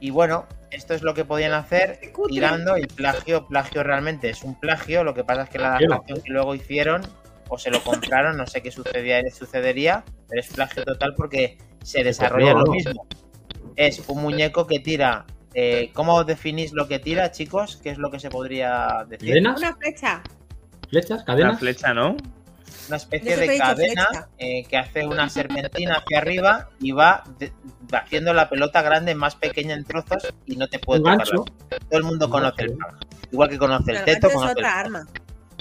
Y 0.00 0.10
bueno, 0.10 0.46
esto 0.70 0.94
es 0.94 1.02
lo 1.02 1.12
que 1.14 1.24
podían 1.24 1.52
hacer 1.52 2.00
tirando 2.28 2.78
y 2.78 2.86
plagio, 2.86 3.46
plagio 3.46 3.82
realmente 3.82 4.30
es 4.30 4.42
un 4.42 4.58
plagio, 4.58 5.04
lo 5.04 5.12
que 5.14 5.24
pasa 5.24 5.42
es 5.42 5.50
que 5.50 5.58
la 5.58 5.70
Plagio. 5.72 5.88
adaptación 5.88 6.22
que 6.22 6.32
luego 6.32 6.54
hicieron 6.54 7.02
o 7.48 7.58
se 7.58 7.70
lo 7.70 7.82
compraron, 7.82 8.36
no 8.36 8.46
sé 8.46 8.62
qué 8.62 8.70
sucedía, 8.70 9.20
sucedería, 9.30 10.04
pero 10.28 10.40
es 10.40 10.48
plagio 10.48 10.84
total 10.84 11.14
porque 11.16 11.58
se 11.82 12.02
desarrolla 12.04 12.54
lo 12.54 12.66
mismo. 12.72 13.06
Es 13.76 14.02
un 14.08 14.22
muñeco 14.22 14.66
que 14.66 14.78
tira. 14.80 15.26
eh, 15.52 15.90
¿Cómo 15.92 16.22
definís 16.24 16.72
lo 16.72 16.86
que 16.86 16.98
tira, 17.00 17.30
chicos? 17.32 17.78
¿Qué 17.82 17.90
es 17.90 17.98
lo 17.98 18.10
que 18.10 18.20
se 18.20 18.30
podría 18.30 19.04
decir? 19.08 19.36
Una 19.48 19.74
flecha. 19.76 20.22
¿Flechas? 20.90 21.18
Una 21.18 21.24
¿Cadenas? 21.24 21.58
flecha, 21.58 21.94
¿no? 21.94 22.16
Una 22.88 22.96
especie 22.96 23.36
de 23.36 23.56
cadena 23.58 24.08
eh, 24.38 24.64
que 24.64 24.76
hace 24.76 25.06
una 25.06 25.28
serpentina 25.28 25.94
hacia 25.98 26.18
arriba 26.18 26.68
y 26.80 26.90
va, 26.92 27.22
de- 27.38 27.52
haciendo 27.92 28.32
la 28.34 28.48
pelota 28.48 28.82
grande 28.82 29.14
más 29.14 29.36
pequeña 29.36 29.74
en 29.74 29.84
trozos 29.84 30.32
y 30.46 30.56
no 30.56 30.66
te 30.68 30.78
puede 30.80 31.00
tocar. 31.00 31.24
Todo 31.28 31.46
el 31.92 32.02
mundo 32.02 32.26
Un 32.26 32.32
conoce 32.32 32.62
el. 32.64 32.76
Igual 33.30 33.48
que 33.48 33.58
conoce 33.58 33.92
el 33.92 34.04
teto, 34.04 34.26
es 34.26 34.34
conoce 34.34 34.52
el 34.52 34.58
otra 34.58 34.72
pang. 34.72 34.86
arma. 34.86 35.06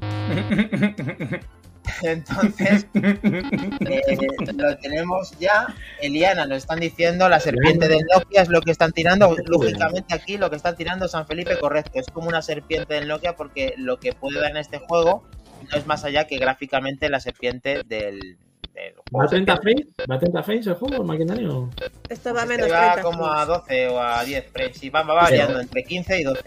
Entonces, 2.03 2.87
eh, 2.93 4.17
lo 4.55 4.77
tenemos 4.77 5.31
ya. 5.39 5.67
Eliana, 6.01 6.45
nos 6.45 6.59
están 6.59 6.79
diciendo, 6.79 7.27
la 7.29 7.39
serpiente 7.39 7.87
del 7.87 8.05
Nokia 8.13 8.41
es 8.41 8.49
lo 8.49 8.61
que 8.61 8.71
están 8.71 8.91
tirando. 8.91 9.35
Lógicamente 9.45 10.13
aquí 10.13 10.37
lo 10.37 10.49
que 10.49 10.55
están 10.55 10.75
tirando 10.75 11.07
San 11.07 11.27
Felipe, 11.27 11.57
correcto. 11.59 11.91
Es 11.99 12.07
como 12.07 12.27
una 12.29 12.41
serpiente 12.41 12.93
del 12.95 13.07
Nokia 13.07 13.35
porque 13.35 13.73
lo 13.77 13.99
que 13.99 14.13
puede 14.13 14.39
dar 14.39 14.51
en 14.51 14.57
este 14.57 14.79
juego 14.79 15.23
no 15.71 15.77
es 15.77 15.85
más 15.85 16.03
allá 16.05 16.25
que 16.25 16.37
gráficamente 16.37 17.09
la 17.09 17.19
serpiente 17.19 17.83
del, 17.85 18.37
del 18.73 18.93
¿Va 18.97 19.03
juego. 19.11 19.25
a 19.25 19.27
30 19.27 19.57
frames? 19.57 19.87
¿Va 20.09 20.15
a 20.15 20.19
30 20.19 20.43
frames 20.43 20.67
el 20.67 20.73
juego, 20.75 21.03
Maquindani? 21.03 21.45
o? 21.45 21.69
Esto 22.09 22.33
va 22.33 22.41
a 22.41 22.43
Este 22.43 22.55
menos 22.57 22.71
va 22.71 22.93
30. 22.93 23.01
como 23.01 23.27
a 23.27 23.45
12 23.45 23.87
o 23.89 23.99
a 24.01 24.23
10 24.23 24.51
frames. 24.51 24.83
Y 24.83 24.89
va, 24.89 25.03
va 25.03 25.13
variando 25.15 25.59
entre 25.59 25.83
15 25.83 26.19
y 26.19 26.23
12. 26.23 26.41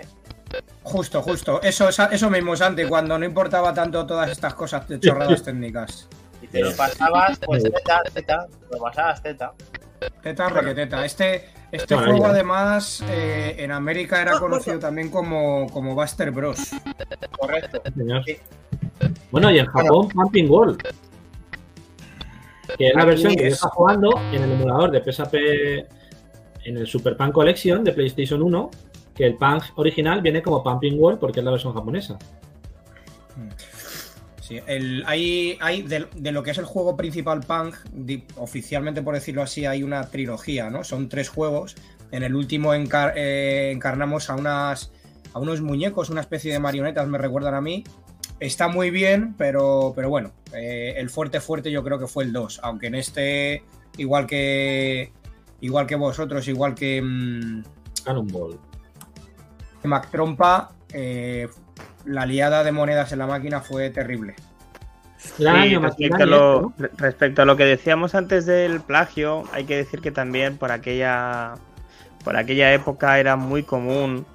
Justo, 0.82 1.22
justo. 1.22 1.62
Eso, 1.62 1.88
eso 1.88 2.30
mismo, 2.30 2.56
Santi, 2.56 2.84
cuando 2.84 3.18
no 3.18 3.24
importaba 3.24 3.72
tanto 3.72 4.04
todas 4.06 4.30
estas 4.30 4.54
cosas 4.54 4.86
de 4.88 4.98
chorradas 5.00 5.42
técnicas. 5.44 6.08
Si 6.40 6.48
te 6.48 6.60
lo 6.60 6.74
pasabas, 6.76 7.38
pues 7.44 7.62
teta, 7.62 8.02
teta. 8.12 8.46
Lo 8.70 8.78
pasabas 8.78 9.22
teta. 9.22 9.52
Teta, 10.22 10.48
requeteta. 10.48 11.04
Este, 11.04 11.48
este 11.70 11.94
Maravilla. 11.94 12.18
juego, 12.18 12.32
además, 12.34 13.04
eh, 13.08 13.54
en 13.58 13.70
América 13.70 14.20
era 14.20 14.36
Oh, 14.36 14.40
conocido 14.40 14.78
también 14.80 15.08
como, 15.10 15.68
como 15.70 15.94
Buster 15.94 16.32
Bros. 16.32 16.70
Correcto. 17.38 17.80
Señor. 17.96 18.24
Sí. 18.24 18.36
Bueno, 19.30 19.50
y 19.52 19.60
en 19.60 19.66
Japón, 19.66 20.08
Pumping 20.08 20.50
World. 20.50 20.82
Que 22.76 22.88
es 22.88 22.94
la 22.94 23.04
versión 23.04 23.34
que 23.34 23.46
es- 23.48 23.54
está 23.54 23.68
jugando 23.68 24.10
en 24.32 24.42
el 24.42 24.52
emulador 24.52 24.90
de 24.90 25.00
PSP 25.00 25.34
en 26.64 26.76
el 26.76 26.86
Super 26.86 27.16
Punk 27.16 27.32
Collection 27.32 27.84
de 27.84 27.92
PlayStation 27.92 28.42
1. 28.42 28.70
Que 29.14 29.26
el 29.26 29.36
Punk 29.36 29.62
original 29.76 30.20
viene 30.22 30.42
como 30.42 30.62
Pumping 30.62 30.98
World 30.98 31.18
porque 31.20 31.40
es 31.40 31.44
la 31.44 31.50
versión 31.50 31.74
japonesa. 31.74 32.18
Sí, 33.36 33.76
Sí, 34.40 34.60
el, 34.66 35.04
hay, 35.06 35.56
hay 35.60 35.82
de, 35.82 36.08
de 36.16 36.32
lo 36.32 36.42
que 36.42 36.50
es 36.50 36.58
el 36.58 36.64
juego 36.64 36.96
principal 36.96 37.40
Punk, 37.40 37.76
di- 37.92 38.24
oficialmente 38.36 39.00
por 39.00 39.14
decirlo 39.14 39.42
así, 39.42 39.64
hay 39.66 39.84
una 39.84 40.10
trilogía, 40.10 40.68
¿no? 40.68 40.82
Son 40.82 41.08
tres 41.08 41.28
juegos. 41.28 41.76
En 42.10 42.24
el 42.24 42.34
último 42.34 42.74
encar- 42.74 43.12
eh, 43.16 43.70
encarnamos 43.72 44.28
a 44.30 44.34
unas 44.34 44.90
a 45.32 45.38
unos 45.38 45.62
muñecos, 45.62 46.10
una 46.10 46.20
especie 46.20 46.52
de 46.52 46.58
marionetas, 46.58 47.06
me 47.08 47.16
recuerdan 47.18 47.54
a 47.54 47.60
mí. 47.60 47.84
Está 48.40 48.66
muy 48.68 48.90
bien, 48.90 49.34
pero, 49.38 49.92
pero 49.94 50.10
bueno, 50.10 50.32
eh, 50.52 50.94
el 50.98 51.08
fuerte 51.08 51.40
fuerte 51.40 51.70
yo 51.70 51.82
creo 51.84 51.98
que 51.98 52.08
fue 52.08 52.24
el 52.24 52.32
2, 52.32 52.60
aunque 52.64 52.88
en 52.88 52.96
este, 52.96 53.62
igual 53.96 54.26
que 54.26 55.12
igual 55.60 55.86
que 55.86 55.94
vosotros, 55.94 56.46
igual 56.48 56.74
que 56.74 57.00
mm, 57.00 57.62
Cannonball. 58.04 58.58
Mac 59.84 60.10
Trompa, 60.10 60.72
eh, 60.92 61.48
la 62.04 62.26
liada 62.26 62.64
de 62.64 62.72
monedas 62.72 63.12
en 63.12 63.18
la 63.20 63.26
máquina 63.26 63.60
fue 63.60 63.90
terrible. 63.90 64.34
Sí, 65.18 65.44
respecto, 65.76 66.22
a 66.24 66.26
lo, 66.26 66.72
respecto 66.96 67.42
a 67.42 67.44
lo 67.44 67.56
que 67.56 67.64
decíamos 67.64 68.14
antes 68.16 68.44
del 68.44 68.80
plagio, 68.80 69.44
hay 69.52 69.64
que 69.64 69.76
decir 69.76 70.00
que 70.00 70.10
también 70.10 70.56
por 70.56 70.72
aquella, 70.72 71.54
por 72.24 72.36
aquella 72.36 72.72
época 72.72 73.20
era 73.20 73.36
muy 73.36 73.62
común 73.62 74.26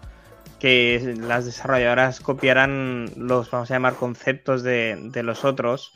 que 0.60 1.14
las 1.20 1.46
desarrolladoras 1.46 2.22
copiaran 2.22 3.12
los, 3.18 3.52
vamos 3.52 3.70
a 3.70 3.74
llamar, 3.76 3.96
conceptos 3.96 4.64
de, 4.64 4.98
de 5.12 5.24
los 5.24 5.44
otros, 5.44 5.94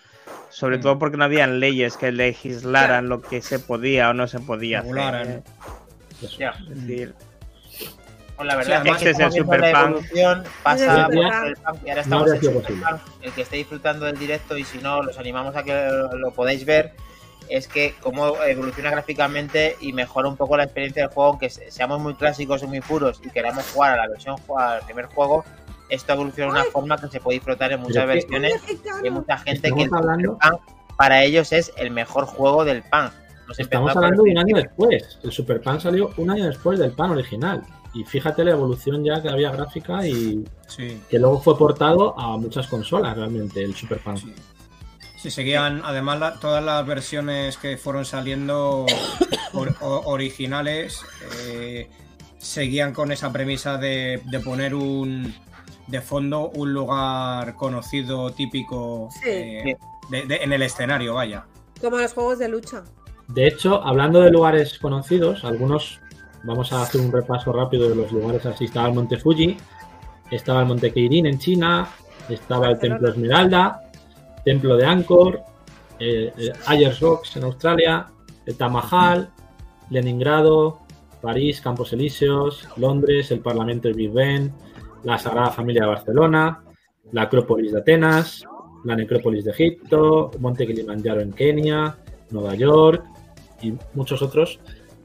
sobre 0.49 0.77
Mm. 0.77 0.81
todo 0.81 0.99
porque 0.99 1.17
no 1.17 1.23
habían 1.23 1.59
leyes 1.61 1.95
que 1.95 2.11
legislaran 2.11 3.07
lo 3.07 3.21
que 3.21 3.41
se 3.41 3.59
podía 3.59 4.09
o 4.09 4.13
no 4.13 4.27
se 4.27 4.39
podía 4.39 4.81
Regularan. 4.81 5.21
hacer. 5.21 5.43
Eso. 6.21 6.37
Ya. 6.37 6.49
Es 6.69 6.69
decir, 6.85 7.15
Pues 8.41 8.47
la 8.47 8.63
Sí, 8.63 8.69
verdad 8.69 8.81
además 8.81 8.97
es 8.97 9.03
que 9.03 9.09
es 9.11 9.19
el 9.19 9.25
la 9.25 9.31
Super 9.31 9.59
Punk. 9.73 9.85
evolución, 9.87 10.43
pasa 10.63 11.05
por 11.05 11.13
el 11.15 11.55
punk 11.55 11.77
y 11.85 11.89
ahora 11.89 12.01
estamos 12.01 12.29
en. 12.31 12.83
El 13.21 13.31
que 13.33 13.41
esté 13.43 13.55
disfrutando 13.57 14.05
del 14.05 14.17
directo 14.17 14.57
y 14.57 14.63
si 14.63 14.77
no, 14.79 15.03
los 15.03 15.17
animamos 15.19 15.55
a 15.55 15.63
que 15.63 15.73
lo, 15.73 16.17
lo 16.17 16.31
podáis 16.31 16.65
ver, 16.65 16.93
es 17.49 17.67
que 17.67 17.93
cómo 18.01 18.41
evoluciona 18.43 18.89
gráficamente 18.89 19.75
y 19.79 19.93
mejora 19.93 20.27
un 20.27 20.37
poco 20.37 20.57
la 20.57 20.63
experiencia 20.63 21.03
del 21.03 21.11
juego, 21.13 21.29
aunque 21.31 21.49
se- 21.49 21.69
seamos 21.69 21.99
muy 21.99 22.15
clásicos 22.15 22.63
y 22.63 22.67
muy 22.67 22.81
puros 22.81 23.21
y 23.23 23.29
queramos 23.29 23.69
jugar 23.71 23.93
a 23.99 24.03
la 24.03 24.07
versión, 24.09 24.37
al 24.57 24.81
primer 24.85 25.05
juego, 25.05 25.43
esto 25.89 26.13
evoluciona 26.13 26.53
de 26.53 26.61
una 26.61 26.71
forma 26.71 26.97
que 26.97 27.07
se 27.09 27.19
puede 27.19 27.35
disfrutar 27.37 27.71
en 27.73 27.81
muchas 27.81 28.07
versiones 28.07 28.53
y 29.03 29.05
hay 29.05 29.11
mucha 29.11 29.37
gente 29.37 29.69
que 29.71 29.75
el 29.81 29.85
Estamos 29.85 30.03
hablando- 30.05 30.31
Super 30.33 30.49
Punk 30.51 30.61
para 30.97 31.23
ellos 31.23 31.51
es 31.51 31.71
el 31.77 31.91
mejor 31.91 32.25
juego 32.25 32.63
del 32.65 32.81
punk. 32.83 33.11
Nos 33.47 33.59
Estamos 33.59 33.95
hablando 33.95 34.23
de 34.23 34.31
un 34.31 34.37
año 34.37 34.55
después. 34.55 35.19
El 35.23 35.31
Super 35.31 35.61
Pan 35.61 35.81
salió 35.81 36.11
un 36.17 36.29
año 36.31 36.45
después 36.45 36.79
del 36.79 36.91
Pan 36.91 37.11
original. 37.11 37.63
Y 37.93 38.03
fíjate 38.05 38.43
la 38.45 38.51
evolución 38.51 39.03
ya 39.03 39.21
que 39.21 39.29
había 39.29 39.51
gráfica 39.51 40.07
y 40.07 40.45
Sí. 40.67 41.01
que 41.09 41.19
luego 41.19 41.41
fue 41.41 41.57
portado 41.57 42.17
a 42.17 42.37
muchas 42.37 42.67
consolas 42.67 43.17
realmente 43.17 43.61
el 43.63 43.75
Super 43.75 43.99
Pan. 43.99 44.17
Sí. 44.17 44.33
Sí, 45.17 45.29
seguían, 45.29 45.81
además, 45.83 46.19
la- 46.19 46.33
todas 46.39 46.63
las 46.63 46.85
versiones 46.87 47.57
que 47.57 47.77
fueron 47.77 48.05
saliendo 48.05 48.85
or- 49.53 49.75
o- 49.81 50.01
originales 50.05 51.01
eh, 51.47 51.89
seguían 52.39 52.93
con 52.93 53.11
esa 53.11 53.31
premisa 53.31 53.77
de, 53.77 54.21
de 54.25 54.39
poner 54.39 54.73
un 54.73 55.33
de 55.87 55.99
fondo 56.01 56.49
un 56.55 56.71
lugar 56.73 57.55
conocido, 57.55 58.31
típico 58.31 59.09
Sí. 59.21 59.29
eh, 59.29 59.77
de- 60.09 60.25
de- 60.25 60.37
en 60.37 60.53
el 60.53 60.61
escenario, 60.61 61.15
vaya. 61.15 61.45
Como 61.81 61.97
los 61.97 62.13
juegos 62.13 62.39
de 62.39 62.47
lucha. 62.47 62.83
De 63.27 63.45
hecho, 63.47 63.83
hablando 63.85 64.21
de 64.21 64.31
lugares 64.31 64.79
conocidos, 64.79 65.43
algunos 65.43 65.99
vamos 66.43 66.71
a 66.73 66.81
hacer 66.81 67.01
un 67.01 67.11
repaso 67.11 67.51
rápido 67.51 67.89
de 67.89 67.95
los 67.95 68.11
lugares 68.11 68.45
así. 68.45 68.65
Estaba 68.65 68.87
el 68.87 68.93
Monte 68.93 69.17
Fuji, 69.17 69.57
estaba 70.29 70.61
el 70.61 70.67
Monte 70.67 70.91
Keirin 70.91 71.25
en 71.25 71.37
China, 71.37 71.87
estaba 72.29 72.69
el. 72.69 72.79
Templo 72.79 73.09
Esmeralda, 73.09 73.81
Templo 74.43 74.75
de 74.75 74.85
Angkor, 74.85 75.41
eh, 75.99 76.33
eh, 76.37 76.51
Ayers 76.67 76.99
Rocks 76.99 77.35
en 77.35 77.43
Australia, 77.43 78.07
el 78.45 78.55
Tamahal, 78.55 79.29
Leningrado, 79.89 80.79
París, 81.21 81.61
Campos 81.61 81.93
Elíseos, 81.93 82.67
Londres, 82.77 83.31
el 83.31 83.39
Parlamento 83.39 83.87
de 83.87 83.93
Big 83.93 84.11
Ben, 84.11 84.51
la 85.03 85.17
Sagrada 85.17 85.51
Familia 85.51 85.83
de 85.83 85.89
Barcelona, 85.89 86.63
la 87.11 87.23
Acrópolis 87.23 87.71
de 87.71 87.79
Atenas, 87.79 88.43
la 88.83 88.95
Necrópolis 88.95 89.45
de 89.45 89.51
Egipto, 89.51 90.31
Monte 90.39 90.65
Kilimanjaro 90.65 91.21
en 91.21 91.33
Kenia, 91.33 91.97
Nueva 92.31 92.55
York 92.55 93.03
y 93.61 93.73
muchos 93.93 94.21
otros 94.21 94.59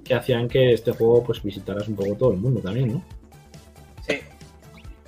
que 0.07 0.15
hacían 0.15 0.49
que 0.49 0.73
este 0.73 0.93
juego 0.93 1.25
pues 1.25 1.43
visitaras 1.43 1.89
un 1.89 1.97
poco 1.97 2.15
todo 2.15 2.33
el 2.33 2.39
mundo 2.39 2.61
también, 2.61 2.95
¿no? 2.95 3.05
Sí. 4.07 4.21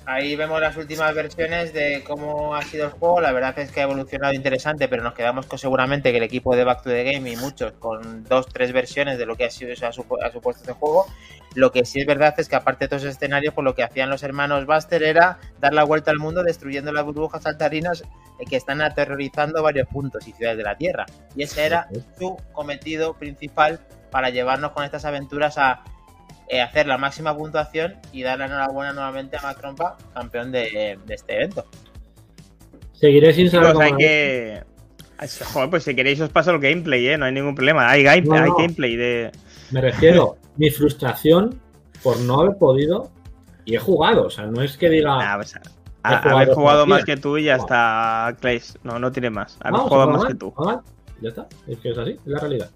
Ahí 0.05 0.35
vemos 0.35 0.59
las 0.59 0.75
últimas 0.75 1.13
versiones 1.13 1.71
de 1.71 2.03
cómo 2.03 2.55
ha 2.55 2.63
sido 2.63 2.85
el 2.85 2.91
juego. 2.91 3.21
La 3.21 3.31
verdad 3.31 3.57
es 3.59 3.71
que 3.71 3.79
ha 3.79 3.83
evolucionado 3.83 4.33
interesante, 4.33 4.87
pero 4.87 5.03
nos 5.03 5.13
quedamos 5.13 5.45
con 5.45 5.59
seguramente 5.59 6.11
que 6.11 6.17
el 6.17 6.23
equipo 6.23 6.55
de 6.55 6.63
Back 6.63 6.81
to 6.81 6.89
the 6.89 7.03
Game 7.03 7.29
y 7.29 7.35
muchos 7.35 7.73
con 7.73 8.23
dos, 8.23 8.47
tres 8.47 8.71
versiones 8.71 9.19
de 9.19 9.27
lo 9.27 9.35
que 9.35 9.45
ha 9.45 9.51
sido 9.51 9.71
ha, 9.71 9.91
supu- 9.91 10.17
ha 10.23 10.31
supuesto 10.31 10.63
este 10.63 10.73
juego. 10.73 11.05
Lo 11.53 11.71
que 11.71 11.85
sí 11.85 11.99
es 11.99 12.07
verdad 12.07 12.33
es 12.37 12.49
que 12.49 12.55
aparte 12.55 12.85
de 12.85 12.89
todos 12.89 13.03
esos 13.03 13.15
escenarios, 13.15 13.53
pues 13.53 13.65
lo 13.65 13.75
que 13.75 13.83
hacían 13.83 14.09
los 14.09 14.23
hermanos 14.23 14.65
Buster 14.65 15.03
era 15.03 15.39
dar 15.59 15.73
la 15.73 15.83
vuelta 15.83 16.09
al 16.09 16.17
mundo 16.17 16.43
destruyendo 16.43 16.91
las 16.91 17.05
burbujas 17.05 17.43
saltarinas 17.43 18.01
eh, 18.01 18.45
que 18.49 18.55
están 18.55 18.81
aterrorizando 18.81 19.61
varios 19.61 19.87
puntos 19.87 20.27
y 20.27 20.31
ciudades 20.31 20.57
de 20.57 20.63
la 20.63 20.75
Tierra. 20.75 21.05
Y 21.35 21.43
ese 21.43 21.65
era 21.65 21.87
su 22.17 22.35
cometido 22.51 23.13
principal 23.13 23.79
para 24.11 24.29
llevarnos 24.29 24.71
con 24.71 24.83
estas 24.83 25.05
aventuras 25.05 25.57
a 25.57 25.81
eh, 26.47 26.61
hacer 26.61 26.87
la 26.87 26.97
máxima 26.97 27.35
puntuación 27.35 27.95
y 28.11 28.23
dar 28.23 28.39
la 28.39 28.45
enhorabuena 28.45 28.93
nuevamente 28.93 29.37
a 29.37 29.41
Macronpa, 29.41 29.97
campeón 30.13 30.51
de, 30.51 30.97
de 31.05 31.13
este 31.15 31.35
evento. 31.35 31.65
Seguiré 32.93 33.33
sin 33.33 33.49
saber 33.49 33.69
chicos, 33.69 33.83
hay 33.83 33.93
que. 33.95 34.63
Joder, 35.53 35.69
pues 35.69 35.83
si 35.83 35.95
queréis 35.95 36.19
os 36.21 36.29
paso 36.29 36.51
el 36.51 36.59
gameplay, 36.59 37.07
¿eh? 37.09 37.17
No 37.17 37.25
hay 37.25 37.33
ningún 37.33 37.53
problema. 37.55 37.89
Hay, 37.89 38.03
game- 38.03 38.21
No, 38.27 38.35
hay 38.35 38.49
no. 38.49 38.55
gameplay 38.55 38.95
de. 38.95 39.31
Me 39.71 39.81
refiero, 39.81 40.37
mi 40.57 40.69
frustración 40.69 41.59
por 42.03 42.19
no 42.21 42.39
haber 42.41 42.57
podido 42.57 43.11
y 43.65 43.75
he 43.75 43.79
jugado, 43.79 44.23
o 44.25 44.29
sea, 44.29 44.45
no 44.45 44.61
es 44.61 44.77
que 44.77 44.89
diga 44.89 45.17
Nah, 45.17 45.35
pues, 45.35 45.55
a- 45.55 45.59
He 45.59 46.13
a- 46.15 46.19
jugado 46.21 46.37
haber 46.37 46.53
jugado 46.55 46.85
más 46.87 47.03
que 47.05 47.17
tú 47.17 47.37
y 47.37 47.43
ya 47.43 47.57
Wow. 47.57 47.65
está, 47.65 48.35
Clays. 48.39 48.77
No, 48.83 48.97
no 48.99 49.11
tiene 49.11 49.29
más. 49.29 49.57
Haber 49.59 49.73
"Vamos, 49.73 49.89
jugado 49.89 50.09
más 50.11 50.19
mal, 50.23 50.27
que 50.29 50.35
tú. 50.35 50.51
juega 50.51 50.73
mal". 50.75 50.83
Ya 51.21 51.29
está, 51.29 51.47
es 51.67 51.77
que 51.79 51.89
es 51.91 51.97
así, 51.97 52.11
es 52.11 52.19
la 52.25 52.39
realidad. 52.39 52.69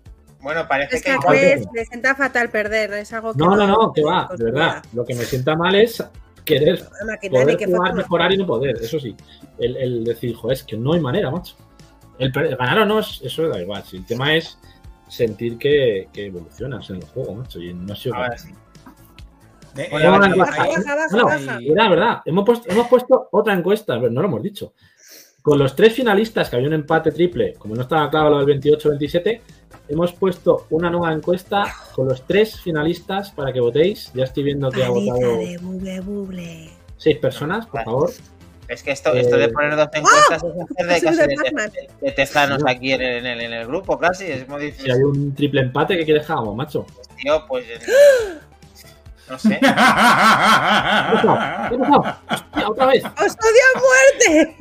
Bueno, 0.44 0.68
parece 0.68 0.98
Es 0.98 1.04
que 1.04 1.12
igual- 1.14 1.38
Chris 1.40 1.68
le 1.74 1.86
sienta 1.86 2.16
fatal 2.16 2.50
perder, 2.50 2.90
no 2.90 2.96
es 2.98 3.14
algo 3.14 3.32
que 3.34 3.40
No, 3.40 3.56
no, 3.56 3.66
no, 3.66 3.94
que 3.94 4.04
va, 4.04 4.30
de 4.38 4.44
verdad. 4.44 4.84
Lo 4.94 5.06
que 5.06 5.16
me 5.16 5.24
sienta 5.24 5.56
mal 5.56 5.74
es 5.76 6.04
querer 6.46 6.84
poder 7.32 7.58
que 7.58 7.66
jugar, 7.66 7.94
mejorar 7.96 8.32
y 8.34 8.38
no 8.38 8.46
poder, 8.46 8.76
eso 8.82 9.00
sí. 9.00 9.16
El, 9.58 9.78
el 9.78 10.04
decir, 10.04 10.36
joder, 10.36 10.58
es 10.58 10.64
que 10.64 10.76
no 10.78 10.94
hay 10.94 11.00
manera, 11.00 11.32
macho. 11.32 11.56
El, 12.20 12.38
el 12.38 12.56
ganar 12.58 12.80
o 12.80 12.86
no, 12.86 13.00
es- 13.00 13.22
eso 13.24 13.48
da 13.48 13.60
igual. 13.62 13.84
Si 13.84 13.98
el 13.98 14.06
tema 14.06 14.36
es 14.36 14.58
sentir 15.08 15.58
que, 15.58 16.10
que 16.12 16.26
evolucionas 16.28 16.90
en 16.90 16.98
el 16.98 17.06
juego, 17.06 17.36
macho, 17.36 17.60
y 17.62 17.74
no 17.74 17.94
ha 17.94 17.96
sido 17.96 18.16
Ahora 18.16 18.38
sí. 18.38 18.52
Eh, 19.78 19.90
No. 21.12 21.26
Verdad, 21.28 21.90
verdad. 21.90 22.22
Hemos 22.26 22.46
puesto, 22.46 22.70
hemos 22.70 22.88
puesto 22.88 23.30
otra 23.32 23.54
encuesta, 23.54 24.00
pero 24.00 24.12
no 24.12 24.22
lo 24.22 24.28
hemos 24.28 24.44
dicho. 24.44 24.74
Con 25.42 25.60
los 25.60 25.76
tres 25.76 25.94
finalistas 25.94 26.50
que 26.50 26.56
había 26.56 26.68
un 26.68 26.74
empate 26.76 27.12
triple, 27.12 27.54
como 27.58 27.76
no 27.76 27.82
estaba 27.82 28.10
claro 28.10 28.30
lo 28.30 28.46
del 28.46 28.62
28-27, 28.62 29.42
hemos 29.88 30.14
puesto 30.14 30.66
una 30.70 30.90
nueva 30.90 31.14
encuesta 31.14 31.66
con 31.94 32.08
los 32.08 32.26
tres 32.26 32.60
finalistas 32.62 33.32
para 33.32 33.52
que 33.54 33.60
votéis. 33.60 34.12
Ya 34.14 34.24
estoy 34.26 34.44
viendo 34.44 34.70
que 34.72 34.84
ha 34.84 34.90
votado 34.90 35.20
de 35.38 35.58
buble, 35.62 36.00
buble. 36.02 36.70
seis 36.98 37.18
personas, 37.18 37.66
por 37.66 37.76
Vale. 37.76 37.86
favor. 37.86 38.12
Es 38.70 38.82
que 38.82 38.92
esto, 38.92 39.14
esto 39.14 39.36
de 39.38 39.44
Eh, 39.46 39.50
poner 39.50 39.76
dos 39.76 39.90
encuestas 39.94 40.42
es 40.42 40.44
hacer 40.44 40.88
de 40.88 41.02
casi 41.02 41.18
de 41.18 41.88
de, 42.02 42.12
tezanos 42.14 42.64
aquí 42.66 42.94
en 42.94 43.02
el, 43.02 43.18
en, 43.18 43.26
el, 43.26 43.42
en 43.42 43.54
el 43.54 43.68
grupo, 43.68 44.00
casi. 44.00 44.26
Es 44.26 44.48
muy 44.48 44.62
Si 44.62 44.66
difícil. 44.68 44.92
hay 44.94 45.00
un 45.02 45.36
triple 45.36 45.62
empate, 45.62 45.98
¿qué 45.98 46.06
quieres 46.06 46.26
que 46.26 46.32
hagamos, 46.32 46.56
macho? 46.56 46.86
Tío, 47.22 47.46
pues. 47.48 47.66
eh, 47.68 47.80
No 49.30 49.40
sé. 49.40 49.58
Otra 52.68 52.86
vez. 52.88 53.04
¡Os 53.04 53.38
odio 53.38 53.64
a 53.70 53.80
muerte! 53.80 54.56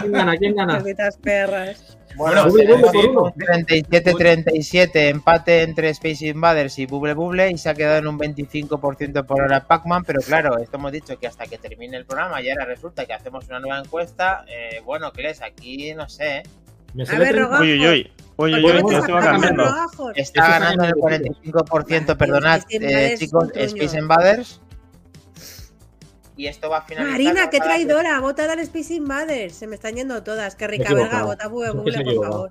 ¿Quién 0.00 0.12
gana? 0.12 0.36
¿Quién 0.36 0.54
gana? 0.54 0.74
Malditas 0.74 1.16
perras. 1.18 1.97
Bueno, 2.18 2.50
Bueno, 2.50 2.52
tenemos 2.52 2.92
por 2.92 3.06
uno. 3.06 3.22
un 3.22 3.32
37-37 3.32 4.90
empate 5.08 5.62
entre 5.62 5.88
Space 5.90 6.26
Invaders 6.26 6.78
y 6.80 6.86
Bubble 6.86 7.14
Bubble 7.14 7.50
y 7.50 7.58
se 7.58 7.70
ha 7.70 7.74
quedado 7.74 7.98
en 7.98 8.08
un 8.08 8.18
25% 8.18 9.24
por 9.24 9.40
hora 9.42 9.66
Pac-Man, 9.66 10.02
pero 10.04 10.20
claro, 10.20 10.58
esto 10.58 10.76
hemos 10.78 10.90
dicho 10.90 11.16
que 11.18 11.28
hasta 11.28 11.46
que 11.46 11.58
termine 11.58 11.96
el 11.96 12.04
programa 12.04 12.42
y 12.42 12.50
ahora 12.50 12.64
resulta 12.64 13.06
que 13.06 13.12
hacemos 13.14 13.46
una 13.48 13.60
nueva 13.60 13.78
encuesta. 13.78 14.44
Eh, 14.48 14.80
bueno, 14.84 15.12
Cles, 15.12 15.40
aquí 15.42 15.94
no 15.94 16.08
sé. 16.08 16.38
¿eh? 16.38 16.42
Me 16.94 17.04
A 17.04 17.06
sale 17.06 17.24
ver, 17.24 17.38
Rogajo. 17.38 17.62
Uy, 17.62 17.72
uy, 17.72 17.86
uy. 17.86 18.12
Uy, 18.40 18.54
uy, 18.54 18.62
¿Por 18.62 18.90
qué 18.90 18.96
uy, 18.96 19.02
se 19.06 19.12
va 19.12 19.20
cambiando. 19.20 19.64
Está 20.14 20.48
ganando 20.48 20.84
el 20.84 20.90
está 20.96 21.14
en 21.14 21.26
el 21.26 21.32
45%, 21.52 22.16
perdonad, 22.16 22.62
eh, 22.70 23.16
chicos. 23.18 23.48
Space 23.54 23.98
Invaders. 23.98 24.60
Y 26.38 26.46
esto 26.46 26.70
va 26.70 26.78
a 26.78 26.82
finalizar. 26.82 27.10
Marina, 27.12 27.50
qué 27.50 27.58
para 27.58 27.76
que- 27.76 27.84
traidora. 27.84 28.20
Vota 28.20 28.44
a 28.44 28.54
Space 28.60 28.94
Invaders. 28.94 29.54
Se 29.56 29.66
me 29.66 29.74
están 29.74 29.96
yendo 29.96 30.22
todas. 30.22 30.54
Qué 30.54 30.68
rica 30.68 30.94
verga. 30.94 31.24
Vota 31.24 31.44
ha 31.44 31.48
por 32.04 32.24
favor. 32.24 32.50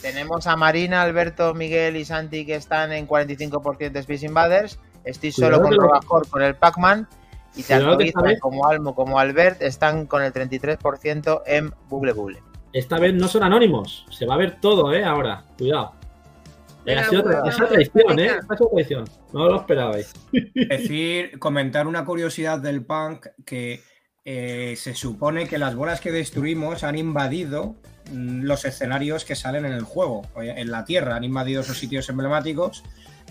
Tenemos 0.00 0.46
a 0.46 0.56
Marina, 0.56 1.02
Alberto, 1.02 1.52
Miguel 1.52 1.96
y 1.96 2.04
Santi 2.04 2.46
que 2.46 2.54
están 2.54 2.92
en 2.92 3.06
45% 3.08 3.92
de 3.92 4.00
Space 4.00 4.24
Invaders. 4.24 4.78
Estoy 5.04 5.32
solo 5.32 5.58
Cuidado 5.58 5.76
con 5.76 5.88
Robajor 5.88 6.28
con 6.28 6.42
el 6.42 6.54
Pac-Man. 6.54 7.08
Y 7.56 7.62
tanto 7.64 7.96
vez- 8.22 8.40
como 8.40 8.66
Almo 8.68 8.94
como 8.94 9.18
Albert 9.18 9.62
están 9.62 10.06
con 10.06 10.22
el 10.22 10.32
33% 10.32 11.42
en 11.46 11.72
Bubble 11.88 12.12
Bubble. 12.12 12.40
esta 12.72 12.98
vez 12.98 13.14
no 13.14 13.28
son 13.28 13.42
anónimos. 13.44 14.04
Se 14.10 14.26
va 14.26 14.34
a 14.34 14.36
ver 14.36 14.60
todo, 14.60 14.92
¿eh? 14.92 15.04
Ahora, 15.04 15.44
cuidado. 15.58 15.92
Ha 16.86 17.04
sido 17.04 17.22
traición, 17.22 18.18
¿eh? 18.18 18.28
venga. 18.28 18.40
Esa 18.54 18.64
traición. 18.70 19.04
No 19.32 19.48
lo 19.48 19.56
esperabais. 19.56 20.12
Decir, 20.54 21.38
comentar 21.38 21.86
una 21.86 22.04
curiosidad 22.04 22.58
del 22.58 22.84
punk 22.84 23.26
que 23.46 23.82
eh, 24.24 24.74
se 24.76 24.94
supone 24.94 25.46
que 25.48 25.58
las 25.58 25.74
bolas 25.74 26.00
que 26.00 26.10
destruimos 26.12 26.82
han 26.84 26.96
invadido 26.96 27.76
mm, 28.12 28.42
los 28.44 28.64
escenarios 28.64 29.24
que 29.24 29.34
salen 29.34 29.64
en 29.66 29.72
el 29.72 29.82
juego, 29.84 30.22
eh, 30.42 30.54
en 30.56 30.70
la 30.70 30.84
Tierra, 30.84 31.16
han 31.16 31.24
invadido 31.24 31.62
esos 31.62 31.78
sitios 31.78 32.08
emblemáticos 32.08 32.82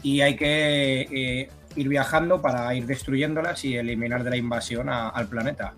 y 0.01 0.21
hay 0.21 0.35
que 0.35 1.01
eh, 1.11 1.49
ir 1.75 1.88
viajando 1.88 2.41
para 2.41 2.73
ir 2.75 2.85
destruyéndolas 2.85 3.63
y 3.65 3.75
eliminar 3.77 4.23
de 4.23 4.30
la 4.31 4.38
invasión 4.38 4.89
a- 4.89 5.09
al 5.09 5.27
planeta. 5.27 5.73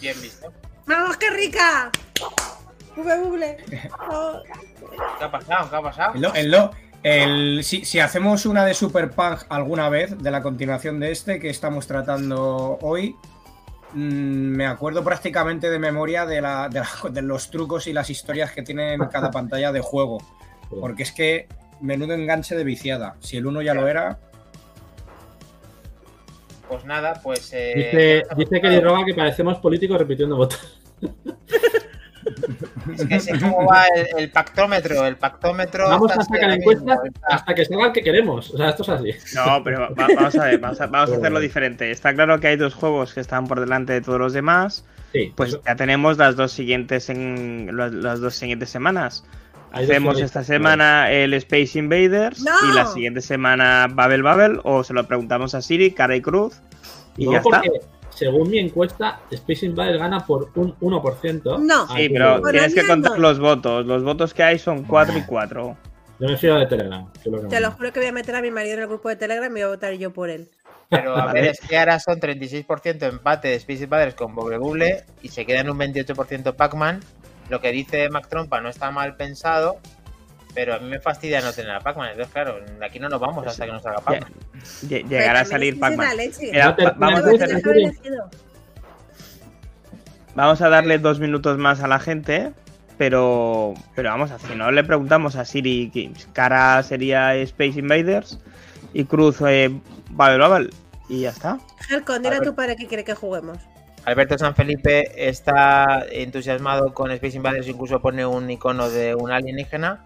Bien 0.00 0.16
visto. 0.20 0.52
¡Vamos, 0.86 1.16
qué 1.18 1.30
rica! 1.30 1.90
Oh, 4.10 4.42
¿Qué 5.18 5.24
ha 5.24 5.30
pasado? 5.30 5.70
¿Qué 5.70 5.76
ha 5.76 5.82
pasado? 5.82 6.14
El 6.14 6.20
lo- 6.22 6.34
el 6.34 6.50
lo- 6.50 6.70
el- 7.02 7.64
si, 7.64 7.84
si 7.84 7.98
hacemos 8.00 8.44
una 8.46 8.64
de 8.64 8.74
Super 8.74 9.10
Punk 9.10 9.44
alguna 9.48 9.88
vez, 9.88 10.18
de 10.18 10.30
la 10.30 10.42
continuación 10.42 11.00
de 11.00 11.10
este 11.12 11.38
que 11.40 11.48
estamos 11.50 11.86
tratando 11.86 12.78
hoy, 12.82 13.16
mm, 13.94 13.98
me 13.98 14.66
acuerdo 14.66 15.02
prácticamente 15.02 15.70
de 15.70 15.78
memoria 15.78 16.26
de, 16.26 16.40
la- 16.42 16.68
de 16.68 16.80
la- 16.80 17.10
de 17.10 17.22
los 17.22 17.50
trucos 17.50 17.86
y 17.86 17.92
las 17.92 18.10
historias 18.10 18.52
que 18.52 18.62
tiene 18.62 18.94
en 18.94 19.06
cada 19.06 19.30
pantalla 19.30 19.72
de 19.72 19.80
juego. 19.80 20.18
Porque 20.68 21.02
es 21.04 21.12
que 21.12 21.48
menudo 21.80 22.12
enganche 22.14 22.54
de 22.54 22.64
viciada. 22.64 23.16
Si 23.20 23.36
el 23.38 23.46
uno 23.46 23.62
ya 23.62 23.74
lo 23.74 23.88
era, 23.88 24.18
Pues 26.68 26.84
nada, 26.84 27.18
pues. 27.20 27.50
eh, 27.52 27.72
Dice, 27.74 28.22
dice. 28.36 28.60
Kelly 28.60 28.78
Roga 28.80 29.04
que 29.04 29.14
parecemos 29.14 29.58
políticos 29.58 29.98
repitiendo 29.98 30.36
votos. 30.36 30.80
Es 32.94 33.06
que 33.06 33.20
sé 33.20 33.38
cómo 33.40 33.66
va 33.66 33.84
el, 33.96 34.06
el 34.24 34.30
pactómetro. 34.30 35.06
El 35.06 35.16
pactómetro. 35.16 35.88
Vamos 35.88 36.12
a 36.12 36.22
sacar 36.24 36.50
encuestas 36.50 36.98
hasta 37.22 37.54
que 37.54 37.64
salga 37.64 37.86
el 37.86 37.92
que 37.92 38.02
queremos. 38.02 38.50
O 38.52 38.56
sea, 38.56 38.70
esto 38.70 38.82
es 38.82 38.88
así. 38.88 39.10
No, 39.34 39.62
pero 39.64 39.80
va- 39.80 39.90
vamos 40.14 40.34
a 40.36 40.44
ver, 40.44 40.58
vamos 40.58 40.80
a, 40.80 40.86
vamos 40.86 41.10
a 41.12 41.16
hacerlo 41.16 41.40
diferente. 41.40 41.90
Está 41.90 42.14
claro 42.14 42.40
que 42.40 42.48
hay 42.48 42.56
dos 42.56 42.74
juegos 42.74 43.14
que 43.14 43.20
están 43.20 43.46
por 43.46 43.60
delante 43.60 43.92
de 43.92 44.00
todos 44.00 44.18
los 44.18 44.32
demás. 44.32 44.84
Sí, 45.12 45.32
Pues 45.36 45.50
eso- 45.50 45.62
ya 45.66 45.74
tenemos 45.76 46.18
las 46.18 46.36
dos 46.36 46.52
siguientes 46.52 47.10
en 47.10 47.70
las, 47.76 47.92
las 47.92 48.20
dos 48.20 48.34
siguientes 48.34 48.70
semanas. 48.70 49.24
Hacemos 49.72 50.20
esta 50.20 50.42
semana 50.42 51.12
el 51.12 51.32
Space 51.34 51.78
Invaders 51.78 52.40
¡No! 52.42 52.50
y 52.70 52.74
la 52.74 52.86
siguiente 52.86 53.20
semana 53.20 53.86
Babel 53.88 54.22
Babel 54.24 54.58
o 54.64 54.82
se 54.82 54.92
lo 54.92 55.04
preguntamos 55.06 55.54
a 55.54 55.62
Siri, 55.62 55.92
cara 55.92 56.16
y 56.16 56.20
cruz 56.20 56.60
y 57.16 57.26
No, 57.26 57.32
ya 57.32 57.38
está. 57.38 57.62
Según 58.20 58.50
mi 58.50 58.58
encuesta, 58.58 59.20
Space 59.30 59.64
Invaders 59.66 59.98
gana 59.98 60.24
por 60.26 60.50
un 60.54 60.76
1%. 60.78 61.58
No. 61.58 61.82
Así 61.84 61.94
Sí, 62.02 62.08
que 62.08 62.14
pero 62.14 62.40
tienes 62.42 62.74
que 62.74 62.86
contar 62.86 63.18
los 63.18 63.38
votos. 63.40 63.86
Los 63.86 64.04
votos 64.04 64.34
que 64.34 64.42
hay 64.42 64.58
son 64.58 64.84
4 64.84 65.16
y 65.18 65.22
4. 65.22 65.76
Yo 66.20 66.28
me 66.28 66.36
fío 66.36 66.54
de 66.56 66.66
Telegram. 66.66 67.10
que 67.24 67.30
lo 67.30 67.38
Te 67.38 67.46
lo 67.46 67.50
manda. 67.50 67.70
juro 67.70 67.92
que 67.92 68.00
voy 68.00 68.08
a 68.10 68.12
meter 68.12 68.34
a 68.36 68.42
mi 68.42 68.50
marido 68.50 68.74
en 68.74 68.80
el 68.80 68.88
grupo 68.88 69.08
de 69.08 69.16
Telegram 69.16 69.50
y 69.50 69.52
voy 69.54 69.62
a 69.62 69.68
votar 69.68 69.94
yo 69.94 70.12
por 70.12 70.28
él. 70.28 70.48
Pero 70.90 71.16
a 71.16 71.26
ver, 71.32 71.46
es 71.46 71.60
que 71.60 71.78
ahora 71.78 71.98
son 71.98 72.20
36% 72.20 73.08
empate 73.08 73.48
de 73.48 73.54
Space 73.54 73.84
Invaders 73.84 74.14
con 74.14 74.34
Bogle 74.34 74.58
Buble 74.58 75.04
y 75.22 75.28
se 75.28 75.46
queda 75.46 75.60
en 75.60 75.70
un 75.70 75.78
28% 75.78 76.54
Pac-Man. 76.54 77.00
Lo 77.48 77.60
que 77.60 77.72
dice 77.72 78.10
Mac 78.10 78.28
Trompa 78.28 78.60
no 78.60 78.68
está 78.68 78.90
mal 78.90 79.16
pensado, 79.16 79.78
pero 80.54 80.74
a 80.74 80.78
mí 80.78 80.88
me 80.88 81.00
fastidia 81.00 81.40
no 81.40 81.52
tener 81.52 81.72
a 81.72 81.80
Pac-Man. 81.80 82.10
Entonces, 82.10 82.32
claro, 82.32 82.60
de 82.60 82.84
aquí 82.84 82.98
no 82.98 83.08
nos 83.08 83.20
vamos 83.20 83.46
hasta 83.46 83.66
que 83.66 83.72
nos 83.72 83.82
salga 83.82 84.00
Pac-Man. 84.00 84.32
Lle- 84.88 85.08
Llegará 85.08 85.40
a 85.40 85.44
salir 85.44 85.78
Pac-Man. 85.78 86.06
Vamos, 86.98 87.20
a 87.20 87.22
hacer- 87.22 87.32
vamos 90.34 90.60
a 90.62 90.68
darle 90.68 90.98
dos 90.98 91.20
minutos 91.20 91.58
más 91.58 91.80
a 91.80 91.88
la 91.88 91.98
gente. 91.98 92.52
Pero, 92.98 93.72
pero 93.94 94.10
vamos, 94.10 94.30
si 94.46 94.54
no 94.54 94.70
le 94.70 94.84
preguntamos 94.84 95.34
a 95.36 95.46
Siri, 95.46 96.12
cara 96.34 96.82
sería 96.82 97.34
Space 97.34 97.78
Invaders 97.78 98.38
y 98.92 99.04
Cruz 99.06 99.40
eh, 99.40 99.70
Babel. 100.10 100.70
Y 101.08 101.22
ya 101.22 101.30
está. 101.30 101.58
Helcon, 101.88 102.22
dile 102.22 102.36
A 102.36 102.40
tu 102.40 102.54
padre 102.54 102.76
que 102.76 102.86
quiere 102.86 103.02
que 103.02 103.14
juguemos. 103.14 103.56
Alberto 104.04 104.36
San 104.36 104.54
Felipe 104.54 105.28
está 105.28 106.04
entusiasmado 106.10 106.92
con 106.92 107.10
Space 107.12 107.36
Invaders, 107.38 107.68
incluso 107.68 108.00
pone 108.02 108.26
un 108.26 108.50
icono 108.50 108.90
de 108.90 109.14
un 109.14 109.30
alienígena. 109.32 110.04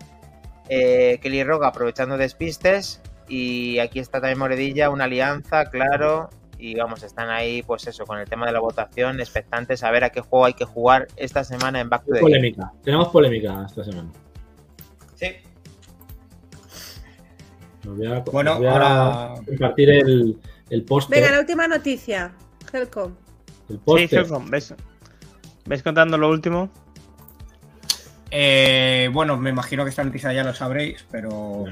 Eh, 0.68 1.18
Kelly 1.22 1.44
Roga 1.44 1.68
aprovechando 1.68 2.16
despistes. 2.16 3.00
Y 3.28 3.78
aquí 3.78 3.98
está 4.00 4.20
también 4.20 4.38
Moredilla, 4.38 4.90
una 4.90 5.04
alianza, 5.04 5.66
claro. 5.70 6.28
Y 6.58 6.76
vamos, 6.76 7.02
están 7.02 7.30
ahí, 7.30 7.62
pues 7.62 7.86
eso, 7.86 8.04
con 8.06 8.18
el 8.18 8.28
tema 8.28 8.46
de 8.46 8.52
la 8.52 8.60
votación, 8.60 9.20
expectantes 9.20 9.82
a 9.82 9.90
ver 9.90 10.04
a 10.04 10.10
qué 10.10 10.20
juego 10.20 10.44
hay 10.46 10.54
que 10.54 10.64
jugar 10.64 11.08
esta 11.16 11.42
semana 11.44 11.80
en 11.80 11.88
Back 11.88 12.02
to 12.04 12.12
the 12.12 12.20
Game. 12.20 12.22
Polémica. 12.22 12.72
Tenemos 12.82 13.08
polémica 13.08 13.64
esta 13.66 13.84
semana. 13.84 14.10
Sí, 15.16 15.26
voy 17.84 18.06
a, 18.06 18.20
Bueno, 18.20 18.56
voy 18.58 18.66
a 18.66 18.72
ahora- 18.72 19.34
compartir 19.46 19.90
el, 19.90 20.38
el 20.70 20.84
póster. 20.84 21.18
Venga, 21.20 21.32
la 21.32 21.40
última 21.40 21.68
noticia. 21.68 22.32
Helcom. 22.72 23.14
El 23.68 23.76
Sí, 23.76 23.82
póster. 23.84 24.20
Helcom, 24.20 24.50
¿ves? 24.50 24.74
¿Ves 25.66 25.82
contando 25.82 26.18
lo 26.18 26.28
último? 26.30 26.70
Eh, 28.36 29.08
bueno, 29.12 29.36
me 29.36 29.50
imagino 29.50 29.84
que 29.84 29.90
esta 29.90 30.02
noticia 30.02 30.32
ya 30.32 30.42
lo 30.42 30.52
sabréis, 30.52 31.06
pero 31.08 31.66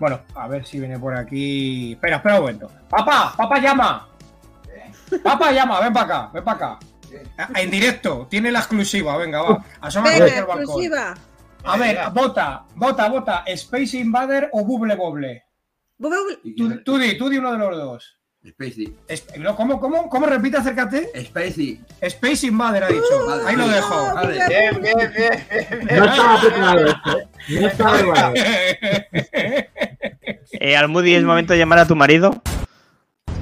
bueno, 0.00 0.20
a 0.34 0.48
ver 0.48 0.66
si 0.66 0.80
viene 0.80 0.98
por 0.98 1.16
aquí. 1.16 1.92
Espera, 1.92 2.16
espera 2.16 2.34
un 2.34 2.40
momento. 2.40 2.72
¡Papá! 2.88 3.32
¡Papá 3.36 3.60
llama! 3.60 4.08
¡Papá 5.22 5.52
llama! 5.52 5.80
Ven 5.80 5.92
para 5.92 6.06
acá, 6.06 6.30
ven 6.34 6.42
para 6.42 6.56
acá. 6.56 6.78
En 7.54 7.70
directo, 7.70 8.26
tiene 8.28 8.50
la 8.50 8.58
exclusiva, 8.58 9.16
venga, 9.16 9.42
va. 9.42 9.64
Asómate 9.80 10.24
Venga, 10.24 10.38
al 10.38 10.46
balcón. 10.46 10.64
exclusiva. 10.64 11.14
A 11.62 11.76
ver, 11.76 11.98
vota, 12.12 12.64
vota, 12.74 13.08
vota. 13.08 13.44
¿Space 13.46 13.98
Invader 13.98 14.48
o 14.52 14.64
Bubble 14.64 14.96
Bobble? 14.96 15.44
Buble, 15.98 16.16
buble. 16.18 16.54
Tú, 16.56 16.82
tú 16.82 16.98
di, 16.98 17.16
tú 17.16 17.28
di 17.28 17.38
uno 17.38 17.52
de 17.52 17.58
los 17.58 17.76
dos. 17.76 18.18
Spacey. 18.48 18.92
Es- 19.06 19.24
no, 19.38 19.54
¿Cómo, 19.54 19.78
cómo, 19.80 20.08
cómo 20.08 20.26
repite? 20.26 20.56
Acércate. 20.56 21.10
Spacey. 21.26 21.80
Space 22.00 22.46
Invader 22.48 22.82
ha 22.84 22.88
dicho. 22.88 23.26
Vale, 23.26 23.42
Ahí 23.46 23.56
lo 23.56 23.68
dejo. 23.68 24.14
Vale. 24.14 24.32
bien, 24.48 24.82
bien, 24.82 24.96
bien, 24.98 25.12
bien, 25.48 25.86
bien. 25.86 25.96
No 25.96 26.04
estaba 26.06 26.40
preparado 26.40 26.86
esto, 26.86 27.18
¿eh? 27.18 27.28
No 27.60 27.66
estaba 27.68 27.98
preparado. 27.98 28.34
Eh, 30.64 30.76
Almudi, 30.76 31.14
es 31.14 31.24
momento 31.24 31.54
de 31.54 31.58
llamar 31.58 31.78
a 31.80 31.86
tu 31.86 31.96
marido. 31.96 32.40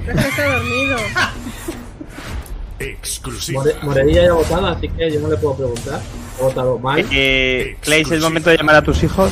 Es 0.07 0.15
que 0.15 0.27
está 0.29 0.45
dormido. 0.55 0.97
Exclusivo. 2.79 3.63
More- 3.83 4.11
ya 4.13 4.29
ha 4.29 4.33
votado, 4.33 4.67
así 4.67 4.87
que 4.89 5.11
yo 5.11 5.19
no 5.19 5.27
le 5.29 5.37
puedo 5.37 5.55
preguntar. 5.57 5.99
Ha 6.39 6.43
votado 6.43 6.79
mal. 6.79 7.05
Eh, 7.11 7.77
Clay, 7.81 8.01
es 8.09 8.21
momento 8.21 8.49
de 8.49 8.57
llamar 8.57 8.75
a 8.77 8.81
tus 8.81 9.03
hijos. 9.03 9.31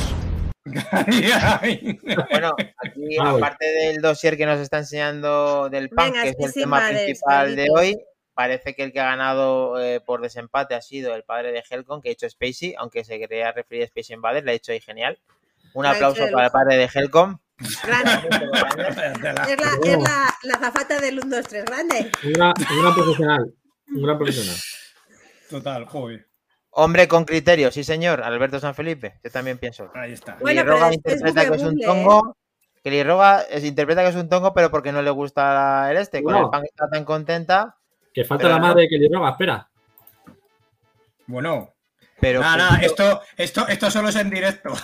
Bueno, 2.30 2.56
aquí, 2.78 3.18
aparte 3.20 3.66
del 3.66 4.02
dossier 4.02 4.38
que 4.38 4.46
nos 4.46 4.60
está 4.60 4.80
enseñando 4.80 5.70
del 5.70 5.90
PAN, 5.90 6.12
Venga, 6.12 6.24
que 6.24 6.30
es 6.30 6.40
el 6.40 6.54
tema 6.54 6.88
principal 6.88 7.56
de 7.56 7.68
hoy, 7.72 7.98
parece 8.34 8.74
que 8.74 8.84
el 8.84 8.91
que 8.91 9.00
ha 9.00 9.06
ganado 9.06 9.82
eh, 9.82 10.02
por 10.02 10.22
desempate 10.22 10.76
ha 10.76 10.82
sido 10.82 11.14
el 11.16 11.24
padre 11.24 11.52
de 11.52 11.64
Helcon, 11.70 12.02
que 12.02 12.10
ha 12.10 12.12
hecho 12.12 12.30
Spacey, 12.30 12.76
aunque 12.78 13.04
se 13.04 13.20
quería 13.20 13.52
referir 13.52 13.84
a 13.84 13.86
Space 13.86 14.14
Invaders, 14.14 14.46
le 14.46 14.52
ha 14.52 14.56
hecho 14.56 14.72
ahí 14.72 14.82
genial. 14.82 15.20
Un 15.74 15.86
aplauso 15.86 16.26
para 16.32 16.46
el 16.46 16.52
padre 16.52 16.78
de 16.78 16.90
Helcon. 16.94 17.40
Grande. 17.84 18.12
Es 19.50 19.60
la, 19.60 19.74
es 19.84 20.00
la, 20.02 20.34
la 20.44 20.60
zafata 20.60 21.00
del 21.00 21.20
1, 21.20 21.36
2, 21.36 21.48
3. 21.48 21.66
Grande. 21.66 22.12
Un 22.24 22.34
gran, 22.34 22.54
un 22.58 22.82
gran 22.82 22.94
profesional. 22.94 23.54
Un 23.88 24.04
gran 24.04 24.18
profesional. 24.18 24.56
Total, 25.50 25.86
joder. 25.86 26.29
Hombre 26.82 27.08
con 27.10 27.26
criterio, 27.26 27.72
sí 27.72 27.84
señor, 27.84 28.22
Alberto 28.24 28.58
San 28.60 28.74
Felipe, 28.74 29.20
yo 29.22 29.30
también 29.30 29.58
pienso. 29.58 29.92
Ahí 29.94 30.14
está. 30.14 30.38
Bueno, 30.40 30.64
Roga 30.64 30.94
interpreta 30.94 31.50
que 31.50 31.56
es 31.58 31.64
un 31.64 31.78
tongo. 31.80 32.38
Kelly 32.82 33.04
Roga 33.04 33.42
es- 33.42 33.66
interpreta 33.66 34.02
que 34.04 34.10
es 34.10 34.16
un 34.16 34.30
tongo, 34.30 34.54
pero 34.54 34.72
porque 34.72 34.94
no 34.94 35.02
le 35.02 35.10
gusta 35.10 35.92
el 35.92 35.98
este. 35.98 36.24
Con 36.24 36.34
No. 36.34 36.46
el 36.46 36.50
pan 36.50 36.62
que 36.62 36.68
está 36.70 36.90
tan 36.90 37.04
contenta. 37.04 37.76
Que 38.14 38.24
falta 38.24 38.48
la 38.48 38.56
no. 38.60 38.62
madre 38.68 38.84
de 38.84 38.88
Kelly 38.88 39.10
Roga, 39.12 39.32
espera. 39.32 39.68
Bueno, 41.28 41.74
Pero 42.20 42.41
nada, 42.41 42.58
nada, 42.58 42.78
esto, 42.82 43.22
esto, 43.38 43.68
esto 43.68 43.90
solo 43.90 44.10
es 44.10 44.16
en 44.16 44.30
directo. 44.30 44.74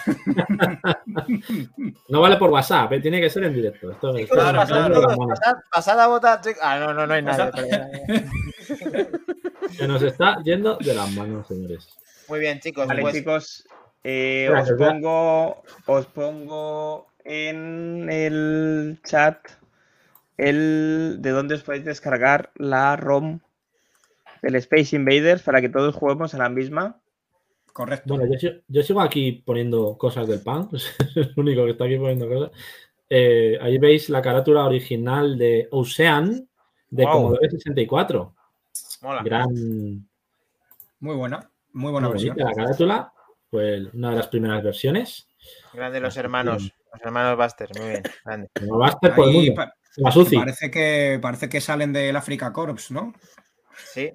No 2.08 2.22
vale 2.22 2.38
por 2.38 2.50
WhatsApp, 2.52 2.94
¿eh? 2.94 3.00
tiene 3.00 3.20
que 3.20 3.30
ser 3.30 3.44
en 3.46 3.54
directo. 3.54 3.92
Esto, 3.92 4.16
esto 4.16 4.36
Claro, 4.36 4.62
está 4.62 4.88
claro. 4.88 5.02
Pasad, 5.28 5.54
pasad 5.72 6.00
a 6.00 6.08
votar, 6.08 6.42
chicos. 6.42 6.60
Ah, 6.62 6.80
no, 6.80 6.94
no, 6.94 7.06
no 7.08 7.14
hay 7.14 7.24
perdona. 7.24 7.90
Se 9.72 9.88
nos 9.88 10.02
está 10.04 10.38
yendo 10.44 10.78
de 10.78 10.94
las 10.94 11.12
manos, 11.12 11.48
señores. 11.48 11.90
Muy 12.28 12.40
bien, 12.40 12.60
chicos. 12.60 12.88
Vale, 12.88 13.02
pues, 13.02 13.16
chicos. 13.16 13.68
eh, 14.04 14.50
os 14.56 14.72
pongo. 14.74 15.64
Os 15.88 16.06
pongo 16.06 17.08
en 17.24 18.08
el 18.10 19.00
chat 19.04 19.38
el 20.38 21.18
de 21.20 21.30
dónde 21.32 21.56
os 21.56 21.64
podéis 21.64 21.86
descargar 21.86 22.52
la 22.56 22.96
ROM 22.96 23.40
del 24.42 24.56
Space 24.56 24.96
Invaders 24.96 25.42
para 25.42 25.62
que 25.62 25.70
todos 25.70 25.96
juguemos 25.96 26.34
a 26.34 26.38
la 26.38 26.50
misma. 26.50 27.00
Correcto. 27.76 28.16
Bueno, 28.16 28.32
yo, 28.32 28.40
si- 28.40 28.62
yo 28.70 28.84
sigo 28.84 29.02
aquí 29.02 29.34
poniendo 29.46 29.98
cosas 29.98 30.26
del 30.30 30.42
pan. 30.42 30.70
Es 30.74 30.96
el 31.18 31.34
único 31.36 31.66
que 31.66 31.72
está 31.72 31.84
aquí 31.84 31.98
poniendo 31.98 32.30
cosas. 32.30 32.52
Eh, 33.10 33.58
ahí 33.62 33.78
veis 33.78 34.08
la 34.10 34.22
carátula 34.22 34.64
original 34.66 35.38
de 35.38 35.68
Ocean 35.72 36.48
de 36.90 37.04
Wow. 37.04 37.12
Commodore 37.14 37.50
64. 37.50 38.34
mola. 39.02 39.22
Gran, 39.24 39.50
Muy 41.02 41.16
buena. 41.16 41.50
Muy 41.74 41.92
buena 41.92 42.08
Muy 42.08 42.14
versión. 42.14 42.36
bonita 42.38 42.50
la 42.50 42.56
carátula. 42.56 43.14
Fue 43.52 43.90
una 43.94 44.12
de 44.12 44.16
las 44.16 44.28
primeras 44.28 44.64
versiones. 44.64 45.28
Grande 45.74 46.00
los 46.00 46.16
hermanos, 46.16 46.64
los 46.94 47.02
hermanos 47.02 47.38
Buster, 47.38 47.70
muy 47.78 47.90
bien, 47.90 48.04
grande. 48.24 48.50
Estar 48.56 49.16
por 49.16 49.26
el 49.26 49.30
Ahí 49.32 49.36
mundo. 49.50 49.54
pa- 49.56 49.76
parece, 50.40 50.72
que, 50.72 51.20
parece 51.22 51.50
que 51.50 51.60
salen 51.62 51.92
del 51.92 52.16
Africa 52.16 52.54
Corps, 52.54 52.90
¿no? 52.92 53.14
Sí, 53.94 54.12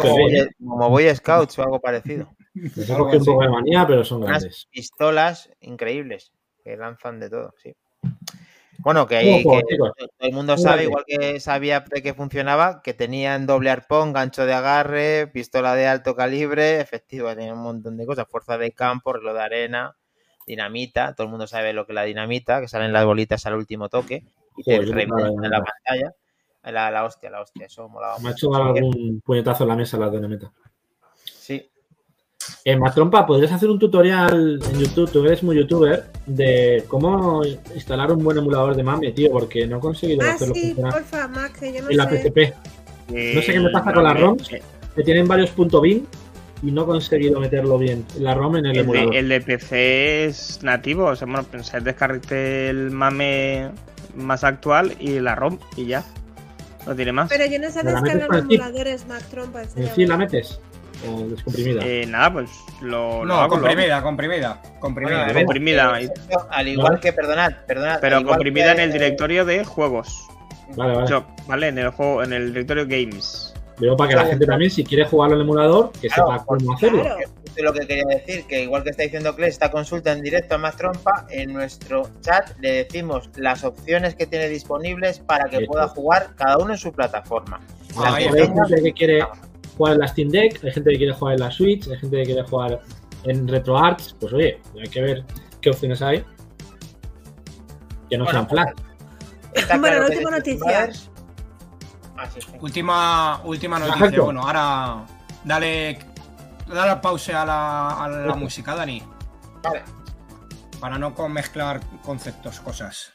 como, 0.00 0.28
¿eh? 0.30 0.48
Como 0.58 0.88
Boy 0.88 1.14
Scouts 1.14 1.58
o 1.58 1.62
algo 1.62 1.78
parecido. 1.80 2.28
Cogido 2.54 2.98
un 3.18 3.24
poco 3.24 3.42
de 3.42 3.48
manía, 3.48 3.86
pero 3.86 4.04
son 4.04 4.18
Unas 4.24 4.42
grandes. 4.42 4.68
pistolas 4.70 5.50
increíbles 5.60 6.32
que 6.62 6.76
lanzan 6.76 7.18
de 7.20 7.30
todo, 7.30 7.54
sí. 7.62 7.74
Bueno, 8.78 9.06
que, 9.06 9.16
hay, 9.16 9.44
Ojo, 9.44 9.58
que 9.58 9.74
chicos. 9.74 9.92
todo 9.96 10.28
el 10.28 10.32
mundo 10.32 10.54
Un 10.54 10.58
sabe, 10.58 10.84
igual 10.84 11.04
que 11.06 11.38
sabía 11.40 11.80
de 11.88 12.02
que 12.02 12.14
funcionaba, 12.14 12.82
que 12.82 12.94
tenían 12.94 13.46
doble 13.46 13.70
arpón, 13.70 14.12
gancho 14.12 14.44
de 14.44 14.54
agarre, 14.54 15.28
pistola 15.28 15.74
de 15.74 15.86
alto 15.86 16.16
calibre, 16.16 16.80
efectivo, 16.80 17.28
tenían 17.34 17.56
un 17.58 17.62
montón 17.62 17.96
de 17.96 18.06
cosas, 18.06 18.26
fuerza 18.28 18.58
de 18.58 18.72
campo, 18.72 19.12
reloj 19.12 19.34
de 19.34 19.40
arena, 19.42 19.96
dinamita, 20.46 21.14
todo 21.14 21.26
el 21.26 21.30
mundo 21.30 21.46
sabe 21.46 21.72
lo 21.72 21.86
que 21.86 21.92
es 21.92 21.94
la 21.94 22.02
dinamita, 22.02 22.60
que 22.60 22.66
salen 22.68 22.92
las 22.92 23.04
bolitas 23.04 23.46
al 23.46 23.54
último 23.54 23.88
toque 23.88 24.24
y 24.56 24.62
te 24.64 24.76
Joder, 24.76 24.88
la 24.88 24.94
revientan 24.96 25.50
la 25.50 25.62
pantalla. 25.64 26.14
La, 26.64 26.90
la 26.90 27.04
hostia, 27.04 27.30
la 27.30 27.40
hostia, 27.40 27.66
eso 27.66 27.88
molaba 27.88 28.18
Me 28.20 28.28
ha 28.28 28.32
hecho 28.32 28.48
dar 28.50 28.62
algún 28.62 29.20
puñetazo 29.24 29.64
en 29.64 29.68
la 29.68 29.76
mesa 29.76 29.96
la 29.96 30.10
dinamita. 30.10 30.52
Eh, 32.64 32.76
Matrompa, 32.76 33.26
¿podrías 33.26 33.50
hacer 33.50 33.68
un 33.70 33.78
tutorial 33.78 34.60
en 34.72 34.78
YouTube? 34.78 35.10
Tú 35.10 35.24
eres 35.26 35.42
muy 35.42 35.56
youtuber 35.56 36.04
de 36.26 36.84
cómo 36.86 37.42
instalar 37.74 38.12
un 38.12 38.22
buen 38.22 38.38
emulador 38.38 38.76
de 38.76 38.84
MAME, 38.84 39.10
tío, 39.12 39.32
porque 39.32 39.66
no 39.66 39.78
he 39.78 39.80
conseguido 39.80 40.22
Ah, 40.24 40.34
hacerlo 40.34 40.54
sí, 40.54 40.66
funcionar 40.66 40.92
porfa, 40.92 41.26
Max, 41.28 41.58
que 41.58 41.72
yo 41.72 41.82
no 41.82 41.90
en 41.90 41.96
la 41.96 42.08
sé. 42.08 42.16
PCP. 42.18 42.54
No 43.34 43.42
sé 43.42 43.52
qué 43.52 43.60
me 43.60 43.70
pasa 43.70 43.92
con 43.92 44.04
las 44.04 44.18
ROMs. 44.20 44.48
Que 44.48 45.02
tienen 45.02 45.26
varios 45.26 45.52
.bin 45.82 46.06
y 46.62 46.70
no 46.70 46.82
he 46.82 46.86
conseguido 46.86 47.40
meterlo 47.40 47.78
bien. 47.78 48.04
La 48.20 48.34
ROM 48.34 48.56
en 48.56 48.66
el, 48.66 48.72
El 48.76 48.78
emulador. 48.84 49.10
de, 49.12 49.18
el 49.18 49.28
de 49.28 49.40
PC 49.40 50.24
es 50.26 50.60
nativo, 50.62 51.06
o 51.06 51.16
sea, 51.16 51.26
bueno, 51.26 51.42
pensé 51.42 51.80
descargarte 51.80 52.68
el 52.68 52.92
mame 52.92 53.70
más 54.14 54.44
actual 54.44 54.94
y 55.00 55.18
la 55.18 55.34
ROM 55.34 55.58
y 55.76 55.86
ya. 55.86 56.04
No 56.86 56.94
tiene 56.94 57.10
más. 57.10 57.28
Pero 57.28 57.44
yo 57.46 57.58
no 57.58 57.70
sé 57.70 57.82
¿Me 57.82 57.92
la 57.92 58.00
descargar 58.00 58.38
emuladores, 58.38 59.06
Mac 59.08 59.22
Trompa. 59.30 59.62
en 59.62 59.68
¿En 59.68 59.74
serio. 59.74 59.90
sí 59.96 60.06
la 60.06 60.16
metes? 60.16 60.60
¿O 61.08 61.28
descomprimida? 61.28 61.82
Eh, 61.84 62.06
nada, 62.06 62.32
pues 62.32 62.50
lo, 62.80 62.90
No, 62.90 63.08
hago, 63.14 63.24
lo 63.24 63.34
hago. 63.34 63.48
comprimida, 63.50 64.02
comprimida, 64.02 64.62
comprimida. 64.78 65.26
Ver, 65.26 65.34
comprimida. 65.44 66.00
eh, 66.00 66.04
esto, 66.04 66.46
al 66.50 66.68
igual 66.68 67.00
que, 67.00 67.12
perdonad, 67.12 67.52
perdonad. 67.66 67.98
Pero 68.00 68.24
comprimida 68.24 68.72
en 68.72 68.80
el 68.80 68.92
directorio 68.92 69.44
de 69.44 69.64
juegos. 69.64 70.26
Vale, 70.76 71.04
vale. 71.46 71.68
En 71.68 71.78
el 71.78 71.90
juego, 71.90 72.22
en 72.22 72.32
el 72.32 72.48
directorio 72.52 72.84
Games. 72.86 73.52
Digo 73.78 73.96
para 73.96 74.10
que 74.10 74.16
la 74.16 74.26
gente 74.26 74.46
también, 74.46 74.70
si 74.70 74.84
quiere 74.84 75.04
jugarlo 75.06 75.34
en 75.34 75.40
el 75.40 75.46
emulador, 75.46 75.90
que 76.00 76.08
Claro, 76.08 76.32
sepa 76.32 76.44
cómo 76.44 76.74
hacerlo. 76.74 77.02
Claro. 77.02 77.18
Esto 77.20 77.52
es 77.56 77.64
lo 77.64 77.72
que 77.72 77.86
quería 77.86 78.04
decir, 78.06 78.44
que 78.46 78.62
igual 78.62 78.84
que 78.84 78.90
está 78.90 79.02
diciendo 79.02 79.34
Kles, 79.34 79.48
esta 79.50 79.70
consulta 79.70 80.12
en 80.12 80.22
directo 80.22 80.54
a 80.54 80.58
Más 80.58 80.76
Trompa, 80.76 81.26
en 81.30 81.52
nuestro 81.52 82.08
chat 82.20 82.50
le 82.60 82.84
decimos 82.84 83.28
las 83.36 83.64
opciones 83.64 84.14
que 84.14 84.26
tiene 84.26 84.48
disponibles 84.48 85.18
para 85.18 85.50
que 85.50 85.66
pueda 85.66 85.88
jugar 85.88 86.28
cada 86.36 86.58
uno 86.58 86.72
en 86.72 86.78
su 86.78 86.92
plataforma. 86.92 87.60
Ah, 87.96 88.14
hay 88.14 88.28
gente 88.30 88.82
que 88.82 88.92
quiere 88.92 89.26
jugar 89.82 89.94
en 89.94 89.98
la 90.00 90.06
Steam 90.08 90.28
Deck, 90.28 90.62
hay 90.62 90.70
gente 90.70 90.90
que 90.92 90.96
quiere 90.98 91.12
jugar 91.12 91.34
en 91.34 91.40
la 91.40 91.50
Switch, 91.50 91.88
hay 91.88 91.98
gente 91.98 92.16
que 92.18 92.22
quiere 92.22 92.42
jugar 92.44 92.80
en 93.24 93.48
RetroArts. 93.48 94.14
Pues 94.20 94.32
oye, 94.32 94.60
hay 94.80 94.88
que 94.88 95.00
ver 95.02 95.24
qué 95.60 95.70
opciones 95.70 96.00
hay. 96.02 96.24
Que 98.08 98.16
no 98.16 98.24
Bueno, 98.24 98.38
sean 98.40 98.48
flash. 98.48 98.72
Está 99.54 99.76
Bueno, 99.78 100.06
última 100.06 100.30
noticia. 100.30 100.90
Ah, 102.16 102.30
sí, 102.32 102.40
sí. 102.40 102.52
Última, 102.60 103.40
última 103.44 103.78
noticia. 103.80 104.20
Bueno, 104.22 104.42
ahora 104.42 105.04
dale, 105.42 105.98
dale 106.68 106.96
pausa 107.00 107.42
a 107.42 107.46
la, 107.46 107.88
a 108.04 108.08
la 108.08 108.34
música, 108.36 108.76
Dani. 108.76 109.02
Vale, 109.64 109.82
Para 110.78 110.96
no 110.96 111.12
con- 111.12 111.32
mezclar 111.32 111.80
conceptos, 112.04 112.60
cosas. 112.60 113.12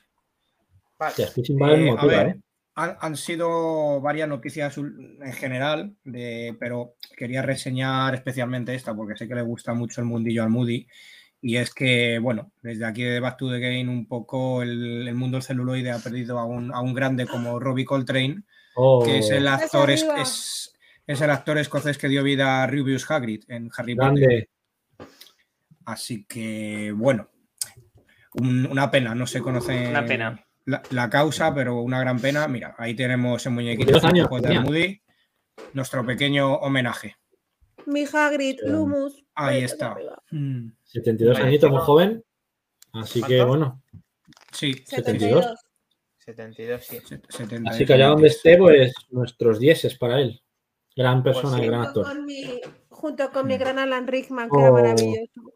vale. 0.99 1.11
Hostia, 1.11 1.25
Space 1.27 1.51
Invaders 1.53 1.79
Eh, 1.79 1.83
me 1.93 2.01
a 2.01 2.05
ver, 2.05 2.27
¿eh? 2.27 2.39
Han, 2.77 2.95
han 3.01 3.17
sido 3.17 3.99
varias 4.01 4.29
noticias 4.29 4.77
en 4.77 5.33
general, 5.33 5.95
de- 6.03 6.55
pero 6.59 6.95
quería 7.17 7.41
reseñar 7.41 8.13
especialmente 8.15 8.73
esta 8.75 8.95
porque 8.95 9.17
sé 9.17 9.27
que 9.27 9.35
le 9.35 9.41
gusta 9.41 9.73
mucho 9.73 9.99
el 9.99 10.07
mundillo 10.07 10.43
al 10.43 10.49
Moody. 10.49 10.87
Y 11.41 11.57
es 11.57 11.73
que, 11.73 12.19
bueno, 12.19 12.51
desde 12.61 12.85
aquí 12.85 13.03
de 13.03 13.19
Back 13.19 13.37
to 13.37 13.49
the 13.51 13.59
Game, 13.59 13.89
un 13.89 14.07
poco 14.07 14.61
el, 14.63 15.07
el 15.07 15.15
mundo 15.15 15.37
del 15.37 15.43
celuloide 15.43 15.91
ha 15.91 15.99
perdido 15.99 16.39
a 16.39 16.45
un, 16.45 16.73
a 16.73 16.81
un 16.81 16.93
grande 16.93 17.25
como 17.27 17.59
Robbie 17.59 17.85
Coltrane, 17.85 18.43
Oh, 18.75 19.03
que 19.03 19.19
es 19.19 19.31
el 19.31 19.47
actor, 19.47 19.89
es, 19.89 20.03
es- 20.21 20.73
es 21.07 21.21
el 21.21 21.29
actor 21.31 21.57
escocés 21.57 21.97
que 21.97 22.09
dio 22.09 22.21
vida 22.23 22.63
a 22.63 22.67
Rubius 22.67 23.09
Hagrid 23.09 23.43
en 23.47 23.69
Harry 23.75 23.95
Potter. 23.95 24.49
Así 25.85 26.25
que, 26.25 26.91
bueno, 26.95 27.29
un- 28.33 28.65
una 28.67 28.91
pena, 28.91 29.15
no 29.15 29.25
se 29.25 29.41
conoce 29.41 29.87
Una 29.89 30.05
pena. 30.05 30.46
La, 30.67 30.81
la 30.91 31.09
causa, 31.09 31.53
pero 31.55 31.81
una 31.81 31.99
gran 31.99 32.19
pena. 32.19 32.47
Mira, 32.47 32.75
ahí 32.77 32.93
tenemos 32.93 33.45
en 33.45 33.53
muñequito 33.53 33.93
Dos 33.93 34.03
años 34.03 34.29
de. 34.29 34.59
Moody, 34.59 35.01
nuestro 35.73 36.05
pequeño 36.05 36.55
homenaje. 36.55 37.15
Mi 37.85 38.03
Hagrid, 38.11 38.59
Sí. 38.59 38.67
Lumus. 38.69 39.23
Ahí 39.33 39.63
está. 39.63 39.91
arriba. 39.93 40.21
Mm, 40.31 40.67
72 40.83 41.37
Vale, 41.37 41.47
añitos, 41.47 41.71
muy 41.71 41.79
joven. 41.81 42.23
Así 42.93 43.21
que 43.23 43.41
bueno. 43.43 43.81
Sí, 44.51 44.73
72. 44.85 45.45
72, 46.17 46.83
sí. 46.85 46.99
se- 47.05 47.21
70 47.29 47.71
Así 47.71 47.85
que 47.85 47.93
allá 47.93 48.07
donde 48.07 48.27
esté, 48.27 48.57
pues 48.57 48.93
nuestros 49.09 49.59
dieces 49.59 49.97
para 49.97 50.19
él. 50.19 50.41
Gran 50.97 51.23
persona 51.23 51.51
Pues 51.57 51.61
sí. 51.61 51.63
y 51.63 51.67
gran 51.67 51.83
Junto 51.85 51.99
actor. 52.01 52.15
con, 52.17 52.25
mi, 52.25 52.61
junto 52.89 53.31
con 53.31 53.47
mi 53.47 53.55
Mm. 53.55 53.59
gran 53.59 53.79
Alan 53.79 54.07
Rickman, 54.07 54.49
que 54.49 54.59
era 54.59 54.69
Oh. 54.69 54.73
maravilloso. 54.73 55.53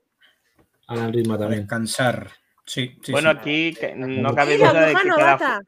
Alan 0.87 1.11
Ritma 1.11 1.35
A 1.35 1.37
también. 1.39 1.61
descansar. 1.63 2.29
Sí, 2.65 2.97
sí, 3.03 3.11
bueno, 3.11 3.31
sí. 3.33 3.37
aquí 3.39 3.77
no 3.97 4.33
cabe 4.35 4.55
¡Y 4.55 4.57
la 4.59 4.69
duda 4.69 4.85
de 4.87 4.95
que 4.95 5.09
cada, 5.09 5.61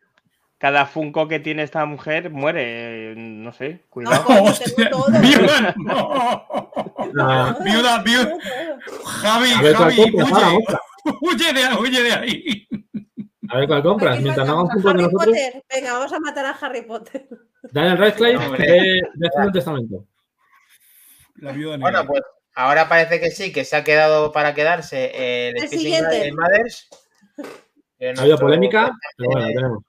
cada 0.58 0.86
Funko 0.86 1.28
que 1.28 1.40
tiene 1.40 1.64
esta 1.64 1.86
mujer 1.86 2.30
muere. 2.30 3.12
eh, 3.12 3.16
No 3.18 3.52
sé, 3.52 3.74
No, 3.74 3.90
cuidado. 3.90 4.24
todo. 4.92 5.06
¡Viuda! 5.20 5.74
¡No! 5.78 7.58
¡Viuda! 7.64 8.04
¡Viuda! 8.04 8.38
¡Javi! 9.06 9.50
¡Javi! 9.50 10.00
¡Huye! 10.14 10.60
¡Huye 11.22 11.54
de, 11.54 11.76
huye 11.80 12.02
de 12.04 12.14
ahí! 12.14 12.68
A 13.50 13.58
ver 13.58 13.68
cuál 13.68 13.84
compras. 13.84 14.14
Aquí 14.16 14.24
Mientras 14.24 14.48
no 14.48 14.56
puntos 14.68 14.84
de 14.84 14.90
Harry 14.90 15.02
nosotros, 15.04 15.26
Potter. 15.26 15.64
Venga, 15.74 15.94
vamos 15.94 16.14
a 16.14 16.20
matar 16.20 16.46
a 16.46 16.52
Harry 16.52 16.82
Potter. 16.84 17.28
Daniel 17.72 17.98
Radcliffe 17.98 18.38
Hombre. 18.46 18.68
de 18.68 19.30
el 19.44 19.52
Testamento. 19.52 20.06
La 21.36 21.52
viuda 21.52 21.78
negra. 21.78 21.92
Bueno, 21.92 22.08
pues 22.08 22.22
ahora 22.56 22.88
parece 22.90 23.20
que 23.20 23.32
sí, 23.32 23.52
que 23.52 23.66
se 23.66 23.76
ha 23.76 23.84
quedado 23.84 24.32
para 24.32 24.54
quedarse 24.54 25.12
eh, 25.14 25.50
el, 25.50 25.58
El 25.64 25.70
siguiente. 25.70 26.28
Invaders. 26.28 26.88
Que 27.98 28.10
Ha 28.10 28.22
habido 28.22 28.38
polémica, 28.38 28.92
pero 29.18 29.30
bueno, 29.30 29.48
eh, 29.48 29.50
lo 29.54 29.56
tenemos. 29.56 29.84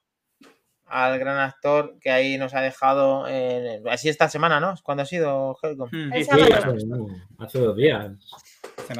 al 0.85 1.19
gran 1.19 1.37
actor 1.39 1.97
que 1.99 2.11
ahí 2.11 2.37
nos 2.37 2.53
ha 2.53 2.61
dejado. 2.61 3.25
eh, 3.27 3.81
así 3.89 4.09
esta 4.09 4.29
semana, 4.29 4.59
¿no? 4.59 4.75
¿Cuándo 4.83 5.03
ha 5.03 5.05
sido 5.05 5.57
Helcom? 5.61 5.89
Mm, 5.91 6.13
Sí, 6.13 6.23
sábado. 6.23 6.75
hace, 7.39 7.59
dos 7.59 7.75
días. 7.75 8.11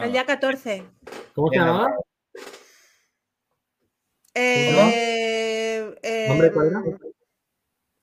El 0.01 0.11
día 0.11 0.25
14. 0.25 0.83
¿Cómo 1.33 1.49
se 1.49 1.57
llamaba? 1.57 1.95
Eh, 4.33 5.95
eh, 6.03 6.25
¿Nombre 6.27 6.51
cuál 6.51 6.67
era? 6.67 6.83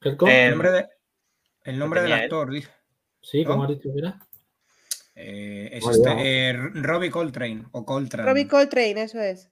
¿Helcom? 0.00 0.28
Eh, 0.28 0.44
El 0.46 0.50
nombre, 0.52 0.70
de- 0.72 0.88
el 1.64 1.78
nombre 1.78 2.02
del 2.02 2.12
actor, 2.14 2.50
dice. 2.50 2.70
sí, 3.20 3.44
¿cómo 3.44 3.58
¿no? 3.58 3.62
has 3.64 3.68
dicho 3.76 3.90
que 3.92 3.98
era? 3.98 4.18
Eh, 5.24 5.70
es 5.72 5.86
este, 5.86 6.48
eh, 6.50 6.52
Robbie 6.52 7.10
Coltrane 7.10 7.64
o 7.70 7.84
Coltrane. 7.86 8.28
Robbie 8.28 8.48
Coltrane, 8.48 9.02
eso 9.02 9.20
es. 9.20 9.50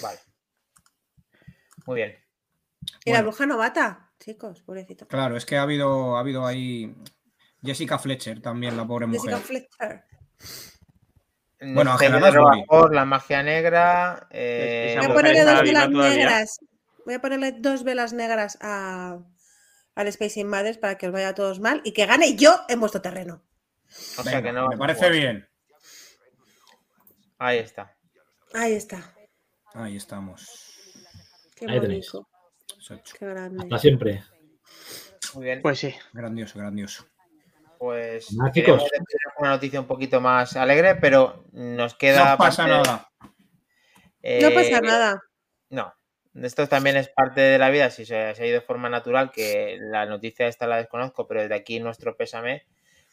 Vale. 0.00 0.18
Muy 1.84 1.96
bien. 1.96 2.16
Y 3.04 3.12
la 3.12 3.22
bruja 3.22 3.44
novata, 3.46 4.10
chicos, 4.18 4.62
pobrecito. 4.62 5.06
Claro, 5.06 5.36
es 5.36 5.44
que 5.44 5.56
ha 5.58 5.62
habido, 5.62 6.16
ha 6.16 6.20
habido 6.20 6.46
ahí 6.46 6.94
Jessica 7.62 7.98
Fletcher 7.98 8.40
también, 8.40 8.76
la 8.76 8.86
pobre 8.86 9.06
mujer. 9.06 9.34
Jessica 9.34 9.46
Fletcher. 9.46 10.04
Bueno, 11.74 11.92
Ángela 11.92 12.20
La 12.90 13.04
magia 13.04 13.42
negra. 13.42 14.26
eh, 14.30 14.94
Voy 14.98 15.06
a 15.06 15.14
ponerle 15.14 15.44
dos 15.44 15.62
velas 15.62 15.90
todavía. 15.90 16.16
negras. 16.16 16.58
Voy 17.04 17.14
a 17.14 17.20
ponerle 17.20 17.52
dos 17.52 17.84
velas 17.84 18.12
negras 18.12 18.58
a, 18.60 19.18
al 19.94 20.06
Space 20.08 20.40
Invaders 20.40 20.78
para 20.78 20.96
que 20.96 21.06
os 21.06 21.12
vaya 21.12 21.28
a 21.28 21.34
todos 21.34 21.60
mal 21.60 21.80
y 21.84 21.92
que 21.92 22.06
gane 22.06 22.34
yo 22.36 22.60
en 22.68 22.80
vuestro 22.80 23.02
terreno. 23.02 23.42
O 24.18 24.22
sea 24.22 24.42
que 24.42 24.52
no. 24.52 24.68
me 24.68 24.76
parece 24.76 25.10
bien. 25.10 25.48
Ahí 27.38 27.58
está. 27.58 27.94
Ahí 28.54 28.72
está. 28.74 29.14
Ahí 29.74 29.96
estamos. 29.96 30.46
Qué 31.54 31.66
Ahí 31.68 31.80
tenéis. 31.80 32.10
Qué 33.18 33.26
grande. 33.26 33.64
Hasta 33.64 33.78
siempre. 33.78 34.24
Muy 35.34 35.44
bien. 35.44 35.62
Pues 35.62 35.78
sí. 35.78 35.94
Grandioso, 36.12 36.58
grandioso. 36.58 37.06
Pues 37.78 38.28
chicos. 38.52 38.82
una 39.38 39.50
noticia 39.50 39.80
un 39.80 39.86
poquito 39.86 40.20
más 40.20 40.56
alegre, 40.56 40.94
pero 40.94 41.44
nos 41.52 41.94
queda. 41.94 42.32
No 42.32 42.38
pasa 42.38 42.64
parte- 42.64 42.88
nada. 42.88 43.10
No 44.40 44.54
pasa 44.54 44.78
eh, 44.78 44.80
nada. 44.82 45.22
No. 45.70 45.92
Esto 46.34 46.66
también 46.68 46.96
es 46.96 47.08
parte 47.08 47.40
de 47.40 47.58
la 47.58 47.70
vida, 47.70 47.90
si 47.90 48.04
se, 48.04 48.34
se 48.34 48.42
ha 48.42 48.46
ido 48.46 48.60
de 48.60 48.66
forma 48.66 48.90
natural, 48.90 49.30
que 49.30 49.78
la 49.80 50.04
noticia 50.04 50.46
esta 50.46 50.66
la 50.66 50.76
desconozco, 50.76 51.26
pero 51.26 51.40
desde 51.40 51.54
aquí 51.54 51.80
nuestro 51.80 52.16
pésame 52.16 52.66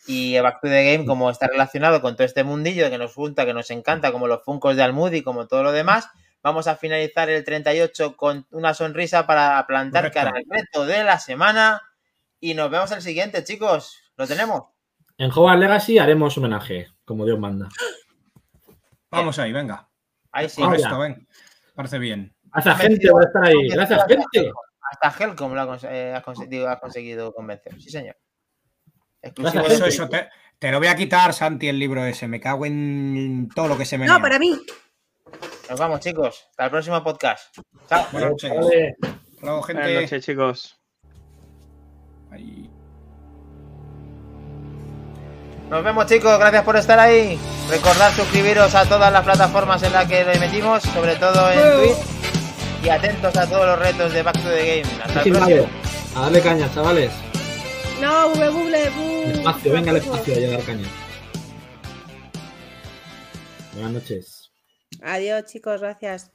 Y 0.07 0.37
Back 0.39 0.59
to 0.61 0.67
the 0.67 0.91
Game, 0.91 1.05
como 1.05 1.29
está 1.29 1.47
relacionado 1.47 2.01
con 2.01 2.15
todo 2.15 2.25
este 2.25 2.43
mundillo 2.43 2.89
que 2.89 2.97
nos 2.97 3.15
gusta, 3.15 3.45
que 3.45 3.53
nos 3.53 3.71
encanta, 3.71 4.11
como 4.11 4.27
los 4.27 4.43
Funcos 4.43 4.75
de 4.75 4.83
Almudi, 4.83 5.21
como 5.23 5.47
todo 5.47 5.63
lo 5.63 5.71
demás, 5.71 6.09
vamos 6.41 6.67
a 6.67 6.75
finalizar 6.75 7.29
el 7.29 7.43
38 7.43 8.17
con 8.17 8.45
una 8.51 8.73
sonrisa 8.73 9.25
para 9.25 9.65
plantar 9.65 10.11
Correcto. 10.11 10.19
cara 10.19 10.31
al 10.37 10.43
reto 10.49 10.85
de 10.85 11.03
la 11.05 11.19
semana. 11.19 11.81
Y 12.41 12.53
nos 12.53 12.69
vemos 12.69 12.91
el 12.91 13.01
siguiente, 13.01 13.43
chicos. 13.45 13.97
¿Lo 14.17 14.27
tenemos? 14.27 14.63
En 15.17 15.31
Hogwarts 15.31 15.59
Legacy 15.61 15.97
haremos 15.99 16.37
homenaje, 16.37 16.87
como 17.05 17.25
Dios 17.25 17.39
manda. 17.39 17.69
Vamos 19.09 19.37
ahí, 19.39 19.53
venga. 19.53 19.87
Ahí 20.31 20.49
sí. 20.49 20.61
Vamos. 20.61 20.79
esto, 20.81 20.99
ven. 20.99 21.27
Parece 21.75 21.99
bien. 21.99 22.35
Gracias, 22.51 22.77
gente, 22.79 23.09
por 23.09 23.23
estar 23.25 23.45
ahí. 23.45 23.69
Gracias, 23.69 24.03
gente. 24.07 24.51
Hasta 24.91 25.23
Helcom 25.23 25.53
lo 25.53 25.61
ha, 25.61 25.65
cons- 25.67 25.87
eh, 25.89 26.13
ha 26.15 26.21
conseguido, 26.21 26.69
ha 26.69 26.79
conseguido 26.79 27.33
convencer. 27.33 27.79
Sí, 27.81 27.89
señor. 27.89 28.15
Exclusivo 29.23 29.65
Eso, 29.65 29.85
eso, 29.85 30.09
te, 30.09 30.27
te 30.59 30.69
lo 30.69 30.79
voy 30.79 30.87
a 30.87 30.95
quitar, 30.95 31.33
Santi, 31.33 31.69
el 31.69 31.79
libro 31.79 32.05
ese. 32.05 32.27
Me 32.27 32.39
cago 32.39 32.65
en 32.65 33.49
todo 33.55 33.69
lo 33.69 33.77
que 33.77 33.85
se 33.85 33.97
me 33.97 34.05
No, 34.05 34.21
para 34.21 34.37
mí. 34.37 34.59
Nos 35.69 35.79
vamos, 35.79 36.01
chicos. 36.01 36.45
Hasta 36.51 36.65
el 36.65 36.71
próximo 36.71 37.03
podcast. 37.03 37.57
Chao. 37.89 38.05
Buenas 38.11 38.31
noches. 38.31 38.51
Vale. 38.53 38.95
Hasta 39.01 39.17
luego, 39.41 39.61
gente. 39.63 39.81
Buenas 39.81 40.01
noches, 40.03 40.25
chicos. 40.25 40.79
Ahí. 42.31 42.69
Nos 45.69 45.83
vemos, 45.83 46.05
chicos. 46.05 46.37
Gracias 46.37 46.63
por 46.63 46.75
estar 46.75 46.99
ahí. 46.99 47.39
Recordad 47.69 48.13
suscribiros 48.13 48.75
a 48.75 48.85
todas 48.85 49.11
las 49.11 49.23
plataformas 49.23 49.81
en 49.83 49.93
las 49.93 50.05
que 50.05 50.25
lo 50.25 50.33
emitimos, 50.33 50.83
sobre 50.83 51.15
todo 51.15 51.49
en 51.49 51.81
Twitch. 51.81 52.83
Y 52.83 52.89
atentos 52.89 53.35
a 53.37 53.47
todos 53.47 53.65
los 53.65 53.79
retos 53.79 54.11
de 54.11 54.21
Back 54.21 54.35
to 54.35 54.49
the 54.49 54.81
Game. 54.81 55.01
Hasta 55.01 55.21
el 55.21 55.31
próximo. 55.31 55.67
A 56.15 56.21
darle 56.21 56.41
caña, 56.41 56.69
chavales. 56.73 57.32
No, 58.01 58.29
buble, 58.29 58.49
buble, 58.49 58.89
bu. 58.89 59.23
El 59.23 59.31
espacio, 59.31 59.73
venga 59.73 59.91
el 59.91 59.97
espacio 59.97 60.33
a 60.33 60.37
llegar 60.37 60.63
caña. 60.63 60.87
Buenas 63.73 63.91
noches. 63.91 64.51
Adiós, 65.01 65.45
chicos, 65.45 65.81
gracias. 65.81 66.31